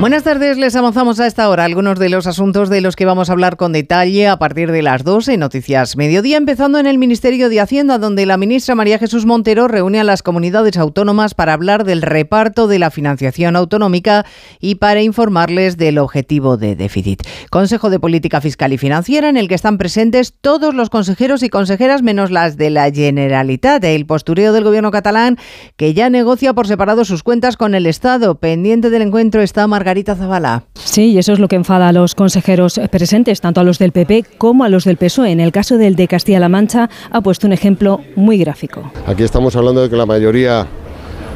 Buenas 0.00 0.24
tardes, 0.24 0.58
les 0.58 0.74
avanzamos 0.74 1.20
a 1.20 1.26
esta 1.26 1.48
hora 1.48 1.64
algunos 1.64 1.98
de 1.98 2.08
los 2.10 2.26
asuntos 2.26 2.68
de 2.68 2.80
los 2.80 2.96
que 2.96 3.06
vamos 3.06 3.30
a 3.30 3.32
hablar 3.32 3.56
con 3.56 3.72
detalle 3.72 4.26
a 4.28 4.38
partir 4.38 4.70
de 4.72 4.82
las 4.82 5.04
12 5.04 5.34
en 5.34 5.40
Noticias 5.40 5.96
Mediodía, 5.96 6.36
empezando 6.36 6.78
en 6.78 6.86
el 6.86 6.98
Ministerio 6.98 7.48
de 7.48 7.60
Hacienda, 7.60 7.96
donde 7.98 8.26
la 8.26 8.36
ministra 8.36 8.74
María 8.74 8.98
Jesús 8.98 9.24
Montero 9.24 9.68
reúne 9.68 10.00
a 10.00 10.04
las 10.04 10.22
comunidades 10.22 10.76
autónomas 10.76 11.34
para 11.34 11.54
hablar 11.54 11.84
del 11.84 12.02
reparto 12.02 12.66
de 12.66 12.80
la 12.80 12.90
financiación 12.90 13.54
autonómica 13.54 14.26
y 14.60 14.74
para 14.74 15.00
informarles 15.00 15.78
del 15.78 15.98
objetivo 15.98 16.56
de 16.56 16.74
déficit. 16.74 17.22
Consejo 17.48 17.88
de 17.88 18.00
Política 18.00 18.40
Fiscal 18.40 18.72
y 18.72 18.78
Financiera, 18.78 19.28
en 19.28 19.36
el 19.36 19.48
que 19.48 19.54
están 19.54 19.78
presentes 19.78 20.34
todos 20.38 20.74
los 20.74 20.90
consejeros 20.90 21.42
y 21.44 21.48
consejeras, 21.48 22.02
menos 22.02 22.32
las 22.32 22.56
de 22.56 22.68
la 22.68 22.90
Generalitat, 22.90 23.82
el 23.84 24.06
postureo 24.06 24.52
del 24.52 24.64
gobierno 24.64 24.90
catalán, 24.90 25.38
que 25.76 25.94
ya 25.94 26.10
negocia 26.10 26.52
por 26.52 26.66
separado 26.66 27.04
sus 27.04 27.22
cuentas 27.22 27.56
con 27.56 27.74
el 27.74 27.86
Estado. 27.86 28.34
Pendiente 28.34 28.90
del 28.90 29.02
encuentro 29.02 29.40
está 29.40 29.66
Margarita 29.84 30.16
Zavala. 30.16 30.64
Sí, 30.72 31.10
y 31.10 31.18
eso 31.18 31.34
es 31.34 31.38
lo 31.38 31.46
que 31.46 31.56
enfada 31.56 31.88
a 31.88 31.92
los 31.92 32.14
consejeros 32.14 32.80
presentes, 32.90 33.42
tanto 33.42 33.60
a 33.60 33.64
los 33.64 33.78
del 33.78 33.92
PP 33.92 34.24
como 34.38 34.64
a 34.64 34.70
los 34.70 34.84
del 34.84 34.96
PSOE. 34.96 35.30
En 35.30 35.40
el 35.40 35.52
caso 35.52 35.76
del 35.76 35.94
de 35.94 36.08
Castilla-La 36.08 36.48
Mancha 36.48 36.88
ha 37.10 37.20
puesto 37.20 37.46
un 37.46 37.52
ejemplo 37.52 38.00
muy 38.16 38.38
gráfico. 38.38 38.90
Aquí 39.06 39.24
estamos 39.24 39.54
hablando 39.56 39.82
de 39.82 39.90
que 39.90 39.96
la 39.96 40.06
mayoría 40.06 40.66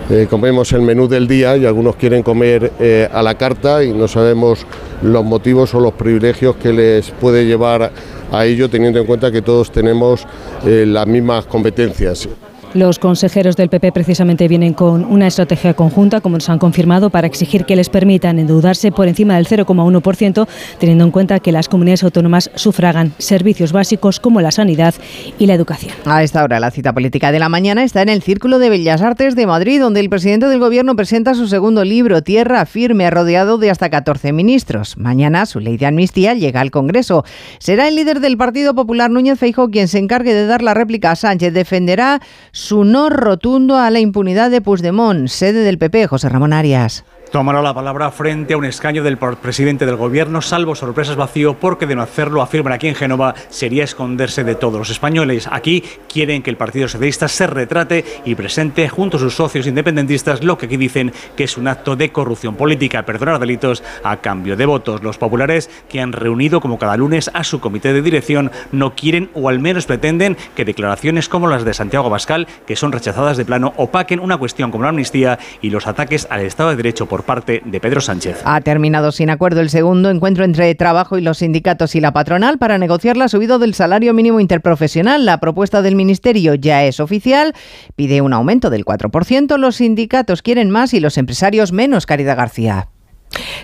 eh, 0.09 0.26
comemos 0.30 0.72
el 0.72 0.80
menú 0.80 1.09
del 1.09 1.28
día 1.28 1.59
y 1.59 1.66
algunos 1.66 1.96
quieren 1.96 2.22
comer 2.22 2.72
eh, 2.80 3.07
a 3.12 3.22
la 3.22 3.34
carta 3.34 3.84
y 3.84 3.92
no 3.92 4.09
sabemos 4.09 4.64
los 5.03 5.22
motivos 5.26 5.74
o 5.74 5.80
los 5.80 5.92
privilegios 5.92 6.57
que 6.57 6.72
les 6.72 7.11
puede 7.11 7.44
llevar 7.44 7.92
a 8.32 8.44
ello 8.46 8.70
teniendo 8.70 8.99
en 8.99 9.05
cuenta 9.05 9.30
que 9.30 9.42
todos 9.42 9.70
tenemos 9.70 10.26
eh, 10.64 10.86
las 10.88 11.07
mismas 11.07 11.44
competencias. 11.44 12.26
Los 12.74 12.98
consejeros 12.98 13.56
del 13.56 13.70
PP 13.70 13.92
precisamente 13.92 14.46
vienen 14.46 14.74
con 14.74 15.04
una 15.06 15.26
estrategia 15.26 15.72
conjunta, 15.74 16.20
como 16.20 16.36
nos 16.36 16.50
han 16.50 16.58
confirmado, 16.58 17.08
para 17.08 17.26
exigir 17.26 17.64
que 17.64 17.76
les 17.76 17.88
permitan 17.88 18.38
endeudarse 18.38 18.92
por 18.92 19.08
encima 19.08 19.36
del 19.36 19.46
0,1%, 19.46 20.46
teniendo 20.78 21.04
en 21.04 21.10
cuenta 21.10 21.40
que 21.40 21.50
las 21.50 21.68
comunidades 21.68 22.04
autónomas 22.04 22.50
sufragan 22.54 23.12
servicios 23.16 23.72
básicos 23.72 24.20
como 24.20 24.42
la 24.42 24.50
sanidad 24.50 24.94
y 25.38 25.46
la 25.46 25.54
educación. 25.54 25.94
A 26.04 26.22
esta 26.22 26.44
hora, 26.44 26.60
la 26.60 26.70
cita 26.70 26.92
política 26.92 27.32
de 27.32 27.38
la 27.38 27.48
mañana 27.48 27.84
está 27.84 28.02
en 28.02 28.10
el 28.10 28.22
Círculo 28.22 28.58
de 28.58 28.68
Bellas 28.68 29.00
Artes 29.00 29.34
de 29.34 29.46
Madrid, 29.46 29.80
donde 29.80 30.00
el 30.00 30.10
presidente 30.10 30.46
del 30.46 30.58
Gobierno 30.58 30.94
presenta 30.94 31.34
su 31.34 31.48
segundo 31.48 31.84
libro, 31.84 32.22
Tierra 32.22 32.66
Firme, 32.66 33.10
rodeado 33.10 33.56
de 33.56 33.70
hasta 33.70 33.88
14 33.88 34.34
ministros. 34.34 34.98
Mañana 34.98 35.46
su 35.46 35.58
ley 35.60 35.78
de 35.78 35.86
amnistía 35.86 36.34
llega 36.34 36.60
al 36.60 36.70
Congreso. 36.70 37.24
Será 37.60 37.88
el 37.88 37.96
líder 37.96 38.20
del 38.20 38.36
Partido 38.36 38.74
Popular, 38.74 39.10
Núñez 39.10 39.38
Feijóo, 39.38 39.70
quien 39.70 39.88
se 39.88 39.98
encargue 39.98 40.34
de 40.34 40.46
dar 40.46 40.60
la 40.60 40.74
réplica 40.74 41.12
a 41.12 41.16
Sánchez. 41.16 41.54
Defenderá 41.54 42.20
su 42.59 42.82
no 42.82 43.09
rotundo 43.09 43.76
a 43.76 43.88
la 43.88 44.00
impunidad 44.00 44.50
de 44.50 44.61
Puigdemont, 44.61 45.28
sede 45.28 45.62
del 45.62 45.78
PP, 45.78 46.09
José 46.09 46.28
Ramón 46.28 46.52
Arias. 46.52 47.04
Tomará 47.31 47.61
la 47.61 47.74
palabra 47.74 48.11
frente 48.11 48.55
a 48.55 48.57
un 48.57 48.64
escaño 48.64 49.03
del 49.03 49.18
presidente 49.18 49.85
del 49.85 49.97
gobierno, 49.97 50.41
salvo 50.41 50.74
sorpresas 50.74 51.16
vacío, 51.16 51.55
porque 51.55 51.87
de 51.87 51.95
no 51.95 52.01
hacerlo, 52.01 52.41
afirman 52.41 52.72
aquí 52.72 52.89
en 52.89 52.95
Génova, 52.95 53.35
sería 53.51 53.85
esconderse 53.85 54.45
de 54.45 54.55
todos 54.55 54.79
los 54.79 54.89
españoles. 54.89 55.47
Aquí 55.53 55.85
quieren 56.11 56.43
que 56.43 56.49
el 56.49 56.57
Partido 56.57 56.89
Socialista 56.89 57.29
se 57.29 57.47
retrate 57.47 58.05
y 58.24 58.35
presente 58.35 58.89
junto 58.89 59.18
a 59.18 59.20
sus 59.20 59.35
socios 59.35 59.66
independentistas 59.66 60.43
lo 60.43 60.57
que 60.57 60.66
aquí 60.66 60.79
dicen 60.79 61.12
que 61.37 61.45
es 61.45 61.59
un 61.59 61.68
acto 61.68 61.97
de 61.97 62.11
corrupción 62.12 62.55
política, 62.55 63.05
perdonar 63.05 63.39
delitos 63.39 63.83
a 64.05 64.16
cambio 64.18 64.57
de 64.57 64.64
votos. 64.64 65.03
Los 65.03 65.18
populares, 65.18 65.68
que 65.91 66.01
han 66.01 66.12
reunido 66.12 66.61
como 66.61 66.79
cada 66.79 66.97
lunes 66.97 67.31
a 67.35 67.45
su 67.45 67.61
comité 67.61 67.93
de 67.93 68.01
dirección, 68.01 68.51
no 68.72 68.95
quieren 68.95 69.29
o 69.35 69.51
al 69.51 69.59
menos 69.59 69.85
pretenden 69.85 70.39
que 70.57 70.64
declaraciones 70.64 71.29
como 71.29 71.47
las 71.47 71.64
de 71.66 71.74
Santiago 71.74 72.07
Abascal, 72.07 72.47
que 72.66 72.76
son 72.76 72.91
rechazadas 72.91 73.37
de 73.37 73.45
plano, 73.45 73.74
opaquen 73.76 74.20
una 74.20 74.39
cuestión 74.39 74.70
como 74.70 74.85
la 74.85 74.91
amnistía 74.91 75.39
y 75.61 75.68
los 75.68 75.87
ataques 75.87 76.26
al 76.31 76.41
Estado 76.41 76.70
de 76.70 76.76
Derecho 76.76 77.05
por 77.07 77.17
parte 77.24 77.62
de 77.64 77.80
Pedro 77.80 78.00
Sánchez. 78.00 78.42
Ha 78.44 78.60
terminado 78.60 79.12
sin 79.12 79.30
acuerdo 79.30 79.60
el 79.60 79.70
segundo 79.70 80.10
encuentro 80.10 80.44
entre 80.44 80.74
trabajo 80.74 81.18
y 81.18 81.20
los 81.22 81.38
sindicatos 81.38 81.94
y 81.94 82.00
la 82.00 82.12
patronal 82.12 82.58
para 82.58 82.78
negociar 82.78 83.16
la 83.16 83.28
subida 83.28 83.58
del 83.58 83.74
salario 83.74 84.14
mínimo 84.14 84.40
interprofesional. 84.40 85.24
La 85.24 85.40
propuesta 85.40 85.82
del 85.82 85.96
Ministerio 85.96 86.54
ya 86.54 86.84
es 86.84 87.00
oficial, 87.00 87.54
pide 87.96 88.20
un 88.20 88.32
aumento 88.32 88.70
del 88.70 88.84
4%, 88.84 89.56
los 89.58 89.76
sindicatos 89.76 90.42
quieren 90.42 90.70
más 90.70 90.94
y 90.94 91.00
los 91.00 91.18
empresarios 91.18 91.72
menos, 91.72 92.06
Caridad 92.06 92.36
García. 92.36 92.88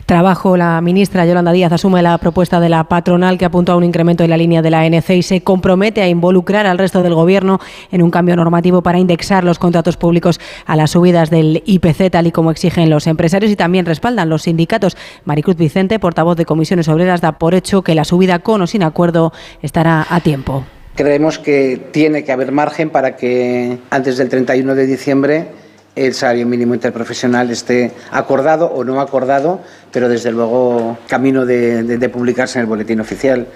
Trabajo, 0.07 0.57
la 0.59 0.81
ministra 0.83 1.25
Yolanda 1.25 1.53
Díaz 1.53 1.73
asume 1.73 2.03
la 2.03 2.19
propuesta 2.19 2.61
de 2.61 2.69
la 2.69 2.85
patronal 2.85 3.39
que 3.39 3.47
apunta 3.47 3.73
a 3.73 3.77
un 3.77 3.85
incremento 3.85 4.23
en 4.23 4.31
la 4.31 4.37
línea 4.37 4.61
de 4.61 4.71
la 4.71 4.81
ANC 4.81 5.11
y 5.11 5.23
se 5.23 5.41
compromete 5.41 6.03
a 6.03 6.09
involucrar 6.09 6.67
al 6.67 6.77
resto 6.77 7.03
del 7.03 7.15
Gobierno 7.15 7.59
en 7.91 8.03
un 8.03 8.11
cambio 8.11 8.37
normativo 8.37 8.83
para 8.83 8.99
indexar 8.99 9.45
los 9.45 9.59
contratos 9.59 9.97
públicos 9.97 10.41
a 10.67 10.77
las 10.77 10.91
subidas 10.91 11.31
del 11.31 11.62
IPC, 11.65 12.11
tal 12.11 12.27
y 12.27 12.33
como 12.33 12.51
exigen 12.51 12.91
los 12.91 13.07
empresarios 13.07 13.51
y 13.51 13.57
también 13.57 13.87
respaldan 13.87 14.29
los 14.29 14.43
sindicatos. 14.43 14.97
Maricruz 15.25 15.57
Vicente, 15.57 15.99
portavoz 15.99 16.37
de 16.37 16.45
Comisiones 16.45 16.89
Obreras, 16.89 17.23
da 17.23 17.39
por 17.39 17.55
hecho 17.55 17.83
que 17.83 17.95
la 17.95 18.05
subida 18.05 18.41
con 18.41 18.61
o 18.61 18.67
sin 18.67 18.83
acuerdo 18.83 19.33
estará 19.62 20.07
a 20.11 20.21
tiempo. 20.21 20.65
Creemos 20.97 21.39
que 21.39 21.81
tiene 21.93 22.25
que 22.25 22.31
haber 22.31 22.53
margen 22.53 22.91
para 22.91 23.17
que 23.17 23.79
antes 23.91 24.19
del 24.19 24.29
31 24.29 24.75
de 24.75 24.87
diciembre 24.87 25.64
el 25.97 26.14
salario 26.14 26.47
mínimo 26.47 26.74
interprofesional 26.74 27.51
esté 27.51 27.92
acordado 28.11 28.66
o 28.66 28.84
no 28.84 29.01
acordado, 29.01 29.61
pero 29.92 30.09
desde 30.09 30.32
luego 30.32 30.99
camino 31.09 31.47
de, 31.47 32.11
publicarse 32.12 32.59
en 32.59 32.62
el 32.62 32.66
boletín 32.66 33.01
oficial. 33.01 33.47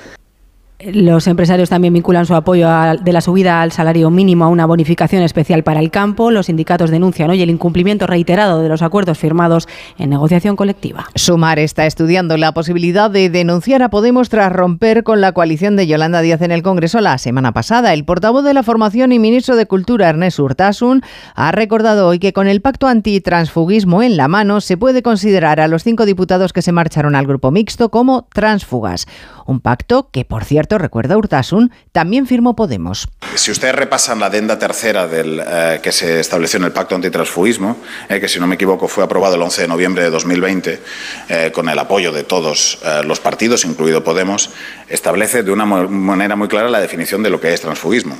Los 0.80 1.26
empresarios 1.26 1.70
también 1.70 1.92
vinculan 1.92 2.24
su 2.24 2.36
apoyo 2.36 2.68
a, 2.68 2.94
de 2.94 3.12
la 3.12 3.20
subida 3.20 3.62
al 3.62 3.72
salario 3.72 4.10
mínimo 4.10 4.44
a 4.44 4.48
una 4.48 4.64
bonificación 4.64 5.24
especial 5.24 5.64
para 5.64 5.80
el 5.80 5.90
campo. 5.90 6.30
Los 6.30 6.46
sindicatos 6.46 6.90
denuncian 6.90 7.30
hoy 7.30 7.42
el 7.42 7.50
incumplimiento 7.50 8.06
reiterado 8.06 8.62
de 8.62 8.68
los 8.68 8.82
acuerdos 8.82 9.18
firmados 9.18 9.66
en 9.98 10.10
negociación 10.10 10.54
colectiva. 10.54 11.06
Sumar 11.16 11.58
está 11.58 11.84
estudiando 11.84 12.36
la 12.36 12.52
posibilidad 12.52 13.10
de 13.10 13.28
denunciar 13.28 13.82
a 13.82 13.90
Podemos 13.90 14.28
tras 14.28 14.52
romper 14.52 15.02
con 15.02 15.20
la 15.20 15.32
coalición 15.32 15.74
de 15.74 15.88
Yolanda 15.88 16.20
Díaz 16.20 16.42
en 16.42 16.52
el 16.52 16.62
Congreso 16.62 17.00
la 17.00 17.18
semana 17.18 17.50
pasada. 17.50 17.92
El 17.92 18.04
portavoz 18.04 18.44
de 18.44 18.54
la 18.54 18.62
formación 18.62 19.10
y 19.10 19.18
ministro 19.18 19.56
de 19.56 19.66
Cultura, 19.66 20.08
Ernest 20.08 20.38
Urtasun, 20.38 21.02
ha 21.34 21.50
recordado 21.50 22.06
hoy 22.06 22.20
que 22.20 22.32
con 22.32 22.46
el 22.46 22.60
pacto 22.60 22.86
antitransfugismo 22.86 24.00
en 24.04 24.16
la 24.16 24.28
mano 24.28 24.60
se 24.60 24.76
puede 24.76 25.02
considerar 25.02 25.58
a 25.58 25.66
los 25.66 25.82
cinco 25.82 26.06
diputados 26.06 26.52
que 26.52 26.62
se 26.62 26.70
marcharon 26.70 27.16
al 27.16 27.26
grupo 27.26 27.50
mixto 27.50 27.90
como 27.90 28.28
transfugas. 28.32 29.08
Un 29.44 29.60
pacto 29.60 30.10
que, 30.12 30.26
por 30.26 30.44
cierto, 30.44 30.67
recuerda 30.76 31.16
Urtasun, 31.16 31.72
también 31.92 32.26
firmó 32.26 32.54
Podemos. 32.54 33.08
Si 33.34 33.50
ustedes 33.50 33.74
repasan 33.74 34.20
la 34.20 34.26
adenda 34.26 34.58
tercera 34.58 35.06
del, 35.06 35.40
eh, 35.40 35.80
que 35.82 35.92
se 35.92 36.20
estableció 36.20 36.58
en 36.58 36.64
el 36.64 36.72
pacto 36.72 36.94
antitransfugismo, 36.94 37.78
eh, 38.08 38.20
que 38.20 38.28
si 38.28 38.40
no 38.40 38.46
me 38.46 38.56
equivoco 38.56 38.88
fue 38.88 39.04
aprobado 39.04 39.36
el 39.36 39.42
11 39.42 39.62
de 39.62 39.68
noviembre 39.68 40.02
de 40.02 40.10
2020, 40.10 40.80
eh, 41.28 41.52
con 41.54 41.68
el 41.68 41.78
apoyo 41.78 42.12
de 42.12 42.24
todos 42.24 42.80
los 43.04 43.20
partidos, 43.20 43.64
incluido 43.64 44.02
Podemos, 44.02 44.50
establece 44.88 45.42
de 45.42 45.50
una 45.50 45.64
manera 45.64 46.36
muy 46.36 46.48
clara 46.48 46.68
la 46.68 46.80
definición 46.80 47.22
de 47.22 47.30
lo 47.30 47.40
que 47.40 47.54
es 47.54 47.60
transfugismo. 47.60 48.16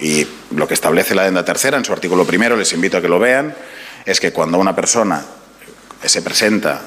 Y 0.00 0.26
lo 0.54 0.68
que 0.68 0.74
establece 0.74 1.14
la 1.14 1.22
adenda 1.22 1.44
tercera 1.44 1.76
en 1.78 1.84
su 1.84 1.92
artículo 1.92 2.24
primero, 2.24 2.56
les 2.56 2.72
invito 2.72 2.98
a 2.98 3.00
que 3.00 3.08
lo 3.08 3.18
vean, 3.18 3.54
es 4.04 4.20
que 4.20 4.32
cuando 4.32 4.58
una 4.58 4.74
persona 4.74 5.24
se 6.04 6.22
presenta 6.22 6.82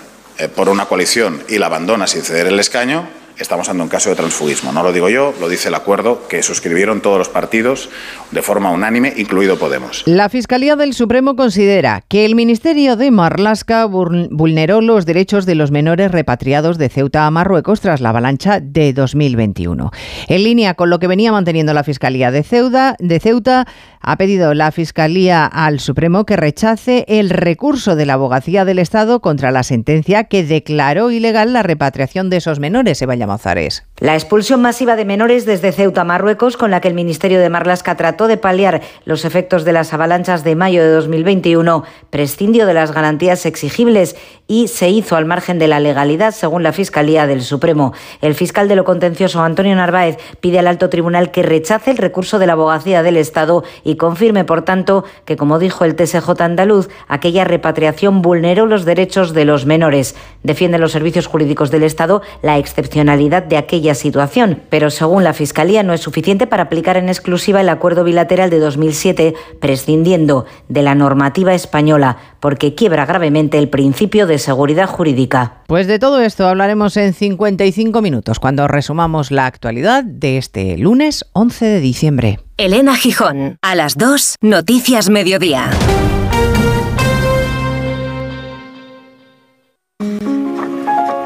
por 0.55 0.69
una 0.69 0.85
coalición 0.85 1.43
y 1.47 1.57
la 1.57 1.67
abandona 1.67 2.07
sin 2.07 2.21
ceder 2.23 2.47
el 2.47 2.59
escaño, 2.59 3.07
estamos 3.37 3.69
ante 3.69 3.83
un 3.83 3.89
caso 3.89 4.09
de 4.09 4.15
transfugismo. 4.15 4.71
No 4.71 4.83
lo 4.83 4.91
digo 4.93 5.09
yo, 5.09 5.33
lo 5.39 5.49
dice 5.49 5.69
el 5.69 5.75
acuerdo 5.75 6.27
que 6.27 6.43
suscribieron 6.43 7.01
todos 7.01 7.17
los 7.17 7.29
partidos 7.29 7.89
de 8.31 8.41
forma 8.41 8.71
unánime, 8.71 9.13
incluido 9.17 9.57
Podemos. 9.57 10.03
La 10.05 10.29
Fiscalía 10.29 10.75
del 10.75 10.93
Supremo 10.93 11.35
considera 11.35 12.03
que 12.07 12.25
el 12.25 12.35
Ministerio 12.35 12.95
de 12.95 13.11
Marlasca 13.11 13.85
vulneró 13.85 14.81
los 14.81 15.05
derechos 15.05 15.45
de 15.45 15.55
los 15.55 15.71
menores 15.71 16.11
repatriados 16.11 16.77
de 16.77 16.89
Ceuta 16.89 17.25
a 17.25 17.31
Marruecos 17.31 17.81
tras 17.81 18.01
la 18.01 18.09
avalancha 18.09 18.59
de 18.59 18.93
2021. 18.93 19.91
En 20.27 20.43
línea 20.43 20.73
con 20.73 20.89
lo 20.89 20.99
que 20.99 21.07
venía 21.07 21.31
manteniendo 21.31 21.73
la 21.73 21.83
Fiscalía 21.83 22.31
de 22.31 22.43
Ceuta, 22.43 22.95
de 22.99 23.19
Ceuta 23.19 23.67
ha 24.01 24.17
pedido 24.17 24.53
la 24.53 24.71
Fiscalía 24.71 25.45
al 25.45 25.79
Supremo 25.79 26.25
que 26.25 26.35
rechace 26.35 27.05
el 27.07 27.29
recurso 27.29 27.95
de 27.95 28.05
la 28.05 28.13
Abogacía 28.13 28.65
del 28.65 28.79
Estado 28.79 29.21
contra 29.21 29.51
la 29.51 29.63
sentencia 29.63 30.25
que 30.25 30.43
declaró 30.43 31.09
ilegal 31.09 31.53
la 31.53 31.63
repatriación 31.63 32.29
de 32.29 32.37
esos 32.37 32.59
menores. 32.59 32.97
Se 32.97 33.05
Mazares. 33.27 33.85
La 34.03 34.15
expulsión 34.15 34.61
masiva 34.61 34.97
de 34.97 35.05
menores 35.05 35.45
desde 35.45 35.71
Ceuta 35.71 36.03
Marruecos, 36.03 36.57
con 36.57 36.71
la 36.71 36.81
que 36.81 36.89
el 36.89 36.93
Ministerio 36.93 37.39
de 37.39 37.49
Marlasca 37.49 37.95
trató 37.95 38.27
de 38.27 38.35
paliar 38.35 38.81
los 39.05 39.23
efectos 39.23 39.63
de 39.63 39.71
las 39.71 39.93
avalanchas 39.93 40.43
de 40.43 40.57
mayo 40.57 40.83
de 40.83 40.91
2021, 40.91 41.85
prescindió 42.09 42.65
de 42.65 42.73
las 42.73 42.91
garantías 42.91 43.45
exigibles 43.45 44.17
y 44.45 44.67
se 44.67 44.89
hizo 44.89 45.15
al 45.15 45.23
margen 45.23 45.57
de 45.57 45.69
la 45.69 45.79
legalidad, 45.79 46.33
según 46.33 46.63
la 46.63 46.73
Fiscalía 46.73 47.27
del 47.27 47.43
Supremo. 47.43 47.93
El 48.19 48.35
fiscal 48.35 48.67
de 48.67 48.75
lo 48.75 48.83
contencioso, 48.83 49.41
Antonio 49.41 49.73
Narváez, 49.73 50.17
pide 50.41 50.59
al 50.59 50.67
alto 50.67 50.89
tribunal 50.89 51.31
que 51.31 51.41
rechace 51.41 51.91
el 51.91 51.97
recurso 51.97 52.39
de 52.39 52.47
la 52.47 52.53
abogacía 52.53 53.03
del 53.03 53.15
Estado 53.15 53.63
y 53.85 53.95
confirme, 53.95 54.43
por 54.43 54.63
tanto, 54.63 55.05
que, 55.23 55.37
como 55.37 55.59
dijo 55.59 55.85
el 55.85 55.95
TSJ 55.95 56.29
andaluz, 56.41 56.89
aquella 57.07 57.45
repatriación 57.45 58.21
vulneró 58.21 58.65
los 58.65 58.83
derechos 58.83 59.33
de 59.33 59.45
los 59.45 59.65
menores. 59.65 60.13
Defiende 60.43 60.77
los 60.77 60.91
servicios 60.91 61.27
jurídicos 61.27 61.71
del 61.71 61.83
Estado 61.83 62.21
la 62.41 62.57
excepcionalidad 62.57 63.43
de 63.43 63.55
aquella 63.55 63.92
situación, 63.95 64.61
pero 64.69 64.89
según 64.89 65.23
la 65.23 65.33
Fiscalía 65.33 65.83
no 65.83 65.93
es 65.93 66.01
suficiente 66.01 66.47
para 66.47 66.63
aplicar 66.63 66.97
en 66.97 67.09
exclusiva 67.09 67.61
el 67.61 67.69
acuerdo 67.69 68.03
bilateral 68.03 68.49
de 68.49 68.59
2007, 68.59 69.33
prescindiendo 69.59 70.45
de 70.69 70.81
la 70.81 70.95
normativa 70.95 71.53
española, 71.53 72.17
porque 72.39 72.75
quiebra 72.75 73.05
gravemente 73.05 73.57
el 73.57 73.69
principio 73.69 74.27
de 74.27 74.39
seguridad 74.39 74.87
jurídica. 74.87 75.63
Pues 75.67 75.87
de 75.87 75.99
todo 75.99 76.21
esto 76.21 76.47
hablaremos 76.47 76.97
en 76.97 77.13
55 77.13 78.01
minutos, 78.01 78.39
cuando 78.39 78.67
resumamos 78.67 79.31
la 79.31 79.45
actualidad 79.45 80.03
de 80.03 80.37
este 80.37 80.77
lunes 80.77 81.25
11 81.33 81.65
de 81.65 81.79
diciembre. 81.79 82.39
Elena 82.57 82.95
Gijón, 82.95 83.57
a 83.61 83.75
las 83.75 83.97
2, 83.97 84.35
Noticias 84.41 85.09
Mediodía. 85.09 85.69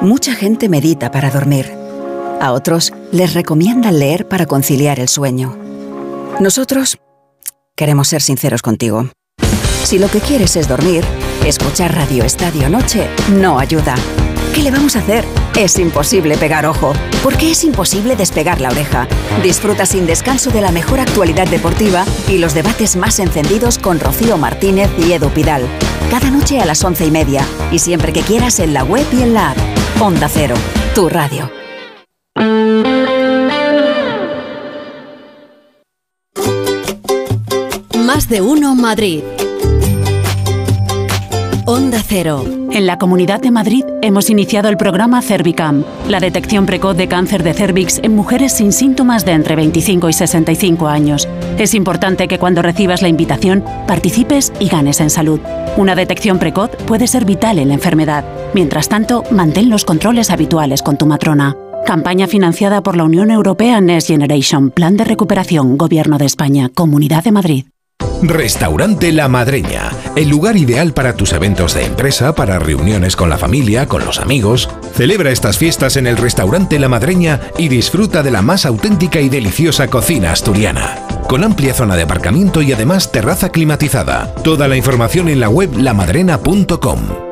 Mucha 0.01 0.33
gente 0.33 0.69
medita 0.69 1.11
para 1.11 1.29
dormir. 1.31 1.86
A 2.39 2.51
otros 2.51 2.93
les 3.11 3.33
recomiendan 3.33 3.99
leer 3.99 4.27
para 4.27 4.45
conciliar 4.45 4.99
el 4.99 5.09
sueño. 5.09 5.57
Nosotros 6.39 6.99
queremos 7.75 8.09
ser 8.09 8.21
sinceros 8.21 8.61
contigo. 8.61 9.09
Si 9.83 9.97
lo 9.97 10.07
que 10.09 10.19
quieres 10.19 10.55
es 10.55 10.67
dormir, 10.67 11.03
escuchar 11.45 11.95
Radio 11.95 12.23
Estadio 12.23 12.69
Noche 12.69 13.07
no 13.31 13.57
ayuda. 13.57 13.95
¿Qué 14.53 14.61
le 14.61 14.71
vamos 14.71 14.95
a 14.95 14.99
hacer? 14.99 15.25
Es 15.55 15.79
imposible 15.79 16.37
pegar 16.37 16.65
ojo, 16.65 16.93
porque 17.23 17.51
es 17.51 17.63
imposible 17.63 18.15
despegar 18.15 18.61
la 18.61 18.69
oreja. 18.69 19.07
Disfruta 19.41 19.85
sin 19.85 20.05
descanso 20.05 20.51
de 20.51 20.61
la 20.61 20.71
mejor 20.71 20.99
actualidad 20.99 21.47
deportiva 21.47 22.05
y 22.27 22.37
los 22.37 22.53
debates 22.53 22.95
más 22.95 23.19
encendidos 23.19 23.79
con 23.79 23.99
Rocío 23.99 24.37
Martínez 24.37 24.89
y 24.99 25.13
Edu 25.13 25.29
Pidal. 25.29 25.63
Cada 26.11 26.29
noche 26.29 26.59
a 26.59 26.65
las 26.65 26.83
once 26.83 27.05
y 27.05 27.11
media 27.11 27.43
y 27.71 27.79
siempre 27.79 28.13
que 28.13 28.21
quieras 28.21 28.59
en 28.59 28.73
la 28.73 28.83
web 28.83 29.05
y 29.11 29.21
en 29.23 29.33
la 29.33 29.51
app. 29.51 29.57
Onda 29.99 30.29
Cero, 30.29 30.55
tu 30.93 31.09
radio. 31.09 31.56
Más 38.05 38.29
de 38.29 38.41
uno 38.41 38.75
Madrid. 38.75 39.23
Onda 41.65 42.01
Cero. 42.05 42.45
En 42.71 42.85
la 42.85 42.97
Comunidad 42.97 43.41
de 43.41 43.51
Madrid 43.51 43.83
hemos 44.01 44.29
iniciado 44.29 44.69
el 44.69 44.77
programa 44.77 45.21
Cervicam, 45.21 45.83
la 46.07 46.19
detección 46.19 46.65
precoz 46.65 46.95
de 46.95 47.07
cáncer 47.07 47.43
de 47.43 47.53
cervix 47.53 47.99
en 48.03 48.15
mujeres 48.15 48.53
sin 48.53 48.71
síntomas 48.71 49.25
de 49.25 49.31
entre 49.31 49.55
25 49.55 50.07
y 50.07 50.13
65 50.13 50.87
años. 50.87 51.27
Es 51.57 51.73
importante 51.73 52.27
que 52.27 52.39
cuando 52.39 52.61
recibas 52.61 53.01
la 53.01 53.07
invitación 53.07 53.65
participes 53.87 54.53
y 54.59 54.69
ganes 54.69 55.01
en 55.01 55.09
salud. 55.09 55.39
Una 55.75 55.95
detección 55.95 56.39
precoz 56.39 56.69
puede 56.85 57.07
ser 57.07 57.25
vital 57.25 57.59
en 57.59 57.69
la 57.69 57.73
enfermedad. 57.73 58.23
Mientras 58.53 58.89
tanto, 58.89 59.23
mantén 59.31 59.69
los 59.69 59.85
controles 59.85 60.29
habituales 60.29 60.81
con 60.81 60.97
tu 60.97 61.05
matrona. 61.05 61.55
Campaña 61.87 62.27
financiada 62.27 62.83
por 62.83 62.97
la 62.97 63.05
Unión 63.05 63.31
Europea 63.31 63.79
Next 63.79 64.09
Generation, 64.09 64.71
Plan 64.71 64.97
de 64.97 65.05
Recuperación, 65.05 65.77
Gobierno 65.77 66.17
de 66.17 66.25
España, 66.25 66.67
Comunidad 66.67 67.23
de 67.23 67.31
Madrid. 67.31 67.65
Restaurante 68.21 69.13
La 69.13 69.29
Madreña, 69.29 69.91
el 70.17 70.27
lugar 70.27 70.57
ideal 70.57 70.91
para 70.91 71.15
tus 71.15 71.31
eventos 71.31 71.75
de 71.75 71.85
empresa, 71.85 72.35
para 72.35 72.59
reuniones 72.59 73.15
con 73.15 73.29
la 73.29 73.37
familia, 73.37 73.87
con 73.87 74.03
los 74.03 74.19
amigos. 74.19 74.69
Celebra 74.95 75.31
estas 75.31 75.57
fiestas 75.57 75.95
en 75.95 76.07
el 76.07 76.17
Restaurante 76.17 76.77
La 76.77 76.89
Madreña 76.89 77.39
y 77.57 77.69
disfruta 77.69 78.21
de 78.21 78.31
la 78.31 78.41
más 78.41 78.65
auténtica 78.65 79.21
y 79.21 79.29
deliciosa 79.29 79.87
cocina 79.87 80.33
asturiana. 80.33 81.07
Con 81.29 81.45
amplia 81.45 81.73
zona 81.73 81.95
de 81.95 82.03
aparcamiento 82.03 82.61
y 82.61 82.73
además 82.73 83.13
terraza 83.13 83.47
climatizada. 83.47 84.35
Toda 84.43 84.67
la 84.67 84.75
información 84.75 85.29
en 85.29 85.39
la 85.39 85.47
web 85.47 85.73
lamadrena.com. 85.77 87.26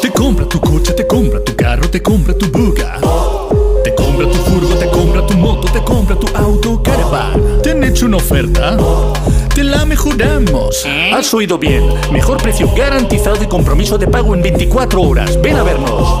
Te 0.00 0.12
compra 0.12 0.46
tu 0.46 0.60
coche, 0.60 0.92
te 0.92 1.04
compra 1.04 1.42
tu 1.42 1.56
carro, 1.56 1.90
te 1.90 2.00
compra 2.00 2.32
tu 2.32 2.46
buga. 2.52 3.00
Te 3.82 3.92
compra 3.96 4.28
tu 4.28 4.38
furgo, 4.38 4.74
te 4.76 4.88
compra 4.88 5.26
tu 5.26 5.34
moto, 5.36 5.72
te 5.72 5.82
compra 5.82 6.14
tu 6.14 6.28
auto, 6.36 6.80
caravan. 6.80 7.60
¿Te 7.62 7.72
han 7.72 7.82
hecho 7.82 8.06
una 8.06 8.18
oferta? 8.18 8.76
Te 9.52 9.64
la 9.64 9.84
mejoramos. 9.84 10.86
Has 11.12 11.34
oído 11.34 11.58
bien. 11.58 11.82
Mejor 12.12 12.40
precio 12.40 12.72
garantizado 12.72 13.42
y 13.42 13.48
compromiso 13.48 13.98
de 13.98 14.06
pago 14.06 14.36
en 14.36 14.42
24 14.42 15.02
horas. 15.02 15.40
Ven 15.42 15.56
a 15.56 15.64
vernos. 15.64 16.20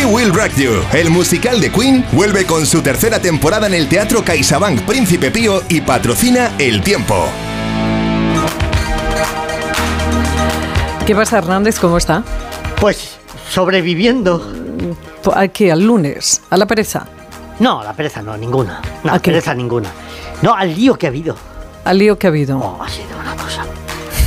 We 0.00 0.06
Will 0.06 0.32
Rock 0.32 0.52
You, 0.56 0.82
el 0.94 1.10
musical 1.10 1.60
de 1.60 1.70
Queen, 1.70 2.06
vuelve 2.12 2.46
con 2.46 2.64
su 2.64 2.80
tercera 2.80 3.20
temporada 3.20 3.66
en 3.66 3.74
el 3.74 3.86
Teatro 3.86 4.24
CaixaBank 4.24 4.80
Príncipe 4.82 5.30
Pío 5.30 5.62
y 5.68 5.82
patrocina 5.82 6.52
El 6.58 6.80
Tiempo. 6.82 7.26
¿Qué 11.06 11.14
pasa, 11.14 11.36
Hernández? 11.38 11.78
¿Cómo 11.78 11.98
está? 11.98 12.22
Pues 12.80 13.18
sobreviviendo. 13.50 14.42
¿A 15.34 15.48
qué? 15.48 15.70
¿Al 15.70 15.84
lunes? 15.86 16.40
¿A 16.48 16.56
la 16.56 16.66
pereza? 16.66 17.06
No, 17.58 17.82
la 17.84 17.92
pereza 17.92 18.22
no, 18.22 18.34
ninguna. 18.38 18.80
No, 19.04 19.12
¿A 19.12 19.18
qué? 19.18 19.32
pereza 19.32 19.52
ninguna. 19.54 19.90
No, 20.40 20.54
al 20.54 20.74
lío 20.74 20.94
que 20.96 21.06
ha 21.06 21.10
habido. 21.10 21.36
¿Al 21.84 21.98
lío 21.98 22.18
que 22.18 22.26
ha 22.26 22.30
habido? 22.30 22.58
Oh, 22.58 22.82
ha 22.82 22.88
sido 22.88 23.18
una 23.20 23.36
cosa. 23.36 23.66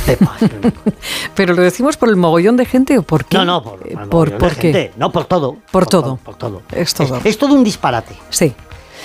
¿Pero 1.34 1.54
lo 1.54 1.62
decimos 1.62 1.96
por 1.96 2.08
el 2.08 2.16
mogollón 2.16 2.56
de 2.56 2.64
gente 2.66 2.98
o 2.98 3.02
por 3.02 3.24
qué? 3.24 3.36
No, 3.38 3.44
no, 3.44 3.62
por, 3.62 3.80
Eh, 3.86 3.94
por, 3.96 4.08
por, 4.30 4.38
por 4.38 4.50
qué? 4.54 4.72
gente, 4.72 4.92
No, 4.96 5.10
por 5.10 5.24
todo. 5.24 5.56
Por 5.70 5.86
todo. 5.86 6.16
Por 6.16 6.36
todo. 6.36 6.62
Es 6.72 6.94
todo. 6.94 7.16
Es, 7.18 7.26
es 7.26 7.38
todo 7.38 7.54
un 7.54 7.64
disparate. 7.64 8.14
Sí. 8.30 8.52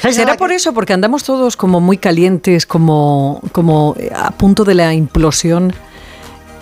¿Sabes 0.02 0.16
¿Será 0.16 0.38
por 0.38 0.52
eso? 0.52 0.74
Porque 0.74 0.94
andamos 0.94 1.24
todos 1.24 1.58
como 1.58 1.82
muy 1.82 1.98
calientes, 1.98 2.66
como, 2.66 3.42
como 3.52 3.96
eh, 4.00 4.12
a 4.16 4.32
punto 4.32 4.64
de 4.64 4.74
la 4.74 4.94
implosión, 4.94 5.74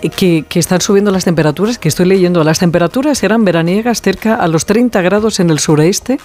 eh, 0.02 0.08
que, 0.10 0.44
que 0.48 0.58
están 0.58 0.80
subiendo 0.80 1.12
las 1.12 1.24
temperaturas, 1.24 1.78
que 1.78 1.88
estoy 1.88 2.06
leyendo. 2.06 2.42
Las 2.42 2.58
temperaturas 2.58 3.22
eran 3.22 3.44
veraniegas 3.44 4.02
cerca 4.02 4.34
a 4.34 4.48
los 4.48 4.66
30 4.66 5.00
grados 5.02 5.38
en 5.38 5.50
el 5.50 5.60
sureste 5.60 6.18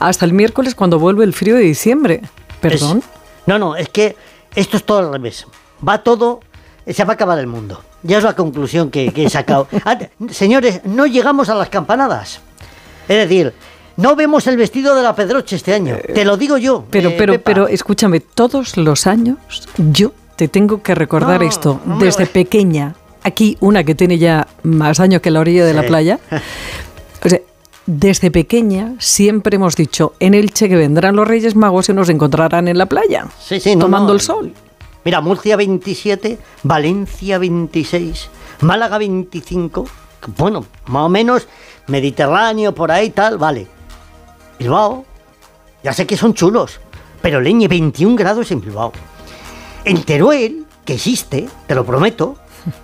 hasta 0.00 0.24
el 0.24 0.32
miércoles 0.32 0.74
cuando 0.74 0.98
vuelve 0.98 1.24
el 1.24 1.34
frío 1.34 1.54
de 1.54 1.62
diciembre. 1.62 2.22
¿Perdón? 2.60 2.98
Es- 2.98 3.04
no, 3.46 3.60
no, 3.60 3.76
es 3.76 3.88
que 3.88 4.16
esto 4.56 4.76
es 4.76 4.82
todo 4.84 4.98
al 4.98 5.12
revés. 5.12 5.46
Va 5.86 5.98
todo, 6.02 6.40
se 6.92 7.04
va 7.04 7.12
a 7.12 7.14
acabar 7.14 7.38
el 7.38 7.46
mundo. 7.46 7.82
Ya 8.02 8.18
es 8.18 8.24
la 8.24 8.34
conclusión 8.34 8.90
que, 8.90 9.12
que 9.12 9.24
he 9.24 9.30
sacado. 9.30 9.68
Ah, 9.84 9.98
Señores, 10.30 10.80
no 10.84 11.06
llegamos 11.06 11.48
a 11.48 11.54
las 11.54 11.68
campanadas. 11.68 12.40
Es 13.08 13.16
decir, 13.16 13.52
no 13.96 14.14
vemos 14.16 14.46
el 14.46 14.56
vestido 14.56 14.94
de 14.94 15.02
la 15.02 15.14
Pedroche 15.14 15.56
este 15.56 15.72
año. 15.74 15.96
Te 16.14 16.24
lo 16.24 16.36
digo 16.36 16.58
yo. 16.58 16.84
Pero, 16.90 17.10
eh, 17.10 17.14
pero, 17.16 17.32
Pepa. 17.34 17.44
pero 17.44 17.68
escúchame, 17.68 18.20
todos 18.20 18.76
los 18.76 19.06
años 19.06 19.36
yo 19.76 20.12
te 20.36 20.48
tengo 20.48 20.82
que 20.82 20.94
recordar 20.94 21.40
No, 21.40 21.48
esto 21.48 21.80
desde 21.98 22.26
pequeña. 22.26 22.94
Aquí 23.22 23.56
una 23.60 23.82
que 23.84 23.94
tiene 23.94 24.18
ya 24.18 24.46
más 24.62 25.00
años 25.00 25.20
que 25.22 25.30
la 25.30 25.40
orilla 25.40 25.64
de 25.64 25.74
la 25.74 25.82
playa. 25.82 26.18
O 27.24 27.28
sea, 27.28 27.40
desde 27.86 28.30
pequeña 28.30 28.94
siempre 28.98 29.56
hemos 29.56 29.74
dicho 29.74 30.12
en 30.20 30.34
Elche 30.34 30.68
que 30.68 30.76
vendrán 30.76 31.16
los 31.16 31.26
Reyes 31.26 31.56
Magos 31.56 31.88
y 31.88 31.92
nos 31.92 32.08
encontrarán 32.08 32.68
en 32.68 32.78
la 32.78 32.86
playa, 32.86 33.26
Sí, 33.40 33.58
sí, 33.58 33.74
no, 33.74 33.86
tomando 33.86 34.08
no. 34.08 34.14
el 34.14 34.20
sol. 34.20 34.52
Mira, 35.06 35.20
Murcia 35.20 35.54
27, 35.54 36.36
Valencia 36.64 37.38
26, 37.38 38.28
Málaga 38.62 38.98
25. 38.98 39.86
Bueno, 40.36 40.66
más 40.86 41.04
o 41.04 41.08
menos 41.08 41.46
Mediterráneo, 41.86 42.74
por 42.74 42.90
ahí 42.90 43.10
tal, 43.10 43.38
vale. 43.38 43.68
Bilbao, 44.58 45.04
ya 45.84 45.92
sé 45.92 46.08
que 46.08 46.16
son 46.16 46.34
chulos, 46.34 46.80
pero 47.22 47.40
leñe 47.40 47.68
21 47.68 48.16
grados 48.16 48.50
en 48.50 48.60
Bilbao. 48.60 48.90
En 49.84 50.02
Teruel, 50.02 50.66
que 50.84 50.94
existe, 50.94 51.48
te 51.68 51.76
lo 51.76 51.86
prometo, 51.86 52.34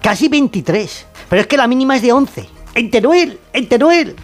casi 0.00 0.28
23. 0.28 1.06
Pero 1.28 1.42
es 1.42 1.48
que 1.48 1.56
la 1.56 1.66
mínima 1.66 1.96
es 1.96 2.02
de 2.02 2.12
11. 2.12 2.48
En 2.76 2.88
Teruel, 2.92 3.40
en 3.52 3.68
Teruel. 3.68 4.14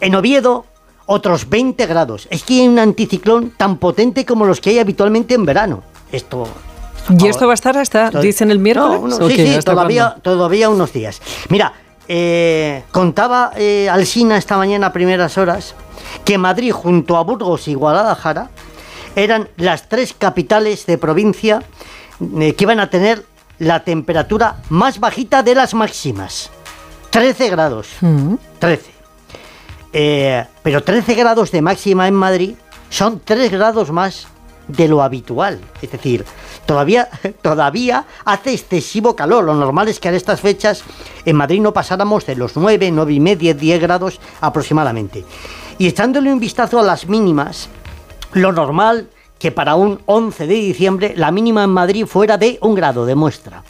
En 0.00 0.14
Oviedo, 0.14 0.64
otros 1.06 1.48
20 1.48 1.86
grados. 1.86 2.28
Es 2.30 2.44
que 2.44 2.60
hay 2.60 2.68
un 2.68 2.78
anticiclón 2.78 3.50
tan 3.56 3.78
potente 3.78 4.24
como 4.24 4.46
los 4.46 4.60
que 4.60 4.70
hay 4.70 4.78
habitualmente 4.78 5.34
en 5.34 5.44
verano. 5.44 5.82
Esto... 6.12 6.46
¿Y 7.10 7.26
esto 7.26 7.46
va 7.46 7.52
a 7.52 7.54
estar 7.54 7.76
hasta, 7.76 8.06
Esto- 8.06 8.20
dicen 8.20 8.50
el 8.50 8.58
miércoles? 8.58 9.00
No, 9.00 9.08
no, 9.08 9.16
¿O 9.26 9.28
sí, 9.28 9.36
qué? 9.36 9.46
sí, 9.46 9.54
¿Hasta 9.54 9.72
todavía, 9.72 10.16
todavía 10.22 10.68
unos 10.70 10.92
días. 10.92 11.20
Mira, 11.48 11.72
eh, 12.08 12.84
contaba 12.90 13.52
eh, 13.56 13.88
Alsina 13.90 14.36
esta 14.36 14.56
mañana 14.56 14.88
a 14.88 14.92
primeras 14.92 15.36
horas 15.38 15.74
que 16.24 16.38
Madrid 16.38 16.72
junto 16.72 17.16
a 17.16 17.22
Burgos 17.24 17.68
y 17.68 17.74
Guadalajara 17.74 18.50
eran 19.16 19.48
las 19.56 19.88
tres 19.88 20.14
capitales 20.16 20.86
de 20.86 20.98
provincia 20.98 21.62
eh, 22.40 22.54
que 22.54 22.64
iban 22.64 22.80
a 22.80 22.88
tener 22.90 23.24
la 23.58 23.84
temperatura 23.84 24.56
más 24.70 24.98
bajita 25.00 25.42
de 25.42 25.54
las 25.54 25.74
máximas. 25.74 26.50
13 27.10 27.50
grados. 27.50 27.88
Mm. 28.00 28.34
13. 28.58 28.90
Eh, 29.92 30.44
pero 30.62 30.82
13 30.82 31.14
grados 31.14 31.50
de 31.50 31.60
máxima 31.60 32.08
en 32.08 32.14
Madrid 32.14 32.54
son 32.88 33.20
3 33.22 33.50
grados 33.52 33.90
más 33.90 34.26
de 34.68 34.88
lo 34.88 35.02
habitual. 35.02 35.60
Es 35.80 35.92
decir, 35.92 36.24
todavía, 36.66 37.08
todavía 37.42 38.04
hace 38.24 38.52
excesivo 38.52 39.16
calor. 39.16 39.44
Lo 39.44 39.54
normal 39.54 39.88
es 39.88 40.00
que 40.00 40.08
a 40.08 40.12
estas 40.12 40.40
fechas 40.40 40.84
en 41.24 41.36
Madrid 41.36 41.60
no 41.60 41.72
pasáramos 41.72 42.26
de 42.26 42.36
los 42.36 42.56
9, 42.56 42.90
9 42.90 43.12
y 43.12 43.20
media, 43.20 43.54
10 43.54 43.80
grados 43.80 44.20
aproximadamente. 44.40 45.24
Y 45.78 45.86
echándole 45.86 46.32
un 46.32 46.40
vistazo 46.40 46.78
a 46.78 46.82
las 46.82 47.08
mínimas, 47.08 47.68
lo 48.32 48.52
normal 48.52 49.08
que 49.38 49.50
para 49.50 49.74
un 49.74 50.00
11 50.06 50.46
de 50.46 50.54
diciembre 50.54 51.14
la 51.16 51.32
mínima 51.32 51.64
en 51.64 51.70
Madrid 51.70 52.06
fuera 52.06 52.38
de 52.38 52.58
un 52.60 52.74
grado 52.74 53.04
de 53.06 53.16
muestra. 53.16 53.64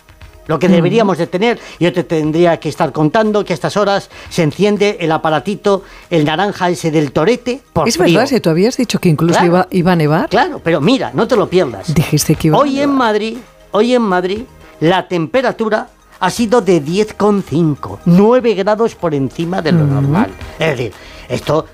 Lo 0.52 0.58
que 0.58 0.68
deberíamos 0.68 1.16
de 1.18 1.26
tener, 1.26 1.58
yo 1.80 1.92
te 1.92 2.04
tendría 2.04 2.58
que 2.60 2.68
estar 2.68 2.92
contando 2.92 3.44
que 3.44 3.52
a 3.52 3.54
estas 3.54 3.76
horas 3.76 4.10
se 4.28 4.42
enciende 4.42 4.98
el 5.00 5.10
aparatito, 5.12 5.82
el 6.10 6.24
naranja 6.24 6.68
ese 6.68 6.90
del 6.90 7.10
torete, 7.12 7.60
por 7.72 7.88
Es 7.88 7.96
frío. 7.96 8.18
verdad, 8.18 8.26
si 8.28 8.40
tú 8.40 8.50
habías 8.50 8.76
dicho 8.76 8.98
que 8.98 9.08
incluso 9.08 9.32
Claro. 9.38 9.46
iba, 9.46 9.68
iba 9.70 9.92
a 9.92 9.96
nevar. 9.96 10.28
Claro, 10.28 10.60
pero 10.62 10.80
mira, 10.80 11.10
no 11.14 11.26
te 11.26 11.36
lo 11.36 11.48
pierdas. 11.48 11.92
Dijiste 11.94 12.34
que 12.34 12.48
iba 12.48 12.58
Hoy 12.58 12.80
en 12.80 12.90
Madrid, 12.90 13.38
hoy 13.70 13.94
en 13.94 14.02
Madrid, 14.02 14.42
la 14.80 15.08
temperatura 15.08 15.88
ha 16.20 16.30
sido 16.30 16.60
de 16.60 16.80
10,5, 16.80 17.98
9 18.04 18.54
grados 18.54 18.94
por 18.94 19.14
encima 19.14 19.62
de 19.62 19.72
lo 19.72 19.84
Mm. 19.84 19.94
normal. 19.94 20.30
Es 20.58 20.68
decir, 20.76 20.92
esto, 21.28 21.66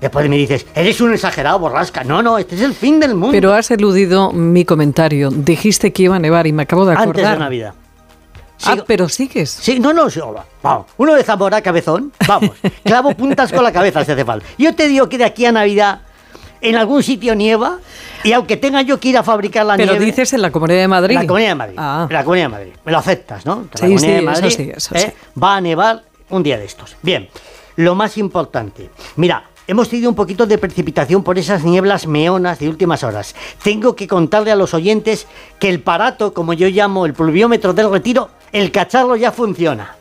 después 0.00 0.28
me 0.28 0.36
dices, 0.36 0.66
eres 0.74 1.00
un 1.00 1.12
exagerado, 1.14 1.58
borrasca. 1.58 2.04
No, 2.04 2.22
no, 2.22 2.38
este 2.38 2.54
es 2.54 2.60
el 2.60 2.74
fin 2.74 3.00
del 3.00 3.14
mundo. 3.14 3.32
Pero 3.32 3.52
has 3.54 3.70
eludido 3.70 4.30
mi 4.32 4.64
comentario. 4.64 5.30
Dijiste 5.30 5.92
que 5.92 6.04
iba 6.04 6.16
a 6.16 6.18
nevar 6.18 6.46
y 6.46 6.52
me 6.52 6.64
acabo 6.64 6.84
de 6.86 6.92
acordar. 6.92 7.08
Antes 7.24 7.30
de 7.30 7.38
Navidad. 7.38 7.74
Ah, 8.64 8.76
pero 8.86 9.08
sigues. 9.08 9.50
Sí, 9.50 9.78
no, 9.78 9.92
no, 9.92 10.08
sí, 10.08 10.20
vamos. 10.62 10.86
Uno 10.96 11.14
de 11.14 11.22
Zamora, 11.22 11.60
cabezón, 11.62 12.12
vamos. 12.26 12.52
Clavo 12.84 13.14
puntas 13.14 13.52
con 13.52 13.62
la 13.62 13.72
cabeza 13.72 14.04
si 14.04 14.12
hace 14.12 14.24
falta. 14.24 14.46
Yo 14.58 14.74
te 14.74 14.88
digo 14.88 15.08
que 15.08 15.18
de 15.18 15.24
aquí 15.24 15.44
a 15.46 15.52
Navidad 15.52 16.00
en 16.62 16.74
algún 16.74 17.02
sitio 17.02 17.34
nieva 17.34 17.78
Y 18.24 18.32
aunque 18.32 18.56
tenga 18.56 18.80
yo 18.80 18.98
que 18.98 19.08
ir 19.10 19.18
a 19.18 19.22
fabricar 19.22 19.66
la 19.66 19.76
Pero 19.76 19.92
nieve... 19.92 20.06
dices 20.06 20.32
en 20.32 20.40
la 20.42 20.50
Comunidad 20.50 20.80
de 20.80 20.88
Madrid. 20.88 21.14
La 21.14 21.26
Comunidad 21.26 21.48
de 21.50 21.54
Madrid. 21.54 21.76
Ah. 21.78 22.08
La 22.10 22.24
Comunidad 22.24 22.44
de 22.46 22.48
Madrid. 22.52 22.72
Me 22.84 22.92
lo 22.92 22.98
aceptas, 22.98 23.44
¿no? 23.44 23.66
La 23.72 23.78
Sí, 23.78 23.94
Comunidad 23.94 24.00
sí, 24.00 24.06
de 24.06 24.16
eso 24.16 24.24
Madrid, 24.24 24.50
sí, 24.56 24.72
eso 24.74 24.94
¿eh? 24.94 24.98
sí. 25.00 25.40
Va 25.40 25.56
a 25.56 25.60
nevar 25.60 26.02
un 26.30 26.42
día 26.42 26.56
de 26.58 26.64
estos. 26.64 26.96
Bien, 27.02 27.28
lo 27.76 27.94
más 27.94 28.16
importante. 28.16 28.90
Mira, 29.16 29.44
hemos 29.66 29.88
tenido 29.90 30.08
un 30.08 30.16
poquito 30.16 30.46
de 30.46 30.56
precipitación 30.58 31.22
por 31.22 31.38
esas 31.38 31.62
nieblas 31.62 32.06
meonas 32.06 32.58
de 32.58 32.68
últimas 32.70 33.04
horas. 33.04 33.34
Tengo 33.62 33.94
que 33.94 34.08
contarle 34.08 34.50
a 34.50 34.56
los 34.56 34.72
oyentes 34.74 35.26
que 35.60 35.68
el 35.68 35.80
parato, 35.80 36.32
como 36.32 36.52
yo 36.54 36.68
llamo 36.68 37.04
el 37.06 37.12
pluviómetro 37.12 37.74
del 37.74 37.90
retiro, 37.90 38.30
el 38.52 38.72
cacharro 38.72 39.16
ya 39.16 39.32
funciona. 39.32 39.96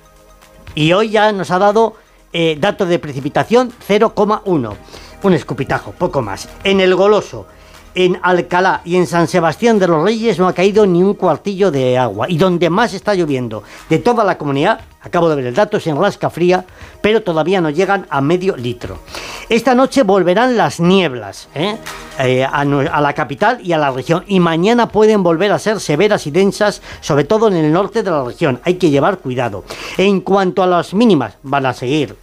Y 0.73 0.91
hoy 0.93 1.09
ya 1.09 1.31
nos 1.31 1.51
ha 1.51 1.59
dado 1.59 1.95
eh, 2.33 2.57
dato 2.59 2.85
de 2.85 2.99
precipitación 2.99 3.71
0,1. 3.87 4.75
Un 5.23 5.33
escupitajo, 5.33 5.91
poco 5.91 6.21
más. 6.21 6.49
En 6.63 6.79
el 6.81 6.95
Goloso, 6.95 7.47
en 7.95 8.19
Alcalá 8.21 8.81
y 8.83 8.97
en 8.97 9.07
San 9.07 9.27
Sebastián 9.27 9.79
de 9.79 9.87
los 9.87 10.03
Reyes 10.03 10.37
no 10.37 10.47
ha 10.47 10.53
caído 10.53 10.85
ni 10.85 11.01
un 11.01 11.13
cuartillo 11.13 11.71
de 11.71 11.97
agua. 11.97 12.29
Y 12.29 12.37
donde 12.37 12.69
más 12.69 12.93
está 12.93 13.15
lloviendo 13.15 13.63
de 13.89 13.99
toda 13.99 14.23
la 14.23 14.37
comunidad, 14.37 14.81
acabo 15.01 15.29
de 15.29 15.37
ver 15.37 15.45
el 15.47 15.55
dato, 15.55 15.77
es 15.77 15.87
en 15.87 15.99
Rasca 15.99 16.29
Fría, 16.29 16.65
pero 17.01 17.23
todavía 17.23 17.61
no 17.61 17.69
llegan 17.69 18.05
a 18.09 18.21
medio 18.21 18.57
litro. 18.57 18.99
Esta 19.47 19.73
noche 19.73 20.03
volverán 20.03 20.57
las 20.57 20.79
nieblas 20.79 21.47
¿eh? 21.55 21.77
Eh, 22.19 22.43
a, 22.43 22.61
a 22.61 23.01
la 23.01 23.13
capital 23.13 23.59
y 23.63 23.71
a 23.71 23.77
la 23.77 23.91
región. 23.91 24.25
Y 24.27 24.39
mañana 24.39 24.89
pueden 24.89 25.23
volver 25.23 25.51
a 25.51 25.59
ser 25.59 25.79
severas 25.79 26.27
y 26.27 26.31
densas, 26.31 26.81
sobre 26.99 27.23
todo 27.23 27.47
en 27.47 27.55
el 27.55 27.71
norte 27.71 28.03
de 28.03 28.11
la 28.11 28.23
región. 28.23 28.59
Hay 28.63 28.75
que 28.75 28.89
llevar 28.89 29.19
cuidado. 29.19 29.63
En 29.97 30.21
cuanto 30.21 30.63
a 30.63 30.67
las 30.67 30.93
mínimas, 30.93 31.35
van 31.43 31.65
a 31.65 31.73
seguir 31.73 32.15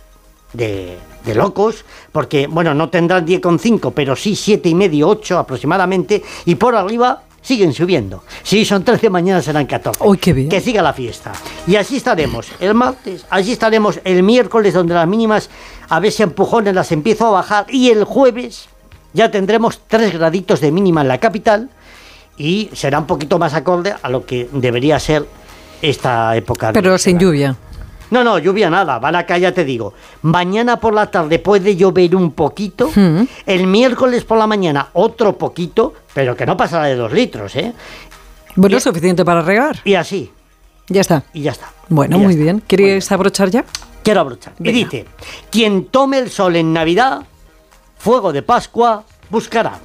de, 0.53 0.99
de 1.25 1.35
locos, 1.35 1.85
porque, 2.11 2.47
bueno, 2.47 2.75
no 2.75 2.89
tendrán 2.89 3.27
10,5, 3.27 3.93
pero 3.95 4.17
sí 4.17 4.37
7 4.37 4.69
y 4.69 4.75
medio, 4.75 5.09
8 5.09 5.39
aproximadamente, 5.39 6.23
y 6.45 6.55
por 6.55 6.75
arriba 6.75 7.23
siguen 7.41 7.73
subiendo. 7.73 8.23
Si 8.43 8.65
son 8.65 8.85
13, 8.85 9.11
mañana 9.11 9.43
serán 9.43 9.67
14. 9.67 10.01
Uy, 10.05 10.19
qué 10.19 10.33
bien. 10.33 10.49
Que 10.49 10.61
siga 10.61 10.81
la 10.83 10.93
fiesta. 10.93 11.33
Y 11.67 11.77
así 11.77 11.97
estaremos 11.97 12.49
el 12.61 12.75
martes, 12.75 13.27
así 13.31 13.53
estaremos 13.53 14.01
el 14.05 14.23
miércoles, 14.23 14.75
donde 14.75 14.95
las 14.95 15.09
mínimas 15.09 15.51
a 15.89 16.01
veces 16.01 16.21
empujones 16.21 16.75
las 16.75 16.93
empiezo 16.93 17.27
a 17.27 17.31
bajar, 17.31 17.67
y 17.69 17.91
el 17.91 18.05
jueves 18.05 18.69
ya 19.13 19.31
tendremos 19.31 19.81
3 19.89 20.13
graditos 20.13 20.61
de 20.61 20.71
mínima 20.71 21.03
en 21.03 21.09
la 21.09 21.19
capital, 21.19 21.71
y 22.37 22.71
será 22.73 22.99
un 22.99 23.07
poquito 23.07 23.39
más 23.39 23.55
acorde 23.55 23.95
a 24.01 24.09
lo 24.09 24.25
que 24.25 24.49
debería 24.53 24.99
ser 24.99 25.27
esta 25.83 26.35
época. 26.37 26.73
Pero 26.73 26.97
sin 26.97 27.19
lluvia. 27.19 27.57
No, 28.13 28.23
no, 28.23 28.39
lluvia 28.39 28.69
nada, 28.69 28.99
van 28.99 29.17
acá, 29.17 29.39
ya 29.39 29.53
te 29.53 29.65
digo. 29.65 29.95
Mañana 30.21 30.79
por 30.79 30.93
la 30.93 31.11
tarde 31.11 31.39
puede 31.39 31.77
llover 31.77 32.15
un 32.15 32.33
poquito. 32.33 32.91
Hmm. 32.95 33.23
El 33.47 33.67
miércoles 33.67 34.23
por 34.25 34.37
la 34.37 34.47
mañana 34.47 34.89
otro 34.93 35.39
poquito, 35.39 35.95
pero 36.13 36.37
que 36.37 36.45
no 36.45 36.55
pasará 36.55 36.85
de 36.85 36.95
dos 36.95 37.11
litros, 37.11 37.57
¿eh? 37.57 37.73
Bueno, 38.55 38.79
suficiente 38.81 39.25
para 39.25 39.41
regar. 39.41 39.79
Y 39.85 39.95
así. 39.95 40.31
Ya 40.89 41.01
está. 41.01 41.25
Y 41.33 41.41
ya 41.41 41.53
está. 41.53 41.71
Bueno, 41.89 42.19
ya 42.19 42.23
muy 42.23 42.33
está. 42.35 42.43
bien. 42.45 42.63
¿Quieres 42.67 43.11
abrochar 43.11 43.49
ya? 43.49 43.65
Quiero 44.03 44.21
abrochar. 44.21 44.53
Y 44.59 44.73
dice, 44.73 45.07
quien 45.51 45.87
tome 45.87 46.19
el 46.19 46.29
sol 46.29 46.57
en 46.57 46.71
Navidad, 46.75 47.23
fuego 47.97 48.31
de 48.31 48.43
Pascua, 48.43 49.05
buscará. 49.31 49.81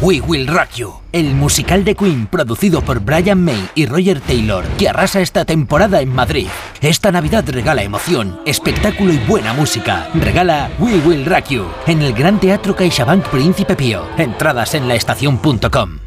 We 0.00 0.20
Will 0.20 0.46
Rock 0.46 0.70
You, 0.76 0.92
el 1.12 1.34
musical 1.34 1.84
de 1.84 1.94
Queen 1.94 2.26
producido 2.26 2.82
por 2.82 3.00
Brian 3.00 3.42
May 3.42 3.70
y 3.74 3.86
Roger 3.86 4.20
Taylor, 4.20 4.64
que 4.78 4.88
arrasa 4.88 5.20
esta 5.20 5.44
temporada 5.44 6.00
en 6.00 6.08
Madrid. 6.10 6.48
Esta 6.80 7.10
Navidad 7.10 7.44
regala 7.48 7.82
emoción, 7.82 8.40
espectáculo 8.44 9.12
y 9.12 9.18
buena 9.18 9.52
música. 9.52 10.08
Regala 10.14 10.70
We 10.78 10.98
Will 10.98 11.24
Rock 11.24 11.48
You 11.48 11.66
en 11.86 12.02
el 12.02 12.12
Gran 12.12 12.40
Teatro 12.40 12.76
CaixaBank 12.76 13.26
Príncipe 13.28 13.76
Pío. 13.76 14.06
Entradas 14.18 14.74
en 14.74 14.88
laestacion.com. 14.88 16.03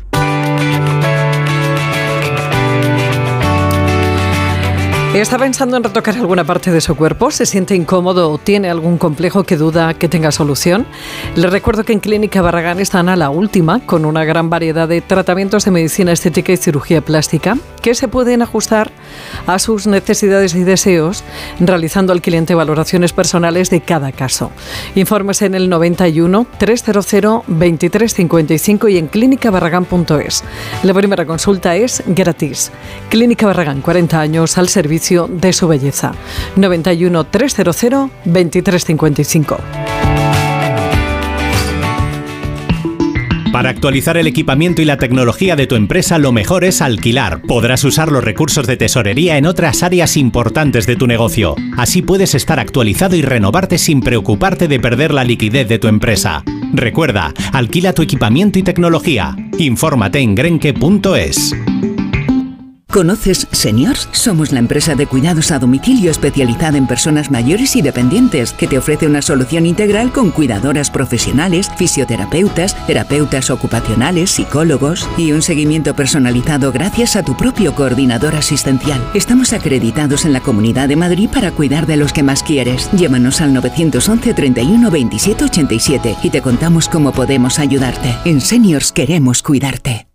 ¿Está 5.13 5.39
pensando 5.39 5.77
en 5.77 5.83
retocar 5.83 6.15
alguna 6.15 6.43
parte 6.43 6.69
de 6.69 6.79
su 6.79 6.95
cuerpo? 6.95 7.31
¿Se 7.31 7.47
siente 7.47 7.73
incómodo 7.73 8.29
o 8.29 8.37
tiene 8.37 8.69
algún 8.69 8.99
complejo 8.99 9.45
que 9.45 9.57
duda 9.57 9.95
que 9.95 10.09
tenga 10.09 10.31
solución? 10.31 10.85
Les 11.35 11.49
recuerdo 11.49 11.83
que 11.85 11.93
en 11.93 12.01
Clínica 12.01 12.41
Barragán 12.41 12.79
están 12.79 13.09
a 13.09 13.15
la 13.15 13.31
última 13.31 13.79
con 13.79 14.05
una 14.05 14.25
gran 14.25 14.51
variedad 14.51 14.87
de 14.87 15.01
tratamientos 15.01 15.65
de 15.65 15.71
medicina 15.71 16.11
estética 16.11 16.51
y 16.51 16.57
cirugía 16.57 17.01
plástica 17.01 17.57
que 17.81 17.95
se 17.95 18.07
pueden 18.07 18.41
ajustar 18.41 18.91
a 19.47 19.57
sus 19.59 19.87
necesidades 19.87 20.53
y 20.53 20.63
deseos 20.63 21.23
realizando 21.59 22.13
al 22.13 22.21
cliente 22.21 22.53
valoraciones 22.53 23.13
personales 23.13 23.69
de 23.69 23.81
cada 23.81 24.11
caso. 24.11 24.51
Informes 24.93 25.41
en 25.41 25.55
el 25.55 25.69
91 25.69 26.45
300 26.59 27.07
2355 27.47 28.87
y 28.89 28.97
en 28.97 29.07
clínicabarragán.es. 29.07 30.43
La 30.83 30.93
primera 30.93 31.25
consulta 31.25 31.75
es 31.75 32.03
gratis. 32.05 32.71
Clínica 33.09 33.47
Barragán, 33.47 33.81
40 33.81 34.19
años 34.19 34.57
al 34.57 34.67
servicio 34.69 34.96
de 35.29 35.53
su 35.53 35.67
belleza. 35.67 36.13
91 36.55 37.23
300 37.25 37.77
2355. 38.25 39.57
Para 43.57 43.69
actualizar 43.69 44.17
el 44.17 44.27
equipamiento 44.27 44.83
y 44.83 44.85
la 44.85 44.97
tecnología 44.97 45.55
de 45.55 45.65
tu 45.65 45.75
empresa, 45.75 46.19
lo 46.19 46.31
mejor 46.31 46.63
es 46.63 46.79
alquilar. 46.79 47.41
Podrás 47.41 47.83
usar 47.85 48.11
los 48.11 48.23
recursos 48.23 48.67
de 48.67 48.77
tesorería 48.77 49.37
en 49.37 49.47
otras 49.47 49.81
áreas 49.81 50.15
importantes 50.15 50.85
de 50.85 50.95
tu 50.95 51.07
negocio. 51.07 51.55
Así 51.75 52.03
puedes 52.03 52.35
estar 52.35 52.59
actualizado 52.59 53.15
y 53.15 53.23
renovarte 53.23 53.79
sin 53.79 54.01
preocuparte 54.01 54.67
de 54.67 54.79
perder 54.79 55.11
la 55.11 55.23
liquidez 55.23 55.67
de 55.67 55.79
tu 55.79 55.87
empresa. 55.87 56.43
Recuerda, 56.71 57.33
alquila 57.51 57.93
tu 57.93 58.03
equipamiento 58.03 58.59
y 58.59 58.63
tecnología. 58.63 59.35
Infórmate 59.57 60.19
en 60.19 60.35
grenke.es. 60.35 61.55
¿Conoces 62.91 63.47
Seniors? 63.51 64.07
Somos 64.13 64.53
la 64.53 64.59
empresa 64.59 64.95
de 64.95 65.07
cuidados 65.07 65.51
a 65.51 65.59
domicilio 65.59 66.09
especializada 66.09 66.77
en 66.77 66.87
personas 66.87 67.29
mayores 67.29 67.75
y 67.75 67.81
dependientes 67.81 68.53
que 68.53 68.65
te 68.65 68.77
ofrece 68.77 69.05
una 69.05 69.21
solución 69.21 69.65
integral 69.65 70.13
con 70.13 70.31
cuidadoras 70.31 70.89
profesionales, 70.89 71.69
fisioterapeutas, 71.77 72.75
terapeutas 72.87 73.49
ocupacionales, 73.49 74.31
psicólogos 74.31 75.07
y 75.17 75.33
un 75.33 75.41
seguimiento 75.41 75.95
personalizado 75.95 76.71
gracias 76.71 77.17
a 77.17 77.23
tu 77.23 77.35
propio 77.35 77.75
coordinador 77.75 78.35
asistencial. 78.35 79.01
Estamos 79.13 79.51
acreditados 79.51 80.23
en 80.23 80.31
la 80.31 80.39
Comunidad 80.39 80.87
de 80.87 80.95
Madrid 80.95 81.29
para 81.31 81.51
cuidar 81.51 81.87
de 81.87 81.97
los 81.97 82.13
que 82.13 82.23
más 82.23 82.41
quieres. 82.41 82.89
Llámanos 82.93 83.41
al 83.41 83.53
911 83.53 84.33
31 84.33 84.89
27 84.89 85.43
87 85.43 86.15
y 86.23 86.29
te 86.29 86.41
contamos 86.41 86.87
cómo 86.87 87.11
podemos 87.11 87.59
ayudarte. 87.59 88.15
En 88.23 88.39
Seniors 88.39 88.93
queremos 88.93 89.43
cuidarte. 89.43 90.07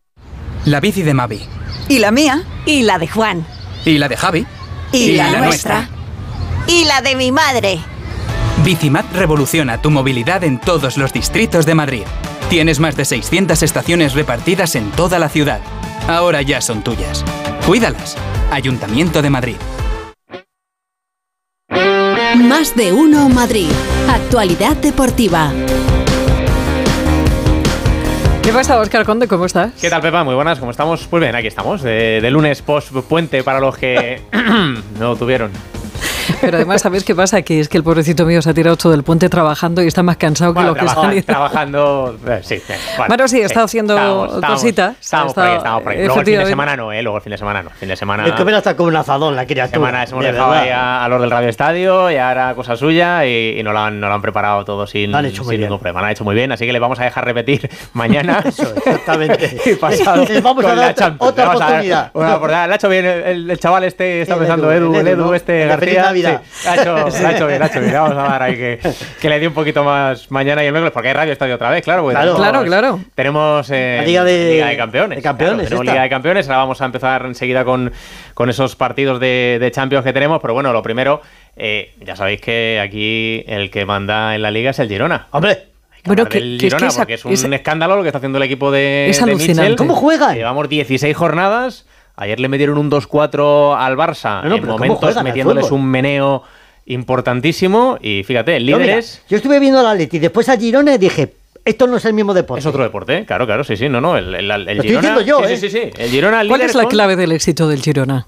La 0.65 0.81
bici 0.81 1.03
de 1.03 1.13
Mavi. 1.13 1.62
Y 1.89 1.99
la 1.99 2.11
mía. 2.11 2.43
Y 2.67 2.83
la 2.83 2.99
de 2.99 3.09
Juan. 3.09 3.47
Y 3.85 3.99
la 3.99 4.09
de 4.09 4.17
Javi. 4.17 4.47
Y, 4.93 5.13
la, 5.13 5.39
nuestra. 5.39 5.89
Y 6.67 6.85
la 6.85 7.01
de 7.01 7.17
mi 7.17 7.33
madre. 7.33 7.81
Bicimat 8.65 9.11
revoluciona 9.15 9.81
tu 9.81 9.91
movilidad 9.91 10.45
en 10.45 10.61
todos 10.61 10.97
los 10.97 11.13
distritos 11.13 11.67
de 11.67 11.75
Madrid. 11.75 12.03
Tienes 12.49 12.79
más 12.79 12.97
de 12.97 13.05
600 13.05 13.63
estaciones 13.63 14.15
repartidas 14.15 14.77
en 14.77 14.91
toda 14.91 15.19
la 15.19 15.29
ciudad. 15.29 15.61
Ahora 16.07 16.43
ya 16.43 16.61
son 16.61 16.83
tuyas. 16.83 17.25
Cuídalas. 17.67 18.17
Ayuntamiento 18.51 19.23
de 19.23 19.31
Madrid. 19.31 19.57
Más 22.37 22.77
de 22.77 22.93
uno 22.93 23.29
Madrid. 23.29 23.71
Actualidad 24.09 24.77
deportiva. 24.77 25.53
¿Qué 28.43 28.53
pasa, 28.53 28.81
Oscar 28.81 29.05
Conde? 29.07 29.29
¿Cómo 29.29 29.47
estás? 29.47 29.73
¿Qué 29.81 29.89
tal, 29.89 30.01
Pepa? 30.03 30.25
Muy 30.25 30.35
buenas, 30.35 30.59
¿cómo 30.59 30.73
estamos? 30.73 31.07
Pues 31.07 31.21
bien, 31.21 31.35
aquí 31.35 31.47
estamos, 31.47 31.81
de, 31.83 32.21
de 32.21 32.31
lunes 32.31 32.61
post-puente 32.63 33.45
para 33.45 33.61
los 33.61 33.77
que 33.79 34.21
no 34.99 35.15
tuvieron. 35.17 35.53
Pero 36.41 36.57
además, 36.57 36.83
¿sabes 36.83 37.05
qué 37.05 37.15
pasa? 37.15 37.43
Que 37.43 37.61
es 37.61 37.69
que 37.69 37.77
el 37.79 37.85
pobrecito 37.85 38.25
mío 38.25 38.43
se 38.43 38.51
ha 38.51 38.55
tirado 38.55 38.77
todo 38.77 38.95
el 38.95 39.03
puente 39.03 39.29
trabajando 39.29 39.83
y 39.83 39.87
está 39.87 40.03
más 40.03 40.17
cansado 40.17 40.53
Bueno, 40.55 40.75
que 40.75 40.83
lo 40.83 40.87
que 41.11 41.17
ido. 41.17 41.25
trabajando, 41.25 42.17
eh, 42.27 42.41
sí. 42.43 42.55
eh, 42.55 42.63
Bueno, 43.09 43.29
sí, 43.29 43.41
está 43.41 43.63
haciendo 43.63 44.41
cositas. 44.47 44.97
Estamos 45.01 45.29
Está- 45.29 45.41
por 45.43 45.51
ahí, 45.51 45.57
estamos 45.57 45.83
por 45.83 45.93
ahí. 45.93 45.99
Luego 46.05 46.21
el 46.21 46.27
fin 46.27 46.39
de 46.39 46.47
semana 46.47 46.77
no, 46.77 46.93
¿eh? 46.93 47.03
Luego 47.03 47.17
el 47.19 47.23
fin 47.23 47.31
de 47.33 47.39
semana 47.39 47.63
no. 47.63 47.71
Fin 47.71 47.89
de 47.89 47.97
semana... 47.97 48.25
El 48.27 48.35
que 48.35 48.45
ven 48.45 48.55
hasta 48.55 48.77
como 48.77 48.89
un 48.89 48.97
azadón 48.97 49.37
la 49.37 49.47
criatura. 49.47 49.77
semana 49.77 50.05
hemos 50.05 50.25
de 50.25 50.33
dejado 50.33 50.51
verdad. 50.51 50.65
ahí 50.65 50.71
a, 50.71 51.05
a 51.05 51.09
los 51.09 51.21
del 51.21 51.31
Radio 51.31 51.49
Estadio 51.49 52.11
y 52.11 52.17
ahora 52.17 52.55
cosa 52.55 52.77
suya 52.77 53.27
y, 53.27 53.59
y 53.59 53.63
nos, 53.63 53.73
lo 53.73 53.81
han, 53.81 54.01
lo 54.01 54.13
han 54.13 54.23
preparado 54.23 54.65
todo 54.65 54.87
sin, 54.87 55.15
han 55.15 55.27
hecho 55.27 55.43
muy 55.45 55.53
sin 55.53 55.59
bien. 55.59 55.69
ningún 55.69 55.79
problema. 55.79 56.01
Lo 56.01 56.07
han 56.07 56.13
hecho 56.13 56.25
muy 56.25 56.35
bien, 56.35 56.53
así 56.53 56.67
que 56.67 56.73
le 56.73 56.79
vamos 56.79 56.99
a 57.01 57.05
dejar 57.05 57.25
repetir 57.25 57.69
mañana. 57.93 58.43
Exactamente. 58.47 59.59
y 59.67 59.75
pasado 59.75 60.25
Les 60.25 60.43
vamos 60.43 60.65
a 60.65 60.75
dar 60.75 60.95
la 60.99 61.15
otra 61.19 61.49
oportunidad. 61.51 62.11
Una 62.15 62.37
oportunidad. 62.37 62.67
Le 62.69 62.73
ha 62.73 62.77
hecho 62.77 62.89
bien 62.89 63.05
el, 63.05 63.23
el- 63.23 63.51
el 63.51 63.59
chaval 63.59 63.85
este, 63.85 64.23
está 64.23 64.35
El 64.35 64.41
pensando 64.41 64.71
Edu, 64.73 64.87
Edu, 64.87 64.95
el 64.95 65.01
el 65.01 65.09
Edu, 65.15 65.25
¿no? 65.27 65.35
este 65.35 65.63
El 65.63 65.69
García. 65.69 66.13
Navidad. 66.23 66.43
sí, 66.53 66.69
ha 66.69 66.75
hecho, 66.77 66.97
ha 67.27 67.33
hecho 67.33 67.47
bien, 67.47 67.63
ha 67.63 67.67
hecho 67.67 67.81
bien. 67.81 67.93
Vamos 67.93 68.13
a 68.13 68.23
dar 68.23 68.43
ahí 68.43 68.55
que, 68.57 68.79
que 69.21 69.29
le 69.29 69.41
dé 69.41 69.49
un 69.49 69.55
poquito 69.55 69.85
más 69.85 70.31
mañana 70.31 70.63
y 70.63 70.67
el 70.67 70.73
miércoles, 70.73 70.93
porque 70.93 71.09
hay 71.09 71.15
Radio 71.15 71.33
Estadio 71.33 71.55
otra 71.57 71.71
vez, 71.71 71.83
claro. 71.85 72.09
Claro. 72.09 72.35
tenemos- 72.35 72.39
Claro, 72.43 72.65
claro. 72.65 73.01
Tenemos 73.15 73.71
eh, 73.71 73.97
La 74.01 74.05
Liga 74.07 74.25
de- 74.25 74.75
Campeones. 74.77 75.17
de 75.17 75.23
Campeones, 75.23 75.55
claro, 75.57 75.69
tenemos 75.69 75.83
esta. 75.85 75.93
Liga 75.93 76.03
de 76.03 76.09
Campeones. 76.11 76.47
Ahora 76.49 76.59
vamos 76.59 76.81
a 76.81 76.85
empezar 76.87 77.27
enseguida 77.27 77.65
con, 77.65 77.93
con 78.35 78.51
esos 78.51 78.77
partidos 78.77 79.21
de, 79.21 79.59
de 79.61 79.71
Champions 79.71 80.05
que 80.05 80.13
tenemos. 80.13 80.41
Pero 80.41 80.55
bueno, 80.55 80.73
lo 80.73 80.83
primero, 80.83 81.21
eh, 81.57 81.93
ya 82.05 82.17
sabéis 82.17 82.41
que 82.41 82.81
aquí 82.83 83.45
el 83.47 83.71
que 83.71 83.85
manda 83.85 84.35
en 84.35 84.43
la 84.43 84.51
liga 84.51 84.71
es 84.71 84.79
el 84.79 84.89
Girona. 84.89 85.27
Hombre, 85.31 85.67
Bueno, 86.05 86.27
que- 86.27 86.39
del 86.41 86.59
que 86.59 86.67
es 86.67 86.73
que 86.75 86.77
Girona, 86.79 86.89
esa- 86.89 87.01
porque 87.01 87.15
es 87.15 87.25
un 87.25 87.33
esa- 87.33 87.55
escándalo 87.55 87.97
lo 87.97 88.03
que 88.03 88.09
está 88.09 88.19
haciendo 88.19 88.39
el 88.39 88.45
equipo 88.45 88.71
de, 88.71 89.09
Es 89.11 89.19
de 89.19 89.25
alucinante. 89.25 89.63
Mitchell. 89.63 89.77
¿Cómo 89.77 89.95
juegan? 89.95 90.35
Llevamos 90.35 90.69
16 90.69 91.17
jornadas. 91.17 91.87
Ayer 92.23 92.41
le 92.41 92.49
metieron 92.49 92.79
un 92.79 92.91
2-4 92.91 93.77
al 93.79 93.97
Barça. 93.97 94.43
No, 94.43 94.49
no, 94.51 94.55
en 94.57 94.61
pero 94.63 94.73
¿cómo 94.75 94.85
momentos 94.87 95.17
al 95.17 95.25
metiéndoles 95.25 95.71
un 95.71 95.85
meneo 95.87 96.43
importantísimo. 96.87 97.99
Y 98.01 98.23
fíjate, 98.25 98.57
el 98.57 98.63
Yo, 98.67 98.77
líder 98.79 98.81
mira, 98.81 98.99
es, 98.99 99.23
yo 99.29 99.37
estuve 99.37 99.59
viendo 99.61 99.83
la 99.83 99.95
Leti, 99.95 100.19
después 100.19 100.49
a 100.49 100.57
Girona 100.57 100.95
y 100.95 100.99
dije, 100.99 101.33
esto 101.65 101.87
no 101.87 101.97
es 101.97 102.05
el 102.05 102.15
mismo 102.15 102.35
deporte. 102.35 102.61
es 102.61 102.67
otro 102.67 102.83
deporte. 102.83 103.19
¿eh? 103.19 103.25
Claro, 103.27 103.47
claro, 103.47 103.65
sí, 103.65 103.77
sí. 103.77 103.89
No, 103.89 104.01
no. 104.01 104.17
El, 104.17 104.35
el, 104.35 104.51
el 104.51 104.65
Lo 104.65 104.71
estoy 104.71 104.89
Girona. 104.89 105.09
diciendo 105.17 105.21
yo, 105.23 105.47
sí, 105.47 105.53
¿eh? 105.53 105.57
sí, 105.57 105.69
sí, 105.71 105.79
sí. 105.83 105.91
El 105.99 106.11
Girona 106.11 106.37
¿Cuál 106.39 106.47
líder 106.49 106.71
es 106.71 106.75
la 106.75 106.83
con- 106.83 106.91
clave 106.91 107.17
del 107.17 107.33
éxito 107.33 107.69
del 107.69 107.81
Girona? 107.83 108.27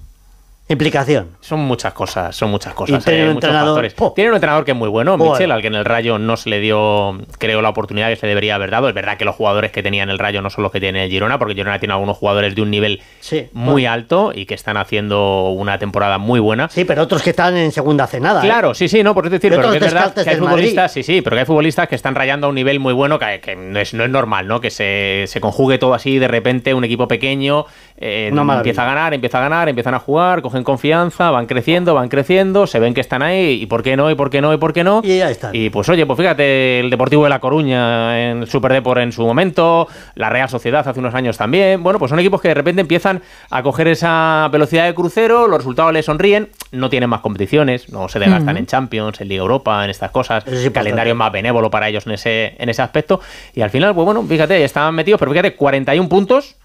Implicación. 0.67 1.29
Son 1.41 1.59
muchas 1.59 1.93
cosas, 1.93 2.35
son 2.35 2.49
muchas 2.49 2.73
cosas. 2.73 3.03
Y 3.03 3.05
tiene 3.05 3.19
eh, 3.19 3.27
un 3.27 3.35
muchos 3.35 3.49
entrenador. 3.49 3.87
Tiene 4.15 4.29
un 4.31 4.35
entrenador 4.35 4.65
que 4.65 4.71
es 4.71 4.77
muy 4.77 4.89
bueno. 4.89 5.15
Michel, 5.15 5.51
al 5.51 5.61
que 5.61 5.67
en 5.67 5.75
el 5.75 5.85
Rayo 5.85 6.17
no 6.17 6.37
se 6.37 6.49
le 6.49 6.59
dio, 6.59 7.19
creo, 7.37 7.61
la 7.61 7.69
oportunidad 7.69 8.09
que 8.09 8.15
se 8.15 8.25
debería 8.25 8.55
haber 8.55 8.71
dado. 8.71 8.89
Es 8.89 8.95
verdad 8.95 9.15
que 9.17 9.25
los 9.25 9.35
jugadores 9.35 9.71
que 9.71 9.83
tenía 9.83 10.01
en 10.01 10.09
el 10.09 10.17
Rayo 10.17 10.41
no 10.41 10.49
son 10.49 10.63
los 10.63 10.71
que 10.71 10.79
tiene 10.79 11.03
el 11.03 11.11
Girona, 11.11 11.37
porque 11.37 11.53
Girona 11.53 11.77
tiene 11.77 11.93
algunos 11.93 12.17
jugadores 12.17 12.55
de 12.55 12.63
un 12.63 12.71
nivel 12.71 13.03
Sí, 13.19 13.47
muy 13.53 13.83
bueno. 13.83 13.91
alto 13.91 14.31
y 14.33 14.47
que 14.47 14.55
están 14.55 14.77
haciendo 14.77 15.49
una 15.49 15.77
temporada 15.77 16.17
muy 16.17 16.39
buena. 16.39 16.67
Sí, 16.69 16.83
pero 16.83 17.03
otros 17.03 17.21
que 17.21 17.29
están 17.29 17.55
en 17.57 17.71
segunda 17.71 18.05
hace 18.05 18.19
nada. 18.19 18.41
¿eh? 18.41 18.45
Claro, 18.45 18.73
sí, 18.73 18.87
sí, 18.87 19.03
no, 19.03 19.13
por 19.13 19.29
decir, 19.29 19.53
pero 19.55 19.69
que 19.69 19.77
es 19.77 19.83
verdad 19.83 20.15
que 20.15 20.27
hay 20.27 20.37
futbolistas, 20.37 20.91
sí, 20.91 21.03
sí, 21.03 21.21
pero 21.21 21.35
que 21.35 21.41
hay 21.41 21.45
futbolistas 21.45 21.87
que 21.87 21.95
están 21.95 22.15
rayando 22.15 22.47
a 22.47 22.49
un 22.49 22.55
nivel 22.55 22.79
muy 22.79 22.93
bueno, 22.93 23.19
que, 23.19 23.39
que 23.39 23.55
no, 23.55 23.79
es, 23.79 23.93
no 23.93 24.03
es 24.03 24.09
normal, 24.09 24.47
¿no? 24.47 24.61
Que 24.61 24.71
se, 24.71 25.25
se 25.27 25.39
conjugue 25.39 25.77
todo 25.77 25.93
así 25.93 26.17
de 26.17 26.27
repente, 26.27 26.73
un 26.73 26.83
equipo 26.83 27.07
pequeño 27.07 27.65
eh, 27.97 28.31
empieza 28.33 28.83
a 28.83 28.85
ganar, 28.85 29.13
empieza 29.13 29.37
a 29.37 29.41
ganar, 29.41 29.69
empiezan 29.69 29.93
a 29.93 29.99
jugar, 29.99 30.41
cogen 30.41 30.54
confianza, 30.63 31.31
van 31.31 31.45
creciendo, 31.45 31.93
van 31.93 32.09
creciendo, 32.09 32.67
se 32.67 32.79
ven 32.79 32.93
que 32.93 33.01
están 33.01 33.21
ahí, 33.21 33.61
y 33.61 33.65
por 33.65 33.83
qué 33.83 33.97
no, 33.97 34.09
y 34.09 34.15
por 34.15 34.29
qué 34.29 34.41
no, 34.41 34.53
y 34.53 34.57
por 34.57 34.73
qué 34.73 34.83
no. 34.83 35.01
Y 35.03 35.17
ya 35.17 35.29
están. 35.29 35.55
Y 35.55 35.69
pues 35.69 35.89
oye, 35.89 36.05
pues 36.05 36.17
fíjate, 36.17 36.79
el 36.79 36.89
Deportivo 36.89 37.23
de 37.23 37.29
La 37.29 37.39
Coruña 37.39 38.31
en 38.31 38.41
el 38.43 38.47
Super 38.47 38.73
Depor 38.73 38.99
en 38.99 39.11
su 39.11 39.23
momento, 39.23 39.87
la 40.15 40.29
Real 40.29 40.49
Sociedad 40.49 40.87
hace 40.87 40.99
unos 40.99 41.13
años 41.13 41.37
también. 41.37 41.83
Bueno, 41.83 41.99
pues 41.99 42.09
son 42.09 42.19
equipos 42.19 42.41
que 42.41 42.49
de 42.49 42.53
repente 42.53 42.81
empiezan 42.81 43.21
a 43.49 43.63
coger 43.63 43.87
esa 43.87 44.47
velocidad 44.51 44.85
de 44.85 44.93
crucero, 44.93 45.47
los 45.47 45.57
resultados 45.57 45.93
les 45.93 46.05
sonríen, 46.05 46.49
no 46.71 46.89
tienen 46.89 47.09
más 47.09 47.21
competiciones, 47.21 47.89
no 47.89 48.07
se 48.09 48.19
desgastan 48.19 48.57
en 48.57 48.65
Champions, 48.65 49.21
en 49.21 49.27
Liga 49.27 49.41
Europa, 49.41 49.83
en 49.83 49.89
estas 49.89 50.11
cosas. 50.11 50.45
Es 50.47 50.65
el 50.65 50.71
calendario 50.71 51.13
es 51.13 51.17
más 51.17 51.31
benévolo 51.31 51.69
para 51.69 51.89
ellos 51.89 52.05
en 52.05 52.13
ese, 52.13 52.55
en 52.57 52.69
ese 52.69 52.81
aspecto. 52.81 53.19
Y 53.53 53.61
al 53.61 53.69
final, 53.69 53.93
pues 53.93 54.05
bueno, 54.05 54.23
fíjate, 54.23 54.63
están 54.63 54.93
metidos, 54.95 55.19
pero 55.19 55.31
fíjate, 55.31 55.55
41 55.55 56.09
puntos, 56.09 56.55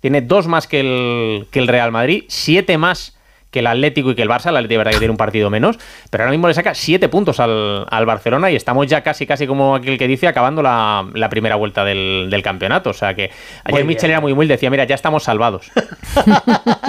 tiene 0.00 0.22
dos 0.22 0.46
más 0.46 0.66
que 0.66 0.80
el, 0.80 1.46
que 1.50 1.58
el 1.58 1.68
Real 1.68 1.92
Madrid, 1.92 2.24
siete 2.28 2.78
más 2.78 3.16
que 3.50 3.58
el 3.60 3.66
Atlético 3.66 4.10
y 4.10 4.14
que 4.14 4.22
el 4.22 4.28
Barça. 4.28 4.48
El 4.50 4.56
Atlético, 4.56 4.74
es 4.74 4.78
verdad 4.78 4.92
que 4.92 4.98
tiene 4.98 5.10
un 5.10 5.16
partido 5.16 5.50
menos, 5.50 5.78
pero 6.10 6.22
ahora 6.24 6.30
mismo 6.30 6.48
le 6.48 6.54
saca 6.54 6.74
siete 6.74 7.08
puntos 7.08 7.40
al, 7.40 7.86
al 7.90 8.06
Barcelona 8.06 8.50
y 8.50 8.56
estamos 8.56 8.86
ya 8.86 9.02
casi, 9.02 9.26
casi 9.26 9.46
como 9.46 9.74
aquel 9.74 9.98
que 9.98 10.06
dice, 10.06 10.28
acabando 10.28 10.62
la, 10.62 11.06
la 11.14 11.28
primera 11.28 11.56
vuelta 11.56 11.84
del, 11.84 12.28
del 12.30 12.42
campeonato. 12.42 12.90
O 12.90 12.94
sea 12.94 13.14
que 13.14 13.30
ayer 13.64 13.84
Michel 13.84 14.10
era 14.10 14.20
muy 14.20 14.32
humilde, 14.32 14.54
decía, 14.54 14.70
mira, 14.70 14.84
ya 14.84 14.94
estamos 14.94 15.22
salvados. 15.24 15.70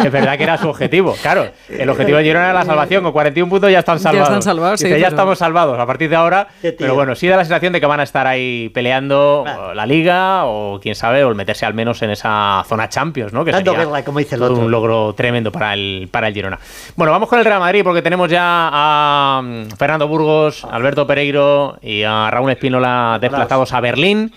es 0.03 0.11
verdad 0.11 0.37
que 0.37 0.43
era 0.43 0.57
su 0.57 0.69
objetivo. 0.69 1.15
Claro, 1.21 1.47
el 1.69 1.89
objetivo 1.89 2.17
de 2.17 2.23
Girona 2.23 2.45
era 2.45 2.53
la 2.53 2.65
salvación. 2.65 3.03
Con 3.03 3.11
41 3.11 3.49
puntos 3.49 3.71
ya 3.71 3.79
están 3.79 3.97
Ya 3.97 4.03
salvados. 4.03 4.29
están 4.29 4.41
salvados, 4.41 4.79
sí, 4.79 4.85
Dice, 4.87 4.99
ya 4.99 5.07
pero- 5.07 5.15
estamos 5.15 5.37
salvados 5.39 5.79
a 5.79 5.85
partir 5.85 6.09
de 6.09 6.15
ahora. 6.15 6.47
Pero 6.61 6.95
bueno, 6.95 7.15
sí 7.15 7.27
da 7.27 7.37
la 7.37 7.43
sensación 7.45 7.73
de 7.73 7.79
que 7.79 7.85
van 7.85 7.99
a 7.99 8.03
estar 8.03 8.27
ahí 8.27 8.69
peleando 8.73 9.45
la 9.73 9.85
Liga 9.85 10.45
o 10.45 10.79
quién 10.81 10.95
sabe, 10.95 11.23
o 11.23 11.29
el 11.29 11.35
meterse 11.35 11.65
al 11.65 11.73
menos 11.73 12.01
en 12.01 12.11
esa 12.11 12.63
zona 12.67 12.89
Champions, 12.89 13.33
¿no? 13.33 13.43
Que 13.45 13.51
sería 13.53 14.03
como 14.05 14.19
dice 14.19 14.35
el 14.35 14.43
otro. 14.43 14.57
un 14.57 14.71
logro 14.71 15.13
tremendo 15.15 15.51
para 15.51 15.73
el, 15.73 16.07
para 16.11 16.27
el 16.27 16.33
Girona. 16.33 16.50
Bueno, 16.95 17.11
vamos 17.11 17.29
con 17.29 17.39
el 17.39 17.45
Real 17.45 17.59
Madrid 17.59 17.81
porque 17.83 18.01
tenemos 18.01 18.29
ya 18.29 18.39
a 18.43 19.41
mm, 19.43 19.69
Fernando 19.77 20.07
Burgos, 20.07 20.63
Alberto 20.65 21.05
Pereiro 21.07 21.77
y 21.81 22.03
a 22.03 22.29
Raúl 22.31 22.51
Espínola 22.51 23.17
desplazados 23.21 23.73
a 23.73 23.79
Berlín. 23.79 24.33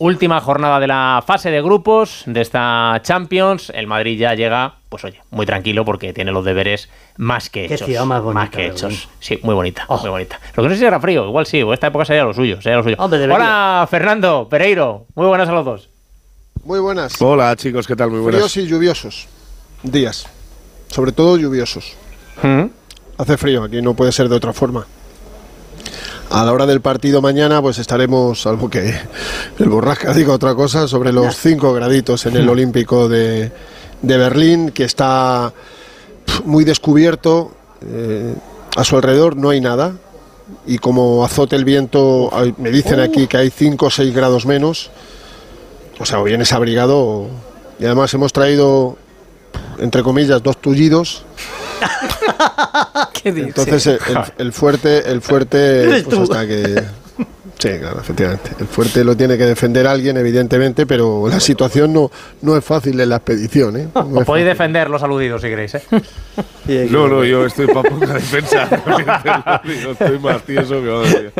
Última 0.00 0.40
jornada 0.40 0.78
de 0.78 0.86
la 0.86 1.24
fase 1.26 1.50
de 1.50 1.60
grupos 1.60 2.22
de 2.26 2.40
esta 2.40 3.00
Champions. 3.02 3.72
El 3.74 3.88
Madrid 3.88 4.16
ya 4.16 4.32
llega, 4.34 4.76
pues 4.88 5.02
oye, 5.04 5.20
muy 5.30 5.44
tranquilo 5.44 5.84
porque 5.84 6.12
tiene 6.12 6.30
los 6.30 6.44
deberes 6.44 6.88
más 7.16 7.50
que 7.50 7.66
Qué 7.66 7.74
hechos. 7.74 7.86
ciudad 7.86 8.04
más 8.04 8.22
bonita, 8.22 8.48
que 8.48 8.66
hechos. 8.68 9.08
Sí, 9.18 9.40
muy 9.42 9.56
bonita, 9.56 9.86
muy 9.88 10.08
bonita. 10.08 10.38
Lo 10.54 10.62
que 10.62 10.68
no 10.68 10.74
sé 10.76 10.78
si 10.78 10.84
era 10.86 11.00
frío, 11.00 11.26
igual 11.26 11.46
sí, 11.46 11.62
o 11.64 11.74
esta 11.74 11.88
época 11.88 12.04
sería 12.04 12.22
lo 12.22 12.32
suyo, 12.32 12.62
sería 12.62 12.76
lo 12.76 12.84
suyo. 12.84 12.94
Hombre. 12.96 13.24
Hola, 13.24 13.88
Fernando, 13.90 14.46
Pereiro, 14.48 15.06
muy 15.16 15.26
buenas 15.26 15.48
a 15.48 15.52
los 15.52 15.64
dos. 15.64 15.88
Muy 16.62 16.78
buenas. 16.78 17.20
Hola 17.20 17.56
chicos, 17.56 17.88
¿qué 17.88 17.96
tal? 17.96 18.10
Muy 18.10 18.20
buenas. 18.20 18.40
Fríos 18.52 18.56
y 18.56 18.70
lluviosos. 18.70 19.26
Días. 19.82 20.28
Sobre 20.88 21.12
todo 21.12 21.36
lluviosos. 21.36 21.92
Hace 23.18 23.36
frío, 23.36 23.64
aquí 23.64 23.82
no 23.82 23.94
puede 23.94 24.12
ser 24.12 24.28
de 24.28 24.36
otra 24.36 24.52
forma. 24.52 24.86
A 26.30 26.44
la 26.44 26.52
hora 26.52 26.66
del 26.66 26.80
partido 26.80 27.22
mañana, 27.22 27.62
pues 27.62 27.78
estaremos, 27.78 28.42
salvo 28.42 28.68
que 28.68 28.94
el 29.58 29.68
borrasca 29.68 30.12
diga 30.12 30.32
otra 30.34 30.54
cosa, 30.54 30.86
sobre 30.86 31.12
los 31.12 31.34
5 31.36 31.72
graditos 31.72 32.26
en 32.26 32.36
el 32.36 32.48
Olímpico 32.48 33.08
de, 33.08 33.50
de 34.02 34.16
Berlín, 34.18 34.70
que 34.70 34.84
está 34.84 35.52
muy 36.44 36.64
descubierto. 36.64 37.52
eh, 37.82 38.34
a 38.76 38.84
su 38.84 38.94
alrededor 38.96 39.36
no 39.36 39.50
hay 39.50 39.60
nada. 39.60 39.94
Y 40.66 40.78
como 40.78 41.24
azote 41.24 41.56
el 41.56 41.64
viento, 41.64 42.30
me 42.58 42.70
dicen 42.70 43.00
aquí 43.00 43.26
que 43.26 43.36
hay 43.38 43.50
5 43.50 43.86
o 43.86 43.90
6 43.90 44.14
grados 44.14 44.46
menos. 44.46 44.90
O 45.98 46.04
sea, 46.06 46.20
o 46.20 46.24
vienes 46.24 46.52
abrigado. 46.52 46.98
o- 46.98 47.30
Y 47.80 47.84
además 47.86 48.12
hemos 48.14 48.32
traído, 48.32 48.96
entre 49.80 50.02
comillas, 50.02 50.42
dos 50.42 50.60
tullidos. 50.60 51.24
¿Qué 53.22 53.32
dices? 53.32 53.48
Entonces 53.56 53.86
el, 53.86 53.98
el- 54.38 54.52
fuerte, 54.52 55.10
el 55.10 55.20
fuerte, 55.22 56.02
pues 56.08 56.18
hasta 56.20 56.46
que... 56.46 56.84
Sí, 57.58 57.70
claro, 57.80 57.98
efectivamente. 58.00 58.50
El 58.60 58.68
fuerte 58.68 59.02
lo 59.02 59.16
tiene 59.16 59.36
que 59.36 59.44
defender 59.44 59.84
alguien, 59.88 60.16
evidentemente, 60.16 60.86
pero 60.86 61.26
la 61.28 61.40
situación 61.40 61.92
no, 61.92 62.08
no 62.42 62.56
es 62.56 62.64
fácil 62.64 63.00
en 63.00 63.08
la 63.08 63.16
expedición. 63.16 63.76
¿eh? 63.76 63.88
No 63.96 64.20
podéis 64.24 64.46
defender 64.46 64.88
los 64.88 65.02
aludidos 65.02 65.42
si 65.42 65.48
queréis, 65.48 65.74
¿eh? 65.74 65.82
No, 66.90 67.08
no, 67.08 67.24
yo 67.24 67.46
estoy 67.46 67.66
para 67.66 67.90
poca 67.90 68.14
defensa. 68.14 68.68
Digo, 69.64 69.90
estoy 69.90 70.18
más 70.20 70.42
tieso 70.42 70.74
que 70.80 70.88
madre. 70.88 71.32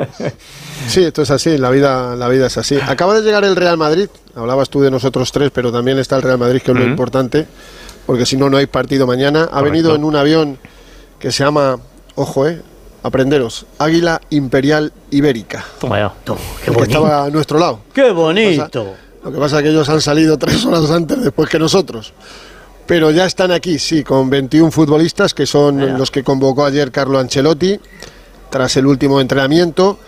Sí, 0.88 1.04
esto 1.04 1.22
es 1.22 1.30
así, 1.30 1.56
la 1.56 1.70
vida, 1.70 2.16
la 2.16 2.26
vida 2.28 2.48
es 2.48 2.58
así. 2.58 2.76
Acaba 2.84 3.14
de 3.14 3.22
llegar 3.22 3.44
el 3.44 3.54
Real 3.54 3.76
Madrid, 3.76 4.08
hablabas 4.34 4.70
tú 4.70 4.80
de 4.80 4.90
nosotros 4.90 5.30
tres, 5.30 5.52
pero 5.54 5.70
también 5.70 5.98
está 5.98 6.16
el 6.16 6.22
Real 6.22 6.38
Madrid, 6.38 6.60
que 6.62 6.72
es 6.72 6.76
lo 6.78 6.84
importante, 6.84 7.46
porque 8.08 8.24
si 8.24 8.38
no, 8.38 8.48
no 8.48 8.56
hay 8.56 8.64
partido 8.64 9.06
mañana. 9.06 9.42
Ha 9.42 9.46
Correcto. 9.48 9.70
venido 9.70 9.94
en 9.94 10.02
un 10.02 10.16
avión 10.16 10.58
que 11.18 11.30
se 11.30 11.44
llama, 11.44 11.78
ojo, 12.14 12.48
eh, 12.48 12.62
aprenderos, 13.02 13.66
Águila 13.78 14.18
Imperial 14.30 14.94
Ibérica. 15.10 15.62
Toma 15.78 15.98
ya. 15.98 16.14
el 16.66 16.74
que 16.74 16.82
estaba 16.84 17.24
a 17.24 17.28
nuestro 17.28 17.58
lado. 17.58 17.80
¡Qué 17.92 18.10
bonito! 18.10 18.94
Lo 19.22 19.30
que 19.30 19.36
pasa 19.38 19.58
es 19.58 19.64
que 19.64 19.68
ellos 19.68 19.86
han 19.90 20.00
salido 20.00 20.38
tres 20.38 20.64
horas 20.64 20.90
antes 20.90 21.22
después 21.22 21.50
que 21.50 21.58
nosotros. 21.58 22.14
Pero 22.86 23.10
ya 23.10 23.26
están 23.26 23.52
aquí, 23.52 23.78
sí, 23.78 24.02
con 24.02 24.30
21 24.30 24.70
futbolistas, 24.70 25.34
que 25.34 25.44
son 25.44 25.98
los 25.98 26.10
que 26.10 26.24
convocó 26.24 26.64
ayer 26.64 26.90
Carlo 26.90 27.18
Ancelotti, 27.18 27.78
tras 28.48 28.74
el 28.78 28.86
último 28.86 29.20
entrenamiento. 29.20 29.98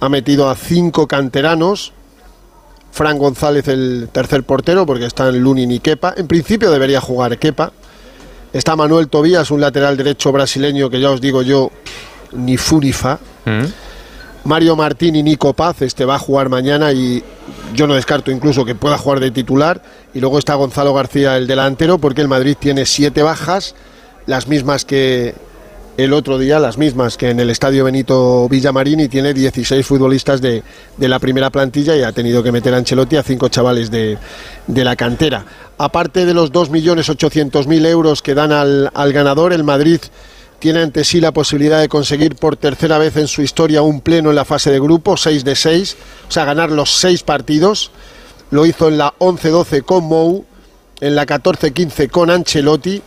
Ha 0.00 0.08
metido 0.08 0.48
a 0.48 0.56
cinco 0.56 1.06
canteranos. 1.06 1.92
Fran 2.92 3.18
González, 3.18 3.66
el 3.68 4.10
tercer 4.12 4.44
portero, 4.44 4.84
porque 4.84 5.06
están 5.06 5.38
Lunin 5.40 5.72
y 5.72 5.80
Kepa. 5.80 6.14
En 6.16 6.28
principio 6.28 6.70
debería 6.70 7.00
jugar 7.00 7.38
Kepa. 7.38 7.72
Está 8.52 8.76
Manuel 8.76 9.08
Tobías, 9.08 9.50
un 9.50 9.62
lateral 9.62 9.96
derecho 9.96 10.30
brasileño 10.30 10.90
que 10.90 11.00
ya 11.00 11.10
os 11.10 11.20
digo 11.22 11.40
yo, 11.40 11.70
ni 12.32 12.58
fu 12.58 12.80
ni 12.80 12.92
fa. 12.92 13.18
Mario 14.44 14.76
Martín 14.76 15.16
y 15.16 15.22
Nico 15.22 15.54
Paz, 15.54 15.80
este 15.82 16.04
va 16.04 16.16
a 16.16 16.18
jugar 16.18 16.50
mañana 16.50 16.92
y 16.92 17.24
yo 17.74 17.86
no 17.86 17.94
descarto 17.94 18.30
incluso 18.30 18.64
que 18.64 18.74
pueda 18.74 18.98
jugar 18.98 19.20
de 19.20 19.30
titular. 19.30 19.82
Y 20.12 20.20
luego 20.20 20.38
está 20.38 20.54
Gonzalo 20.54 20.92
García, 20.92 21.38
el 21.38 21.46
delantero, 21.46 21.96
porque 21.96 22.20
el 22.20 22.28
Madrid 22.28 22.56
tiene 22.60 22.84
siete 22.84 23.22
bajas, 23.22 23.74
las 24.26 24.48
mismas 24.48 24.84
que 24.84 25.34
el 25.96 26.12
otro 26.12 26.38
día, 26.38 26.58
las 26.58 26.78
mismas 26.78 27.16
que 27.16 27.30
en 27.30 27.40
el 27.40 27.50
Estadio 27.50 27.84
Benito 27.84 28.48
Villamarín 28.48 29.00
y 29.00 29.08
tiene 29.08 29.34
16 29.34 29.84
futbolistas 29.84 30.40
de, 30.40 30.62
de 30.96 31.08
la 31.08 31.18
primera 31.18 31.50
plantilla 31.50 31.94
y 31.96 32.02
ha 32.02 32.12
tenido 32.12 32.42
que 32.42 32.50
meter 32.50 32.72
a 32.74 32.78
Ancelotti 32.78 33.16
a 33.16 33.22
cinco 33.22 33.48
chavales 33.48 33.90
de, 33.90 34.16
de 34.66 34.84
la 34.84 34.96
cantera. 34.96 35.44
Aparte 35.76 36.24
de 36.24 36.34
los 36.34 36.52
2.800.000 36.52 37.86
euros 37.86 38.22
que 38.22 38.34
dan 38.34 38.52
al, 38.52 38.90
al 38.94 39.12
ganador, 39.12 39.52
el 39.52 39.64
Madrid 39.64 40.00
tiene 40.58 40.80
ante 40.80 41.02
sí 41.04 41.20
la 41.20 41.32
posibilidad 41.32 41.80
de 41.80 41.88
conseguir 41.88 42.36
por 42.36 42.56
tercera 42.56 42.96
vez 42.96 43.16
en 43.16 43.26
su 43.26 43.42
historia 43.42 43.82
un 43.82 44.00
pleno 44.00 44.30
en 44.30 44.36
la 44.36 44.44
fase 44.44 44.70
de 44.70 44.78
grupo, 44.78 45.16
6 45.16 45.44
de 45.44 45.56
6, 45.56 45.96
o 46.28 46.30
sea, 46.30 46.44
ganar 46.44 46.70
los 46.70 46.90
seis 46.90 47.24
partidos. 47.24 47.90
Lo 48.50 48.64
hizo 48.64 48.88
en 48.88 48.98
la 48.98 49.12
11-12 49.18 49.82
con 49.82 50.04
Mou, 50.04 50.44
en 51.00 51.16
la 51.16 51.26
14-15 51.26 52.08
con 52.10 52.30
Ancelotti 52.30 53.02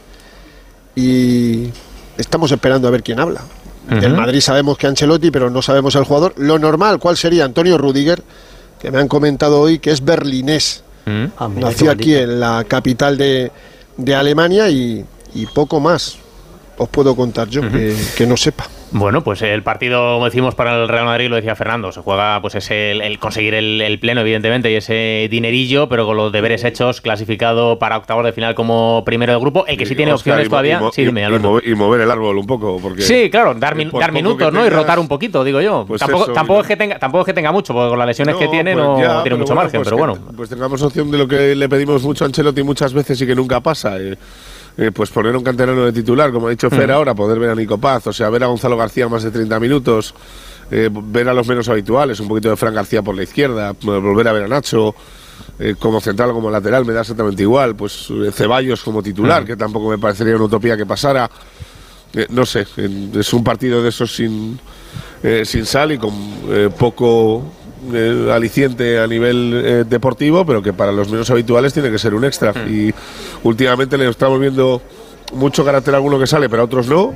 y 0.98 1.70
estamos 2.18 2.52
esperando 2.52 2.88
a 2.88 2.92
ver 2.92 3.04
quién 3.04 3.20
habla. 3.20 3.42
Del 3.90 4.14
Ujú. 4.14 4.22
Madrid 4.22 4.40
sabemos 4.42 4.78
que 4.80 4.88
Ancelotti, 4.88 5.30
pero 5.30 5.50
no 5.52 5.62
sabemos 5.62 5.94
el 5.96 6.06
jugador. 6.06 6.34
Lo 6.38 6.58
normal, 6.58 6.98
¿cuál 6.98 7.18
sería? 7.18 7.46
Antonio 7.46 7.78
Rudiger, 7.78 8.24
que 8.80 8.90
me 8.90 9.00
han 9.00 9.08
comentado 9.08 9.60
hoy 9.62 9.78
que 9.80 9.92
es 9.92 10.04
berlinés. 10.04 10.84
Ah, 11.38 11.48
mira, 11.48 11.68
Nació 11.70 11.92
aquí 11.92 12.16
en 12.16 12.40
la 12.40 12.64
capital 12.68 13.16
de, 13.16 13.52
de 13.98 14.16
Alemania 14.16 14.70
y, 14.70 15.06
y 15.36 15.46
poco 15.46 15.80
más 15.80 16.18
os 16.78 16.90
puedo 16.90 17.16
contar 17.16 17.48
yo 17.48 17.62
que, 17.62 17.96
que 18.18 18.26
no 18.26 18.36
sepa. 18.36 18.66
Bueno, 18.98 19.26
pues 19.26 19.42
el 19.42 19.62
partido, 19.62 20.14
como 20.14 20.24
decimos, 20.26 20.56
para 20.56 20.82
el 20.82 20.88
Real 20.88 21.04
Madrid, 21.04 21.28
lo 21.28 21.36
decía 21.36 21.54
Fernando, 21.56 21.92
se 21.92 22.00
juega 22.00 22.42
pues 22.42 22.56
es 22.56 22.72
el, 22.72 23.02
el 23.02 23.20
conseguir 23.20 23.54
el, 23.54 23.82
el 23.82 24.00
pleno, 24.00 24.22
evidentemente, 24.22 24.72
y 24.72 24.76
ese 24.76 25.28
dinerillo, 25.30 25.90
pero 25.90 26.06
con 26.06 26.16
los 26.16 26.32
deberes 26.32 26.64
hechos, 26.64 27.02
clasificado 27.02 27.78
para 27.78 27.98
octavos 27.98 28.24
de 28.24 28.32
final 28.32 28.56
como 28.56 29.04
primero 29.06 29.34
del 29.34 29.42
grupo. 29.42 29.66
El 29.68 29.76
que 29.78 29.86
sí 29.86 29.96
tiene 29.96 30.14
Oscar, 30.14 30.32
opciones 30.40 30.48
y 30.48 30.50
todavía. 30.50 30.80
y 30.82 30.92
sí, 30.94 31.06
dime, 31.06 31.28
mover, 31.40 31.68
y 31.68 31.76
mover 31.76 32.00
el 32.02 32.10
árbol 32.12 32.38
un 32.38 32.48
poco. 32.48 32.80
Porque 32.82 33.02
Sí, 33.02 33.30
claro, 33.30 33.54
dar, 33.56 33.76
min- 33.76 33.90
por 33.90 34.00
dar 34.00 34.14
minutos, 34.14 34.54
¿no? 34.54 34.66
Y 34.66 34.70
rotar 34.70 34.98
un 34.98 35.10
poquito, 35.10 35.44
digo 35.44 35.60
yo. 35.60 35.84
Pues 35.86 36.00
tampoco, 36.00 36.24
eso, 36.24 36.34
tampoco, 36.34 36.62
es 36.62 36.68
que 36.68 36.78
tenga, 36.78 36.98
tampoco 36.98 37.24
es 37.24 37.26
que 37.26 37.34
tenga 37.34 37.52
mucho, 37.52 37.74
porque 37.74 37.90
con 37.90 38.00
las 38.00 38.08
lesiones 38.08 38.36
que 38.38 38.48
tiene 38.48 38.74
pues 38.76 38.86
no 38.86 38.98
ya, 39.02 39.24
tiene 39.24 39.36
mucho 39.38 39.48
bueno, 39.54 39.62
margen, 39.64 39.80
pues 39.82 39.88
pero 39.94 39.98
que- 39.98 40.20
bueno. 40.20 40.34
Pues 40.38 40.50
tengamos 40.50 40.82
opción 40.82 41.12
de 41.12 41.18
lo 41.18 41.28
que 41.28 41.54
le 41.54 41.68
pedimos 41.68 42.02
mucho 42.04 42.24
a 42.24 42.28
Ancelotti 42.28 42.64
muchas 42.64 42.94
veces 42.94 43.22
y 43.22 43.28
que 43.28 43.36
nunca 43.36 43.60
pasa. 43.60 44.00
eh, 44.00 44.16
eh, 44.78 44.92
pues 44.94 45.10
poner 45.10 45.36
un 45.36 45.44
canterano 45.44 45.86
de 45.86 45.92
titular, 45.94 46.32
como 46.32 46.48
ha 46.48 46.50
dicho 46.52 46.70
Fer 46.70 46.90
Mm. 46.90 46.92
ahora, 46.94 47.16
poder 47.16 47.40
ver 47.40 47.50
a 47.52 47.56
Nico 47.56 47.78
Paz, 47.78 48.08
o 48.08 48.14
sea, 48.14 48.30
ver 48.30 48.44
a 48.44 48.48
Gonzalo 48.48 48.76
García 48.78 49.08
más 49.08 49.24
de 49.24 49.32
30 49.32 49.60
minutos, 49.60 50.14
eh, 50.72 50.90
ver 50.92 51.30
a 51.30 51.34
los 51.34 51.48
menos 51.48 51.70
habituales, 51.70 52.20
un 52.20 52.28
poquito 52.28 52.50
de 52.50 52.56
Fran 52.58 52.74
García 52.74 53.02
por 53.02 53.16
la 53.16 53.24
izquierda, 53.24 53.72
eh, 53.72 53.76
volver 53.86 54.28
a 54.28 54.34
ver 54.34 54.44
a 54.44 54.48
Nacho. 54.48 54.94
eh, 55.60 55.76
como 55.78 56.00
central 56.02 56.30
o 56.32 56.34
como 56.34 56.50
lateral 56.50 56.86
me 56.86 56.94
da 56.94 57.02
exactamente 57.02 57.42
igual 57.42 57.76
pues 57.76 58.08
eh, 58.10 58.32
Ceballos 58.34 58.82
como 58.84 59.04
titular 59.04 59.44
Mm. 59.44 59.46
que 59.46 59.56
tampoco 59.58 59.90
me 59.90 59.98
parecería 59.98 60.36
una 60.36 60.46
utopía 60.46 60.76
que 60.78 60.86
pasara 60.86 61.30
Eh, 62.14 62.28
no 62.30 62.46
sé, 62.46 62.66
en- 62.78 63.12
es 63.20 63.34
un 63.34 63.44
partido 63.44 63.84
de 63.84 63.90
esos 63.90 64.16
sin, 64.16 64.58
sin 65.44 65.66
sal 65.66 65.92
y 65.92 65.98
con 65.98 66.14
poco 66.80 67.44
eh, 67.94 68.30
aliciente 68.32 69.00
a 69.00 69.08
nivel 69.08 69.62
eh, 69.66 69.84
deportivo, 69.88 70.46
pero 70.46 70.62
que 70.62 70.74
para 70.74 70.92
los 70.92 71.10
menos 71.10 71.30
habituales 71.30 71.74
tiene 71.74 71.92
que 71.92 71.98
ser 72.00 72.14
un 72.14 72.24
extra. 72.26 72.54
Y 72.68 72.94
últimamente 73.44 73.98
le 73.98 74.10
estamos 74.10 74.40
viendo 74.40 74.82
mucho 75.34 75.64
carácter 75.66 75.94
a 75.94 75.98
alguno 75.98 76.20
que 76.20 76.28
sale, 76.28 76.50
pero 76.50 76.64
a 76.64 76.66
otros 76.66 76.88
no. 76.88 77.16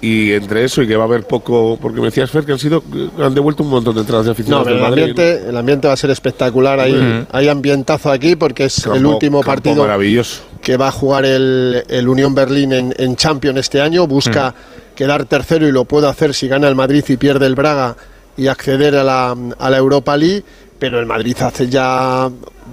Y 0.00 0.32
entre 0.32 0.64
eso 0.64 0.82
y 0.82 0.86
que 0.86 0.96
va 0.96 1.04
a 1.04 1.06
haber 1.06 1.22
poco, 1.26 1.78
porque 1.80 1.98
me 1.98 2.06
decías 2.08 2.30
Fer 2.30 2.44
que 2.44 2.52
han 2.52 2.58
sido, 2.58 2.82
han 3.18 3.32
devuelto 3.34 3.62
un 3.62 3.70
montón 3.70 3.94
de 3.94 4.02
entradas 4.02 4.26
de 4.26 4.30
No, 4.30 4.32
aficionados 4.32 4.64
pero 4.66 4.76
el 4.76 4.82
Madrid. 4.82 5.02
ambiente, 5.04 5.48
el 5.48 5.56
ambiente 5.56 5.88
va 5.88 5.94
a 5.94 5.96
ser 5.96 6.10
espectacular. 6.10 6.78
Hay, 6.78 6.92
Ujú. 6.94 7.26
hay 7.32 7.48
ambientazo 7.48 8.10
aquí 8.10 8.36
porque 8.36 8.64
es 8.64 8.82
Campo- 8.82 8.98
el 8.98 9.06
último 9.06 9.38
campo 9.40 9.46
partido 9.52 9.82
maravilloso. 9.82 10.42
que 10.60 10.76
va 10.76 10.88
a 10.88 10.92
jugar 10.92 11.24
el, 11.24 11.84
el 11.88 12.06
Unión 12.06 12.34
Berlín 12.34 12.72
en, 12.74 12.94
en 12.98 13.16
Champions 13.16 13.60
este 13.60 13.80
año. 13.80 14.06
Busca 14.06 14.54
quedar 14.94 15.24
tercero 15.24 15.66
y 15.66 15.72
lo 15.72 15.86
puede 15.86 16.06
hacer 16.06 16.34
si 16.34 16.48
gana 16.48 16.68
el 16.68 16.74
Madrid 16.74 17.02
y 17.08 17.16
pierde 17.16 17.46
el 17.46 17.54
Braga 17.54 17.96
y 18.36 18.46
acceder 18.46 18.96
a 18.96 19.04
la, 19.04 19.36
a 19.58 19.70
la 19.70 19.76
Europa 19.76 20.16
League. 20.16 20.42
Pero 20.78 20.98
el 21.00 21.06
Madrid 21.06 21.36
hace 21.40 21.68
ya 21.68 22.28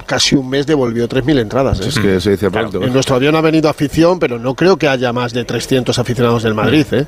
casi 0.05 0.35
un 0.35 0.49
mes 0.49 0.65
devolvió 0.65 1.07
3.000 1.07 1.39
entradas. 1.39 1.79
¿eh? 1.81 1.87
Es 1.87 1.99
que 1.99 2.19
se 2.19 2.31
dice 2.31 2.49
pronto. 2.49 2.81
¿eh? 2.81 2.87
En 2.87 2.93
nuestro 2.93 3.15
avión 3.15 3.35
ha 3.35 3.41
venido 3.41 3.69
afición, 3.69 4.19
pero 4.19 4.39
no 4.39 4.55
creo 4.55 4.75
que 4.77 4.87
haya 4.87 5.13
más 5.13 5.33
de 5.33 5.45
300 5.45 5.97
aficionados 5.99 6.43
del 6.43 6.53
Madrid. 6.53 6.85
¿eh? 6.91 7.05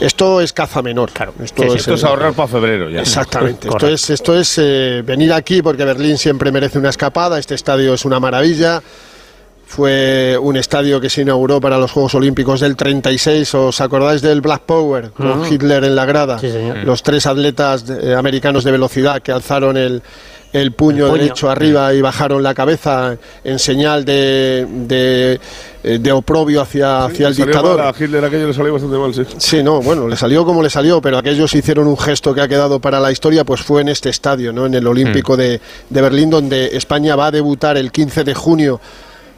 Esto 0.00 0.40
es 0.40 0.52
caza 0.52 0.80
menor. 0.80 1.10
Esto, 1.42 1.62
Sí, 1.64 1.68
sí, 1.70 1.74
es, 1.74 1.74
esto 1.80 1.94
es 1.94 2.02
eh, 2.02 2.06
ahorrar 2.06 2.32
para 2.34 2.48
febrero 2.48 2.88
ya. 2.88 3.00
Exactamente. 3.00 3.68
Esto 3.78 3.88
es, 3.88 4.10
esto 4.10 4.38
es 4.38 4.54
eh, 4.58 5.02
venir 5.04 5.32
aquí 5.32 5.60
porque 5.60 5.84
Berlín 5.84 6.16
siempre 6.16 6.52
merece 6.52 6.78
una 6.78 6.90
escapada. 6.90 7.38
Este 7.38 7.54
estadio 7.54 7.92
es 7.94 8.04
una 8.04 8.20
maravilla. 8.20 8.80
Fue 9.68 10.38
un 10.40 10.56
estadio 10.56 10.98
que 10.98 11.10
se 11.10 11.20
inauguró 11.20 11.60
para 11.60 11.76
los 11.76 11.92
Juegos 11.92 12.14
Olímpicos 12.14 12.60
del 12.60 12.74
36. 12.74 13.54
¿Os 13.54 13.80
acordáis 13.82 14.22
del 14.22 14.40
Black 14.40 14.62
Power 14.62 15.10
con 15.10 15.40
Mm. 15.40 15.52
Hitler 15.52 15.84
en 15.84 15.94
la 15.94 16.06
grada? 16.06 16.38
Sí, 16.38 16.50
señor. 16.50 16.78
Los 16.78 17.02
tres 17.02 17.26
atletas 17.26 17.84
eh, 17.90 18.14
americanos 18.14 18.64
de 18.64 18.72
velocidad 18.72 19.20
que 19.20 19.30
alzaron 19.30 19.76
el, 19.76 20.02
el 20.54 20.72
puño, 20.72 21.04
El 21.04 21.10
puño. 21.12 21.22
derecho 21.22 21.50
arriba 21.50 21.92
y 21.92 22.00
bajaron 22.00 22.42
la 22.42 22.54
cabeza 22.54 23.18
en 23.44 23.58
señal 23.58 24.06
de, 24.06 24.66
de, 24.86 25.38
eh, 25.84 25.98
de 25.98 26.12
oprobio 26.12 26.62
hacia, 26.62 27.04
hacia 27.04 27.28
el 27.28 27.36
dictador. 27.36 27.76
mal, 27.76 27.88
A 27.88 28.02
Hitler 28.04 28.24
aquello 28.24 28.46
le 28.46 28.54
salió 28.54 28.72
bastante 28.72 28.96
mal, 28.96 29.12
sí. 29.14 29.22
Sí, 29.36 29.62
no, 29.62 29.82
bueno, 29.82 30.08
le 30.08 30.16
salió 30.16 30.46
como 30.46 30.62
le 30.62 30.70
salió, 30.70 31.02
pero 31.02 31.18
aquellos 31.18 31.54
hicieron 31.54 31.86
un 31.88 31.98
gesto 31.98 32.34
que 32.34 32.40
ha 32.40 32.48
quedado 32.48 32.80
para 32.80 32.98
la 33.00 33.12
historia, 33.12 33.44
pues 33.44 33.60
fue 33.60 33.82
en 33.82 33.90
este 33.90 34.08
estadio, 34.08 34.50
¿no? 34.50 34.64
En 34.64 34.72
el 34.72 34.86
Olímpico 34.86 35.36
de, 35.36 35.60
de 35.90 36.00
Berlín, 36.00 36.30
donde 36.30 36.74
España 36.74 37.16
va 37.16 37.26
a 37.26 37.30
debutar 37.30 37.76
el 37.76 37.92
15 37.92 38.24
de 38.24 38.32
junio 38.34 38.80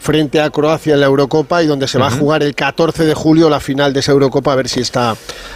frente 0.00 0.40
a 0.40 0.50
Croacia 0.50 0.94
en 0.94 1.00
la 1.00 1.06
Eurocopa 1.06 1.62
y 1.62 1.66
donde 1.66 1.86
se 1.86 1.98
va 1.98 2.08
a 2.08 2.10
jugar 2.10 2.42
el 2.42 2.54
14 2.54 3.04
de 3.04 3.14
julio 3.14 3.48
la 3.50 3.60
final 3.60 3.92
de 3.92 4.00
esa 4.00 4.12
Eurocopa 4.12 4.52
a 4.52 4.56
ver 4.56 4.68
si 4.68 4.80
está 4.80 5.14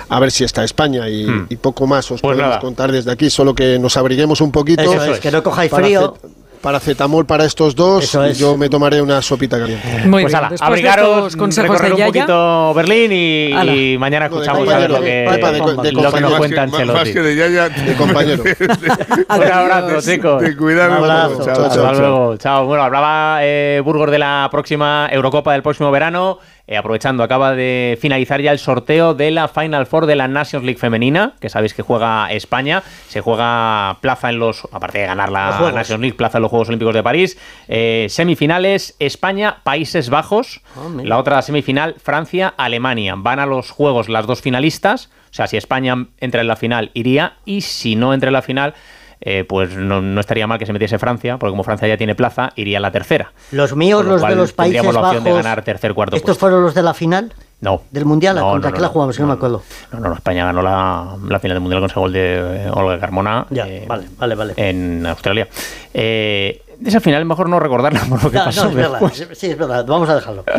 a 0.09 0.21
ver 0.21 0.31
si 0.31 0.45
está 0.45 0.63
España 0.63 1.09
y, 1.09 1.25
Mm. 1.27 1.47
y 1.51 1.57
poco 1.57 1.87
más 1.87 2.05
os 2.11 2.21
Pues 2.21 2.33
podemos 2.37 2.43
nada. 2.51 2.61
contar 2.61 2.93
desde 2.93 3.11
aquí, 3.11 3.31
solo 3.31 3.55
que 3.55 3.79
nos 3.79 3.97
abriguemos 3.97 4.41
un 4.43 4.53
poquito. 4.53 4.83
Eso 4.83 5.03
es, 5.15 5.19
que 5.21 5.31
no 5.33 5.43
cojáis 5.43 5.73
frío. 5.73 6.17
Paracetamol 6.65 7.27
para 7.27 7.45
estos 7.45 7.77
dos, 7.77 8.05
Eso 8.05 8.25
es. 8.25 8.39
yo 8.39 8.57
me 8.57 8.71
tomaré 8.71 9.03
una 9.03 9.21
sopita 9.21 9.59
caliente. 9.59 9.87
Muy 10.07 10.23
pues 10.23 10.33
bien, 10.33 10.45
ala, 10.47 10.57
abrigaros, 10.61 11.17
estos 11.19 11.37
consejos 11.37 11.79
de 11.79 11.91
un 11.93 11.97
Yaya, 11.99 12.07
poquito 12.07 12.73
Berlín 12.73 13.11
y, 13.13 13.97
mañana 13.99 14.27
escuchamos 14.27 14.67
a 14.67 14.79
ver 14.79 14.89
lo 14.91 14.97
compañero, 14.97 15.29
que, 15.29 15.31
Pepa, 15.37 15.53
de 15.53 15.59
co- 15.59 15.75
de 15.83 15.93
lo 15.93 16.01
que 16.01 16.21
nos 16.23 16.33
compañero. 16.33 16.39
cuenta 16.39 16.61
Más 16.63 16.71
que- 16.71 16.77
Ancelotti. 16.77 16.99
Más 17.01 17.09
que 17.11 17.21
de 17.21 17.37
Yaya, 17.37 17.69
De 17.69 17.95
compañero. 17.97 18.43
Un 19.29 19.43
abrazo, 19.53 20.11
chicos. 20.11 20.43
Cuidar 20.59 20.91
Un 20.91 20.97
abrazo. 20.97 21.45
Chao, 21.45 21.55
Chao, 21.55 21.65
Hasta 21.67 21.93
luego. 21.93 22.37
Chao. 22.39 22.65
Bueno, 22.67 22.83
hablaba 22.83 23.39
eh, 23.43 23.83
Burgos 23.85 24.11
de 24.11 24.19
la 24.19 24.49
próxima 24.51 25.07
Eurocopa 25.13 25.53
del 25.53 25.63
próximo 25.63 25.91
verano. 25.91 26.39
Eh, 26.67 26.79
aprovechando, 26.79 27.23
acaba 27.23 27.53
de 27.55 27.99
finalizar 28.01 28.41
ya 28.41 28.51
el 28.51 28.59
sorteo 28.59 29.13
de 29.13 29.31
la 29.31 29.49
Final 29.49 29.85
Four 29.85 30.07
de 30.07 30.17
la 30.17 30.29
Nations 30.29 30.65
League 30.65 30.79
femenina, 30.81 31.35
que 31.39 31.51
sabéis 31.51 31.75
que 31.75 31.83
juega 31.83 32.33
España. 32.33 32.83
Se 33.07 33.21
juega 33.21 33.99
plaza 34.01 34.31
en 34.31 34.39
los, 34.39 34.67
aparte 34.73 35.01
de 35.01 35.07
ganar 35.07 35.31
la. 35.31 35.71
Nations 35.75 36.01
League, 36.01 36.15
plaza 36.17 36.39
en 36.39 36.43
los 36.43 36.51
Juegos 36.55 36.69
Olímpicos 36.69 36.95
de 36.95 37.03
París. 37.03 37.37
Eh, 37.67 38.07
semifinales, 38.09 38.95
España, 39.01 39.59
Países 39.65 40.09
Bajos. 40.09 40.63
Ah, 40.77 40.89
la 41.03 41.19
otra 41.19 41.43
semifinal, 41.43 41.97
Francia, 42.03 42.55
Alemania. 42.57 43.15
Van 43.17 43.41
a 43.41 43.47
los 43.47 43.71
Juegos 43.71 44.09
las 44.09 44.27
dos 44.27 44.41
finalistas. 44.41 45.11
O 45.31 45.35
sea, 45.35 45.49
si 45.49 45.57
España 45.57 46.07
entra 46.19 46.41
en 46.43 46.47
la 46.47 46.55
final, 46.55 46.93
iría. 46.95 47.35
Y 47.45 47.63
si 47.63 47.97
no 47.97 48.15
entra 48.15 48.29
en 48.29 48.35
la 48.35 48.43
final, 48.43 48.75
eh, 49.21 49.45
pues 49.49 49.75
no, 49.75 50.01
no 50.01 50.21
estaría 50.21 50.47
mal 50.47 50.59
que 50.61 50.67
se 50.67 50.73
metiese 50.73 50.99
Francia, 50.99 51.39
porque 51.39 51.51
como 51.51 51.65
Francia 51.65 51.89
ya 51.89 51.97
tiene 51.97 52.15
plaza, 52.15 52.53
iría 52.57 52.79
a 52.79 52.81
la 52.81 52.93
tercera. 52.93 53.33
Los 53.51 53.75
míos, 53.75 54.05
lo 54.05 54.13
los 54.13 54.23
de 54.23 54.37
los 54.37 54.53
Países 54.53 54.83
tendríamos 54.83 54.95
la 54.95 55.01
opción 55.09 55.25
Bajos. 55.25 55.39
de 55.39 55.43
ganar 55.43 55.65
tercer, 55.65 55.95
cuarto 55.95 56.15
¿Estos 56.15 56.27
puesto. 56.27 56.41
fueron 56.41 56.63
los 56.63 56.75
de 56.75 56.83
la 56.83 56.95
final 56.95 57.33
No. 57.65 57.83
del 57.91 58.05
Mundial? 58.05 58.37
No, 58.37 58.43
¿Contra 58.51 58.71
no, 58.71 58.75
qué 58.75 58.81
no, 58.81 58.87
la 58.87 58.93
jugamos? 58.93 59.17
Que 59.17 59.23
no, 59.23 59.29
me 59.29 59.35
acuerdo. 59.35 59.63
No, 59.93 60.01
no, 60.01 60.09
no, 60.11 60.15
España 60.15 60.45
ganó 60.45 60.63
la, 60.63 61.17
la 61.29 61.39
final 61.41 61.57
del 61.57 61.61
Mundial 61.63 61.81
con 61.81 61.91
ese 61.91 61.99
gol 62.01 62.13
de 62.13 62.67
eh, 62.67 62.71
Olga 62.73 63.01
Carmona 63.01 63.47
Ya, 63.51 63.67
eh, 63.67 63.85
vale, 63.89 64.05
vale, 64.19 64.35
vale. 64.35 64.53
en 64.57 65.05
Australia. 65.07 65.49
Eh, 65.93 66.61
de 66.79 66.89
esa 66.91 67.01
final 67.01 67.25
mejor 67.25 67.49
no 67.49 67.59
recordarla 67.61 68.01
por 68.09 68.23
lo 68.23 68.31
que 68.31 68.37
No, 68.37 68.45
pasó 68.45 68.65
no, 68.65 68.71
es 68.71 68.77
verdad. 68.77 69.13
Sí, 69.33 69.47
es 69.47 69.57
verdad. 69.59 69.85
Vamos 69.87 70.09
a 70.09 70.17
dejarlo. 70.17 70.45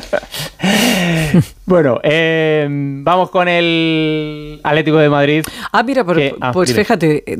Bueno, 1.65 1.99
eh, 2.03 2.65
vamos 2.69 3.29
con 3.29 3.47
el 3.47 4.59
Atlético 4.63 4.97
de 4.97 5.09
Madrid. 5.09 5.43
Ah, 5.71 5.83
mira, 5.83 6.03
pero- 6.05 6.17
Que- 6.19 6.35
ah, 6.39 6.51
pues 6.51 6.73
fíjate, 6.73 7.23
eh, 7.31 7.37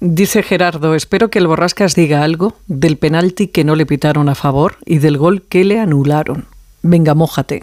dice 0.00 0.42
Gerardo, 0.42 0.94
espero 0.94 1.30
que 1.30 1.38
el 1.38 1.46
Borrascas 1.46 1.94
diga 1.94 2.22
algo 2.22 2.54
del 2.66 2.96
penalti 2.96 3.48
que 3.48 3.64
no 3.64 3.76
le 3.76 3.86
pitaron 3.86 4.28
a 4.28 4.34
favor 4.34 4.76
y 4.84 4.98
del 4.98 5.16
gol 5.18 5.42
que 5.42 5.64
le 5.64 5.78
anularon. 5.80 6.46
Venga, 6.82 7.14
mójate. 7.14 7.62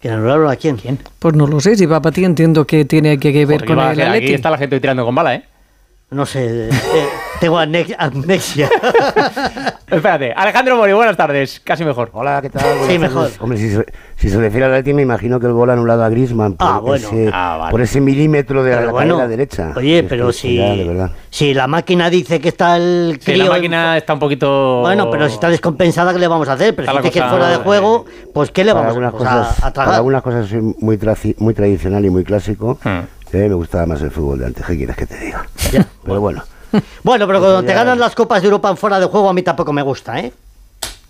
¿Que 0.00 0.08
anularon 0.10 0.48
a 0.50 0.56
quién? 0.56 0.76
¿Quién? 0.76 0.98
Pues 1.18 1.34
no 1.34 1.46
lo 1.46 1.58
sé, 1.60 1.74
si 1.76 1.84
va 1.86 2.00
para 2.00 2.14
ti 2.14 2.24
entiendo 2.24 2.66
que 2.66 2.84
tiene 2.84 3.18
que 3.18 3.30
ver 3.44 3.60
Joder, 3.62 3.66
con 3.66 3.78
el 3.80 3.96
ser- 3.96 4.08
aquí 4.08 4.32
está 4.34 4.50
la 4.50 4.58
gente 4.58 4.78
tirando 4.80 5.04
con 5.04 5.14
bala, 5.14 5.34
¿eh? 5.34 5.42
No 6.10 6.24
sé. 6.24 6.68
eh, 6.70 6.70
tengo 7.38 7.58
amnesia. 7.58 7.98
Espérate, 9.90 10.32
Alejandro 10.34 10.76
Mori, 10.76 10.92
buenas 10.94 11.16
tardes, 11.18 11.60
casi 11.62 11.84
mejor. 11.84 12.08
Hola, 12.14 12.40
¿qué 12.40 12.48
tal? 12.48 12.62
Buenas 12.62 12.80
Sí, 12.80 12.86
tardes. 12.94 13.00
mejor. 13.00 13.30
Hombre, 13.40 13.58
si 13.58 13.70
se, 13.70 13.84
si 14.16 14.30
se 14.30 14.38
refiere 14.38 14.64
al 14.66 14.72
Atleti, 14.72 14.94
me 14.94 15.02
imagino 15.02 15.38
que 15.38 15.46
el 15.46 15.52
gol 15.52 15.68
anulado 15.68 16.02
a 16.04 16.08
Griezmann 16.08 16.54
por, 16.54 16.66
Ah, 16.66 16.78
bueno. 16.78 17.06
ese, 17.06 17.30
Ah, 17.32 17.56
vale. 17.58 17.70
por 17.72 17.80
ese 17.82 18.00
milímetro 18.00 18.62
de 18.64 18.70
la, 18.70 18.76
Pero 18.78 18.86
la 18.86 18.92
bueno, 18.92 19.28
derecha. 19.28 19.72
Oye, 19.76 19.98
Es 19.98 20.04
pero 20.08 20.32
si, 20.32 20.56
ya, 20.56 20.74
de 20.74 20.84
verdad. 20.84 21.10
si 21.28 21.52
la 21.52 21.66
máquina 21.66 22.08
dice 22.08 22.40
que 22.40 22.48
está 22.48 22.76
el 22.78 23.18
Sí, 23.20 23.34
la 23.36 23.44
crío- 23.44 23.52
máquina 23.52 23.96
está 23.98 24.14
un 24.14 24.18
poquito... 24.20 24.80
Bueno, 24.80 25.10
pero 25.10 25.28
si 25.28 25.34
está 25.34 25.50
descompensada, 25.50 26.12
¿qué 26.14 26.18
le 26.18 26.28
vamos 26.28 26.48
a 26.48 26.54
hacer? 26.54 26.74
Pero 26.74 26.90
Está 26.90 27.02
si 27.02 27.10
que 27.10 27.22
fuera 27.22 27.48
de 27.50 27.56
juego, 27.56 28.06
pues 28.32 28.50
¿qué 28.50 28.64
le 28.64 28.72
Para 28.72 28.86
vamos 28.88 28.96
algunas, 28.96 29.12
pues, 29.12 29.28
a, 29.28 29.38
cosas, 29.40 29.58
a 29.58 29.60
para 29.60 29.72
tragar? 29.74 29.94
algunas 29.96 30.22
cosas 30.22 30.48
soy 30.48 30.60
muy, 30.78 30.98
muy 31.38 31.54
tradicional 31.54 32.04
y 32.04 32.10
muy 32.10 32.24
clásico. 32.24 32.78
Hmm. 32.82 33.00
Me 33.32 33.52
gustaba 33.54 33.86
más 33.86 34.00
el 34.02 34.10
fútbol 34.10 34.38
de 34.40 34.46
antes. 34.46 34.64
¿Qué 34.66 34.76
quieres 34.76 34.96
que 34.96 35.06
te 35.06 35.18
diga? 35.18 35.46
Ya. 35.72 35.86
Pero 36.04 36.20
bueno. 36.20 36.42
Bueno, 37.02 37.26
pero 37.26 37.40
cuando 37.40 37.62
te 37.62 37.72
ganan 37.72 37.98
las 37.98 38.14
Copas 38.14 38.42
de 38.42 38.48
Europa 38.48 38.68
en 38.68 38.76
fuera 38.76 39.00
de 39.00 39.06
juego, 39.06 39.30
a 39.30 39.32
mí 39.32 39.40
tampoco 39.42 39.72
me 39.72 39.80
gusta, 39.80 40.20
¿eh? 40.20 40.30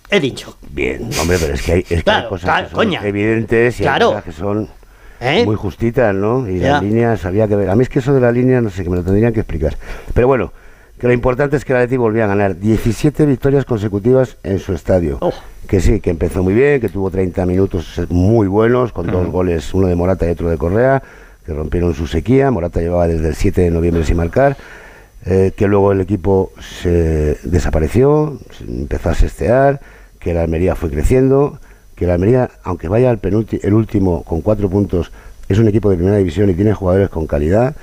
He 0.09 0.21
dicho. 0.21 0.57
Bien, 0.71 1.11
hombre, 1.21 1.37
pero 1.41 1.53
es 1.55 1.63
que 1.63 1.73
hay, 1.73 1.81
es 1.81 1.87
que 1.89 1.95
hay 1.97 2.03
Claro, 2.03 2.29
cosas 2.29 2.45
claro, 2.45 2.65
que 2.67 2.71
son 2.71 2.77
coña. 2.77 3.01
evidentes 3.05 3.81
y 3.81 3.83
Claro. 3.83 4.07
hay 4.07 4.13
cosas 4.15 4.25
que 4.25 4.33
son 4.33 4.69
¿Eh? 5.21 5.45
muy 5.45 5.57
justitas, 5.57 6.15
¿no? 6.15 6.49
Y 6.49 6.61
Ya. 6.61 6.75
las 6.75 6.83
líneas 6.85 7.25
había 7.25 7.49
que 7.49 7.57
ver. 7.57 7.71
A 7.71 7.75
mí 7.75 7.83
es 7.83 7.89
que 7.89 7.99
eso 7.99 8.15
de 8.15 8.21
la 8.21 8.31
línea, 8.31 8.61
no 8.61 8.71
sé, 8.71 8.85
que 8.85 8.91
me 8.91 8.97
lo 8.99 9.03
tendrían 9.03 9.33
que 9.33 9.41
explicar. 9.41 9.77
Pero 10.15 10.29
bueno, 10.29 10.53
que 11.01 11.09
lo 11.09 11.13
importante 11.13 11.57
es 11.57 11.65
que 11.65 11.73
el 11.73 11.79
Atleti 11.81 11.97
volvía 11.97 12.27
a 12.27 12.29
ganar 12.29 12.57
17 12.57 13.27
victorias 13.27 13.65
consecutivas 13.65 14.37
en 14.45 14.61
su 14.61 14.73
estadio. 14.75 15.19
Oh. 15.21 15.33
Que 15.67 15.81
sí, 15.81 15.99
que 15.99 16.11
empezó 16.11 16.45
muy 16.45 16.55
bien, 16.55 16.81
que 16.81 16.89
tuvo 16.89 17.11
30 17.11 17.45
minutos 17.47 18.01
muy 18.11 18.47
buenos, 18.47 18.93
con 18.93 19.09
dos 19.09 19.27
goles, 19.27 19.75
uno 19.75 19.89
de 19.89 19.97
Morata 19.97 20.25
y 20.25 20.31
otro 20.31 20.49
de 20.51 20.57
Correa, 20.57 21.03
que 21.49 21.55
rompieron 21.55 21.95
su 21.95 22.07
sequía. 22.07 22.51
Morata 22.51 22.81
llevaba 22.81 23.09
desde 23.09 23.29
el 23.29 23.35
7 23.35 23.63
de 23.63 23.71
noviembre 23.71 24.05
sin 24.05 24.19
marcar. 24.19 24.57
eh, 25.25 25.53
que 25.57 25.67
luego 25.67 25.93
el 25.93 26.01
equipo 26.01 26.53
se 26.61 27.39
desapareció, 27.43 28.39
se 28.57 28.65
empezó 28.65 29.11
a 29.11 29.15
sestear, 29.15 29.81
que 30.21 30.33
la 30.33 30.43
Almería 30.43 30.75
fue 30.77 30.91
creciendo, 30.91 31.59
que 31.97 32.07
la 32.07 32.15
Almería, 32.15 32.51
aunque 32.63 32.89
vaya 32.89 33.11
al 33.11 33.19
el 33.23 33.75
último 33.75 34.23
con 34.23 34.43
cuatro 34.43 34.71
puntos, 34.71 35.11
es 35.49 35.59
un 35.59 35.69
equipo 35.69 35.91
de 35.91 35.97
primera 35.97 36.19
división 36.19 36.49
y 36.51 36.55
tiene 36.55 36.73
jugadores 36.73 37.09
con 37.09 37.27
calidad, 37.27 37.75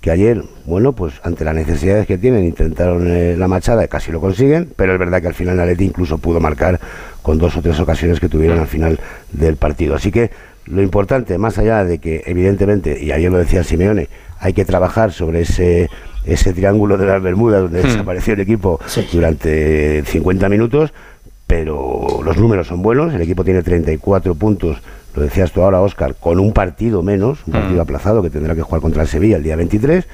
que 0.00 0.10
ayer, 0.10 0.44
bueno, 0.66 0.92
pues 0.92 1.14
ante 1.24 1.44
las 1.44 1.54
necesidades 1.54 2.06
que 2.06 2.16
tienen, 2.18 2.44
intentaron 2.44 3.06
eh, 3.08 3.36
la 3.36 3.48
machada 3.48 3.84
y 3.84 3.88
casi 3.88 4.12
lo 4.12 4.20
consiguen, 4.20 4.70
pero 4.76 4.92
es 4.92 4.98
verdad 4.98 5.20
que 5.20 5.28
al 5.28 5.34
final 5.34 5.58
Atleti 5.58 5.84
incluso 5.84 6.18
pudo 6.18 6.40
marcar 6.40 6.78
con 7.22 7.38
dos 7.38 7.56
o 7.56 7.62
tres 7.62 7.80
ocasiones 7.80 8.20
que 8.20 8.28
tuvieron 8.28 8.58
al 8.60 8.66
final 8.66 9.00
del 9.32 9.56
partido. 9.56 9.94
Así 9.94 10.12
que 10.12 10.30
lo 10.66 10.82
importante, 10.82 11.36
más 11.38 11.58
allá 11.58 11.84
de 11.84 11.98
que 11.98 12.22
evidentemente, 12.26 13.02
y 13.02 13.12
ayer 13.12 13.30
lo 13.30 13.38
decía 13.38 13.62
Simeone, 13.64 14.08
hay 14.40 14.52
que 14.52 14.64
trabajar 14.64 15.12
sobre 15.12 15.42
ese 15.42 15.88
ese 16.26 16.54
triángulo 16.54 16.96
de 16.96 17.04
las 17.04 17.22
Bermudas 17.22 17.60
donde 17.62 17.80
Hmm. 17.82 17.86
desapareció 17.86 18.32
el 18.32 18.40
equipo 18.40 18.80
durante 19.12 20.02
50 20.06 20.48
minutos, 20.48 20.92
pero 21.46 22.20
los 22.24 22.36
números 22.38 22.66
son 22.66 22.82
buenos, 22.82 23.12
el 23.12 23.20
equipo 23.20 23.44
tiene 23.44 23.62
34 23.62 24.34
puntos, 24.34 24.78
lo 25.14 25.22
decías 25.22 25.52
tú 25.52 25.62
ahora, 25.62 25.80
Oscar, 25.82 26.14
con 26.18 26.40
un 26.40 26.52
partido 26.52 27.02
menos, 27.02 27.40
un 27.46 27.52
partido 27.52 27.76
Hmm. 27.78 27.80
aplazado 27.82 28.22
que 28.22 28.30
tendrá 28.30 28.54
que 28.54 28.62
jugar 28.62 28.80
contra 28.80 29.02
el 29.02 29.08
Sevilla 29.08 29.36
el 29.36 29.42
día 29.42 29.56
23, 29.56 30.06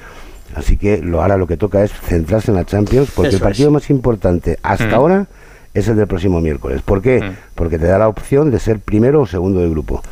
así 0.55 0.75
que 0.75 0.97
lo, 0.97 1.21
ahora 1.21 1.37
lo 1.37 1.47
que 1.47 1.55
toca 1.55 1.81
es 1.83 1.91
centrarse 1.93 2.51
en 2.51 2.57
la 2.57 2.65
Champions, 2.65 3.09
porque 3.15 3.29
Eso 3.29 3.37
el 3.37 3.43
partido 3.43 3.69
es. 3.69 3.73
más 3.73 3.89
importante 3.89 4.57
hasta 4.63 4.87
Hmm. 4.87 4.93
ahora 4.93 5.27
es 5.73 5.87
el 5.87 5.95
del 5.95 6.07
próximo 6.07 6.41
miércoles. 6.41 6.81
¿Por 6.81 7.01
qué? 7.01 7.21
Porque 7.55 7.79
te 7.79 7.85
da 7.85 7.97
la 7.97 8.09
opción 8.09 8.51
de 8.51 8.59
ser 8.59 8.79
primero 8.79 9.21
o 9.21 9.25
segundo 9.25 9.61
de 9.61 9.69
grupo, 9.69 10.03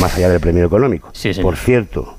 más 0.00 0.16
allá 0.16 0.28
del 0.28 0.40
premio 0.40 0.64
económico. 0.64 1.10
Sí. 1.12 1.32
Por 1.40 1.56
cierto, 1.56 2.14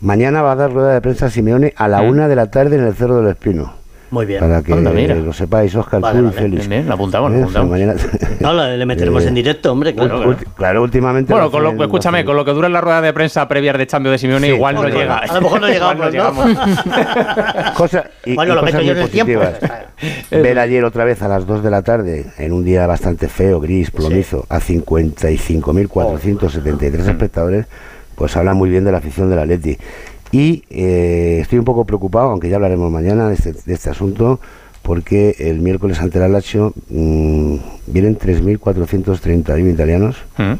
mañana 0.00 0.42
va 0.42 0.52
a 0.52 0.56
dar 0.56 0.72
rueda 0.72 0.92
de 0.94 1.00
prensa 1.00 1.30
Simeone 1.30 1.72
a 1.76 1.88
la 1.88 2.02
Mm. 2.02 2.08
una 2.08 2.28
de 2.28 2.36
la 2.36 2.50
tarde 2.50 2.76
en 2.76 2.84
el 2.84 2.94
Cerro 2.94 3.16
del 3.22 3.28
Espino. 3.30 3.74
Muy 4.10 4.26
bien. 4.26 4.40
Para 4.40 4.62
que 4.62 4.72
Anda, 4.72 4.90
mira. 4.90 5.14
lo 5.14 5.32
sepáis, 5.32 5.74
Oscar, 5.76 6.00
Vale, 6.00 6.18
tú 6.18 6.24
y 6.24 6.28
vale. 6.28 6.40
Félix. 6.40 6.68
Bien, 6.68 6.80
bien, 6.80 6.88
lo 6.88 6.94
apuntamos, 6.94 7.30
lo 7.30 7.36
Eso, 7.36 7.44
apuntamos. 7.44 7.70
mañana- 7.70 7.94
No, 8.40 8.52
le, 8.54 8.84
meteremos 8.86 9.22
Eh, 9.24 9.28
en 9.28 9.34
directo, 9.34 9.70
hombre, 9.70 9.94
claro. 9.94 10.24
Ulti- 10.24 10.38
ulti- 10.38 10.46
claro, 10.56 10.82
últimamente. 10.82 11.32
Bueno, 11.32 11.48
con 11.50 11.62
lo, 11.62 11.68
hacen- 11.70 11.78
lo 11.78 11.84
escúchame, 11.84 12.18
hacen. 12.18 12.26
con 12.26 12.36
lo 12.36 12.44
que 12.44 12.50
dura 12.52 12.68
la 12.68 12.80
rueda 12.80 13.00
de 13.02 13.12
prensa 13.12 13.46
previa 13.46 13.72
de 13.72 13.86
Champions 13.86 14.14
de 14.14 14.18
Simeone, 14.18 14.48
Sí, 14.48 14.54
igual 14.54 14.74
no 14.74 14.80
bueno, 14.82 14.96
llega. 14.98 15.18
A 15.18 15.34
lo 15.34 15.40
mejor 15.42 15.60
no 15.60 15.68
llegamos, 16.10 16.46
¿no? 16.48 17.74
Cosa- 17.74 18.04
y- 18.24 18.34
Bueno, 18.34 18.52
y 18.52 18.56
lo 18.56 18.62
meto 18.62 18.80
yo 18.80 18.92
en 18.92 18.98
el 18.98 19.10
tiempo. 19.10 19.40
positivas. 19.40 19.84
Ver 20.30 20.58
ayer 20.58 20.84
otra 20.84 21.04
vez 21.04 21.22
a 21.22 21.28
las 21.28 21.46
2 21.46 21.62
de 21.62 21.70
la 21.70 21.82
tarde, 21.82 22.26
en 22.38 22.52
un 22.52 22.64
día 22.64 22.86
bastante 22.88 23.28
feo, 23.28 23.60
gris, 23.60 23.90
plomizo, 23.92 24.44
a 24.48 24.58
55.473 24.60 27.06
Oh. 27.06 27.10
espectadores, 27.10 27.66
pues 28.16 28.36
habla 28.36 28.54
muy 28.54 28.70
bien 28.70 28.84
de 28.84 28.90
la 28.92 28.98
afición 28.98 29.30
del 29.30 29.38
Atleti. 29.38 29.78
Y 30.32 30.62
eh, 30.70 31.38
estoy 31.42 31.58
un 31.58 31.64
poco 31.64 31.84
preocupado, 31.84 32.30
aunque 32.30 32.48
ya 32.48 32.56
hablaremos 32.56 32.90
mañana 32.92 33.28
de 33.28 33.34
este, 33.34 33.52
de 33.52 33.74
este 33.74 33.90
asunto, 33.90 34.38
porque 34.82 35.34
el 35.38 35.60
miércoles 35.60 36.00
ante 36.00 36.24
el 36.24 36.32
Lazio 36.32 36.72
mm, 36.88 37.56
vienen 37.88 38.16
3.431 38.18 39.72
italianos. 39.72 40.16
Un 40.38 40.58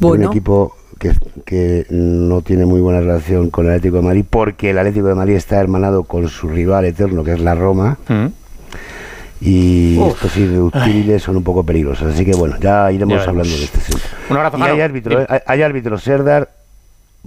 Bueno. 0.00 0.28
equipo 0.30 0.76
que, 0.98 1.12
que 1.44 1.86
no 1.90 2.42
tiene 2.42 2.66
muy 2.66 2.80
buena 2.80 3.00
relación 3.00 3.50
con 3.50 3.66
el 3.66 3.72
Atlético 3.72 3.96
de 3.98 4.02
Madrid, 4.02 4.24
porque 4.28 4.70
el 4.70 4.78
Atlético 4.78 5.06
de 5.06 5.14
Madrid 5.14 5.34
está 5.36 5.60
hermanado 5.60 6.02
con 6.04 6.28
su 6.28 6.48
rival 6.48 6.84
eterno, 6.84 7.22
que 7.22 7.32
es 7.34 7.40
la 7.40 7.54
Roma. 7.54 7.98
Y 9.40 9.96
Uf. 9.98 10.14
estos 10.14 10.36
irreductibles 10.36 11.22
son 11.22 11.36
un 11.36 11.44
poco 11.44 11.62
peligrosos. 11.64 12.12
Así 12.12 12.24
que 12.24 12.32
bueno, 12.32 12.56
ya 12.60 12.90
iremos 12.90 13.22
Ya 13.22 13.30
hablando 13.30 13.56
de 13.56 13.64
este 13.64 13.78
asunto. 13.78 14.04
Un 14.30 14.36
abrazo, 14.36 14.58
Y 14.58 14.62
hay 14.62 14.80
árbitro. 14.80 15.20
¿eh? 15.22 15.26
hay, 15.28 15.38
hay 15.46 15.62
árbitro, 15.62 15.96
Serdar 15.98 16.48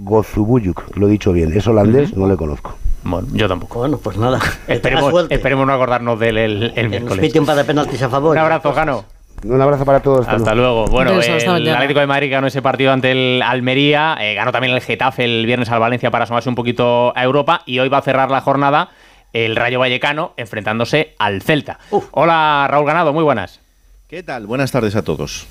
Gozubuyuk, 0.04 0.96
lo 0.96 1.06
he 1.06 1.10
dicho 1.10 1.32
bien. 1.32 1.52
Es 1.56 1.66
holandés, 1.66 2.16
no 2.16 2.26
le 2.28 2.36
conozco. 2.36 2.76
Bueno, 3.04 3.28
yo 3.32 3.48
tampoco. 3.48 3.80
Bueno, 3.80 3.98
pues 3.98 4.16
nada. 4.16 4.38
Esperemos, 4.68 5.66
no 5.66 5.72
acordarnos 5.72 6.18
del 6.18 6.38
el, 6.38 6.72
el 6.76 6.82
nos 6.84 6.90
miércoles. 6.90 7.18
pite 7.20 7.40
un 7.40 7.46
par 7.46 7.56
de 7.56 7.64
penaltis 7.64 8.02
a 8.02 8.08
favor. 8.08 8.32
Un 8.32 8.38
abrazo, 8.38 8.72
Jano. 8.72 9.04
Un 9.44 9.60
abrazo 9.60 9.84
para 9.84 10.00
todos. 10.00 10.26
Hasta 10.28 10.54
luego. 10.54 10.86
Bueno, 10.86 11.12
hasta 11.12 11.36
el 11.36 11.46
mañana. 11.46 11.72
Atlético 11.74 12.00
de 12.00 12.06
Madrid 12.06 12.30
ganó 12.30 12.46
ese 12.46 12.62
partido 12.62 12.92
ante 12.92 13.10
el 13.10 13.42
Almería, 13.42 14.16
eh, 14.20 14.34
ganó 14.34 14.52
también 14.52 14.72
el 14.72 14.80
Getafe 14.80 15.24
el 15.24 15.46
viernes 15.46 15.68
al 15.70 15.80
Valencia 15.80 16.12
para 16.12 16.24
asomarse 16.24 16.48
un 16.48 16.54
poquito 16.54 17.12
a 17.16 17.24
Europa 17.24 17.62
y 17.66 17.80
hoy 17.80 17.88
va 17.88 17.98
a 17.98 18.02
cerrar 18.02 18.30
la 18.30 18.40
jornada 18.40 18.90
el 19.32 19.56
Rayo 19.56 19.80
Vallecano 19.80 20.32
enfrentándose 20.36 21.14
al 21.18 21.42
Celta. 21.42 21.78
Hola 22.12 22.66
Raúl 22.70 22.86
Ganado, 22.86 23.12
muy 23.12 23.24
buenas. 23.24 23.60
¿Qué 24.06 24.22
tal? 24.22 24.46
Buenas 24.46 24.70
tardes 24.70 24.94
a 24.94 25.02
todos. 25.02 25.46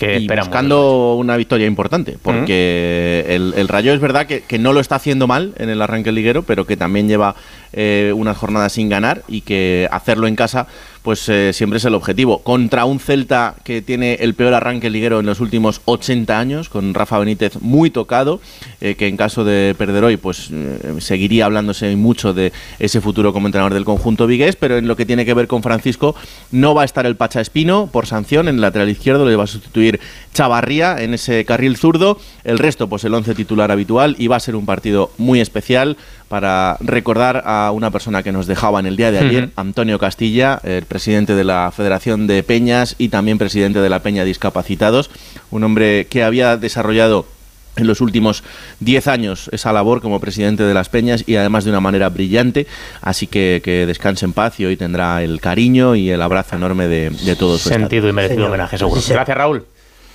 Que 0.00 0.18
y 0.18 0.26
buscando 0.26 1.14
una 1.16 1.36
victoria 1.36 1.66
importante, 1.66 2.16
porque 2.22 3.26
el, 3.28 3.52
el 3.54 3.68
Rayo 3.68 3.92
es 3.92 4.00
verdad 4.00 4.26
que, 4.26 4.40
que 4.40 4.58
no 4.58 4.72
lo 4.72 4.80
está 4.80 4.94
haciendo 4.94 5.26
mal 5.26 5.52
en 5.58 5.68
el 5.68 5.82
arranque 5.82 6.10
liguero, 6.10 6.42
pero 6.42 6.66
que 6.66 6.78
también 6.78 7.06
lleva 7.06 7.34
eh, 7.72 8.12
unas 8.14 8.36
jornadas 8.36 8.72
sin 8.72 8.88
ganar 8.88 9.22
y 9.28 9.42
que 9.42 9.88
hacerlo 9.90 10.26
en 10.26 10.36
casa 10.36 10.66
pues 11.02 11.28
eh, 11.28 11.52
siempre 11.52 11.78
es 11.78 11.84
el 11.84 11.94
objetivo. 11.94 12.42
Contra 12.42 12.84
un 12.84 13.00
Celta 13.00 13.54
que 13.64 13.80
tiene 13.80 14.14
el 14.14 14.34
peor 14.34 14.54
arranque 14.54 14.90
liguero 14.90 15.20
en 15.20 15.26
los 15.26 15.40
últimos 15.40 15.80
80 15.86 16.38
años, 16.38 16.68
con 16.68 16.92
Rafa 16.94 17.18
Benítez 17.18 17.60
muy 17.60 17.90
tocado, 17.90 18.40
eh, 18.80 18.94
que 18.96 19.06
en 19.06 19.16
caso 19.16 19.44
de 19.44 19.74
perder 19.78 20.04
hoy 20.04 20.16
pues 20.16 20.50
eh, 20.52 20.96
seguiría 20.98 21.46
hablándose 21.46 21.94
mucho 21.96 22.34
de 22.34 22.52
ese 22.78 23.00
futuro 23.00 23.32
como 23.32 23.48
entrenador 23.48 23.74
del 23.74 23.84
conjunto 23.84 24.26
vigués, 24.26 24.56
pero 24.56 24.76
en 24.76 24.88
lo 24.88 24.96
que 24.96 25.06
tiene 25.06 25.24
que 25.24 25.34
ver 25.34 25.46
con 25.46 25.62
Francisco 25.62 26.14
no 26.50 26.74
va 26.74 26.82
a 26.82 26.84
estar 26.84 27.06
el 27.06 27.16
Pacha 27.16 27.40
Espino 27.40 27.88
por 27.90 28.06
sanción 28.06 28.48
en 28.48 28.56
el 28.56 28.60
lateral 28.60 28.88
izquierdo, 28.88 29.26
le 29.26 29.36
va 29.36 29.44
a 29.44 29.48
sustituir 29.48 30.00
Chavarría 30.34 31.02
en 31.02 31.14
ese 31.14 31.44
carril 31.44 31.76
zurdo, 31.76 32.18
el 32.44 32.58
resto 32.58 32.88
pues 32.88 33.04
el 33.04 33.14
11 33.14 33.34
titular 33.34 33.70
habitual 33.70 34.16
y 34.18 34.28
va 34.28 34.36
a 34.36 34.40
ser 34.40 34.54
un 34.54 34.66
partido 34.66 35.10
muy 35.18 35.40
especial 35.40 35.96
para 36.30 36.76
recordar 36.78 37.42
a 37.44 37.72
una 37.72 37.90
persona 37.90 38.22
que 38.22 38.30
nos 38.30 38.46
dejaba 38.46 38.78
en 38.78 38.86
el 38.86 38.96
día 38.96 39.10
de 39.10 39.18
ayer. 39.18 39.50
Antonio 39.56 39.98
Castilla, 39.98 40.60
el 40.62 40.84
presidente 40.84 41.34
de 41.34 41.42
la 41.42 41.72
Federación 41.76 42.28
de 42.28 42.44
Peñas 42.44 42.94
y 42.98 43.08
también 43.08 43.36
presidente 43.36 43.80
de 43.80 43.88
la 43.88 43.98
Peña 43.98 44.22
Discapacitados, 44.22 45.10
un 45.50 45.64
hombre 45.64 46.06
que 46.08 46.22
había 46.22 46.56
desarrollado 46.56 47.26
en 47.74 47.88
los 47.88 48.00
últimos 48.00 48.44
10 48.78 49.08
años 49.08 49.50
esa 49.50 49.72
labor 49.72 50.00
como 50.00 50.20
presidente 50.20 50.62
de 50.62 50.72
las 50.72 50.88
Peñas 50.88 51.24
y 51.26 51.34
además 51.34 51.64
de 51.64 51.70
una 51.70 51.80
manera 51.80 52.08
brillante, 52.10 52.68
así 53.00 53.26
que 53.26 53.60
que 53.64 53.84
descanse 53.86 54.24
en 54.24 54.32
paz 54.32 54.60
y 54.60 54.66
hoy 54.66 54.76
tendrá 54.76 55.24
el 55.24 55.40
cariño 55.40 55.96
y 55.96 56.10
el 56.10 56.22
abrazo 56.22 56.54
enorme 56.54 56.86
de, 56.86 57.10
de 57.10 57.34
todos. 57.34 57.62
Sentido 57.62 58.08
y 58.08 58.12
merecido 58.12 58.46
homenaje, 58.46 58.78
seguro. 58.78 59.02
Gracias, 59.08 59.36
Raúl. 59.36 59.64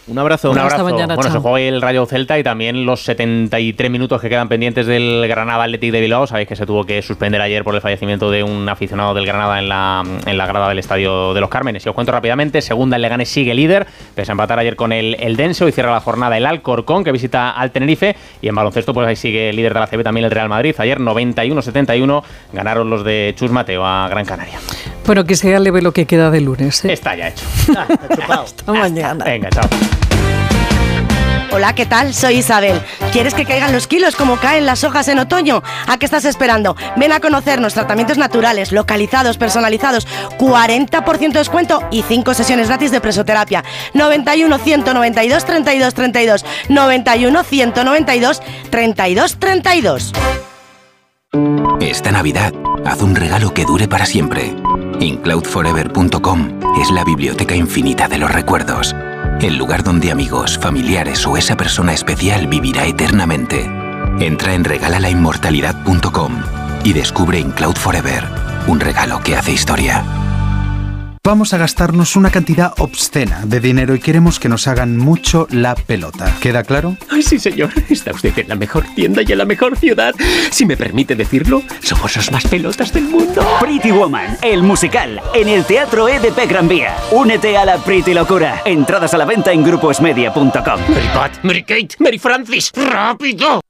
Un 0.07 0.19
abrazo. 0.19 0.51
Un 0.51 0.59
Hasta 0.59 0.75
abrazo. 0.75 0.83
mañana, 0.83 1.15
bueno, 1.15 1.23
chao. 1.29 1.31
se 1.31 1.39
juega 1.39 1.55
hoy 1.55 1.63
el 1.63 1.81
Rayo 1.81 2.05
Celta 2.05 2.37
y 2.37 2.43
también 2.43 2.85
los 2.85 3.03
73 3.05 3.89
minutos 3.89 4.21
que 4.21 4.29
quedan 4.29 4.47
pendientes 4.47 4.85
del 4.85 5.25
Granada 5.27 5.63
Athletic 5.63 5.91
de 5.91 5.99
Bilbao. 5.99 6.27
Sabéis 6.27 6.47
que 6.47 6.55
se 6.55 6.67
tuvo 6.67 6.83
que 6.83 7.01
suspender 7.01 7.41
ayer 7.41 7.63
por 7.63 7.73
el 7.73 7.81
fallecimiento 7.81 8.29
de 8.29 8.43
un 8.43 8.69
aficionado 8.69 9.15
del 9.15 9.25
Granada 9.25 9.57
en 9.57 9.67
la, 9.67 10.03
en 10.27 10.37
la 10.37 10.45
grada 10.45 10.69
del 10.69 10.77
Estadio 10.77 11.33
de 11.33 11.41
los 11.41 11.49
Cármenes. 11.49 11.83
Y 11.85 11.89
os 11.89 11.95
cuento 11.95 12.11
rápidamente, 12.11 12.61
segunda 12.61 12.97
el 12.97 13.01
Leganés 13.01 13.29
sigue 13.29 13.55
líder, 13.55 13.87
pese 14.13 14.31
a 14.31 14.33
empatar 14.33 14.59
ayer 14.59 14.75
con 14.75 14.91
el, 14.91 15.15
el 15.19 15.35
Denso 15.37 15.67
y 15.67 15.71
cierra 15.71 15.91
la 15.91 16.01
jornada 16.01 16.37
el 16.37 16.45
Alcorcón 16.45 17.03
que 17.03 17.11
visita 17.11 17.49
al 17.49 17.71
Tenerife. 17.71 18.15
Y 18.43 18.47
en 18.47 18.53
baloncesto, 18.53 18.93
pues 18.93 19.07
ahí 19.07 19.15
sigue 19.15 19.51
líder 19.53 19.73
de 19.73 19.79
la 19.79 19.87
CB 19.87 20.03
también 20.03 20.25
el 20.25 20.31
Real 20.31 20.49
Madrid. 20.49 20.75
Ayer 20.77 20.99
91-71 20.99 22.23
ganaron 22.53 22.91
los 22.91 23.03
de 23.03 23.33
Chus 23.35 23.49
Mateo 23.49 23.83
a 23.83 24.07
Gran 24.07 24.25
Canaria. 24.25 24.59
Bueno, 25.05 25.23
que 25.25 25.35
sea 25.35 25.59
leve 25.59 25.81
lo 25.81 25.91
que 25.91 26.05
queda 26.05 26.31
de 26.31 26.41
lunes. 26.41 26.83
¿eh? 26.85 26.93
Está 26.93 27.15
ya 27.15 27.27
hecho. 27.27 27.45
Hasta 28.29 28.73
mañana. 28.73 29.23
Venga, 29.23 29.49
chao. 29.49 29.69
Hola, 31.51 31.73
¿qué 31.73 31.85
tal? 31.85 32.13
Soy 32.13 32.39
Isabel. 32.39 32.81
¿Quieres 33.13 33.33
que 33.33 33.45
caigan 33.45 33.71
los 33.71 33.87
kilos 33.87 34.17
como 34.17 34.35
caen 34.37 34.65
las 34.65 34.83
hojas 34.83 35.07
en 35.07 35.19
otoño? 35.19 35.63
¿A 35.87 35.97
qué 35.97 36.05
estás 36.05 36.25
esperando? 36.25 36.75
Ven 36.97 37.13
a 37.13 37.21
conocernos 37.21 37.73
tratamientos 37.73 38.17
naturales, 38.17 38.73
localizados, 38.73 39.37
personalizados, 39.37 40.05
40% 40.37 41.31
de 41.31 41.39
descuento 41.39 41.81
y 41.91 42.01
5 42.01 42.33
sesiones 42.33 42.67
gratis 42.67 42.91
de 42.91 42.99
presoterapia. 42.99 43.63
91 43.93 44.57
192 44.57 45.45
32 45.45 45.93
32 45.93 46.45
91 46.67 47.43
192 47.43 48.41
32 48.69 49.37
32. 49.39 50.11
Esta 51.79 52.11
Navidad, 52.11 52.53
haz 52.85 53.01
un 53.01 53.15
regalo 53.15 53.53
que 53.53 53.63
dure 53.63 53.87
para 53.87 54.05
siempre. 54.05 54.53
InCloudForever.com 54.99 56.59
es 56.81 56.91
la 56.91 57.03
biblioteca 57.03 57.55
infinita 57.55 58.07
de 58.07 58.17
los 58.17 58.31
recuerdos. 58.31 58.95
El 59.41 59.57
lugar 59.57 59.83
donde 59.83 60.11
amigos, 60.11 60.57
familiares 60.57 61.25
o 61.27 61.37
esa 61.37 61.57
persona 61.57 61.93
especial 61.93 62.47
vivirá 62.47 62.85
eternamente. 62.85 63.69
Entra 64.19 64.53
en 64.53 64.63
regalalainmortalidad.com 64.63 66.33
y 66.83 66.93
descubre 66.93 67.39
InCloud 67.39 67.75
Forever, 67.75 68.23
un 68.67 68.79
regalo 68.79 69.19
que 69.21 69.35
hace 69.35 69.51
historia. 69.51 70.03
Vamos 71.25 71.55
a 71.55 71.57
gastarnos 71.57 72.15
una 72.15 72.29
cantidad 72.29 72.71
obscena 72.77 73.47
de 73.47 73.59
dinero 73.59 73.95
y 73.95 73.99
queremos 73.99 74.39
que 74.39 74.47
nos 74.47 74.67
hagan 74.67 74.95
mucho 74.95 75.47
la 75.49 75.73
pelota. 75.73 76.31
¿Queda 76.39 76.61
claro? 76.61 76.97
Ay, 77.09 77.23
sí, 77.23 77.39
señor. 77.39 77.71
Está 77.89 78.11
usted 78.11 78.37
en 78.37 78.47
la 78.47 78.53
mejor 78.53 78.85
tienda 78.93 79.23
y 79.25 79.31
en 79.31 79.39
la 79.39 79.45
mejor 79.45 79.75
ciudad. 79.75 80.13
Si 80.51 80.67
me 80.67 80.77
permite 80.77 81.15
decirlo, 81.15 81.63
somos 81.81 82.15
los 82.15 82.31
más 82.31 82.45
pelotas 82.45 82.93
del 82.93 83.05
mundo. 83.05 83.43
Pretty 83.59 83.89
Woman, 83.89 84.37
el 84.43 84.61
musical, 84.61 85.19
en 85.33 85.47
el 85.47 85.65
Teatro 85.65 86.07
EDP 86.07 86.47
Gran 86.47 86.67
Vía. 86.67 86.95
Únete 87.11 87.57
a 87.57 87.65
la 87.65 87.79
Pretty 87.79 88.13
Locura. 88.13 88.61
Entradas 88.63 89.15
a 89.15 89.17
la 89.17 89.25
venta 89.25 89.51
en 89.51 89.63
gruposmedia.com. 89.63 90.53
Mary 90.53 91.09
Pat, 91.11 91.43
Mary 91.43 91.63
Kate, 91.63 91.95
Mary 91.97 92.19
Francis, 92.19 92.71
rápido. 92.75 93.64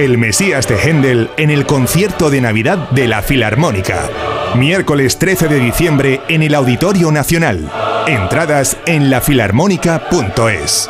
El 0.00 0.16
Mesías 0.16 0.66
de 0.66 0.78
Händel 0.78 1.28
en 1.36 1.50
el 1.50 1.66
concierto 1.66 2.30
de 2.30 2.40
Navidad 2.40 2.88
de 2.88 3.06
la 3.06 3.20
Filarmónica. 3.20 4.08
Miércoles 4.54 5.18
13 5.18 5.46
de 5.48 5.60
diciembre 5.60 6.22
en 6.26 6.42
el 6.42 6.54
Auditorio 6.54 7.12
Nacional. 7.12 7.70
Entradas 8.06 8.78
en 8.86 9.10
lafilarmónica.es. 9.10 10.88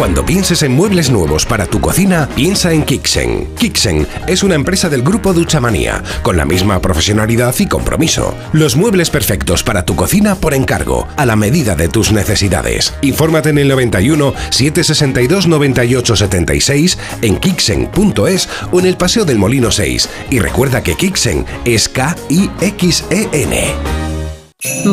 Cuando 0.00 0.24
pienses 0.24 0.62
en 0.62 0.72
muebles 0.72 1.10
nuevos 1.10 1.44
para 1.44 1.66
tu 1.66 1.78
cocina, 1.78 2.26
piensa 2.34 2.72
en 2.72 2.84
Kixen. 2.84 3.54
Kixen 3.54 4.06
es 4.26 4.42
una 4.42 4.54
empresa 4.54 4.88
del 4.88 5.02
grupo 5.02 5.34
Duchamanía, 5.34 6.02
con 6.22 6.38
la 6.38 6.46
misma 6.46 6.80
profesionalidad 6.80 7.54
y 7.58 7.66
compromiso. 7.66 8.34
Los 8.54 8.76
muebles 8.76 9.10
perfectos 9.10 9.62
para 9.62 9.84
tu 9.84 9.96
cocina 9.96 10.36
por 10.36 10.54
encargo, 10.54 11.06
a 11.18 11.26
la 11.26 11.36
medida 11.36 11.74
de 11.76 11.90
tus 11.90 12.12
necesidades. 12.12 12.94
Infórmate 13.02 13.50
en 13.50 13.58
el 13.58 13.68
91 13.68 14.32
762 14.48 15.46
98 15.46 16.16
76 16.16 16.98
en 17.20 17.36
kixen.es 17.36 18.48
o 18.72 18.80
en 18.80 18.86
el 18.86 18.96
Paseo 18.96 19.26
del 19.26 19.38
Molino 19.38 19.70
6. 19.70 20.08
Y 20.30 20.38
recuerda 20.38 20.82
que 20.82 20.96
Kixen 20.96 21.44
es 21.66 21.90
K-I-X-E-N. 21.90 23.60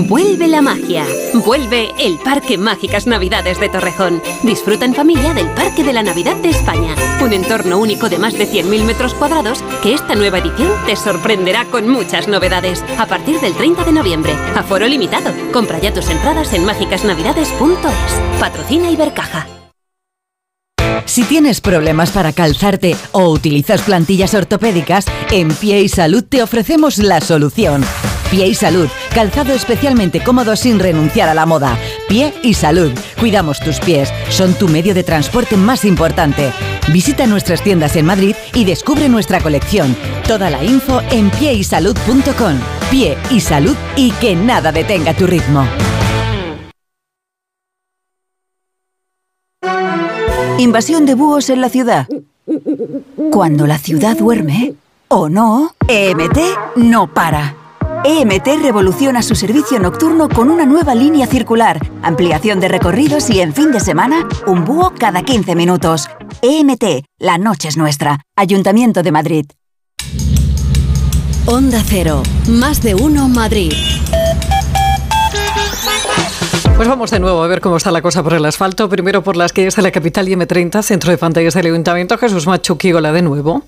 Vuelve 0.07 0.47
la 0.47 0.61
magia. 0.61 1.05
Vuelve 1.33 1.91
el 1.99 2.17
Parque 2.19 2.57
Mágicas 2.57 3.05
Navidades 3.05 3.59
de 3.59 3.67
Torrejón. 3.67 4.21
Disfruta 4.43 4.85
en 4.85 4.93
familia 4.93 5.33
del 5.33 5.49
Parque 5.51 5.83
de 5.83 5.91
la 5.91 6.03
Navidad 6.03 6.37
de 6.37 6.49
España. 6.49 6.95
Un 7.21 7.33
entorno 7.33 7.77
único 7.77 8.07
de 8.07 8.17
más 8.17 8.33
de 8.33 8.47
100.000 8.47 8.83
metros 8.83 9.13
cuadrados 9.13 9.63
que 9.83 9.93
esta 9.93 10.15
nueva 10.15 10.39
edición 10.39 10.71
te 10.85 10.95
sorprenderá 10.95 11.65
con 11.65 11.89
muchas 11.89 12.27
novedades. 12.27 12.83
A 12.97 13.07
partir 13.07 13.39
del 13.41 13.55
30 13.55 13.83
de 13.83 13.91
noviembre. 13.91 14.33
Aforo 14.55 14.87
limitado. 14.87 15.33
Compra 15.51 15.79
ya 15.79 15.93
tus 15.93 16.09
entradas 16.09 16.53
en 16.53 16.65
mágicasnavidades.es. 16.65 18.39
Patrocina 18.39 18.89
Ibercaja. 18.89 19.56
Si 21.07 21.23
tienes 21.23 21.61
problemas 21.61 22.11
para 22.11 22.33
calzarte 22.33 22.95
o 23.13 23.29
utilizas 23.29 23.81
plantillas 23.81 24.33
ortopédicas, 24.33 25.05
en 25.31 25.47
Pie 25.47 25.81
y 25.81 25.89
Salud 25.89 26.23
te 26.23 26.43
ofrecemos 26.43 26.97
la 26.97 27.21
solución. 27.21 27.83
Pie 28.29 28.47
y 28.47 28.53
Salud, 28.53 28.89
calzado 29.15 29.53
especialmente 29.53 30.21
cómodo 30.21 30.55
sin 30.57 30.79
renunciar 30.79 31.29
a 31.29 31.33
la 31.33 31.45
moda. 31.45 31.77
Pie 32.09 32.33
y 32.43 32.53
Salud, 32.53 32.91
cuidamos 33.19 33.59
tus 33.61 33.79
pies, 33.79 34.09
son 34.29 34.53
tu 34.53 34.67
medio 34.67 34.93
de 34.93 35.03
transporte 35.03 35.55
más 35.55 35.85
importante. 35.85 36.51
Visita 36.89 37.25
nuestras 37.25 37.63
tiendas 37.63 37.95
en 37.95 38.05
Madrid 38.05 38.35
y 38.53 38.65
descubre 38.65 39.07
nuestra 39.07 39.39
colección. 39.39 39.95
Toda 40.27 40.49
la 40.49 40.63
info 40.63 41.01
en 41.09 41.29
pieysalud.com. 41.31 42.59
Pie 42.91 43.17
y 43.31 43.39
Salud 43.39 43.75
y 43.95 44.11
que 44.11 44.35
nada 44.35 44.73
detenga 44.73 45.13
tu 45.13 45.25
ritmo. 45.25 45.65
Invasión 50.59 51.05
de 51.05 51.13
búhos 51.13 51.51
en 51.51 51.61
la 51.61 51.69
ciudad. 51.69 52.07
Cuando 53.31 53.67
la 53.67 53.77
ciudad 53.77 54.17
duerme, 54.17 54.73
o 55.07 55.29
no, 55.29 55.75
EMT 55.87 56.37
no 56.77 57.13
para. 57.13 57.55
EMT 58.03 58.47
revoluciona 58.63 59.21
su 59.21 59.35
servicio 59.35 59.79
nocturno 59.79 60.27
con 60.29 60.49
una 60.49 60.65
nueva 60.65 60.95
línea 60.95 61.27
circular, 61.27 61.79
ampliación 62.01 62.59
de 62.59 62.69
recorridos 62.69 63.29
y 63.29 63.41
en 63.41 63.53
fin 63.53 63.71
de 63.71 63.79
semana, 63.79 64.27
un 64.47 64.65
búho 64.65 64.93
cada 64.97 65.21
15 65.21 65.55
minutos. 65.55 66.09
EMT, 66.41 67.05
la 67.19 67.37
noche 67.37 67.67
es 67.67 67.77
nuestra. 67.77 68.21
Ayuntamiento 68.35 69.03
de 69.03 69.11
Madrid. 69.11 69.45
Onda 71.45 71.83
Cero, 71.85 72.23
más 72.49 72.81
de 72.81 72.95
uno 72.95 73.29
Madrid. 73.29 73.73
Pues 76.77 76.87
vamos 76.87 77.09
de 77.09 77.19
nuevo 77.19 77.41
a 77.41 77.47
ver 77.47 77.59
cómo 77.59 77.77
está 77.77 77.89
la 77.89 78.03
cosa 78.03 78.21
por 78.21 78.35
el 78.35 78.45
asfalto. 78.45 78.87
Primero 78.87 79.23
por 79.23 79.35
las 79.35 79.51
calles 79.51 79.75
de 79.75 79.81
la 79.81 79.89
capital 79.89 80.29
y 80.29 80.35
M30, 80.35 80.83
centro 80.83 81.09
de 81.09 81.17
pantallas 81.17 81.55
del 81.55 81.65
Ayuntamiento. 81.65 82.19
Jesús 82.19 82.45
Machuquígola 82.45 83.11
de 83.11 83.23
nuevo. 83.23 83.63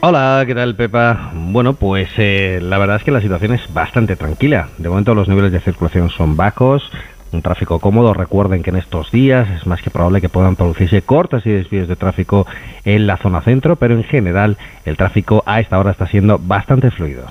Hola, 0.00 0.42
¿qué 0.46 0.54
tal 0.54 0.74
Pepa? 0.74 1.32
Bueno, 1.34 1.74
pues 1.74 2.08
eh, 2.16 2.60
la 2.62 2.78
verdad 2.78 2.96
es 2.96 3.04
que 3.04 3.10
la 3.10 3.20
situación 3.20 3.52
es 3.52 3.74
bastante 3.74 4.16
tranquila. 4.16 4.70
De 4.78 4.88
momento 4.88 5.14
los 5.14 5.28
niveles 5.28 5.52
de 5.52 5.60
circulación 5.60 6.08
son 6.08 6.34
bajos, 6.34 6.90
un 7.30 7.42
tráfico 7.42 7.78
cómodo. 7.78 8.14
Recuerden 8.14 8.62
que 8.62 8.70
en 8.70 8.76
estos 8.76 9.10
días 9.10 9.46
es 9.50 9.66
más 9.66 9.82
que 9.82 9.90
probable 9.90 10.22
que 10.22 10.30
puedan 10.30 10.56
producirse 10.56 11.02
cortes 11.02 11.44
y 11.44 11.50
desvíos 11.50 11.88
de 11.88 11.96
tráfico 11.96 12.46
en 12.86 13.06
la 13.06 13.18
zona 13.18 13.42
centro, 13.42 13.76
pero 13.76 13.94
en 13.94 14.04
general 14.04 14.56
el 14.86 14.96
tráfico 14.96 15.42
a 15.44 15.60
esta 15.60 15.78
hora 15.78 15.90
está 15.90 16.06
siendo 16.06 16.38
bastante 16.38 16.90
fluido. 16.90 17.26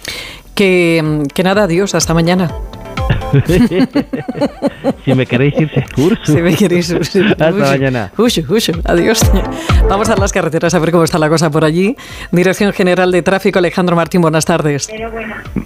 Que, 0.53 1.23
que 1.33 1.41
nada, 1.41 1.63
adiós, 1.63 1.95
hasta 1.95 2.13
mañana. 2.13 2.51
si 5.05 5.13
me 5.13 5.25
queréis 5.25 5.59
ir, 5.59 5.71
curso. 5.93 6.31
Si 6.31 6.41
me 6.41 6.55
queréis 6.55 6.89
ir. 6.89 7.27
Hasta 7.27 7.51
mañana. 7.51 8.11
Ushu, 8.17 8.41
ushu, 8.53 8.73
adiós. 8.85 9.21
Vamos 9.89 10.09
a 10.09 10.15
las 10.15 10.31
carreteras 10.31 10.73
a 10.73 10.79
ver 10.79 10.91
cómo 10.91 11.03
está 11.03 11.19
la 11.19 11.29
cosa 11.29 11.49
por 11.49 11.63
allí. 11.63 11.95
Dirección 12.31 12.73
General 12.73 13.11
de 13.11 13.21
Tráfico, 13.21 13.59
Alejandro 13.59 13.95
Martín, 13.95 14.21
buenas 14.21 14.45
tardes. 14.45 14.89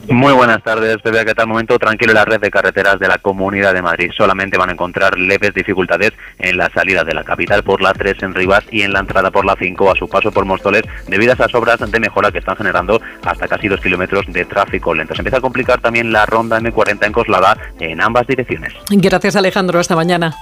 Muy 0.10 0.34
buenas 0.34 0.62
tardes, 0.64 0.98
Pepe. 1.02 1.26
Que 1.26 1.34
tal 1.34 1.48
momento 1.48 1.78
tranquilo 1.80 2.12
en 2.12 2.16
la 2.16 2.26
red 2.26 2.40
de 2.40 2.52
carreteras 2.52 3.00
de 3.00 3.08
la 3.08 3.18
Comunidad 3.18 3.74
de 3.74 3.82
Madrid. 3.82 4.12
Solamente 4.16 4.58
van 4.58 4.70
a 4.70 4.74
encontrar 4.74 5.18
leves 5.18 5.54
dificultades 5.54 6.12
en 6.40 6.58
la 6.58 6.70
salida 6.70 7.04
de 7.04 7.14
la 7.14 7.24
capital 7.24 7.64
por 7.64 7.82
la 7.82 7.94
3 7.94 8.24
en 8.24 8.34
Rivas 8.34 8.64
y 8.72 8.82
en 8.82 8.94
la 8.94 9.00
entrada 9.00 9.32
por 9.32 9.46
la 9.46 9.56
5 9.58 9.92
a 9.92 9.96
su 9.96 10.08
paso 10.08 10.32
por 10.32 10.46
Móstoles 10.46 10.84
debido 11.08 11.32
a 11.32 11.36
esas 11.36 11.54
obras 11.56 11.80
de 11.80 12.00
mejora 12.00 12.32
que 12.32 12.40
están 12.40 12.56
generando 12.56 13.02
hasta 13.24 13.48
casi 13.48 13.68
dos 13.68 13.82
kilómetros 13.82 14.26
de 14.28 14.46
tráfico 14.46 14.94
lento. 14.94 15.16
Se 15.16 15.22
empieza 15.22 15.38
a 15.38 15.42
complicar 15.42 15.80
también 15.80 16.12
la 16.12 16.26
ronda 16.26 16.60
M40 16.60 17.06
en 17.06 17.12
Coslada 17.22 17.56
en 17.80 18.02
ambas 18.02 18.26
direcciones. 18.26 18.74
Gracias 18.90 19.36
Alejandro, 19.36 19.80
hasta 19.80 19.96
mañana. 19.96 20.36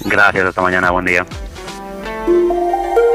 Gracias, 0.00 0.46
hasta 0.46 0.60
mañana, 0.60 0.90
buen 0.90 1.04
día. 1.04 1.24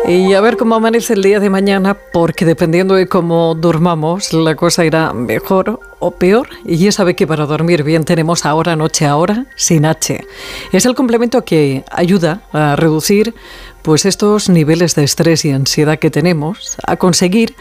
Y 0.07 0.33
a 0.33 0.39
ver 0.39 0.55
cómo 0.55 0.75
amanece 0.75 1.13
el 1.13 1.21
día 1.21 1.41
de 1.41 1.49
mañana, 1.49 1.97
porque 2.13 2.45
dependiendo 2.45 2.95
de 2.95 3.07
cómo 3.07 3.55
durmamos, 3.55 4.31
la 4.31 4.55
cosa 4.55 4.85
irá 4.85 5.11
mejor 5.11 5.81
o 5.99 6.11
peor. 6.11 6.47
Y 6.63 6.77
ya 6.77 6.93
sabe 6.93 7.13
que 7.13 7.27
para 7.27 7.45
dormir 7.45 7.83
bien 7.83 8.05
tenemos 8.05 8.45
ahora, 8.45 8.77
noche 8.77 9.05
ahora, 9.05 9.47
sin 9.57 9.85
H. 9.85 10.25
Es 10.71 10.85
el 10.85 10.95
complemento 10.95 11.43
que 11.43 11.83
ayuda 11.91 12.41
a 12.53 12.77
reducir 12.77 13.35
pues 13.81 14.05
estos 14.05 14.47
niveles 14.47 14.95
de 14.95 15.03
estrés 15.03 15.43
y 15.43 15.51
ansiedad 15.51 15.99
que 15.99 16.09
tenemos, 16.09 16.77
a 16.87 16.95
conseguir 16.95 17.53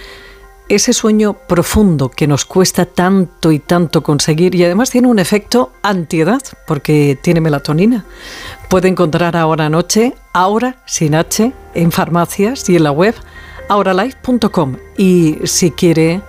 ese 0.68 0.92
sueño 0.92 1.34
profundo 1.34 2.08
que 2.08 2.26
nos 2.26 2.44
cuesta 2.44 2.86
tanto 2.86 3.52
y 3.52 3.58
tanto 3.58 4.02
conseguir 4.02 4.54
y 4.54 4.64
además 4.64 4.90
tiene 4.90 5.08
un 5.08 5.18
efecto 5.18 5.72
antiedad 5.82 6.42
porque 6.66 7.18
tiene 7.20 7.40
melatonina. 7.40 8.04
Puede 8.68 8.88
encontrar 8.88 9.36
ahora 9.36 9.68
noche, 9.68 10.14
ahora 10.32 10.76
sin 10.86 11.14
H, 11.14 11.52
en 11.74 11.92
farmacias 11.92 12.68
y 12.68 12.76
en 12.76 12.84
la 12.84 12.92
web 12.92 13.14
ahoralife.com 13.68 14.76
y 14.96 15.38
si 15.44 15.70
quiere 15.70 16.20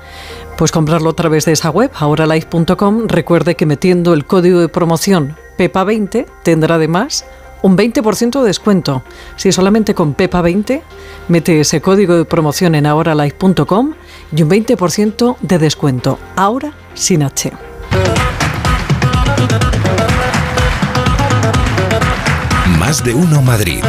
pues 0.58 0.72
comprarlo 0.72 1.10
a 1.10 1.16
través 1.16 1.46
de 1.46 1.52
esa 1.54 1.70
web 1.70 1.92
ahoralife.com 1.96 3.08
recuerde 3.08 3.56
que 3.56 3.66
metiendo 3.66 4.14
el 4.14 4.26
código 4.26 4.60
de 4.60 4.70
promoción 4.70 5.36
PEPA20 5.58 6.26
tendrá 6.44 6.76
además 6.76 7.26
un 7.64 7.76
20% 7.76 8.42
de 8.42 8.48
descuento. 8.48 9.04
Si 9.36 9.52
solamente 9.52 9.96
con 9.96 10.16
PEPA20 10.16 10.82
mete 11.30 11.62
ese 11.62 11.82
código 11.82 12.16
de 12.16 12.26
promoción 12.26 12.76
en 12.76 12.86
ahoralife.com 12.86 13.94
y 14.36 14.44
un 14.44 14.50
20% 14.50 15.38
de 15.42 15.58
descuento. 15.58 16.20
Ahora 16.36 16.74
sin 16.94 17.24
H. 17.24 17.52
Más 22.78 23.04
de 23.04 23.16
uno 23.16 23.42
Madrid. 23.42 23.84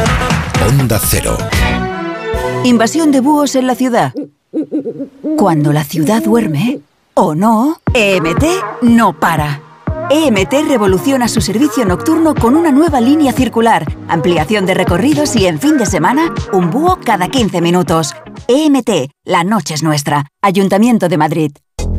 Onda 0.67 0.99
Cero. 0.99 1.37
Invasión 2.63 3.11
de 3.11 3.19
búhos 3.19 3.55
en 3.55 3.67
la 3.67 3.75
ciudad. 3.75 4.13
Cuando 5.37 5.73
la 5.73 5.83
ciudad 5.83 6.23
duerme, 6.23 6.79
o 7.13 7.35
no, 7.35 7.81
EMT 7.93 8.43
no 8.81 9.19
para. 9.19 9.64
EMT 10.09 10.53
revoluciona 10.67 11.27
su 11.27 11.41
servicio 11.41 11.83
nocturno 11.83 12.35
con 12.35 12.55
una 12.55 12.71
nueva 12.71 13.01
línea 13.01 13.33
circular, 13.33 13.85
ampliación 14.07 14.67
de 14.67 14.75
recorridos 14.75 15.35
y 15.35 15.47
en 15.47 15.59
fin 15.59 15.77
de 15.77 15.87
semana, 15.87 16.31
un 16.53 16.69
búho 16.69 16.99
cada 17.03 17.27
15 17.27 17.59
minutos. 17.59 18.13
EMT, 18.47 19.09
la 19.23 19.43
noche 19.43 19.73
es 19.73 19.81
nuestra. 19.81 20.27
Ayuntamiento 20.43 21.09
de 21.09 21.17
Madrid. 21.17 21.51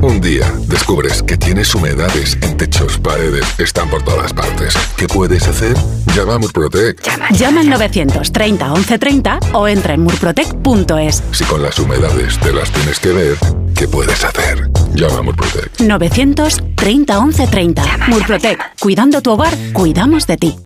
Un 0.02 0.20
día 0.20 0.52
descubres 0.68 1.22
que 1.22 1.36
tienes 1.36 1.74
humedades 1.74 2.38
en 2.42 2.56
techos, 2.56 2.98
paredes, 2.98 3.44
están 3.58 3.88
por 3.88 4.02
todas 4.02 4.32
partes. 4.32 4.74
¿Qué 4.96 5.08
puedes 5.08 5.48
hacer? 5.48 5.76
Llama 6.14 6.34
a 6.34 6.38
Murprotec. 6.38 7.02
Llama 7.32 7.60
al 7.60 7.70
930 7.70 8.68
1130 8.68 9.38
o 9.52 9.66
entra 9.66 9.94
en 9.94 10.02
murprotec.es. 10.02 11.22
Si 11.32 11.44
con 11.44 11.62
las 11.62 11.78
humedades 11.78 12.38
te 12.38 12.52
las 12.52 12.70
tienes 12.70 13.00
que 13.00 13.08
ver, 13.08 13.36
¿qué 13.76 13.86
puedes 13.86 14.24
hacer? 14.24 14.70
Llama 14.94 15.18
a 15.18 15.22
Murprotec. 15.22 15.80
930 15.80 17.20
1130. 17.20 17.82
Murprotec. 18.08 18.58
Cuidando 18.80 19.20
tu 19.20 19.32
hogar, 19.32 19.54
cuidamos 19.72 20.26
de 20.26 20.36
ti. 20.36 20.56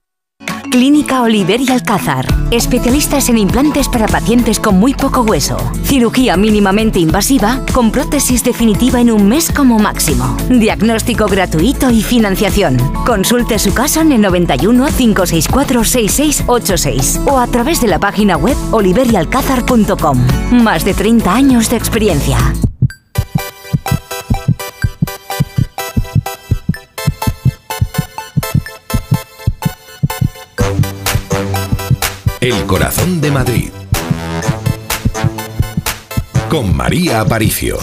Clínica 0.70 1.22
Oliver 1.22 1.60
y 1.60 1.68
Alcázar. 1.70 2.26
Especialistas 2.52 3.28
en 3.28 3.38
implantes 3.38 3.88
para 3.88 4.06
pacientes 4.06 4.60
con 4.60 4.78
muy 4.78 4.94
poco 4.94 5.22
hueso. 5.22 5.56
Cirugía 5.82 6.36
mínimamente 6.36 7.00
invasiva 7.00 7.64
con 7.72 7.90
prótesis 7.90 8.44
definitiva 8.44 9.00
en 9.00 9.10
un 9.10 9.28
mes 9.28 9.50
como 9.50 9.80
máximo. 9.80 10.36
Diagnóstico 10.48 11.26
gratuito 11.26 11.90
y 11.90 12.02
financiación. 12.02 12.76
Consulte 13.04 13.58
su 13.58 13.74
caso 13.74 14.00
en 14.00 14.12
el 14.12 14.20
91 14.20 14.86
564 14.96 15.84
6686 15.84 17.20
o 17.26 17.38
a 17.38 17.48
través 17.48 17.80
de 17.80 17.88
la 17.88 17.98
página 17.98 18.36
web 18.36 18.56
oliverialcázar.com. 18.70 20.18
Más 20.52 20.84
de 20.84 20.94
30 20.94 21.34
años 21.34 21.68
de 21.70 21.76
experiencia. 21.76 22.38
El 32.40 32.64
corazón 32.64 33.20
de 33.20 33.30
Madrid. 33.30 33.68
Con 36.48 36.74
María 36.74 37.20
Aparicio. 37.20 37.76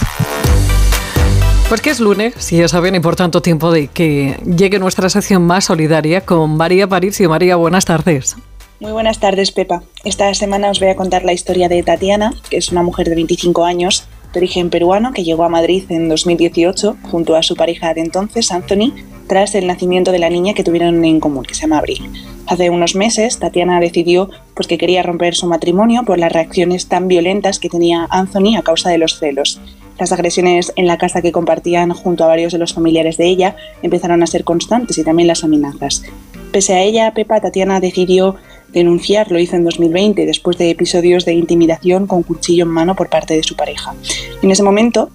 Pues 1.68 1.80
que 1.80 1.90
es 1.90 2.00
lunes, 2.00 2.52
y 2.52 2.56
ya 2.56 2.66
saben, 2.66 2.96
y 2.96 3.00
por 3.00 3.14
tanto 3.14 3.40
tiempo 3.40 3.70
de 3.70 3.86
que 3.86 4.36
llegue 4.44 4.80
nuestra 4.80 5.08
sección 5.10 5.46
más 5.46 5.66
solidaria 5.66 6.22
con 6.22 6.56
María 6.56 6.86
Aparicio. 6.86 7.30
María, 7.30 7.54
buenas 7.54 7.84
tardes. 7.84 8.36
Muy 8.80 8.90
buenas 8.90 9.20
tardes, 9.20 9.52
Pepa. 9.52 9.84
Esta 10.02 10.34
semana 10.34 10.70
os 10.70 10.80
voy 10.80 10.88
a 10.88 10.96
contar 10.96 11.22
la 11.22 11.32
historia 11.32 11.68
de 11.68 11.84
Tatiana, 11.84 12.34
que 12.50 12.56
es 12.56 12.72
una 12.72 12.82
mujer 12.82 13.08
de 13.08 13.14
25 13.14 13.64
años, 13.64 14.08
origen 14.38 14.70
peruano, 14.70 15.12
que 15.12 15.24
llegó 15.24 15.44
a 15.44 15.48
Madrid 15.48 15.84
en 15.90 16.08
2018 16.08 16.96
junto 17.02 17.36
a 17.36 17.42
su 17.42 17.54
pareja 17.54 17.92
de 17.94 18.00
entonces, 18.00 18.50
Anthony, 18.50 18.94
tras 19.28 19.54
el 19.54 19.66
nacimiento 19.66 20.10
de 20.10 20.18
la 20.18 20.30
niña 20.30 20.54
que 20.54 20.64
tuvieron 20.64 21.04
en 21.04 21.20
común, 21.20 21.44
que 21.44 21.54
se 21.54 21.62
llama 21.62 21.78
Abril. 21.78 22.10
Hace 22.46 22.70
unos 22.70 22.94
meses, 22.94 23.38
Tatiana 23.38 23.78
decidió 23.78 24.30
pues, 24.54 24.66
que 24.66 24.78
quería 24.78 25.02
romper 25.02 25.34
su 25.34 25.46
matrimonio 25.46 26.02
por 26.04 26.18
las 26.18 26.32
reacciones 26.32 26.88
tan 26.88 27.06
violentas 27.06 27.58
que 27.58 27.68
tenía 27.68 28.06
Anthony 28.10 28.56
a 28.56 28.62
causa 28.62 28.88
de 28.88 28.98
los 28.98 29.18
celos. 29.18 29.60
Las 29.98 30.12
agresiones 30.12 30.72
en 30.76 30.86
la 30.86 30.96
casa 30.96 31.22
que 31.22 31.32
compartían 31.32 31.92
junto 31.92 32.24
a 32.24 32.28
varios 32.28 32.52
de 32.52 32.58
los 32.58 32.72
familiares 32.72 33.16
de 33.18 33.26
ella 33.26 33.56
empezaron 33.82 34.22
a 34.22 34.26
ser 34.26 34.44
constantes 34.44 34.96
y 34.96 35.04
también 35.04 35.26
las 35.26 35.44
amenazas. 35.44 36.04
Pese 36.52 36.74
a 36.74 36.82
ella, 36.82 37.12
Pepa 37.12 37.40
Tatiana 37.40 37.80
decidió 37.80 38.36
denunciar, 38.72 39.30
lo 39.30 39.38
hizo 39.38 39.56
en 39.56 39.64
2020 39.64 40.26
después 40.26 40.58
de 40.58 40.70
episodios 40.70 41.24
de 41.24 41.34
intimidación 41.34 42.06
con 42.06 42.22
cuchillo 42.22 42.64
en 42.64 42.70
mano 42.70 42.94
por 42.94 43.08
parte 43.08 43.34
de 43.34 43.42
su 43.42 43.56
pareja. 43.56 43.94
En 44.42 44.50
ese 44.50 44.62
momento, 44.62 45.10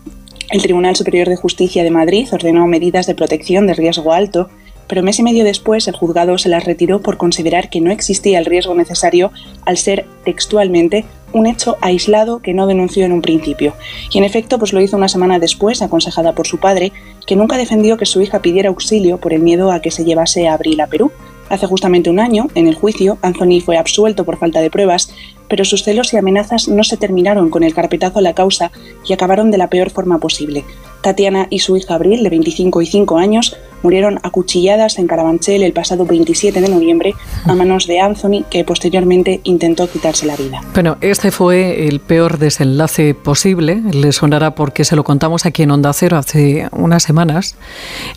el 0.49 0.61
Tribunal 0.61 0.95
Superior 0.95 1.29
de 1.29 1.35
Justicia 1.35 1.83
de 1.83 1.91
Madrid 1.91 2.27
ordenó 2.31 2.67
medidas 2.67 3.07
de 3.07 3.15
protección 3.15 3.67
de 3.67 3.73
riesgo 3.73 4.13
alto, 4.13 4.49
pero 4.87 5.01
mes 5.01 5.17
y 5.17 5.23
medio 5.23 5.43
después 5.43 5.87
el 5.87 5.95
juzgado 5.95 6.37
se 6.37 6.49
las 6.49 6.65
retiró 6.65 7.01
por 7.01 7.17
considerar 7.17 7.69
que 7.69 7.81
no 7.81 7.91
existía 7.91 8.37
el 8.37 8.45
riesgo 8.45 8.75
necesario 8.75 9.31
al 9.65 9.77
ser 9.77 10.05
textualmente 10.25 11.05
un 11.31 11.47
hecho 11.47 11.77
aislado 11.81 12.39
que 12.39 12.53
no 12.53 12.67
denunció 12.67 13.05
en 13.05 13.11
un 13.11 13.21
principio. 13.21 13.73
Y 14.11 14.19
en 14.19 14.23
efecto, 14.23 14.59
pues 14.59 14.73
lo 14.73 14.81
hizo 14.81 14.97
una 14.97 15.07
semana 15.07 15.39
después, 15.39 15.81
aconsejada 15.81 16.33
por 16.33 16.47
su 16.47 16.59
padre, 16.59 16.91
que 17.25 17.35
nunca 17.35 17.57
defendió 17.57 17.97
que 17.97 18.05
su 18.05 18.21
hija 18.21 18.41
pidiera 18.41 18.69
auxilio 18.69 19.17
por 19.17 19.33
el 19.33 19.41
miedo 19.41 19.71
a 19.71 19.79
que 19.79 19.91
se 19.91 20.05
llevase 20.05 20.47
a 20.47 20.53
Abril 20.53 20.79
a 20.81 20.87
Perú. 20.87 21.11
Hace 21.49 21.67
justamente 21.67 22.09
un 22.09 22.19
año, 22.19 22.47
en 22.55 22.67
el 22.67 22.75
juicio, 22.75 23.17
Anthony 23.21 23.61
fue 23.63 23.77
absuelto 23.77 24.23
por 24.23 24.37
falta 24.37 24.61
de 24.61 24.71
pruebas, 24.71 25.13
pero 25.47 25.65
sus 25.65 25.83
celos 25.83 26.13
y 26.13 26.17
amenazas 26.17 26.67
no 26.67 26.83
se 26.83 26.97
terminaron 26.97 27.49
con 27.49 27.63
el 27.63 27.73
carpetazo 27.73 28.19
a 28.19 28.23
la 28.23 28.33
causa 28.33 28.71
y 29.05 29.13
acabaron 29.13 29.51
de 29.51 29.57
la 29.57 29.69
peor 29.69 29.89
forma 29.89 30.19
posible. 30.19 30.63
Tatiana 31.03 31.45
y 31.51 31.59
su 31.59 31.77
hija 31.77 31.93
Abril, 31.93 32.23
de 32.23 32.29
25 32.29 32.81
y 32.81 32.87
5 32.87 33.17
años, 33.17 33.55
murieron 33.83 34.19
acuchilladas 34.23 34.97
en 34.97 35.07
Carabanchel 35.07 35.61
el 35.61 35.73
pasado 35.73 36.05
27 36.05 36.61
de 36.61 36.69
noviembre 36.69 37.13
a 37.45 37.53
manos 37.53 37.85
de 37.85 37.99
Anthony, 37.99 38.43
que 38.49 38.63
posteriormente 38.63 39.41
intentó 39.43 39.87
quitarse 39.87 40.25
la 40.25 40.35
vida. 40.35 40.61
Bueno, 40.73 40.97
este 41.01 41.29
fue 41.29 41.87
el 41.87 41.99
peor 41.99 42.39
desenlace 42.39 43.13
posible. 43.13 43.83
Le 43.91 44.11
sonará 44.13 44.55
porque 44.55 44.85
se 44.85 44.95
lo 44.95 45.03
contamos 45.03 45.45
aquí 45.45 45.63
en 45.63 45.71
Onda 45.71 45.93
Cero 45.93 46.17
hace 46.17 46.67
unas 46.71 47.03
semanas. 47.03 47.55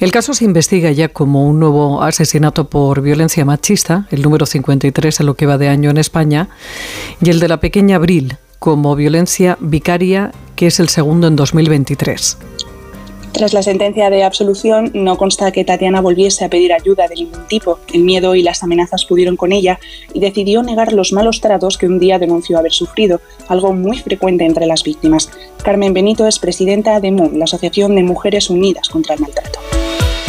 El 0.01 0.13
caso 0.13 0.33
se 0.33 0.45
investiga 0.45 0.91
ya 0.93 1.09
como 1.09 1.47
un 1.47 1.59
nuevo 1.59 2.03
asesinato 2.03 2.71
por 2.71 3.03
violencia 3.03 3.45
machista, 3.45 4.07
el 4.11 4.23
número 4.23 4.47
53 4.47 5.21
en 5.21 5.27
lo 5.27 5.35
que 5.35 5.47
va 5.47 5.59
de 5.59 5.69
año 5.69 5.91
en 5.91 5.99
España, 5.99 6.49
y 7.21 7.31
el 7.31 7.41
de 7.41 7.49
la 7.49 7.59
pequeña 7.59 7.97
Abril 7.97 8.37
como 8.59 8.97
violencia 8.97 9.59
vicaria, 9.61 10.33
que 10.55 10.69
es 10.69 10.81
el 10.81 10.89
segundo 10.89 11.27
en 11.27 11.37
2023. 11.37 12.39
Tras 13.37 13.53
la 13.53 13.63
sentencia 13.63 14.09
de 14.09 14.25
absolución, 14.25 14.91
no 14.95 15.19
consta 15.19 15.53
que 15.53 15.63
Tatiana 15.63 16.01
volviese 16.01 16.47
a 16.47 16.49
pedir 16.49 16.73
ayuda 16.73 17.07
de 17.07 17.17
ningún 17.17 17.47
tipo. 17.47 17.79
El 17.93 18.03
miedo 18.03 18.35
y 18.35 18.43
las 18.43 18.63
amenazas 18.63 19.05
pudieron 19.05 19.37
con 19.37 19.53
ella 19.53 19.79
y 20.15 20.21
decidió 20.21 20.63
negar 20.63 20.95
los 20.95 21.13
malos 21.13 21.43
tratos 21.43 21.77
que 21.77 21.85
un 21.85 21.99
día 21.99 22.19
denunció 22.19 22.57
haber 22.57 22.73
sufrido, 22.73 23.21
algo 23.49 23.75
muy 23.75 23.99
frecuente 23.99 24.47
entre 24.47 24.65
las 24.65 24.85
víctimas. 24.85 25.31
Carmen 25.63 25.93
Benito 25.93 26.27
es 26.27 26.39
presidenta 26.39 26.99
de 26.99 27.11
MUN, 27.11 27.39
la 27.39 27.45
Asociación 27.45 27.95
de 27.95 28.05
Mujeres 28.05 28.49
Unidas 28.49 28.89
contra 28.89 29.17
el 29.17 29.21
Maltrato. 29.21 29.59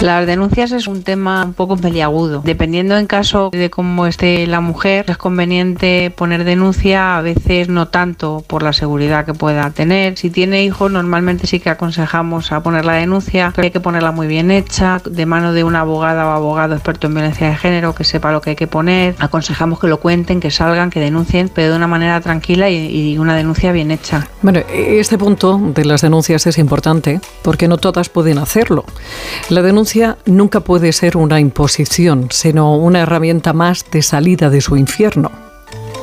Las 0.02 0.28
denuncias 0.28 0.72
es 0.74 0.88
un 0.88 1.02
tema 1.02 1.44
un 1.44 1.54
poco 1.54 1.76
peliagudo. 1.76 2.44
Dependiendo 2.46 2.96
en 2.98 3.08
caso 3.08 3.50
de 3.52 3.72
cómo 3.72 4.06
esté 4.06 4.46
la 4.46 4.62
mujer, 4.62 5.06
es 5.08 5.18
conveniente 5.18 6.14
poner 6.16 6.44
denuncia, 6.44 7.18
a 7.18 7.22
veces 7.24 7.68
no 7.68 7.88
tanto 7.88 8.44
por 8.46 8.62
la 8.62 8.74
seguridad 8.74 9.26
que 9.26 9.34
pueda 9.34 9.72
tener. 9.72 10.16
Si 10.16 10.30
tiene 10.30 10.64
hijos, 10.64 10.92
normalmente 10.92 11.48
sí 11.48 11.60
que 11.60 11.72
aconsejamos 11.72 12.52
a 12.52 12.62
poner 12.62 12.86
la 12.86 12.94
denuncia, 12.94 13.52
pero 13.56 13.66
hay 13.66 13.72
que 13.72 13.80
ponerla 13.80 14.12
muy 14.12 14.28
bien 14.28 14.52
hecha, 14.52 15.02
de 15.04 15.26
mano 15.26 15.52
de 15.52 15.64
una 15.64 15.80
abogada 15.80 16.28
o 16.28 16.30
abogado 16.30 16.76
experto 16.76 17.08
en 17.08 17.16
violencia 17.16 17.50
de 17.50 17.56
género 17.56 17.96
que 17.96 18.04
sepa 18.04 18.32
lo 18.32 18.40
que 18.40 18.52
hay 18.52 18.56
que 18.56 18.68
poner. 18.68 19.16
Aconsejamos 19.18 19.80
que 19.80 19.88
lo 19.88 20.00
cuenten, 20.00 20.40
que 20.40 20.52
salgan, 20.52 20.92
que 20.92 21.00
denuncien, 21.00 21.50
pero 21.50 21.72
de 21.72 21.76
una 21.76 21.88
manera 21.88 22.22
tranquila 22.22 22.70
y, 22.70 23.18
una 23.18 23.36
denuncia 23.36 23.72
bien 23.72 23.90
hecha. 23.90 24.28
Bueno, 24.44 24.60
este 24.70 25.18
punto 25.18 25.60
de 25.60 25.86
las 25.86 26.02
denuncias 26.02 26.46
es 26.46 26.60
importante 26.60 27.20
porque 27.42 27.68
no 27.68 27.78
todas 27.78 28.10
pueden 28.10 28.38
hacerlo. 28.38 28.86
La 29.50 29.64
denuncia 29.64 29.87
nunca 30.26 30.60
puede 30.60 30.92
ser 30.92 31.18
una 31.18 31.40
imposición, 31.40 32.28
sino 32.32 32.76
una 32.76 33.02
herramienta 33.02 33.54
más 33.54 33.86
de 33.90 34.02
salida 34.02 34.50
de 34.50 34.62
su 34.62 34.76
infierno. 34.76 35.32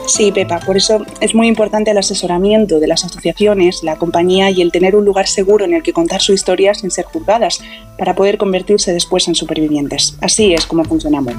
Sí, 0.07 0.33
Pepa, 0.33 0.61
por 0.61 0.77
eso 0.77 1.05
es 1.21 1.35
muy 1.35 1.49
importante 1.49 1.91
el 1.91 1.99
asesoramiento 1.99 2.79
de 2.79 2.87
las 2.87 3.05
asociaciones, 3.05 3.83
la 3.83 3.97
compañía 3.97 4.51
y 4.51 4.61
el 4.61 4.71
tener 4.71 4.97
un 4.97 5.05
lugar 5.05 5.27
seguro 5.27 5.65
en 5.65 5.75
el 5.75 5.83
que 5.83 5.93
contar 5.93 6.21
su 6.21 6.33
historia 6.33 6.75
sin 6.75 6.91
ser 6.91 7.07
juzgadas, 7.07 7.61
para 7.99 8.15
poder 8.15 8.37
convertirse 8.37 8.93
después 8.93 9.29
en 9.29 9.35
supervivientes. 9.35 10.17
Así 10.21 10.53
es 10.53 10.67
como 10.67 10.85
funcionamos. 10.85 11.35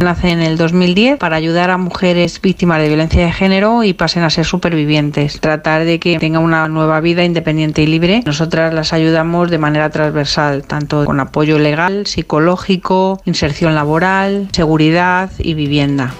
Nace 0.00 0.30
en 0.30 0.40
el 0.40 0.56
2010 0.56 1.18
para 1.18 1.36
ayudar 1.36 1.70
a 1.70 1.78
mujeres 1.78 2.40
víctimas 2.40 2.80
de 2.80 2.88
violencia 2.88 3.24
de 3.24 3.32
género 3.32 3.84
y 3.84 3.92
pasen 3.92 4.22
a 4.22 4.30
ser 4.30 4.44
supervivientes. 4.44 5.40
Tratar 5.40 5.84
de 5.84 6.00
que 6.00 6.18
tengan 6.18 6.42
una 6.42 6.68
nueva 6.68 7.00
vida 7.00 7.24
independiente 7.24 7.82
y 7.82 7.86
libre. 7.86 8.22
Nosotras 8.26 8.74
las 8.74 8.92
ayudamos 8.92 9.50
de 9.50 9.58
manera 9.58 9.90
transversal, 9.90 10.64
tanto 10.64 11.04
con 11.04 11.20
apoyo 11.20 11.58
legal, 11.58 12.06
psicológico, 12.06 13.20
inserción 13.24 13.74
laboral, 13.74 14.48
seguridad 14.52 15.30
y 15.38 15.54
vivienda. 15.54 16.14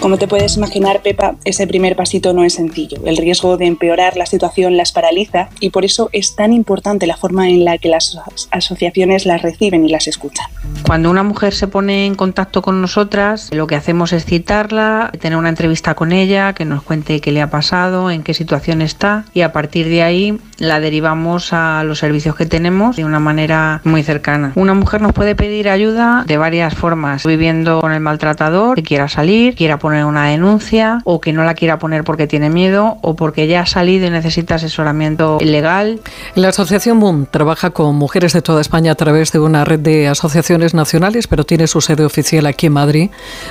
Como 0.00 0.16
te 0.16 0.28
puedes 0.28 0.56
imaginar, 0.56 1.02
Pepa, 1.02 1.34
ese 1.44 1.66
primer 1.66 1.96
pasito 1.96 2.32
no 2.32 2.44
es 2.44 2.54
sencillo. 2.54 2.98
El 3.04 3.16
riesgo 3.16 3.56
de 3.56 3.66
empeorar 3.66 4.16
la 4.16 4.26
situación 4.26 4.76
las 4.76 4.92
paraliza 4.92 5.48
y 5.60 5.70
por 5.70 5.84
eso 5.84 6.08
es 6.12 6.36
tan 6.36 6.52
importante 6.52 7.06
la 7.06 7.16
forma 7.16 7.48
en 7.48 7.64
la 7.64 7.78
que 7.78 7.88
las 7.88 8.18
asociaciones 8.50 9.26
las 9.26 9.42
reciben 9.42 9.84
y 9.84 9.90
las 9.90 10.06
escuchan. 10.06 10.46
Cuando 10.84 11.10
una 11.10 11.22
mujer 11.22 11.52
se 11.54 11.66
pone 11.66 12.06
en 12.06 12.14
contacto 12.14 12.62
con 12.62 12.80
nosotras, 12.80 13.50
lo 13.52 13.66
que 13.66 13.74
hacemos 13.74 14.12
es 14.12 14.24
citarla, 14.24 15.10
tener 15.20 15.36
una 15.36 15.48
entrevista 15.48 15.94
con 15.94 16.12
ella, 16.12 16.52
que 16.52 16.64
nos 16.64 16.82
cuente 16.82 17.20
qué 17.20 17.32
le 17.32 17.42
ha 17.42 17.50
pasado, 17.50 18.10
en 18.10 18.22
qué 18.22 18.34
situación 18.34 18.82
está 18.82 19.24
y 19.34 19.42
a 19.42 19.52
partir 19.52 19.88
de 19.88 20.02
ahí 20.02 20.38
la 20.58 20.80
derivamos 20.80 21.52
a 21.52 21.82
los 21.84 21.98
servicios 21.98 22.36
que 22.36 22.46
tenemos 22.46 22.96
de 22.96 23.04
una 23.04 23.20
manera 23.20 23.80
muy 23.84 24.02
cercana. 24.02 24.52
Una 24.54 24.74
mujer 24.74 25.00
nos 25.00 25.12
puede 25.12 25.34
pedir 25.34 25.68
ayuda 25.68 26.24
de 26.26 26.36
varias 26.36 26.74
formas, 26.74 27.24
viviendo 27.24 27.80
con 27.80 27.92
el 27.92 28.00
maltratador, 28.00 28.76
que 28.76 28.82
quiera 28.82 29.08
salir, 29.08 29.54
quiera 29.54 29.77
poner 29.78 30.04
una 30.04 30.26
denuncia 30.26 31.00
o 31.04 31.20
que 31.20 31.32
no 31.32 31.44
la 31.44 31.54
quiera 31.54 31.78
poner 31.78 32.04
porque 32.04 32.26
tiene 32.26 32.50
miedo 32.50 32.98
o 33.02 33.16
porque 33.16 33.46
ya 33.46 33.60
ha 33.60 33.66
salido 33.66 34.06
y 34.06 34.10
necesita 34.10 34.56
asesoramiento 34.56 35.38
legal. 35.40 36.00
La 36.34 36.48
Asociación 36.48 37.00
Boom 37.00 37.26
trabaja 37.30 37.70
con 37.70 37.96
mujeres 37.96 38.32
de 38.32 38.42
toda 38.42 38.60
España 38.60 38.92
a 38.92 38.94
través 38.94 39.32
de 39.32 39.38
una 39.38 39.64
red 39.64 39.80
de 39.80 40.08
asociaciones 40.08 40.74
nacionales, 40.74 41.26
pero 41.26 41.44
tiene 41.44 41.66
su 41.66 41.80
sede 41.80 42.04
oficial 42.04 42.46
aquí 42.46 42.66
en 42.66 42.72
Madrid, 42.72 43.10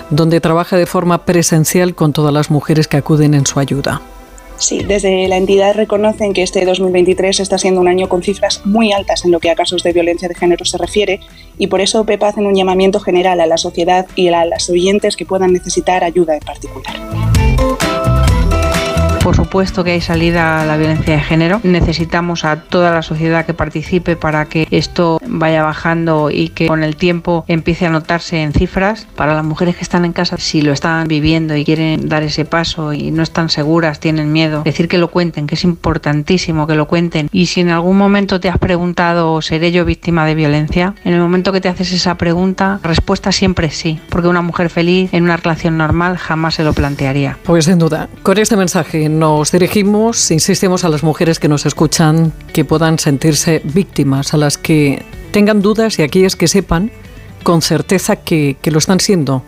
donde 0.10 0.41
trabaja 0.41 0.78
de 0.78 0.86
forma 0.86 1.26
presencial 1.26 1.95
con 1.95 2.14
todas 2.14 2.34
las 2.34 2.52
mujeres 2.52 2.88
que 2.88 2.98
acuden 2.98 3.34
en 3.34 3.45
su 3.45 3.60
ayuda. 3.60 4.02
Sí, 4.57 4.79
desde 4.79 5.27
la 5.27 5.38
entidad 5.38 5.75
reconocen 5.75 6.34
que 6.34 6.41
este 6.41 6.65
2023 6.65 7.39
está 7.39 7.57
siendo 7.57 7.79
un 7.79 7.88
año 7.88 8.09
con 8.09 8.23
cifras 8.23 8.65
muy 8.65 8.91
altas 8.91 9.23
en 9.23 9.31
lo 9.31 9.39
que 9.39 9.51
a 9.51 9.55
casos 9.55 9.84
de 9.84 9.93
violencia 9.93 10.27
de 10.27 10.35
género 10.35 10.65
se 10.65 10.77
refiere 10.77 11.19
y 11.57 11.67
por 11.67 11.79
eso 11.79 12.05
PEPA 12.05 12.29
hacen 12.29 12.45
un 12.47 12.55
llamamiento 12.55 12.99
general 12.99 13.39
a 13.39 13.45
la 13.45 13.57
sociedad 13.57 14.07
y 14.15 14.29
a 14.29 14.45
las 14.45 14.69
oyentes 14.69 15.15
que 15.15 15.25
puedan 15.25 15.53
necesitar 15.53 16.03
ayuda 16.03 16.35
en 16.35 16.41
particular. 16.41 17.36
Por 19.28 19.36
supuesto 19.36 19.84
que 19.84 19.91
hay 19.91 19.99
salida 19.99 20.62
a 20.62 20.66
la 20.66 20.78
violencia 20.78 21.16
de 21.16 21.20
género. 21.20 21.60
Necesitamos 21.64 22.45
a 22.45 22.62
toda 22.62 22.94
la 22.94 23.02
sociedad 23.02 23.45
que 23.45 23.54
participe 23.54 24.16
para 24.16 24.45
que 24.45 24.70
esto 24.72 25.20
vaya 25.28 25.64
bajando 25.64 26.30
y 26.32 26.48
que 26.48 26.68
con 26.68 26.82
el 26.82 26.95
tiempo 26.95 27.44
empiece 27.49 27.86
a 27.86 27.90
notarse 27.90 28.41
en 28.41 28.54
cifras. 28.54 29.06
Para 29.18 29.36
las 29.36 29.44
mujeres 29.44 29.76
que 29.76 29.82
están 29.82 30.06
en 30.06 30.14
casa, 30.14 30.38
si 30.38 30.62
lo 30.62 30.72
están 30.72 31.10
viviendo 31.10 31.58
y 31.58 31.66
quieren 31.66 32.08
dar 32.08 32.24
ese 32.24 32.45
paso 32.45 32.94
y 32.94 33.12
no 33.12 33.22
están 33.22 33.49
seguras, 33.49 33.99
tienen 33.99 34.32
miedo, 34.32 34.64
decir 34.64 34.88
que 34.88 34.98
lo 34.98 35.10
cuenten, 35.10 35.45
que 35.45 35.56
es 35.56 35.66
importantísimo 35.66 36.66
que 36.66 36.76
lo 36.76 36.88
cuenten. 36.88 37.28
Y 37.34 37.48
si 37.48 37.60
en 37.60 37.70
algún 37.72 37.98
momento 37.98 38.40
te 38.40 38.48
has 38.48 38.58
preguntado, 38.58 39.41
¿seré 39.41 39.74
yo 39.74 39.84
víctima 39.84 40.26
de 40.26 40.36
violencia? 40.36 40.95
En 41.04 41.14
el 41.14 41.20
momento 41.20 41.52
que 41.52 41.60
te 41.60 41.68
haces 41.68 41.91
esa 41.91 42.16
pregunta, 42.16 42.80
respuesta 42.82 43.34
siempre 43.34 43.72
sí, 43.72 43.99
porque 44.08 44.30
una 44.30 44.41
mujer 44.41 44.70
feliz 44.70 45.14
en 45.14 45.26
una 45.26 45.36
relación 45.36 45.78
normal 45.78 46.16
jamás 46.16 46.56
se 46.56 46.64
lo 46.64 46.72
plantearía. 46.72 47.38
Pues 47.44 47.66
sin 47.66 47.78
duda, 47.78 48.08
con 48.24 48.38
este 48.38 48.56
mensaje 48.56 49.16
nos 49.18 49.52
dirigimos, 49.52 50.31
insistimos 50.31 50.84
a 50.84 50.89
las 50.89 51.03
mujeres 51.03 51.39
que 51.39 51.48
nos 51.48 51.65
escuchan 51.65 52.34
que 52.53 52.65
puedan 52.65 52.99
sentirse 52.99 53.61
víctimas, 53.64 54.34
a 54.34 54.38
las 54.38 54.57
que 54.57 55.03
tengan 55.31 55.61
dudas 55.61 55.99
y 55.99 56.03
aquellas 56.03 56.35
que 56.35 56.48
sepan 56.48 56.91
con 57.44 57.61
certeza 57.61 58.18
que, 58.18 58.57
que 58.61 58.72
lo 58.72 58.80
están 58.80 58.99
siendo 58.99 59.44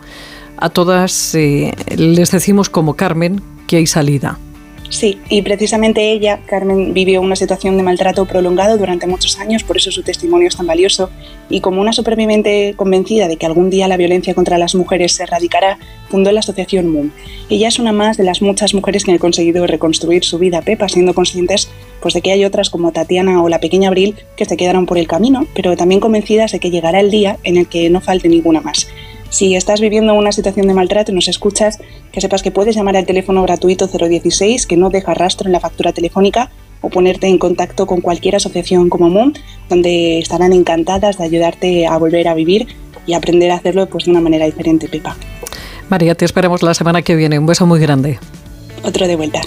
a 0.60 0.68
todas 0.68 1.34
eh, 1.34 1.74
les 1.96 2.30
decimos 2.30 2.68
como 2.68 2.94
Carmen 2.94 3.42
que 3.66 3.76
hay 3.76 3.86
salida. 3.86 4.38
Sí, 4.90 5.20
y 5.28 5.42
precisamente 5.42 6.10
ella, 6.10 6.40
Carmen, 6.46 6.92
vivió 6.92 7.20
una 7.20 7.36
situación 7.36 7.76
de 7.76 7.84
maltrato 7.84 8.26
prolongado 8.26 8.76
durante 8.76 9.06
muchos 9.06 9.38
años, 9.38 9.62
por 9.62 9.76
eso 9.76 9.92
su 9.92 10.02
testimonio 10.02 10.48
es 10.48 10.56
tan 10.56 10.66
valioso, 10.66 11.10
y 11.48 11.60
como 11.60 11.80
una 11.80 11.92
superviviente 11.92 12.74
convencida 12.76 13.28
de 13.28 13.36
que 13.36 13.46
algún 13.46 13.70
día 13.70 13.86
la 13.86 13.96
violencia 13.96 14.34
contra 14.34 14.58
las 14.58 14.74
mujeres 14.74 15.12
se 15.12 15.22
erradicará, 15.22 15.78
fundó 16.08 16.32
la 16.32 16.40
asociación 16.40 16.88
MUM. 16.88 17.12
Ella 17.48 17.68
es 17.68 17.78
una 17.78 17.92
más 17.92 18.16
de 18.16 18.24
las 18.24 18.42
muchas 18.42 18.74
mujeres 18.74 19.04
que 19.04 19.12
han 19.12 19.18
conseguido 19.18 19.64
reconstruir 19.64 20.24
su 20.24 20.38
vida, 20.38 20.60
Pepa, 20.60 20.88
siendo 20.88 21.14
conscientes 21.14 21.68
pues, 22.02 22.14
de 22.14 22.20
que 22.20 22.32
hay 22.32 22.44
otras 22.44 22.68
como 22.68 22.90
Tatiana 22.90 23.44
o 23.44 23.48
la 23.48 23.60
pequeña 23.60 23.90
Abril 23.90 24.16
que 24.36 24.44
se 24.44 24.56
quedaron 24.56 24.86
por 24.86 24.98
el 24.98 25.06
camino, 25.06 25.46
pero 25.54 25.76
también 25.76 26.00
convencidas 26.00 26.50
de 26.50 26.58
que 26.58 26.72
llegará 26.72 26.98
el 26.98 27.12
día 27.12 27.38
en 27.44 27.58
el 27.58 27.68
que 27.68 27.90
no 27.90 28.00
falte 28.00 28.28
ninguna 28.28 28.60
más. 28.60 28.88
Si 29.30 29.54
estás 29.54 29.80
viviendo 29.80 30.12
una 30.14 30.32
situación 30.32 30.66
de 30.66 30.74
maltrato 30.74 31.12
y 31.12 31.14
nos 31.14 31.28
escuchas, 31.28 31.78
que 32.12 32.20
sepas 32.20 32.42
que 32.42 32.50
puedes 32.50 32.74
llamar 32.74 32.96
al 32.96 33.06
teléfono 33.06 33.42
gratuito 33.42 33.86
016 33.86 34.66
que 34.66 34.76
no 34.76 34.90
deja 34.90 35.14
rastro 35.14 35.46
en 35.46 35.52
la 35.52 35.60
factura 35.60 35.92
telefónica 35.92 36.50
o 36.80 36.90
ponerte 36.90 37.28
en 37.28 37.38
contacto 37.38 37.86
con 37.86 38.00
cualquier 38.00 38.36
asociación 38.36 38.88
como 38.88 39.08
MUM, 39.08 39.32
donde 39.68 40.18
estarán 40.18 40.52
encantadas 40.52 41.18
de 41.18 41.24
ayudarte 41.24 41.86
a 41.86 41.96
volver 41.96 42.26
a 42.26 42.34
vivir 42.34 42.66
y 43.06 43.14
aprender 43.14 43.50
a 43.52 43.56
hacerlo 43.56 43.86
pues, 43.88 44.06
de 44.06 44.10
una 44.10 44.20
manera 44.20 44.46
diferente, 44.46 44.88
Pepa. 44.88 45.16
María, 45.88 46.14
te 46.14 46.24
esperamos 46.24 46.62
la 46.62 46.74
semana 46.74 47.02
que 47.02 47.14
viene. 47.14 47.38
Un 47.38 47.46
beso 47.46 47.66
muy 47.66 47.80
grande. 47.80 48.18
Otro 48.82 49.06
de 49.06 49.16
vuelta. 49.16 49.40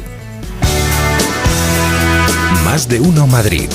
Más 2.65 2.87
de 2.87 2.99
uno 2.99 3.27
Madrid. 3.27 3.69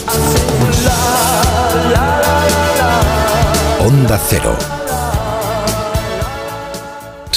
Onda 3.80 4.20
Cero. 4.28 4.77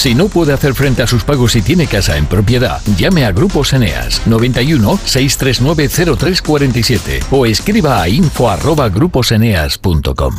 Si 0.02 0.14
no 0.16 0.26
puede 0.26 0.52
hacer 0.52 0.74
frente 0.74 1.04
a 1.04 1.06
sus 1.06 1.22
pagos 1.22 1.54
y 1.54 1.62
tiene 1.62 1.86
casa 1.86 2.16
en 2.16 2.26
propiedad, 2.26 2.80
llame 2.98 3.24
a 3.24 3.30
Grupos 3.30 3.72
Eneas 3.72 4.26
91 4.26 4.98
639 5.04 6.16
0347 6.18 7.20
o 7.30 7.46
escriba 7.46 8.02
a 8.02 8.08
info@gruposeneas.com. 8.08 10.34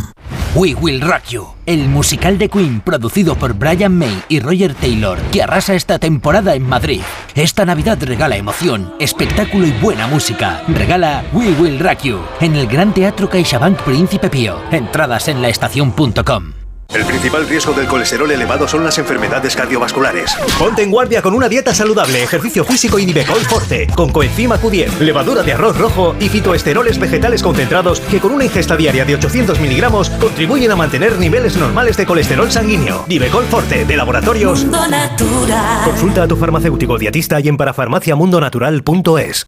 We 0.53 0.75
Will 0.75 0.99
Rock 0.99 1.27
You, 1.29 1.47
el 1.65 1.87
musical 1.87 2.37
de 2.37 2.49
Queen 2.49 2.81
producido 2.81 3.37
por 3.37 3.53
Brian 3.53 3.97
May 3.97 4.21
y 4.27 4.41
Roger 4.41 4.75
Taylor, 4.75 5.17
que 5.31 5.43
arrasa 5.43 5.75
esta 5.75 5.97
temporada 5.97 6.55
en 6.55 6.67
Madrid. 6.67 6.99
Esta 7.33 7.63
Navidad 7.63 7.99
regala 8.01 8.35
emoción, 8.35 8.93
espectáculo 8.99 9.65
y 9.65 9.71
buena 9.71 10.07
música. 10.07 10.61
Regala 10.67 11.23
We 11.31 11.53
Will 11.53 11.79
Rock 11.79 12.01
You 12.03 12.19
en 12.41 12.57
el 12.57 12.67
Gran 12.67 12.93
Teatro 12.93 13.29
CaixaBank 13.29 13.79
Príncipe 13.83 14.29
Pío. 14.29 14.57
Entradas 14.73 15.29
en 15.29 15.41
laestacion.com. 15.41 16.62
El 16.93 17.05
principal 17.05 17.47
riesgo 17.47 17.73
del 17.73 17.87
colesterol 17.87 18.29
elevado 18.29 18.67
son 18.67 18.83
las 18.83 18.99
enfermedades 18.99 19.55
cardiovasculares. 19.55 20.35
Ponte 20.59 20.83
en 20.83 20.91
guardia 20.91 21.23
con 21.23 21.33
una 21.33 21.49
dieta 21.49 21.73
saludable, 21.73 22.21
ejercicio 22.21 22.63
físico 22.63 22.99
y 22.99 23.05
Nivecol 23.05 23.39
Forte, 23.41 23.87
con 23.95 24.11
coenzima 24.11 24.59
Q10, 24.59 24.99
levadura 24.99 25.41
de 25.41 25.53
arroz 25.53 25.75
rojo 25.77 26.15
y 26.19 26.29
fitoesteroles 26.29 26.99
vegetales 26.99 27.41
concentrados 27.41 27.99
que 27.99 28.19
con 28.19 28.31
una 28.31 28.45
ingesta 28.45 28.77
diaria 28.77 29.05
de 29.05 29.15
800 29.15 29.59
miligramos 29.59 30.11
contribuyen 30.11 30.71
a 30.71 30.75
mantener 30.75 31.17
niveles 31.17 31.57
normales 31.57 31.97
de 31.97 32.05
colesterol 32.05 32.51
sanguíneo. 32.51 33.05
Nivecol 33.07 33.45
Forte, 33.45 33.85
de 33.85 33.97
laboratorios. 33.97 34.61
Mundo 34.61 34.87
Natural. 34.87 35.85
Consulta 35.85 36.23
a 36.23 36.27
tu 36.27 36.35
farmacéutico 36.35 36.99
dietista 36.99 37.39
y 37.39 37.47
en 37.47 37.57
parafarmaciamundonatural.es. 37.57 39.47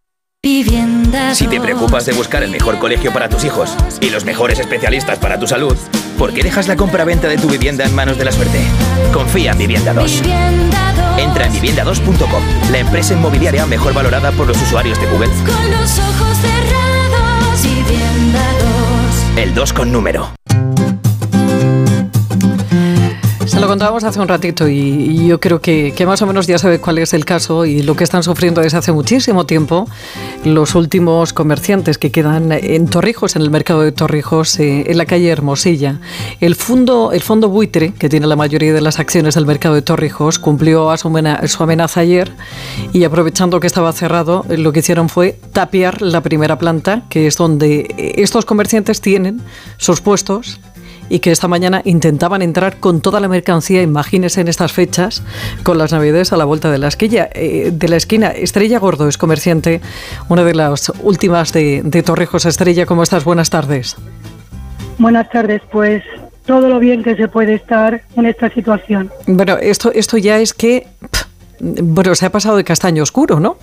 Si 1.34 1.48
te 1.48 1.60
preocupas 1.60 2.06
de 2.06 2.14
buscar 2.14 2.44
el 2.44 2.52
mejor 2.52 2.78
colegio 2.78 3.12
para 3.12 3.30
tus 3.30 3.44
hijos 3.44 3.76
y 4.00 4.10
los 4.10 4.26
mejores 4.26 4.60
especialistas 4.60 5.18
para 5.18 5.40
tu 5.40 5.48
salud, 5.48 5.76
¿por 6.18 6.34
qué 6.34 6.44
dejas 6.44 6.68
la 6.68 6.76
compra-venta 6.76 7.28
de 7.28 7.38
tu 7.38 7.48
vivienda 7.50 7.86
en 7.86 7.94
manos 7.94 8.18
de 8.18 8.26
la 8.26 8.32
suerte? 8.32 8.60
Confía 9.14 9.52
en 9.52 9.58
Vivienda 9.58 9.94
2. 9.94 10.22
Entra 11.18 11.46
en 11.46 11.54
vivienda2.com, 11.54 12.44
la 12.72 12.80
empresa 12.80 13.14
inmobiliaria 13.14 13.66
mejor 13.66 13.94
valorada 13.94 14.32
por 14.32 14.48
los 14.48 14.62
usuarios 14.62 15.00
de 15.00 15.08
Google. 15.08 15.30
Con 15.46 15.72
los 15.72 16.00
ojos 16.00 16.38
cerrados, 16.38 17.64
Vivienda 17.64 18.44
2. 19.36 19.44
El 19.44 19.54
2 19.54 19.74
con 19.74 19.92
número. 19.92 20.32
Se 23.48 23.60
lo 23.60 23.68
contábamos 23.68 24.04
hace 24.04 24.20
un 24.20 24.28
ratito 24.28 24.68
y, 24.68 24.74
y 24.80 25.28
yo 25.28 25.40
creo 25.40 25.62
que, 25.62 25.94
que 25.96 26.06
más 26.06 26.22
o 26.22 26.26
menos 26.28 26.48
ya 26.48 26.58
sabe 26.58 26.80
cuál 26.80 26.98
es 26.98 27.14
el 27.14 27.26
caso 27.26 27.66
y 27.66 27.84
lo 27.84 27.96
que 27.96 28.04
están 28.04 28.24
sufriendo 28.24 28.60
desde 28.62 28.78
hace 28.78 28.92
muchísimo 28.92 29.46
tiempo 29.46 29.88
los 30.44 30.76
últimos 30.76 31.32
comerciantes 31.32 31.98
que 31.98 32.12
quedan 32.12 32.52
en 32.52 32.88
Torrijos, 32.88 33.36
en 33.36 33.44
el 33.44 33.52
mercado 33.52 33.82
de 33.82 33.92
Torrijos, 33.92 34.60
eh, 34.60 34.86
en 34.92 34.98
la 34.98 35.06
calle 35.06 35.30
Hermosilla. 35.30 36.00
El 36.42 36.56
fondo, 36.56 37.12
el 37.12 37.22
fondo 37.22 37.48
buitre, 37.50 37.94
que 37.94 38.10
tiene 38.10 38.28
la 38.28 38.36
mayoría 38.36 38.74
de 38.74 38.82
las 38.82 39.00
acciones 39.00 39.36
del 39.36 39.46
mercado 39.46 39.76
de 39.76 39.82
Torrijos, 39.84 40.40
cumplió 40.40 40.90
a 40.92 40.98
su, 40.98 41.10
mena- 41.10 41.48
su 41.48 41.62
amenaza 41.64 42.02
ayer 42.02 42.32
y 42.94 43.04
aprovechando 43.04 43.60
que 43.60 43.68
estaba 43.68 43.94
cerrado, 43.94 44.44
eh, 44.50 44.58
lo 44.58 44.74
que 44.74 44.80
hicieron 44.80 45.08
fue 45.08 45.40
tapiar 45.54 46.02
la 46.02 46.22
primera 46.22 46.58
planta, 46.58 47.04
que 47.10 47.28
es 47.28 47.38
donde 47.38 47.88
eh, 47.98 48.14
estos 48.18 48.44
comerciantes 48.46 49.02
tienen 49.02 49.40
sus 49.78 50.02
puestos 50.02 50.60
y 51.10 51.20
que 51.20 51.32
esta 51.32 51.48
mañana 51.48 51.82
intentaban 51.86 52.42
entrar 52.42 52.78
con 52.80 53.02
toda 53.02 53.20
la 53.20 53.28
mercancía, 53.28 53.82
imagínense 53.82 54.42
en 54.42 54.48
estas 54.48 54.72
fechas, 54.74 55.24
con 55.64 55.78
las 55.78 55.92
navidades 55.92 56.34
a 56.34 56.38
la 56.38 56.46
vuelta 56.46 56.72
de 56.72 56.78
la 56.78 56.88
esquina. 56.88 57.28
eh, 57.34 57.72
de 57.74 57.88
la 57.88 57.96
esquina. 57.98 58.32
Estrella 58.32 58.80
Gordo 58.80 59.08
es 59.08 59.18
comerciante, 59.18 59.82
una 60.30 60.44
de 60.44 60.56
las 60.56 60.92
últimas 61.02 61.54
de, 61.54 61.82
de 61.84 62.04
Torrijos. 62.04 62.46
Estrella, 62.46 62.86
¿cómo 62.86 63.04
estás? 63.04 63.24
Buenas 63.24 63.50
tardes. 63.50 63.96
Buenas 64.98 65.30
tardes, 65.30 65.62
pues 65.72 66.04
todo 66.46 66.70
lo 66.70 66.80
bien 66.80 67.04
que 67.04 67.16
se 67.16 67.28
puede 67.28 67.56
estar 67.56 68.02
en 68.16 68.26
esta 68.26 68.50
situación. 68.50 69.12
Bueno, 69.28 69.58
esto, 69.58 69.92
esto 69.94 70.18
ya 70.18 70.40
es 70.40 70.54
que, 70.54 70.88
pff, 71.12 71.24
bueno, 71.60 72.16
se 72.16 72.26
ha 72.26 72.30
pasado 72.32 72.58
de 72.58 72.64
castaño 72.64 73.04
oscuro, 73.04 73.40
¿no? 73.40 73.58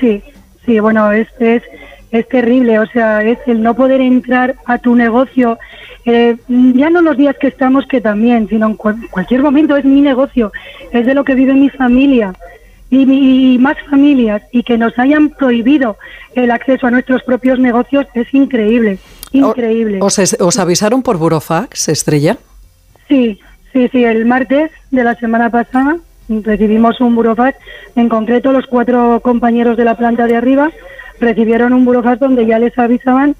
Sí, 0.00 0.22
sí, 0.66 0.80
bueno, 0.80 1.10
es, 1.12 1.28
es, 1.38 1.62
es 2.10 2.28
terrible, 2.28 2.78
o 2.78 2.86
sea, 2.86 3.22
es 3.22 3.38
el 3.46 3.62
no 3.62 3.74
poder 3.74 4.00
entrar 4.00 4.56
a 4.66 4.78
tu 4.78 4.94
negocio, 4.94 5.58
eh, 6.06 6.36
ya 6.48 6.90
no 6.90 7.00
los 7.02 7.16
días 7.16 7.36
que 7.40 7.48
estamos 7.48 7.86
que 7.86 8.00
también, 8.00 8.48
sino 8.48 8.66
en 8.66 8.74
cual- 8.76 9.08
cualquier 9.10 9.42
momento 9.42 9.76
es 9.76 9.84
mi 9.84 10.00
negocio, 10.00 10.52
es 10.92 11.06
de 11.06 11.14
lo 11.14 11.24
que 11.24 11.34
vive 11.34 11.54
mi 11.54 11.70
familia 11.70 12.34
y, 12.90 13.06
mi- 13.06 13.54
y 13.54 13.58
más 13.58 13.76
familias, 13.90 14.42
y 14.52 14.62
que 14.62 14.76
nos 14.78 14.98
hayan 14.98 15.30
prohibido 15.30 15.96
el 16.34 16.50
acceso 16.50 16.86
a 16.86 16.90
nuestros 16.90 17.22
propios 17.22 17.58
negocios 17.58 18.06
es 18.14 18.32
increíble, 18.34 18.98
increíble. 19.32 19.98
¿Os, 20.02 20.18
es- 20.18 20.36
os 20.40 20.58
avisaron 20.58 21.02
por 21.02 21.16
Burofax, 21.18 21.88
Estrella? 21.88 22.36
Sí, 23.08 23.40
sí, 23.72 23.88
sí. 23.90 24.04
El 24.04 24.26
martes 24.26 24.70
de 24.90 25.04
la 25.04 25.14
semana 25.16 25.50
pasada 25.50 25.96
recibimos 26.28 27.00
un 27.00 27.14
burofax. 27.14 27.58
En 27.96 28.08
concreto, 28.08 28.52
los 28.52 28.66
cuatro 28.66 29.20
compañeros 29.22 29.76
de 29.76 29.84
la 29.84 29.96
planta 29.96 30.26
de 30.26 30.36
arriba 30.36 30.70
recibieron 31.20 31.72
un 31.72 31.84
burofax 31.84 32.18
donde 32.20 32.46
ya 32.46 32.58
les 32.58 32.76
avisaban 32.78 33.34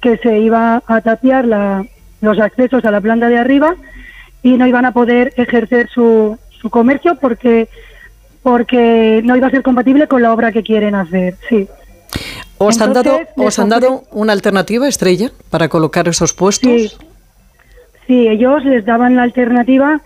que 0.00 0.16
se 0.18 0.38
iba 0.40 0.82
a 0.86 1.00
tapiar 1.00 1.44
la- 1.46 1.84
los 2.20 2.38
accesos 2.38 2.84
a 2.84 2.90
la 2.90 3.00
planta 3.00 3.28
de 3.28 3.38
arriba 3.38 3.76
y 4.42 4.56
no 4.56 4.66
iban 4.66 4.84
a 4.84 4.92
poder 4.92 5.32
ejercer 5.36 5.88
su, 5.88 6.38
su 6.60 6.70
comercio 6.70 7.16
porque 7.20 7.68
porque 8.42 9.22
no 9.24 9.36
iba 9.36 9.48
a 9.48 9.50
ser 9.50 9.64
compatible 9.64 10.06
con 10.06 10.22
la 10.22 10.32
obra 10.32 10.52
que 10.52 10.62
quieren 10.62 10.94
hacer. 10.94 11.34
Sí. 11.48 11.66
¿Os 12.58 12.80
han 12.80 12.92
dado, 12.92 13.18
os 13.36 13.58
han 13.58 13.68
dado 13.68 14.04
una 14.12 14.32
alternativa, 14.32 14.86
Estrella, 14.86 15.32
para 15.50 15.68
colocar 15.68 16.06
esos 16.06 16.32
puestos? 16.32 16.70
Sí. 16.70 16.92
Sí, 18.06 18.28
ellos 18.28 18.64
les 18.64 18.84
daban 18.84 19.16
la 19.16 19.24
alternativa 19.24 20.00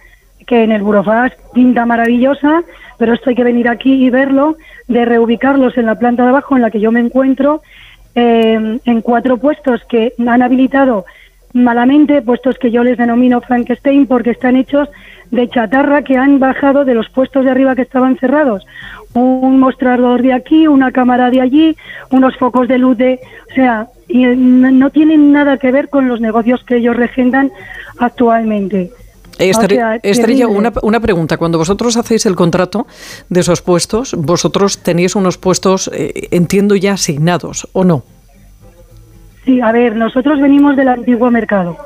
que 0.47 0.65
en 0.65 0.73
el 0.73 0.83
Burofax 0.83 1.37
pinta 1.53 1.85
maravillosa, 1.87 2.63
pero 2.99 3.13
esto 3.13 3.31
hay 3.31 3.37
que 3.37 3.45
venir 3.45 3.69
aquí 3.69 4.05
y 4.05 4.11
verlo, 4.11 4.57
de 4.89 5.05
reubicarlos 5.05 5.77
en 5.77 5.87
la 5.87 5.97
planta 5.97 6.23
de 6.23 6.31
abajo 6.31 6.57
en 6.57 6.63
la 6.63 6.71
que 6.71 6.81
yo 6.81 6.91
me 6.91 7.01
encuentro, 7.01 7.63
eh, 8.15 8.81
en 8.85 9.03
cuatro 9.03 9.37
puestos 9.37 9.83
que 9.89 10.15
han 10.19 10.43
habilitado 10.43 11.05
malamente, 11.53 12.23
puestos 12.23 12.59
que 12.59 12.71
yo 12.71 12.85
les 12.85 12.99
denomino 12.99 13.41
Frankenstein 13.41 14.07
porque 14.07 14.31
están 14.31 14.57
hechos 14.57 14.89
de 15.31 15.49
chatarra 15.49 16.03
que 16.03 16.17
han 16.17 16.39
bajado 16.39 16.85
de 16.85 16.95
los 16.95 17.09
puestos 17.09 17.45
de 17.45 17.51
arriba 17.51 17.75
que 17.75 17.83
estaban 17.83 18.17
cerrados. 18.19 18.65
Un 19.15 19.59
mostrador 19.59 20.23
de 20.23 20.33
aquí, 20.33 20.67
una 20.67 20.93
cámara 20.93 21.31
de 21.31 21.41
allí, 21.41 21.77
unos 22.11 22.37
focos 22.37 22.69
de 22.69 22.79
luz 22.79 22.97
de... 22.97 23.21
O 23.51 23.55
sea, 23.55 23.89
y 24.09 24.25
eh, 24.25 24.37
no 24.37 24.91
tienen 24.91 25.33
nada 25.33 25.57
que 25.57 25.73
ver 25.73 25.89
con 25.89 26.09
los 26.09 26.21
negocios 26.21 26.63
que 26.65 26.77
ellos 26.77 26.97
regentan 26.97 27.51
actualmente. 27.99 28.91
O 29.41 29.69
sea, 29.69 29.97
Estrella, 30.03 30.49
una, 30.49 30.73
una 30.83 31.01
pregunta. 31.01 31.39
Cuando 31.39 31.57
vosotros 31.57 31.97
hacéis 31.97 32.27
el 32.27 32.37
contrato 32.37 32.87
de 33.31 33.41
esos 33.41 33.63
puestos, 33.63 34.15
vosotros 34.15 34.79
tenéis 34.79 35.17
unos 35.17 35.39
puestos, 35.39 35.91
eh, 35.95 36.29
entiendo 36.31 36.77
ya, 36.77 36.93
asignados, 36.93 37.67
¿o 37.73 37.85
no? 37.85 38.05
Sí, 39.51 39.61
a 39.61 39.73
ver, 39.73 39.97
nosotros 39.97 40.41
venimos 40.41 40.77
del 40.77 40.87
antiguo 40.87 41.29
mercado. 41.29 41.77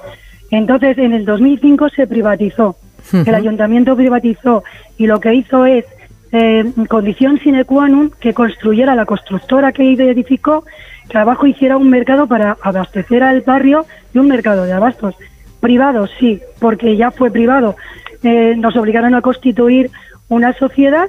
Entonces, 0.51 0.99
en 0.99 1.15
el 1.15 1.25
2005 1.25 1.89
se 1.89 2.07
privatizó. 2.07 2.77
El 3.13 3.35
ayuntamiento 3.35 3.97
privatizó 3.97 4.65
y 4.99 5.07
lo 5.07 5.19
que 5.19 5.33
hizo 5.33 5.65
es, 5.65 5.87
eh, 6.33 6.65
condición 6.91 7.39
sine 7.39 7.65
qua 7.65 7.89
non, 7.89 8.11
que 8.21 8.35
construyera 8.35 8.95
la 8.95 9.07
constructora 9.07 9.73
que 9.73 9.95
edificó, 9.95 10.65
que 11.09 11.17
abajo 11.17 11.47
hiciera 11.47 11.79
un 11.79 11.89
mercado 11.89 12.27
para 12.27 12.59
abastecer 12.61 13.23
al 13.23 13.41
barrio 13.41 13.87
y 14.13 14.19
un 14.19 14.29
mercado 14.29 14.65
de 14.65 14.73
abastos. 14.75 15.15
Privado, 15.61 16.07
sí, 16.19 16.41
porque 16.61 16.99
ya 16.99 17.11
fue 17.13 17.31
privado. 17.31 17.77
eh, 18.23 18.55
nos 18.57 18.77
obligaron 18.77 19.15
a 19.15 19.23
constituir 19.23 19.91
una 20.29 20.53
sociedad 20.55 21.09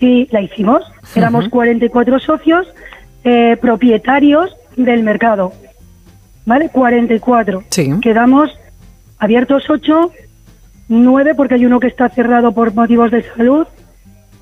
y 0.00 0.28
la 0.30 0.40
hicimos. 0.40 0.82
Éramos 1.16 1.46
Ujú. 1.46 1.50
44 1.50 2.18
socios 2.20 2.66
eh, 3.24 3.56
propietarios 3.60 4.54
del 4.78 5.02
mercado. 5.02 5.52
¿Vale? 6.46 6.70
44. 6.70 7.64
Sí. 7.68 7.92
Quedamos 8.00 8.50
abiertos 9.18 9.68
8, 9.68 10.12
9 10.88 11.34
porque 11.34 11.54
hay 11.54 11.66
uno 11.66 11.80
que 11.80 11.88
está 11.88 12.08
cerrado 12.08 12.52
por 12.52 12.74
motivos 12.74 13.10
de 13.10 13.22
salud. 13.22 13.66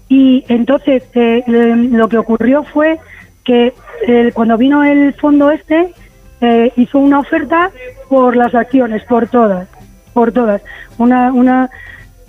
Y 0.09 0.45
entonces 0.49 1.03
eh, 1.15 1.43
lo 1.47 2.09
que 2.09 2.19
ocurrió 2.19 2.63
fue 2.63 3.01
que 3.45 3.75
eh, 4.07 4.31
cuando 4.33 4.57
vino 4.57 4.85
el 4.85 5.15
fondo 5.15 5.51
este, 5.51 5.93
eh, 6.41 6.73
hizo 6.77 6.99
una 6.99 7.21
oferta 7.21 7.71
por 8.09 8.37
las 8.37 8.55
acciones, 8.55 9.03
por 9.05 9.29
todas, 9.29 9.69
por 10.13 10.33
todas. 10.33 10.63
Una, 10.99 11.33
una, 11.33 11.71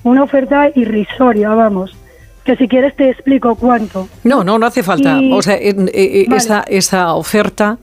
una 0.04 0.24
oferta 0.24 0.70
irrisoria, 0.74 1.50
vamos. 1.50 1.96
Que 2.48 2.56
si 2.56 2.68
quieres 2.70 2.96
te 2.96 3.10
explico 3.10 3.56
cuánto. 3.56 4.08
No, 4.24 4.42
no, 4.42 4.58
no 4.58 4.66
hace 4.66 4.82
falta. 4.82 5.22
Y- 5.22 5.34
O 5.34 5.42
sea, 5.42 5.56
eh, 5.56 5.76
eh, 5.94 6.26
Vale. 6.30 6.38
esa, 6.38 6.64
esa 6.68 7.14
oferta, 7.14 7.78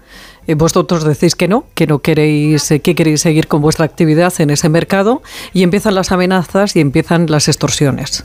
eh, 0.46 0.54
vosotros 0.54 1.04
decís 1.04 1.34
que 1.36 1.48
no, 1.48 1.66
que 1.74 1.86
no 1.86 1.98
queréis, 1.98 2.70
eh, 2.70 2.80
que 2.80 2.94
queréis 2.94 3.20
seguir 3.20 3.46
con 3.46 3.60
vuestra 3.60 3.84
actividad 3.84 4.32
en 4.38 4.48
ese 4.48 4.70
mercado 4.70 5.20
y 5.52 5.62
empiezan 5.64 5.94
las 5.94 6.12
amenazas 6.12 6.76
y 6.76 6.80
empiezan 6.80 7.26
las 7.28 7.46
extorsiones. 7.48 8.24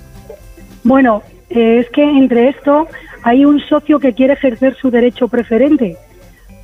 Bueno, 0.85 1.23
eh, 1.49 1.79
es 1.81 1.89
que 1.89 2.03
entre 2.03 2.47
esto 2.47 2.87
hay 3.23 3.43
un 3.43 3.59
socio 3.59 3.99
que 3.99 4.13
quiere 4.13 4.31
ejercer 4.33 4.77
su 4.81 4.89
derecho 4.91 5.27
preferente. 5.27 5.97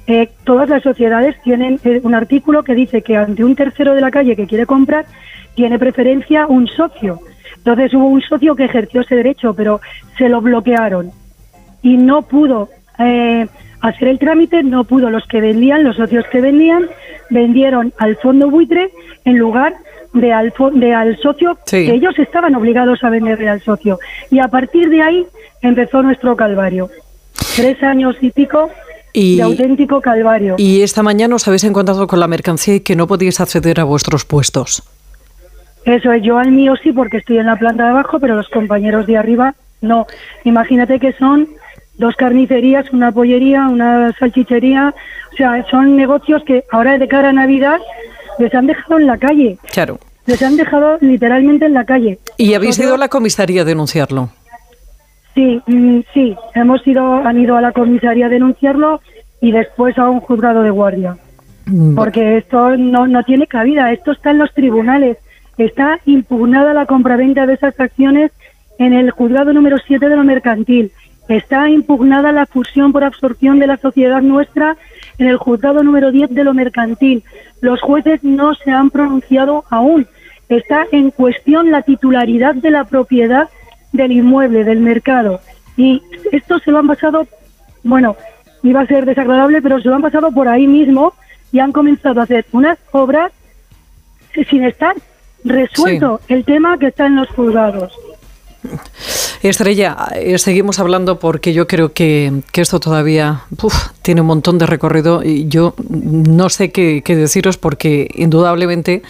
Eh, 0.07 0.30
todas 0.45 0.69
las 0.69 0.84
sociedades 0.84 1.35
tienen 1.43 1.81
eh, 1.84 1.99
un 2.02 2.15
artículo 2.15 2.64
que 2.64 2.76
dice 2.76 3.02
que 3.02 3.18
ante 3.18 3.43
un 3.43 3.56
tercero 3.57 3.93
de 3.93 3.99
la 3.99 4.10
calle 4.10 4.38
que 4.38 4.47
quiere 4.47 4.65
comprar, 4.65 5.06
tiene 5.56 5.77
preferencia 5.80 6.47
un 6.47 6.65
socio. 6.68 7.19
Entonces 7.66 7.94
hubo 7.96 8.08
un 8.08 8.22
socio 8.22 8.56
que 8.56 8.66
ejerció 8.66 9.02
ese 9.02 9.16
derecho, 9.16 9.56
pero 9.56 9.82
se 10.20 10.30
lo 10.30 10.40
bloquearon 10.40 11.12
y 11.82 11.98
no 11.98 12.22
pudo 12.22 12.70
eh, 13.00 13.48
hacer 13.82 14.08
el 14.08 14.20
trámite, 14.20 14.62
no 14.62 14.84
pudo. 14.84 15.10
Los 15.10 15.26
que 15.26 15.42
vendían, 15.42 15.84
los 15.84 15.96
socios 15.96 16.26
que 16.32 16.42
vendían, 16.42 16.88
vendieron 17.32 17.92
al 17.98 18.18
fondo 18.18 18.52
buitre 18.52 18.92
en 19.26 19.38
lugar 19.40 19.74
de 20.14 20.32
al, 20.32 20.54
de 20.76 20.94
al 20.94 21.18
socio 21.18 21.58
Sí. 21.66 21.86
que 21.88 21.94
ellos 21.96 22.14
estaban 22.20 22.54
obligados 22.56 23.04
a 23.04 23.10
venderle 23.10 23.50
al 23.50 23.62
socio. 23.62 23.98
Y 24.30 24.38
a 24.40 24.48
partir 24.48 24.90
de 24.90 25.02
ahí 25.02 25.26
empezó 25.64 26.04
nuestro 26.04 26.36
calvario. 26.36 26.90
Tres 27.56 27.82
años 27.82 28.16
y 28.22 28.30
pico 28.30 28.70
Y- 29.12 29.38
de 29.38 29.42
auténtico 29.44 30.02
calvario. 30.02 30.56
Y 30.60 30.82
esta 30.84 31.02
mañana 31.02 31.36
os 31.36 31.48
habéis 31.48 31.64
encontrado 31.64 32.06
con 32.06 32.20
la 32.20 32.28
mercancía 32.28 32.76
y 32.76 32.80
que 32.82 32.96
no 32.96 33.08
podíais 33.08 33.40
acceder 33.42 33.80
a 33.80 33.84
vuestros 33.86 34.24
puestos. 34.24 34.84
Eso 35.86 36.12
es, 36.12 36.24
yo 36.24 36.38
al 36.40 36.52
mío 36.52 36.74
sí 36.82 36.91
porque 36.91 37.18
estoy 37.18 37.38
en 37.38 37.45
la 37.45 37.56
planta 37.57 37.84
de 37.84 37.90
abajo, 37.91 38.20
pero 38.20 38.36
los 38.36 38.49
compañeros 38.49 39.06
de 39.07 39.18
arriba 39.18 39.53
no. 39.82 40.07
Imagínate 40.44 40.99
que 40.99 41.14
son 41.14 41.48
dos 41.98 42.16
carnicerías, 42.16 42.91
una 42.91 43.12
pollería, 43.12 43.68
una 43.68 44.12
salchichería, 44.20 44.94
o 45.32 45.36
sea, 45.38 45.64
son 45.70 45.95
negocios 45.95 46.44
que 46.44 46.64
ahora 46.72 46.98
de 46.98 47.07
cara 47.07 47.30
a 47.30 47.34
Navidad 47.34 47.78
les 48.40 48.53
han 48.53 48.68
dejado 48.68 48.99
en 48.99 49.07
la 49.07 49.18
calle, 49.18 49.57
Claro. 49.72 49.99
les 50.26 50.41
han 50.41 50.57
dejado 50.57 50.98
literalmente 51.02 51.66
en 51.66 51.74
la 51.74 51.86
calle. 51.86 52.18
Y 52.38 52.53
habéis 52.56 52.72
Nosotros- 52.80 52.86
ido 52.88 52.95
a 52.95 52.98
la 52.98 53.07
comisaría 53.10 53.62
a 53.62 53.66
denunciarlo. 53.66 54.30
Sí, 55.36 55.62
mm, 55.68 55.99
sí, 56.14 56.36
hemos 56.56 56.86
ido, 56.88 57.16
han 57.26 57.40
ido 57.40 57.57
a 57.57 57.62
la 57.62 57.72
comisaría 57.74 58.26
a 58.26 58.30
denunciarlo 58.30 59.02
y 59.41 59.52
después 59.52 59.98
a 59.98 60.10
un 60.10 60.20
juzgado 60.22 60.64
de 60.64 60.70
guardia. 60.70 61.18
Mm, 61.66 61.95
Porque 61.95 62.38
esto 62.38 62.76
no, 62.78 63.06
no 63.07 63.24
tiene 63.24 63.45
cabida, 63.48 63.91
esto 63.91 64.12
está 64.14 64.32
en 64.32 64.40
los 64.40 64.53
tribunales. 64.53 65.18
Está 65.57 65.99
impugnada 66.06 66.73
la 66.73 66.86
compraventa 66.86 67.45
de 67.45 67.53
esas 67.53 67.80
acciones 67.80 68.32
en 68.77 68.94
el 68.94 69.11
juzgado 69.11 69.53
número 69.53 69.77
7 69.77 70.10
de 70.10 70.15
lo 70.15 70.23
mercantil. 70.23 70.91
Está 71.30 71.69
impugnada 71.69 72.32
la 72.32 72.45
fusión 72.45 72.91
por 72.91 73.03
absorción 73.03 73.60
de 73.60 73.68
la 73.68 73.77
sociedad 73.77 74.22
nuestra 74.22 74.77
en 75.18 75.27
el 75.27 75.38
juzgado 75.38 75.82
número 75.82 76.11
10 76.11 76.32
de 76.32 76.44
lo 76.44 76.53
mercantil. 76.53 77.23
Los 77.61 77.82
jueces 77.82 78.23
no 78.23 78.53
se 78.53 78.72
han 78.72 78.90
pronunciado 78.90 79.64
aún. 79.69 80.07
Está 80.49 80.86
en 80.91 81.10
cuestión 81.10 81.72
la 81.72 81.82
titularidad 81.82 82.53
de 82.53 82.69
la 82.69 82.84
propiedad 82.84 83.49
del 83.91 84.11
inmueble, 84.11 84.64
del 84.64 84.82
mercado. 84.82 85.40
Y 85.77 86.02
esto 86.32 86.60
se 86.60 86.72
lo 86.72 86.80
han 86.80 86.88
pasado, 86.88 87.27
bueno, 87.84 88.15
iba 88.61 88.82
a 88.82 88.88
ser 88.88 89.06
desagradable, 89.06 89.61
pero 89.61 89.80
se 89.80 89.90
lo 89.90 89.95
han 89.95 90.02
pasado 90.02 90.32
por 90.32 90.48
ahí 90.48 90.68
mismo 90.68 91.14
y 91.52 91.60
han 91.60 91.72
comenzado 91.72 92.19
a 92.19 92.23
hacer 92.23 92.45
unas 92.52 92.77
obras 92.91 93.32
sin 94.49 94.65
estar 94.65 94.95
resuelto 95.45 96.19
el 96.27 96.43
tema 96.43 96.77
que 96.77 96.88
está 96.88 97.05
en 97.05 97.15
los 97.15 97.30
juzgados. 97.30 97.93
Estrella, 99.43 99.95
eh, 100.15 100.39
seguimos 100.39 100.80
hablando 100.80 101.19
porque 101.19 101.53
yo 101.53 101.67
creo 101.67 101.93
que, 101.93 102.41
que 102.51 102.61
esto 102.61 102.80
todavía 102.80 103.41
uf, 103.61 103.89
tiene 104.01 104.22
un 104.22 104.27
montón 104.27 104.57
de 104.57 104.65
recorrido 104.65 105.22
y 105.23 105.47
yo 105.47 105.76
no 105.88 106.49
sé 106.49 106.72
qué, 106.72 107.03
qué 107.05 107.15
deciros 107.15 107.57
porque 107.57 108.09
indudablemente 108.15 109.03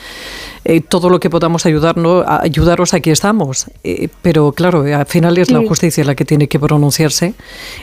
eh, 0.66 0.82
todo 0.82 1.10
lo 1.10 1.22
que 1.22 1.30
podamos 1.30 1.66
ayudarnos, 1.66 2.26
ayudaros 2.28 2.94
aquí 2.94 3.12
estamos. 3.12 3.72
Eh, 3.86 4.10
pero 4.22 4.52
claro, 4.52 4.82
al 4.82 5.06
final 5.06 5.38
es 5.38 5.50
la 5.52 5.60
justicia 5.66 6.04
la 6.04 6.16
que 6.16 6.26
tiene 6.26 6.50
que 6.50 6.60
pronunciarse 6.60 7.34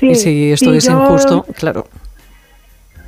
Sí, 0.01 0.09
y 0.11 0.15
si 0.15 0.53
esto 0.53 0.75
es 0.75 0.85
yo- 0.85 0.93
injusto, 0.93 1.47
claro. 1.57 1.87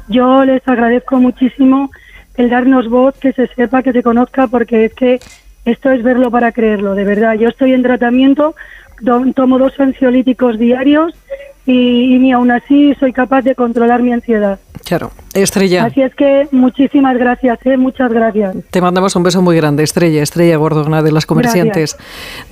Yo 0.09 0.45
les 0.45 0.67
agradezco 0.67 1.17
muchísimo 1.17 1.91
el 2.37 2.51
darnos 2.51 2.89
voz, 2.89 3.17
que 3.19 3.33
se 3.33 3.47
sepa, 3.49 3.83
que 3.83 3.93
se 3.93 4.03
conozca, 4.03 4.47
porque 4.49 4.87
es 4.87 4.95
que 4.95 5.21
esto 5.65 5.91
es 5.91 6.03
verlo 6.03 6.31
para 6.31 6.53
creerlo, 6.53 6.95
de 6.95 7.05
verdad. 7.05 7.35
Yo 7.35 7.49
estoy 7.49 7.73
en 7.73 7.83
tratamiento, 7.83 8.55
tomo 9.35 9.59
dos 9.59 9.79
ansiolíticos 9.79 10.59
diarios 10.59 11.13
y, 11.67 12.15
y 12.15 12.19
ni 12.19 12.33
aún 12.33 12.51
así 12.51 12.95
soy 13.01 13.13
capaz 13.13 13.43
de 13.43 13.55
controlar 13.55 14.03
mi 14.03 14.13
ansiedad. 14.13 14.59
Claro. 14.85 15.13
Estrella, 15.33 15.85
Así 15.85 16.03
es 16.03 16.15
que 16.15 16.47
muchísimas 16.53 17.17
gracias, 17.17 17.59
¿eh? 17.65 17.77
muchas 17.77 18.13
gracias. 18.13 18.55
te 18.71 18.81
mandamos 18.81 19.17
un 19.17 19.23
beso 19.23 19.41
muy 19.41 19.57
grande, 19.57 19.83
Estrella, 19.83 20.23
Estrella 20.23 20.57
Gordo, 20.57 20.85
una 20.85 21.03
de 21.03 21.11
las 21.11 21.27
comerciantes 21.27 21.97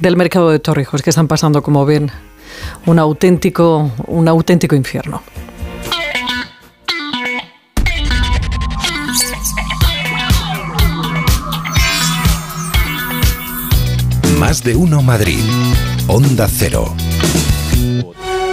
del 0.01 0.17
mercado 0.17 0.51
de 0.51 0.59
Torrijos 0.59 1.03
que 1.03 1.11
están 1.11 1.29
pasando, 1.29 1.63
como 1.63 1.85
ven, 1.85 2.11
un 2.87 2.99
auténtico, 2.99 3.91
un 4.07 4.29
auténtico 4.29 4.75
infierno. 4.75 5.23
Más 14.43 14.65
de 14.65 14.75
uno 14.75 15.03
Madrid. 15.03 15.39
Onda 16.09 16.49
Cero. 16.49 16.97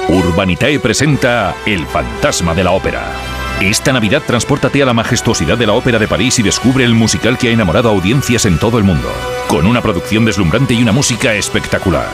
Urbanitae 0.07 0.79
presenta 0.79 1.55
El 1.65 1.87
fantasma 1.87 2.53
de 2.53 2.63
la 2.63 2.73
ópera. 2.73 3.11
Esta 3.59 3.91
Navidad 3.91 4.21
transpórtate 4.23 4.83
a 4.83 4.85
la 4.85 4.93
majestuosidad 4.93 5.57
de 5.57 5.65
la 5.65 5.73
Ópera 5.73 5.97
de 5.97 6.07
París 6.07 6.37
y 6.37 6.43
descubre 6.43 6.85
el 6.85 6.93
musical 6.93 7.39
que 7.39 7.47
ha 7.47 7.53
enamorado 7.53 7.89
a 7.89 7.93
audiencias 7.93 8.45
en 8.45 8.59
todo 8.59 8.77
el 8.77 8.83
mundo, 8.83 9.09
con 9.47 9.65
una 9.65 9.81
producción 9.81 10.25
deslumbrante 10.25 10.75
y 10.75 10.83
una 10.83 10.91
música 10.91 11.33
espectacular. 11.33 12.07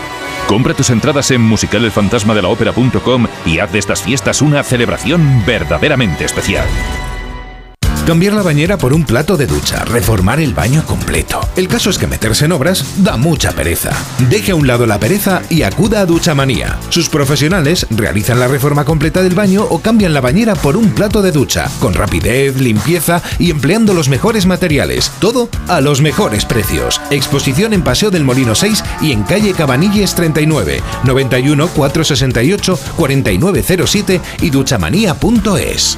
Compra 0.47 0.73
tus 0.73 0.89
entradas 0.89 1.29
en 1.31 1.41
musicalelfantasmadelaopera.com 1.41 3.27
y 3.45 3.59
haz 3.59 3.73
de 3.73 3.79
estas 3.79 4.01
fiestas 4.01 4.41
una 4.41 4.63
celebración 4.63 5.43
verdaderamente 5.45 6.23
especial. 6.23 6.65
Cambiar 8.05 8.33
la 8.33 8.43
bañera 8.43 8.77
por 8.77 8.93
un 8.93 9.03
plato 9.03 9.35
de 9.35 9.47
ducha, 9.47 9.83
reformar 9.83 10.39
el 10.39 10.53
baño 10.53 10.85
completo. 10.85 11.41
El 11.55 11.67
caso 11.67 11.89
es 11.89 11.97
que 11.97 12.05
meterse 12.05 12.45
en 12.45 12.51
obras 12.51 12.85
da 12.97 13.17
mucha 13.17 13.51
pereza. 13.51 13.93
Deje 14.29 14.51
a 14.51 14.55
un 14.55 14.67
lado 14.67 14.85
la 14.85 14.99
pereza 14.99 15.41
y 15.49 15.63
acuda 15.63 16.01
a 16.01 16.05
Duchamanía. 16.05 16.77
Sus 16.89 17.09
profesionales 17.09 17.87
realizan 17.89 18.39
la 18.39 18.47
reforma 18.47 18.85
completa 18.85 19.23
del 19.23 19.33
baño 19.33 19.65
o 19.67 19.79
cambian 19.79 20.13
la 20.13 20.21
bañera 20.21 20.53
por 20.53 20.77
un 20.77 20.91
plato 20.91 21.23
de 21.23 21.31
ducha, 21.31 21.67
con 21.79 21.95
rapidez, 21.95 22.61
limpieza 22.61 23.23
y 23.39 23.49
empleando 23.49 23.95
los 23.95 24.07
mejores 24.07 24.45
materiales. 24.45 25.11
Todo 25.17 25.49
a 25.67 25.81
los 25.81 26.01
mejores 26.01 26.45
precios. 26.45 27.01
Exposición 27.09 27.73
en 27.73 27.81
Paseo 27.81 28.11
del 28.11 28.23
Molino 28.23 28.53
6 28.53 28.83
y 29.01 29.13
en 29.13 29.23
calle 29.23 29.53
Cabanilles 29.53 30.13
39, 30.13 30.79
91 31.05 31.67
468 31.69 32.79
4907 32.97 34.21
y 34.41 34.49
duchamanía.es. 34.51 35.97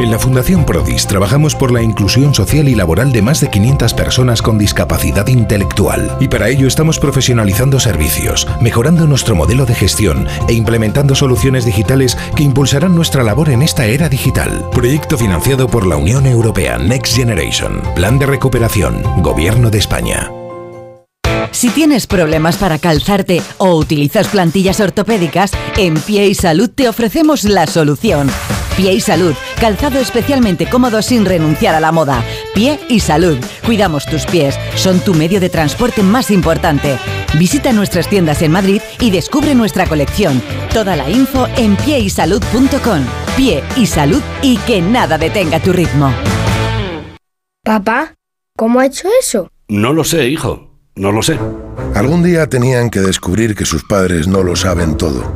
En 0.00 0.12
la 0.12 0.18
Fundación 0.18 0.64
Prodis 0.64 1.06
trabajamos 1.06 1.56
por 1.56 1.72
la 1.72 1.82
inclusión 1.82 2.32
social 2.32 2.68
y 2.68 2.74
laboral 2.74 3.10
de 3.10 3.20
más 3.20 3.40
de 3.40 3.50
500 3.50 3.94
personas 3.94 4.42
con 4.42 4.56
discapacidad 4.56 5.26
intelectual 5.26 6.16
y 6.20 6.28
para 6.28 6.48
ello 6.48 6.68
estamos 6.68 6.98
profesionalizando 6.98 7.80
servicios, 7.80 8.46
mejorando 8.60 9.06
nuestro 9.06 9.34
modelo 9.34 9.66
de 9.66 9.74
gestión 9.74 10.28
e 10.48 10.52
implementando 10.52 11.14
soluciones 11.14 11.64
digitales 11.64 12.16
que 12.36 12.44
impulsarán 12.44 12.94
nuestra 12.94 13.24
labor 13.24 13.50
en 13.50 13.62
esta 13.62 13.86
era 13.86 14.08
digital. 14.08 14.68
Proyecto 14.72 15.18
financiado 15.18 15.68
por 15.68 15.86
la 15.86 15.96
Unión 15.96 16.26
Europea 16.26 16.78
Next 16.78 17.16
Generation, 17.16 17.82
Plan 17.96 18.18
de 18.18 18.26
Recuperación, 18.26 19.02
Gobierno 19.22 19.70
de 19.70 19.78
España. 19.78 20.30
Si 21.50 21.70
tienes 21.70 22.06
problemas 22.06 22.56
para 22.56 22.78
calzarte 22.78 23.42
o 23.58 23.74
utilizas 23.74 24.28
plantillas 24.28 24.80
ortopédicas, 24.80 25.50
en 25.76 25.94
Pie 25.94 26.28
y 26.28 26.34
Salud 26.34 26.70
te 26.70 26.88
ofrecemos 26.88 27.44
la 27.44 27.66
solución. 27.66 28.30
Pie 28.76 28.92
y 28.92 29.00
Salud, 29.00 29.34
calzado 29.58 29.98
especialmente 29.98 30.68
cómodo 30.68 31.02
sin 31.02 31.24
renunciar 31.24 31.74
a 31.74 31.80
la 31.80 31.92
moda. 31.92 32.24
Pie 32.54 32.80
y 32.88 33.00
salud. 33.00 33.38
Cuidamos 33.64 34.06
tus 34.06 34.24
pies. 34.26 34.58
Son 34.74 35.00
tu 35.00 35.14
medio 35.14 35.40
de 35.40 35.50
transporte 35.50 36.02
más 36.02 36.30
importante. 36.30 36.98
Visita 37.38 37.72
nuestras 37.72 38.08
tiendas 38.08 38.42
en 38.42 38.52
Madrid 38.52 38.80
y 39.00 39.10
descubre 39.10 39.54
nuestra 39.54 39.86
colección. 39.86 40.42
Toda 40.72 40.96
la 40.96 41.10
info 41.10 41.46
en 41.56 41.76
pieysalud.com. 41.76 43.04
Pie 43.36 43.62
y 43.76 43.86
salud 43.86 44.22
y 44.42 44.56
que 44.58 44.80
nada 44.80 45.18
detenga 45.18 45.60
tu 45.60 45.72
ritmo. 45.72 46.12
Papá, 47.64 48.14
¿cómo 48.56 48.80
ha 48.80 48.86
hecho 48.86 49.08
eso? 49.20 49.50
No 49.68 49.92
lo 49.92 50.04
sé, 50.04 50.28
hijo. 50.28 50.70
No 50.94 51.12
lo 51.12 51.22
sé. 51.22 51.38
Algún 51.94 52.22
día 52.22 52.48
tenían 52.48 52.90
que 52.90 53.00
descubrir 53.00 53.54
que 53.54 53.64
sus 53.64 53.84
padres 53.84 54.26
no 54.26 54.42
lo 54.42 54.56
saben 54.56 54.96
todo. 54.96 55.32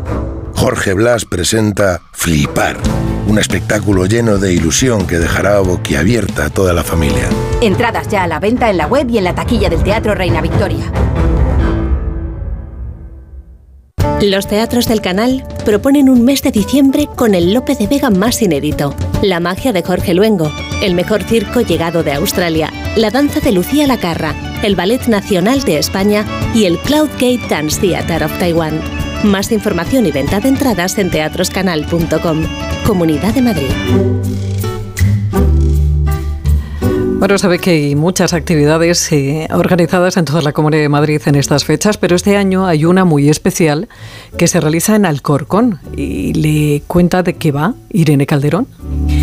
Jorge 0.55 0.95
Blas 0.95 1.25
presenta 1.25 2.01
Flipar, 2.13 2.77
un 3.27 3.39
espectáculo 3.39 4.07
lleno 4.07 4.39
de 4.39 4.53
ilusión 4.53 5.07
que 5.07 5.19
dejará 5.19 5.61
boquiabierta 5.61 6.47
a 6.47 6.51
toda 6.51 6.73
la 6.73 6.85
familia. 6.85 7.29
Entradas 7.61 8.09
ya 8.09 8.25
a 8.25 8.27
la 8.27 8.41
venta 8.41 8.71
en 8.71 8.77
la 8.77 8.87
web 8.87 9.09
y 9.11 9.19
en 9.19 9.25
la 9.25 9.35
taquilla 9.35 9.69
del 9.69 9.83
Teatro 9.83 10.15
Reina 10.15 10.41
Victoria. 10.41 10.91
Los 14.23 14.47
teatros 14.47 14.87
del 14.87 15.01
canal 15.01 15.45
proponen 15.65 16.09
un 16.09 16.25
mes 16.25 16.43
de 16.43 16.53
diciembre 16.53 17.09
con 17.17 17.35
el 17.35 17.53
Lope 17.53 17.75
de 17.75 17.89
Vega 17.89 18.09
más 18.09 18.41
inédito, 18.41 18.95
la 19.21 19.41
magia 19.41 19.73
de 19.73 19.83
Jorge 19.83 20.15
Luengo, 20.15 20.53
el 20.81 20.95
mejor 20.95 21.25
circo 21.25 21.61
llegado 21.61 22.05
de 22.05 22.13
Australia, 22.13 22.73
la 22.97 23.11
danza 23.11 23.41
de 23.41 23.51
Lucía 23.51 23.89
Lacarra, 23.89 24.35
el 24.63 24.77
Ballet 24.77 25.09
Nacional 25.09 25.63
de 25.63 25.79
España 25.79 26.25
y 26.55 26.67
el 26.67 26.79
Cloud 26.79 27.11
Gate 27.15 27.41
Dance 27.49 27.81
Theatre 27.81 28.25
of 28.25 28.39
Taiwan. 28.39 29.02
Más 29.25 29.53
información 29.53 30.05
y 30.07 30.11
venta 30.11 30.41
de 30.41 30.49
entradas 30.49 30.99
en 30.99 31.11
teatroscanal.com. 31.11 32.43
Comunidad 32.85 33.33
de 33.33 33.43
Madrid. 33.43 33.71
Bueno, 37.23 37.39
sabe 37.39 37.61
que 37.61 37.71
hay 37.71 37.95
muchas 37.95 38.33
actividades 38.33 39.13
eh, 39.13 39.47
organizadas 39.53 40.17
en 40.17 40.25
toda 40.25 40.43
la 40.43 40.53
Comunidad 40.53 40.83
de 40.83 40.89
Madrid 40.89 41.23
en 41.27 41.37
estas 41.37 41.65
fechas, 41.65 41.97
pero 41.97 42.17
este 42.17 42.37
año 42.37 42.67
hay 42.67 42.85
una 42.85 43.05
muy 43.05 43.29
especial 43.31 43.89
que 44.37 44.49
se 44.49 44.61
realiza 44.61 44.97
en 44.97 45.07
Alcorcón 45.07 45.79
le 45.97 46.83
cuenta 46.89 47.23
de 47.23 47.35
qué 47.35 47.53
va 47.53 47.75
Irene 47.91 48.27
Calderón. 48.27 48.67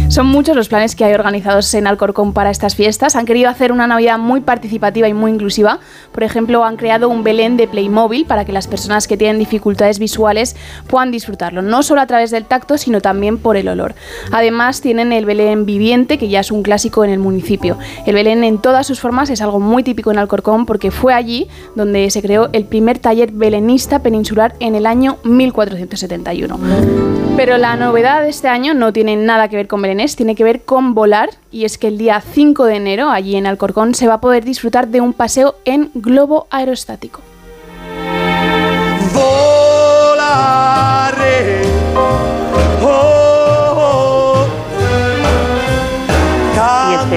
Son 0.10 0.26
muchos 0.26 0.56
los 0.56 0.70
planes 0.70 0.96
que 0.96 1.06
hay 1.06 1.14
organizados 1.14 1.72
en 1.76 1.86
Alcorcón 1.86 2.34
para 2.34 2.50
estas 2.50 2.76
fiestas. 2.76 3.16
Han 3.16 3.26
querido 3.26 3.50
hacer 3.50 3.72
una 3.72 3.86
Navidad 3.86 4.18
muy 4.18 4.42
participativa 4.42 5.08
y 5.08 5.14
muy 5.14 5.32
inclusiva. 5.32 5.80
Por 6.12 6.24
ejemplo, 6.24 6.64
han 6.64 6.78
creado 6.78 7.10
un 7.10 7.24
Belén 7.24 7.58
de 7.58 7.68
Playmobil 7.68 8.26
para 8.26 8.44
que 8.44 8.52
las 8.52 8.68
personas 8.68 9.08
que 9.08 9.18
tienen 9.18 9.38
dificultades 9.38 10.00
visuales 10.00 10.56
puedan 10.88 11.12
disfrutarlo, 11.12 11.62
no 11.62 11.84
solo 11.84 12.02
a 12.02 12.08
través 12.08 12.32
del 12.32 12.46
tacto, 12.46 12.78
sino 12.78 13.02
también 13.02 13.38
por 13.38 13.56
el 13.56 13.68
olor. 13.68 13.94
Además, 14.32 14.82
tienen 14.82 15.12
el 15.12 15.26
Belén 15.26 15.68
viviente, 15.68 16.18
que 16.18 16.28
ya 16.28 16.40
es 16.40 16.52
un 16.52 16.64
clásico 16.64 17.04
en 17.04 17.12
el 17.12 17.20
municipio. 17.20 17.78
El 18.06 18.16
Belén 18.16 18.44
en 18.44 18.58
todas 18.60 18.88
sus 18.88 19.00
formas 19.00 19.30
es 19.30 19.42
algo 19.42 19.60
muy 19.60 19.84
típico 19.84 20.12
en 20.12 20.18
Alcorcón 20.18 20.66
porque 20.66 20.92
fue 20.92 21.14
allí 21.14 21.48
donde 21.76 22.10
se 22.10 22.22
creó 22.22 22.50
el 22.54 22.66
primer 22.66 23.00
taller 23.00 23.32
belenista 23.32 24.00
peninsular 24.00 24.56
en 24.60 24.76
el 24.76 24.86
año 24.86 25.18
1471. 25.24 26.60
Pero 27.36 27.58
la 27.58 27.76
novedad 27.76 28.22
de 28.22 28.30
este 28.30 28.48
año 28.48 28.74
no 28.74 28.92
tiene 28.92 29.16
nada 29.16 29.48
que 29.48 29.56
ver 29.56 29.68
con 29.68 29.82
Belenés, 29.82 30.16
tiene 30.16 30.36
que 30.36 30.44
ver 30.44 30.62
con 30.62 30.94
volar 30.94 31.30
y 31.52 31.66
es 31.66 31.78
que 31.78 31.88
el 31.88 31.98
día 31.98 32.22
5 32.22 32.66
de 32.66 32.76
enero 32.76 33.10
allí 33.10 33.36
en 33.36 33.48
Alcorcón 33.48 33.96
se 33.96 34.08
va 34.08 34.16
a 34.16 34.22
poder 34.22 34.44
disfrutar 34.44 34.90
de 34.90 35.02
un 35.02 35.14
paseo 35.14 35.56
en 35.66 35.90
globo 35.94 36.48
aerostático. 36.50 37.22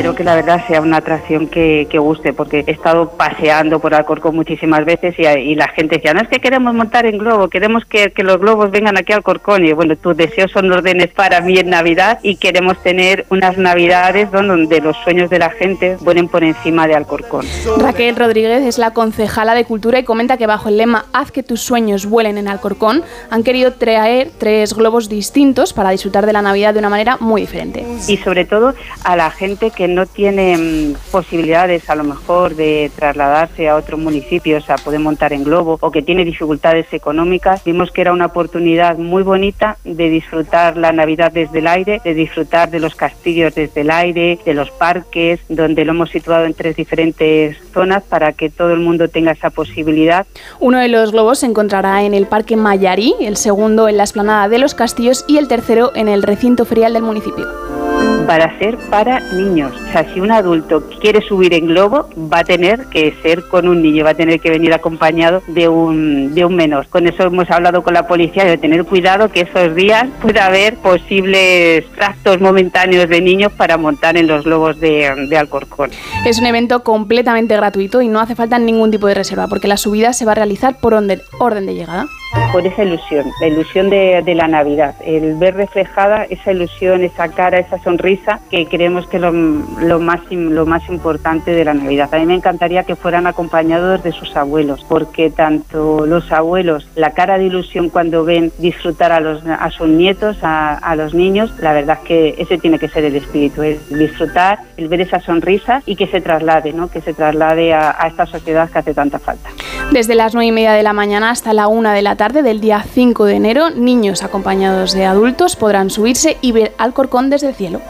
Espero 0.03 0.17
que 0.17 0.25
la 0.25 0.35
verdad 0.35 0.67
sea 0.67 0.81
una 0.81 0.97
atracción 0.97 1.47
que, 1.47 1.87
que 1.89 1.97
guste, 2.01 2.33
porque 2.33 2.65
he 2.67 2.73
estado 2.73 3.11
paseando 3.11 3.79
por 3.79 3.95
Alcorcón 3.95 4.35
muchísimas 4.35 4.85
veces 4.85 5.15
y, 5.17 5.23
y 5.23 5.55
la 5.55 5.69
gente 5.69 5.97
decía, 5.97 6.13
no 6.13 6.21
es 6.21 6.29
que 6.29 6.41
queremos 6.41 6.75
montar 6.75 7.07
en 7.07 7.19
globo, 7.19 7.49
queremos 7.49 7.85
que, 7.85 8.11
que 8.11 8.25
los 8.25 8.39
globos 8.39 8.73
vengan 8.73 8.99
aquí 8.99 9.13
a 9.13 9.17
Alcorcón. 9.17 9.65
Y 9.65 9.73
bueno, 9.73 9.95
tus 9.95 10.17
deseos 10.17 10.51
son 10.51 10.73
órdenes 10.73 11.11
para 11.11 11.41
mí 11.41 11.57
en 11.57 11.71
Navidad 11.71 12.19
y 12.25 12.35
queremos 12.35 12.83
tener 12.83 13.27
unas 13.31 13.59
Navidades 13.59 14.33
donde 14.33 14.81
los 14.81 14.97
sueños 15.05 15.31
de 15.31 15.39
la 15.39 15.51
gente 15.51 15.97
vuelen 16.01 16.27
por 16.27 16.43
encima 16.43 16.89
de 16.89 16.97
Alcorcón. 16.97 17.47
Raquel 17.79 18.17
Rodríguez 18.17 18.63
es 18.63 18.79
la 18.79 18.93
concejala 18.93 19.55
de 19.55 19.65
Cultura 19.65 20.01
y 20.01 20.03
comenta 20.03 20.37
que 20.37 20.49
bajo 20.49 20.69
el 20.69 20.79
lema 20.79 21.05
Haz 21.13 21.31
que 21.31 21.45
tus 21.45 21.61
sueños 21.61 22.07
vuelen 22.07 22.39
en 22.39 22.49
Alcorcón 22.49 23.05
han 23.31 23.45
querido 23.45 23.75
traer 23.75 24.31
tres 24.37 24.75
globos 24.75 25.09
distintos 25.09 25.73
para 25.73 25.91
disfrutar 25.91 26.27
de 26.27 26.33
la 26.33 26.43
Navidad 26.43 26.73
de 26.73 26.81
una 26.81 26.89
manera 26.89 27.19
muy 27.21 27.43
diferente. 27.43 27.87
Y 28.09 28.17
sobre 28.17 28.45
todo 28.45 28.75
a 29.05 29.15
la 29.15 29.31
gente 29.31 29.71
que 29.71 29.92
no 29.93 30.07
tiene 30.07 30.57
mm, 30.57 31.11
posibilidades 31.11 31.89
a 31.89 31.95
lo 31.95 32.05
mejor 32.05 32.57
de 32.57 32.91
trasladarse 32.97 33.69
a 33.69 33.77
otros 33.77 34.01
municipios 34.01 34.69
a 34.71 34.77
poder 34.77 35.01
montar 35.01 35.33
en 35.33 35.45
globo 35.45 35.79
o 35.81 35.91
que 35.91 36.03
tiene 36.03 36.25
dificultades 36.25 36.93
económicas, 36.93 37.63
vimos 37.65 37.91
que 37.91 38.01
era 38.01 38.13
una 38.13 38.27
oportunidad 38.27 38.99
muy 38.99 39.23
bonita 39.23 39.77
de 39.85 40.09
disfrutar 40.09 40.77
la 40.77 40.93
Navidad 40.93 41.33
desde 41.33 41.61
el 41.61 41.67
aire, 41.67 42.01
de 42.05 42.15
disfrutar 42.15 42.71
de 42.71 42.81
los 42.81 42.95
castillos 42.95 43.55
desde 43.55 43.83
el 43.83 43.91
aire, 43.91 44.39
de 44.45 44.55
los 44.55 44.71
parques, 44.71 45.41
donde 45.49 45.85
lo 45.85 45.93
hemos 45.93 46.11
situado 46.11 46.45
en 46.45 46.55
tres 46.55 46.77
diferentes 46.77 47.57
zonas 47.73 48.03
para 48.03 48.33
que 48.33 48.51
todo 48.51 48.73
el 48.73 48.81
mundo 48.81 49.09
tenga 49.09 49.33
esa 49.33 49.51
posibilidad. 49.51 50.27
Uno 50.61 50.79
de 50.79 50.89
los 50.89 51.13
globos 51.13 51.41
se 51.41 51.47
encontrará 51.47 52.03
en 52.03 52.15
el 52.15 52.27
Parque 52.27 52.57
Mayarí, 52.57 53.15
el 53.21 53.37
segundo 53.37 53.89
en 53.89 53.97
la 53.97 54.05
Esplanada 54.05 54.49
de 54.49 54.59
los 54.59 54.75
Castillos 54.75 55.25
y 55.29 55.39
el 55.39 55.49
tercero 55.49 55.93
en 55.95 56.09
el 56.09 56.23
recinto 56.23 56.65
ferial 56.65 56.93
del 56.93 57.03
municipio 57.03 57.82
para 58.27 58.59
ser 58.59 58.77
para 58.91 59.21
niños. 59.33 59.73
O 59.89 59.93
sea, 59.93 60.05
si 60.13 60.21
un 60.21 60.31
adulto 60.31 60.83
quiere 61.01 61.21
subir 61.23 61.55
en 61.55 61.67
globo, 61.67 62.09
va 62.17 62.41
a 62.41 62.45
tener 62.45 62.87
que 62.87 63.15
ser 63.23 63.43
con 63.49 63.69
un 63.69 63.83
niño, 63.83 64.05
va 64.05 64.11
a 64.11 64.15
tener 64.15 64.41
que 64.41 64.51
venir 64.51 64.73
acompañado 64.73 65.43
de 65.49 65.69
un, 65.69 66.35
de 66.35 66.45
un 66.45 66.55
menor. 66.55 66.87
Con 66.89 67.07
eso 67.07 67.25
hemos 67.25 67.51
hablado 67.51 67.83
con 67.83 67.95
la 67.95 68.07
policía 68.07 68.45
de 68.45 68.59
tener 68.59 68.85
cuidado 68.85 69.31
que 69.31 69.41
esos 69.41 69.75
días 69.75 70.07
pueda 70.21 70.47
haber 70.47 70.77
posibles 70.77 71.85
tractos 71.93 72.41
momentáneos 72.41 73.09
de 73.09 73.21
niños 73.21 73.53
para 73.53 73.77
montar 73.77 74.17
en 74.17 74.27
los 74.27 74.45
globos 74.45 74.79
de, 74.81 75.27
de 75.29 75.37
Alcorcón. 75.37 75.91
Es 76.27 76.39
un 76.39 76.47
evento 76.47 76.83
completamente 76.83 77.57
gratuito 77.57 78.01
y 78.03 78.09
no 78.09 78.21
hace 78.21 78.35
falta 78.35 78.59
ningún 78.59 78.91
tipo 78.91 79.07
de 79.07 79.15
reserva 79.15 79.49
porque 79.49 79.69
la 79.69 79.77
subida 79.77 80.13
se 80.13 80.25
va 80.25 80.33
a 80.33 80.37
realizar 80.37 80.79
por 80.81 80.95
orden, 80.95 81.21
orden 81.39 81.67
de 81.67 81.75
llegada. 81.75 82.07
Por 82.51 82.67
esa 82.67 82.83
ilusión, 82.83 83.27
la 83.43 83.49
ilusión 83.49 83.91
de, 83.91 84.23
de 84.25 84.35
la 84.35 84.49
Navidad, 84.49 84.95
el 85.05 85.35
ver 85.35 85.55
reflejada 85.55 86.25
esa 86.25 86.53
ilusión, 86.53 87.05
esa 87.05 87.29
cara, 87.29 87.59
esa 87.59 87.79
sonrisa 87.83 88.02
que 88.51 88.67
creemos 88.67 89.07
que 89.07 89.19
lo, 89.19 89.33
lo, 89.33 90.01
más, 90.01 90.21
lo 90.31 90.67
más 90.67 90.89
importante 90.89 91.53
de 91.53 91.65
la 91.65 91.75
Navidad. 91.75 92.13
A 92.13 92.19
mí 92.19 92.27
me 92.27 92.35
encantaría 92.35 92.85
que 92.85 92.97
fueran 92.97 93.27
acompañados 93.27 94.03
de 94.03 94.13
sus 94.13 94.37
abuelos, 94.37 94.85
porque 94.89 95.31
tanto 95.31 96.05
los 96.07 96.31
abuelos, 96.33 96.89
la 96.97 97.11
cara 97.11 97.39
de 97.39 97.45
ilusión 97.45 97.89
cuando 97.89 98.25
ven 98.25 98.53
disfrutar 98.59 99.13
a, 99.13 99.21
los, 99.21 99.45
a 99.47 99.71
sus 99.71 99.89
nietos, 99.89 100.37
a, 100.43 100.75
a 100.75 100.97
los 100.97 101.15
niños, 101.15 101.53
la 101.61 101.73
verdad 101.73 101.99
es 102.03 102.09
que 102.09 102.35
ese 102.39 102.59
tiene 102.59 102.79
que 102.79 102.89
ser 102.89 103.05
el 103.05 103.17
espíritu, 103.17 103.63
el 103.63 103.79
disfrutar, 103.89 104.59
el 104.77 104.89
ver 104.89 105.01
esa 105.01 105.21
sonrisa 105.21 105.83
y 105.87 105.97
que 105.97 106.07
se 106.07 106.21
traslade, 106.21 106.73
¿no? 106.73 106.91
que 106.91 107.01
se 107.01 107.15
traslade 107.15 107.73
a, 107.73 107.97
a 107.99 108.09
esta 108.09 108.27
sociedad 108.27 108.69
que 108.71 108.79
hace 108.79 108.95
tanta 108.95 109.19
falta. 109.19 109.49
Desde 109.93 110.15
las 110.15 110.35
9 110.35 110.47
y 110.47 110.53
media 110.53 110.73
de 110.73 110.83
la 110.83 110.93
mañana 110.93 111.31
hasta 111.31 111.53
la 111.53 111.69
1 111.69 111.91
de 111.91 112.03
la 112.03 112.17
tarde 112.17 112.43
del 112.43 112.61
día 112.61 112.83
5 112.83 113.25
de 113.27 113.35
enero, 113.35 113.71
niños 113.71 114.23
acompañados 114.23 114.93
de 114.93 115.05
adultos 115.05 115.57
podrán 115.57 115.91
subirse 115.91 116.37
y 116.41 116.53
ver 116.53 116.73
Alcorcón 116.79 117.31
desde 117.31 117.49
el 117.49 117.55
cielo. 117.55 117.81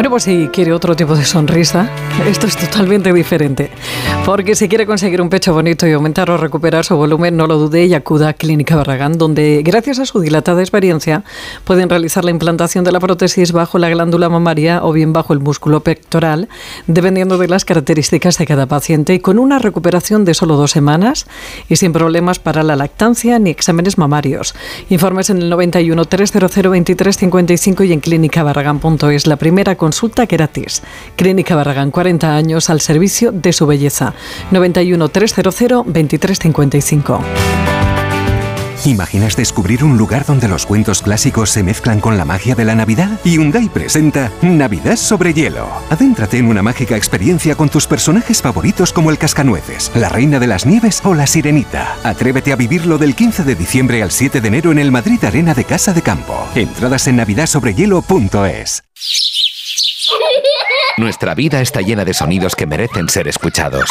Bueno, 0.00 0.08
pues 0.12 0.22
si 0.22 0.48
quiere 0.48 0.72
otro 0.72 0.96
tipo 0.96 1.14
de 1.14 1.26
sonrisa, 1.26 1.90
esto 2.26 2.46
es 2.46 2.56
totalmente 2.56 3.12
diferente. 3.12 3.70
Porque 4.24 4.54
si 4.54 4.66
quiere 4.66 4.86
conseguir 4.86 5.20
un 5.20 5.28
pecho 5.28 5.52
bonito 5.52 5.86
y 5.86 5.92
aumentar 5.92 6.30
o 6.30 6.38
recuperar 6.38 6.86
su 6.86 6.96
volumen, 6.96 7.36
no 7.36 7.46
lo 7.46 7.58
dude 7.58 7.84
y 7.84 7.92
acuda 7.92 8.30
a 8.30 8.32
Clínica 8.32 8.76
Barragán, 8.76 9.18
donde 9.18 9.60
gracias 9.62 9.98
a 9.98 10.06
su 10.06 10.20
dilatada 10.20 10.62
experiencia 10.62 11.22
pueden 11.64 11.90
realizar 11.90 12.24
la 12.24 12.30
implantación 12.30 12.82
de 12.82 12.92
la 12.92 13.00
prótesis 13.00 13.52
bajo 13.52 13.78
la 13.78 13.90
glándula 13.90 14.30
mamaria 14.30 14.82
o 14.82 14.92
bien 14.92 15.12
bajo 15.12 15.34
el 15.34 15.40
músculo 15.40 15.80
pectoral, 15.80 16.48
dependiendo 16.86 17.36
de 17.36 17.48
las 17.48 17.66
características 17.66 18.38
de 18.38 18.46
cada 18.46 18.64
paciente 18.64 19.12
y 19.12 19.20
con 19.20 19.38
una 19.38 19.58
recuperación 19.58 20.24
de 20.24 20.32
solo 20.32 20.56
dos 20.56 20.70
semanas 20.70 21.26
y 21.68 21.76
sin 21.76 21.92
problemas 21.92 22.38
para 22.38 22.62
la 22.62 22.74
lactancia 22.74 23.38
ni 23.38 23.50
exámenes 23.50 23.98
mamarios. 23.98 24.54
Informes 24.88 25.28
en 25.28 25.42
el 25.42 25.50
91 25.50 26.06
300 26.06 26.70
23 26.70 27.16
55 27.18 27.84
y 27.84 27.92
en 27.92 28.00
clínicabarragán.es. 28.00 29.26
La 29.26 29.36
primera 29.36 29.59
consulta 29.76 30.26
gratis. 30.26 30.82
Clínica 31.16 31.54
Barragán, 31.54 31.90
40 31.90 32.34
años 32.34 32.70
al 32.70 32.80
servicio 32.80 33.32
de 33.32 33.52
su 33.52 33.66
belleza. 33.66 34.14
91 34.50 35.08
300 35.08 35.84
23 35.86 36.38
55. 36.38 37.20
¿Imaginas 38.86 39.36
descubrir 39.36 39.84
un 39.84 39.98
lugar 39.98 40.24
donde 40.24 40.48
los 40.48 40.64
cuentos 40.64 41.02
clásicos 41.02 41.50
se 41.50 41.62
mezclan 41.62 42.00
con 42.00 42.16
la 42.16 42.24
magia 42.24 42.54
de 42.54 42.64
la 42.64 42.74
Navidad? 42.74 43.20
Hyundai 43.24 43.68
presenta 43.68 44.32
Navidad 44.40 44.96
sobre 44.96 45.34
hielo. 45.34 45.68
Adéntrate 45.90 46.38
en 46.38 46.46
una 46.46 46.62
mágica 46.62 46.96
experiencia 46.96 47.54
con 47.56 47.68
tus 47.68 47.86
personajes 47.86 48.40
favoritos 48.40 48.92
como 48.92 49.10
el 49.10 49.18
Cascanueces, 49.18 49.92
la 49.94 50.08
Reina 50.08 50.38
de 50.38 50.46
las 50.46 50.64
Nieves 50.64 51.02
o 51.04 51.14
la 51.14 51.26
Sirenita. 51.26 51.96
Atrévete 52.04 52.52
a 52.52 52.56
vivirlo 52.56 52.96
del 52.96 53.14
15 53.14 53.44
de 53.44 53.54
diciembre 53.54 54.02
al 54.02 54.10
7 54.10 54.40
de 54.40 54.48
enero 54.48 54.72
en 54.72 54.78
el 54.78 54.90
Madrid 54.90 55.22
Arena 55.24 55.52
de 55.52 55.64
Casa 55.64 55.92
de 55.92 56.00
Campo. 56.00 56.48
Entradas 56.54 57.06
en 57.06 57.16
navidadsobrehielo.es. 57.16 58.89
Nuestra 60.96 61.34
vida 61.34 61.60
está 61.60 61.80
llena 61.80 62.04
de 62.04 62.14
sonidos 62.14 62.54
que 62.54 62.66
merecen 62.66 63.08
ser 63.08 63.28
escuchados. 63.28 63.88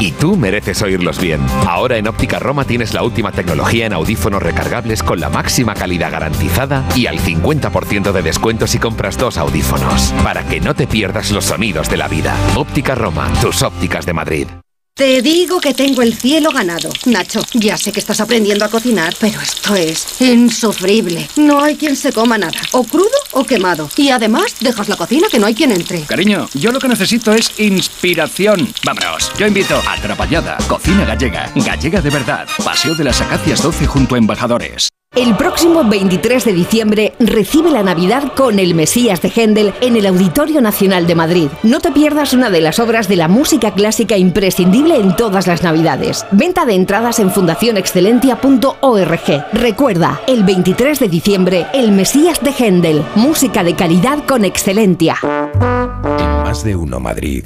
Y 0.00 0.12
tú 0.12 0.36
mereces 0.36 0.82
oírlos 0.82 1.20
bien. 1.20 1.40
Ahora 1.68 1.96
en 1.96 2.08
Óptica 2.08 2.38
Roma 2.38 2.64
tienes 2.64 2.94
la 2.94 3.02
última 3.02 3.32
tecnología 3.32 3.86
en 3.86 3.92
audífonos 3.92 4.42
recargables 4.42 5.02
con 5.02 5.20
la 5.20 5.28
máxima 5.28 5.74
calidad 5.74 6.10
garantizada 6.10 6.84
y 6.96 7.06
al 7.06 7.18
50% 7.18 8.12
de 8.12 8.22
descuento 8.22 8.66
si 8.66 8.78
compras 8.78 9.16
dos 9.16 9.36
audífonos. 9.36 10.12
Para 10.24 10.44
que 10.44 10.60
no 10.60 10.74
te 10.74 10.86
pierdas 10.86 11.30
los 11.30 11.44
sonidos 11.44 11.88
de 11.88 11.98
la 11.98 12.08
vida. 12.08 12.34
Óptica 12.56 12.94
Roma, 12.94 13.30
tus 13.40 13.62
ópticas 13.62 14.06
de 14.06 14.12
Madrid. 14.12 14.46
Te 14.94 15.22
digo 15.22 15.58
que 15.58 15.72
tengo 15.72 16.02
el 16.02 16.14
cielo 16.14 16.50
ganado. 16.50 16.90
Nacho, 17.06 17.40
ya 17.54 17.78
sé 17.78 17.92
que 17.92 18.00
estás 18.00 18.20
aprendiendo 18.20 18.66
a 18.66 18.68
cocinar, 18.68 19.14
pero 19.18 19.40
esto 19.40 19.74
es 19.74 20.20
insufrible. 20.20 21.26
No 21.36 21.64
hay 21.64 21.76
quien 21.76 21.96
se 21.96 22.12
coma 22.12 22.36
nada, 22.36 22.60
o 22.72 22.84
crudo 22.84 23.08
o 23.30 23.44
quemado. 23.44 23.88
Y 23.96 24.10
además, 24.10 24.54
dejas 24.60 24.90
la 24.90 24.96
cocina 24.96 25.28
que 25.30 25.38
no 25.38 25.46
hay 25.46 25.54
quien 25.54 25.72
entre. 25.72 26.02
Cariño, 26.02 26.46
yo 26.52 26.72
lo 26.72 26.78
que 26.78 26.88
necesito 26.88 27.32
es 27.32 27.58
inspiración. 27.58 28.72
Vámonos, 28.84 29.32
yo 29.38 29.46
invito 29.46 29.80
a 29.88 29.96
Trapallada, 29.96 30.58
Cocina 30.68 31.06
Gallega, 31.06 31.50
Gallega 31.56 32.02
de 32.02 32.10
verdad, 32.10 32.46
Paseo 32.62 32.94
de 32.94 33.04
las 33.04 33.20
Acacias 33.22 33.62
12 33.62 33.86
junto 33.86 34.14
a 34.14 34.18
Embajadores. 34.18 34.90
El 35.14 35.36
próximo 35.36 35.84
23 35.84 36.46
de 36.46 36.54
diciembre 36.54 37.12
recibe 37.18 37.70
la 37.70 37.82
Navidad 37.82 38.32
con 38.34 38.58
el 38.58 38.74
Mesías 38.74 39.20
de 39.20 39.28
Händel 39.28 39.74
en 39.82 39.96
el 39.96 40.06
Auditorio 40.06 40.62
Nacional 40.62 41.06
de 41.06 41.14
Madrid. 41.14 41.48
No 41.62 41.80
te 41.80 41.92
pierdas 41.92 42.32
una 42.32 42.48
de 42.48 42.62
las 42.62 42.78
obras 42.78 43.08
de 43.08 43.16
la 43.16 43.28
música 43.28 43.74
clásica 43.74 44.16
imprescindible 44.16 44.96
en 44.96 45.14
todas 45.14 45.46
las 45.46 45.62
Navidades. 45.62 46.24
Venta 46.30 46.64
de 46.64 46.76
entradas 46.76 47.18
en 47.18 47.30
fundacionexcelentia.org. 47.30 49.44
Recuerda, 49.52 50.22
el 50.26 50.44
23 50.44 50.98
de 50.98 51.08
diciembre, 51.08 51.66
el 51.74 51.92
Mesías 51.92 52.40
de 52.40 52.52
Händel. 52.52 53.04
Música 53.14 53.62
de 53.62 53.74
calidad 53.74 54.24
con 54.26 54.46
Excelentia. 54.46 55.18
En 55.22 56.42
más 56.42 56.64
de 56.64 56.74
uno 56.74 57.00
Madrid. 57.00 57.44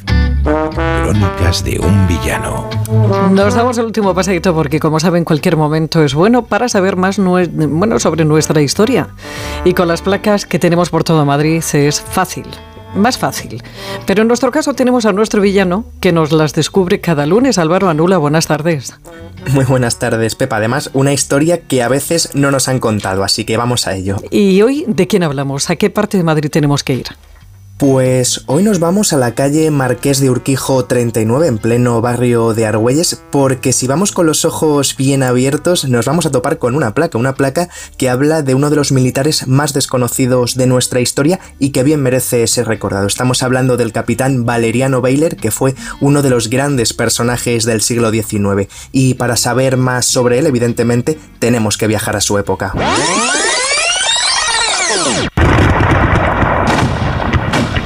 Crónicas 0.50 1.64
de 1.64 1.80
un 1.80 2.06
villano. 2.06 2.70
Nos 3.32 3.54
damos 3.54 3.78
el 3.78 3.86
último 3.86 4.14
paseito 4.14 4.54
porque, 4.54 4.78
como 4.78 5.00
saben, 5.00 5.24
cualquier 5.24 5.56
momento 5.56 6.04
es 6.04 6.14
bueno 6.14 6.44
para 6.44 6.68
saber 6.68 6.94
más 6.94 7.18
nue- 7.18 7.48
bueno, 7.52 7.98
sobre 7.98 8.24
nuestra 8.24 8.62
historia. 8.62 9.08
Y 9.64 9.74
con 9.74 9.88
las 9.88 10.02
placas 10.02 10.46
que 10.46 10.60
tenemos 10.60 10.88
por 10.90 11.02
todo 11.02 11.24
Madrid 11.24 11.62
es 11.72 12.00
fácil. 12.00 12.46
Más 12.94 13.18
fácil. 13.18 13.60
Pero 14.06 14.22
en 14.22 14.28
nuestro 14.28 14.52
caso 14.52 14.72
tenemos 14.72 15.04
a 15.04 15.12
nuestro 15.12 15.42
villano 15.42 15.84
que 16.00 16.12
nos 16.12 16.30
las 16.30 16.54
descubre 16.54 17.00
cada 17.00 17.26
lunes. 17.26 17.58
Álvaro 17.58 17.88
Anula, 17.88 18.16
buenas 18.18 18.46
tardes. 18.46 18.94
Muy 19.52 19.64
buenas 19.64 19.98
tardes, 19.98 20.36
Pepa. 20.36 20.56
Además, 20.58 20.90
una 20.94 21.12
historia 21.12 21.60
que 21.62 21.82
a 21.82 21.88
veces 21.88 22.30
no 22.34 22.52
nos 22.52 22.68
han 22.68 22.78
contado, 22.78 23.24
así 23.24 23.44
que 23.44 23.56
vamos 23.56 23.88
a 23.88 23.96
ello. 23.96 24.16
¿Y 24.30 24.62
hoy 24.62 24.84
de 24.86 25.08
quién 25.08 25.24
hablamos? 25.24 25.70
¿A 25.70 25.76
qué 25.76 25.90
parte 25.90 26.16
de 26.16 26.22
Madrid 26.22 26.50
tenemos 26.50 26.84
que 26.84 26.94
ir? 26.94 27.06
Pues 27.78 28.44
hoy 28.46 28.62
nos 28.62 28.80
vamos 28.80 29.12
a 29.12 29.18
la 29.18 29.34
calle 29.34 29.70
Marqués 29.70 30.18
de 30.18 30.30
Urquijo 30.30 30.86
39, 30.86 31.46
en 31.46 31.58
pleno 31.58 32.00
barrio 32.00 32.54
de 32.54 32.64
Argüelles, 32.64 33.20
porque 33.30 33.74
si 33.74 33.86
vamos 33.86 34.12
con 34.12 34.24
los 34.24 34.46
ojos 34.46 34.96
bien 34.96 35.22
abiertos, 35.22 35.84
nos 35.84 36.06
vamos 36.06 36.24
a 36.24 36.30
topar 36.30 36.58
con 36.58 36.74
una 36.74 36.94
placa, 36.94 37.18
una 37.18 37.34
placa 37.34 37.68
que 37.98 38.08
habla 38.08 38.40
de 38.40 38.54
uno 38.54 38.70
de 38.70 38.76
los 38.76 38.92
militares 38.92 39.46
más 39.46 39.74
desconocidos 39.74 40.54
de 40.54 40.66
nuestra 40.66 41.00
historia 41.00 41.38
y 41.58 41.68
que 41.68 41.82
bien 41.82 42.02
merece 42.02 42.46
ser 42.46 42.66
recordado. 42.66 43.06
Estamos 43.06 43.42
hablando 43.42 43.76
del 43.76 43.92
capitán 43.92 44.46
Valeriano 44.46 45.02
Bayler, 45.02 45.36
que 45.36 45.50
fue 45.50 45.74
uno 46.00 46.22
de 46.22 46.30
los 46.30 46.48
grandes 46.48 46.94
personajes 46.94 47.66
del 47.66 47.82
siglo 47.82 48.10
XIX. 48.10 48.72
Y 48.90 49.14
para 49.14 49.36
saber 49.36 49.76
más 49.76 50.06
sobre 50.06 50.38
él, 50.38 50.46
evidentemente, 50.46 51.18
tenemos 51.40 51.76
que 51.76 51.88
viajar 51.88 52.16
a 52.16 52.22
su 52.22 52.38
época. 52.38 52.72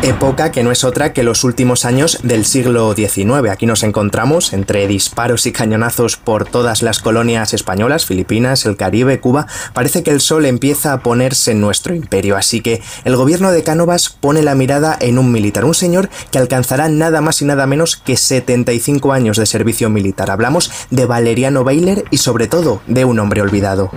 Época 0.02 0.51
que 0.51 0.62
no 0.62 0.72
es 0.72 0.82
otra 0.82 1.12
que 1.12 1.22
los 1.22 1.44
últimos 1.44 1.85
años 1.85 2.20
del 2.22 2.47
siglo 2.47 2.94
XIX. 2.94 3.51
Aquí 3.51 3.66
nos 3.66 3.82
encontramos 3.82 4.55
entre 4.55 4.89
disparos 4.89 5.44
y 5.44 5.52
cañonazos 5.52 6.16
por 6.16 6.47
todas 6.47 6.81
las 6.81 7.01
colonias 7.01 7.52
españolas, 7.52 8.06
Filipinas, 8.06 8.64
el 8.64 8.78
Caribe, 8.78 9.20
Cuba. 9.20 9.47
Parece 9.74 10.02
que 10.02 10.10
el 10.10 10.22
sol 10.22 10.47
empieza 10.47 10.94
a 10.94 11.01
ponerse 11.01 11.51
en 11.51 11.60
nuestro 11.60 11.94
imperio, 11.94 12.39
así 12.39 12.62
que 12.62 12.81
el 13.05 13.14
gobierno 13.14 13.52
de 13.52 13.62
Cánovas 13.62 14.09
pone 14.09 14.43
la 14.43 14.55
mirada 14.55 14.97
en 14.98 15.18
un 15.18 15.32
militar, 15.32 15.66
un 15.66 15.74
señor 15.74 16.09
que 16.31 16.39
alcanzará 16.39 16.89
nada 16.89 17.20
más 17.20 17.43
y 17.43 17.44
nada 17.44 17.66
menos 17.66 17.97
que 17.97 18.16
75 18.16 19.12
años 19.12 19.36
de 19.36 19.44
servicio 19.44 19.90
militar. 19.90 20.31
Hablamos 20.31 20.70
de 20.89 21.05
Valeriano 21.05 21.62
Bayler 21.62 22.06
y 22.10 22.16
sobre 22.16 22.47
todo 22.47 22.81
de 22.86 23.05
un 23.05 23.18
hombre 23.18 23.43
olvidado. 23.43 23.90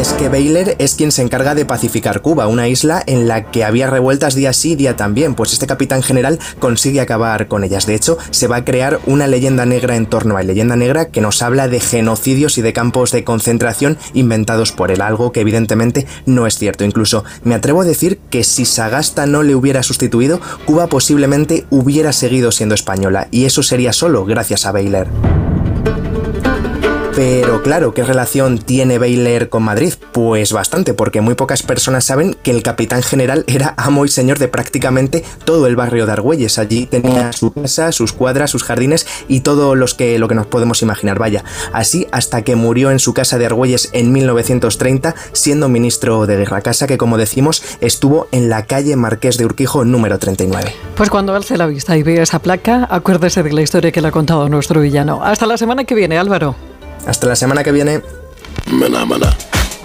Es 0.00 0.14
que 0.14 0.30
Bayler 0.30 0.76
es 0.78 0.94
quien 0.94 1.12
se 1.12 1.20
encarga 1.20 1.54
de 1.54 1.66
pacificar 1.66 2.22
Cuba, 2.22 2.46
una 2.46 2.68
isla 2.68 3.02
en 3.06 3.28
la 3.28 3.50
que 3.50 3.64
había 3.64 3.90
revueltas 3.90 4.34
día 4.34 4.54
sí, 4.54 4.74
día 4.74 4.96
también, 4.96 5.34
pues 5.34 5.52
este 5.52 5.66
capitán 5.66 6.02
general 6.02 6.38
consigue 6.58 7.02
acabar 7.02 7.48
con 7.48 7.64
ellas. 7.64 7.84
De 7.84 7.96
hecho, 7.96 8.16
se 8.30 8.46
va 8.46 8.56
a 8.56 8.64
crear 8.64 8.98
una 9.04 9.26
leyenda 9.26 9.66
negra 9.66 9.96
en 9.96 10.06
torno 10.06 10.38
a 10.38 10.40
él, 10.40 10.46
leyenda 10.46 10.74
negra 10.74 11.08
que 11.10 11.20
nos 11.20 11.42
habla 11.42 11.68
de 11.68 11.80
genocidios 11.80 12.56
y 12.56 12.62
de 12.62 12.72
campos 12.72 13.12
de 13.12 13.24
concentración 13.24 13.98
inventados 14.14 14.72
por 14.72 14.90
él, 14.90 15.02
algo 15.02 15.32
que 15.32 15.40
evidentemente 15.40 16.06
no 16.24 16.46
es 16.46 16.56
cierto. 16.56 16.84
Incluso 16.84 17.24
me 17.44 17.54
atrevo 17.54 17.82
a 17.82 17.84
decir 17.84 18.20
que 18.30 18.42
si 18.42 18.64
Sagasta 18.64 19.26
no 19.26 19.42
le 19.42 19.54
hubiera 19.54 19.82
sustituido, 19.82 20.40
Cuba 20.64 20.86
posiblemente 20.86 21.66
hubiera 21.68 22.14
seguido 22.14 22.52
siendo 22.52 22.74
española, 22.74 23.28
y 23.30 23.44
eso 23.44 23.62
sería 23.62 23.92
solo 23.92 24.24
gracias 24.24 24.64
a 24.64 24.72
Bayler. 24.72 25.08
Pero 27.20 27.62
claro, 27.62 27.92
¿qué 27.92 28.02
relación 28.02 28.56
tiene 28.56 28.96
Bayler 28.96 29.50
con 29.50 29.62
Madrid? 29.62 29.92
Pues 30.10 30.54
bastante, 30.54 30.94
porque 30.94 31.20
muy 31.20 31.34
pocas 31.34 31.62
personas 31.62 32.06
saben 32.06 32.34
que 32.42 32.50
el 32.50 32.62
capitán 32.62 33.02
general 33.02 33.44
era 33.46 33.74
amo 33.76 34.06
y 34.06 34.08
señor 34.08 34.38
de 34.38 34.48
prácticamente 34.48 35.22
todo 35.44 35.66
el 35.66 35.76
barrio 35.76 36.06
de 36.06 36.12
Argüelles. 36.12 36.58
Allí 36.58 36.86
tenía 36.86 37.34
su 37.34 37.52
casa, 37.52 37.92
sus 37.92 38.14
cuadras, 38.14 38.50
sus 38.50 38.64
jardines 38.64 39.06
y 39.28 39.40
todo 39.40 39.74
los 39.74 39.92
que, 39.92 40.18
lo 40.18 40.28
que 40.28 40.34
nos 40.34 40.46
podemos 40.46 40.80
imaginar. 40.80 41.18
Vaya, 41.18 41.44
así 41.74 42.06
hasta 42.10 42.40
que 42.40 42.56
murió 42.56 42.90
en 42.90 42.98
su 42.98 43.12
casa 43.12 43.36
de 43.36 43.44
Argüelles 43.44 43.90
en 43.92 44.12
1930, 44.12 45.14
siendo 45.32 45.68
ministro 45.68 46.24
de 46.24 46.38
guerra. 46.38 46.62
Casa 46.62 46.86
que, 46.86 46.96
como 46.96 47.18
decimos, 47.18 47.62
estuvo 47.82 48.28
en 48.32 48.48
la 48.48 48.64
calle 48.64 48.96
Marqués 48.96 49.36
de 49.36 49.44
Urquijo 49.44 49.84
número 49.84 50.18
39. 50.18 50.74
Pues 50.96 51.10
cuando 51.10 51.34
alce 51.34 51.58
la 51.58 51.66
vista 51.66 51.98
y 51.98 52.02
vea 52.02 52.22
esa 52.22 52.38
placa, 52.38 52.88
acuérdese 52.90 53.42
de 53.42 53.52
la 53.52 53.60
historia 53.60 53.92
que 53.92 54.00
le 54.00 54.08
ha 54.08 54.10
contado 54.10 54.48
nuestro 54.48 54.80
villano. 54.80 55.22
Hasta 55.22 55.44
la 55.44 55.58
semana 55.58 55.84
que 55.84 55.94
viene, 55.94 56.16
Álvaro. 56.16 56.69
Hasta 57.06 57.26
la 57.26 57.36
semana 57.36 57.64
que 57.64 57.72
viene. 57.72 58.02
Maná, 58.66 59.04
maná. 59.04 59.36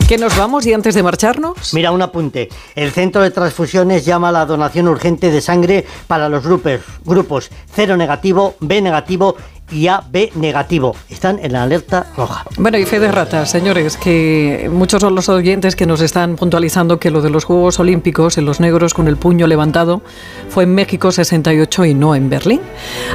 ¿Que 0.07 0.19
nos 0.19 0.37
vamos 0.37 0.67
y 0.67 0.73
antes 0.73 0.93
de 0.93 1.01
marcharnos? 1.01 1.73
Mira, 1.73 1.91
un 1.91 1.99
apunte. 1.99 2.49
El 2.75 2.91
Centro 2.91 3.23
de 3.23 3.31
Transfusiones 3.31 4.05
llama 4.05 4.29
a 4.29 4.31
la 4.31 4.45
donación 4.45 4.87
urgente 4.87 5.31
de 5.31 5.41
sangre 5.41 5.83
para 6.05 6.29
los 6.29 6.43
grupos, 6.43 6.81
grupos 7.03 7.49
0 7.73 7.97
negativo, 7.97 8.55
B 8.59 8.83
negativo 8.83 9.35
y 9.71 9.87
AB 9.87 10.35
negativo. 10.35 10.95
Están 11.09 11.39
en 11.41 11.53
la 11.53 11.63
alerta 11.63 12.07
roja. 12.15 12.45
Bueno, 12.57 12.77
y 12.77 12.85
fe 12.85 12.99
de 12.99 13.11
señores, 13.45 13.97
que 13.97 14.69
muchos 14.71 15.01
son 15.01 15.15
los 15.15 15.29
oyentes 15.29 15.75
que 15.75 15.85
nos 15.85 16.01
están 16.01 16.35
puntualizando 16.35 16.99
que 16.99 17.11
lo 17.11 17.21
de 17.21 17.29
los 17.29 17.45
Juegos 17.45 17.79
Olímpicos, 17.79 18.37
en 18.37 18.45
los 18.45 18.59
negros 18.59 18.93
con 18.93 19.07
el 19.07 19.17
puño 19.17 19.47
levantado, 19.47 20.01
fue 20.49 20.63
en 20.63 20.75
México 20.75 21.11
68 21.11 21.85
y 21.85 21.93
no 21.93 22.15
en 22.15 22.29
Berlín. 22.29 22.61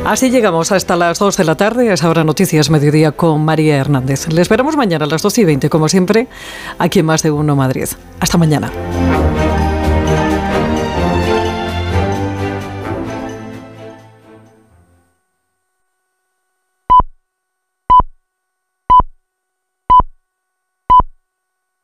Así 0.04 0.30
llegamos 0.30 0.72
hasta 0.72 0.96
las 0.96 1.18
2 1.18 1.36
de 1.36 1.44
la 1.44 1.56
tarde, 1.56 1.90
a 1.90 1.94
esa 1.94 2.08
hora 2.08 2.24
Noticias 2.24 2.70
Mediodía 2.70 3.12
con 3.12 3.44
María 3.44 3.76
Hernández. 3.76 4.28
Le 4.28 4.42
esperamos 4.42 4.76
mañana 4.76 5.04
a 5.04 5.08
las 5.08 5.22
12 5.22 5.42
y 5.42 5.44
20, 5.44 5.70
como 5.70 5.88
siempre, 5.88 6.28
aquí 6.78 7.00
en 7.00 7.06
Más 7.06 7.22
de 7.22 7.30
Uno 7.30 7.56
Madrid. 7.56 7.88
Hasta 8.20 8.38
mañana. 8.38 8.70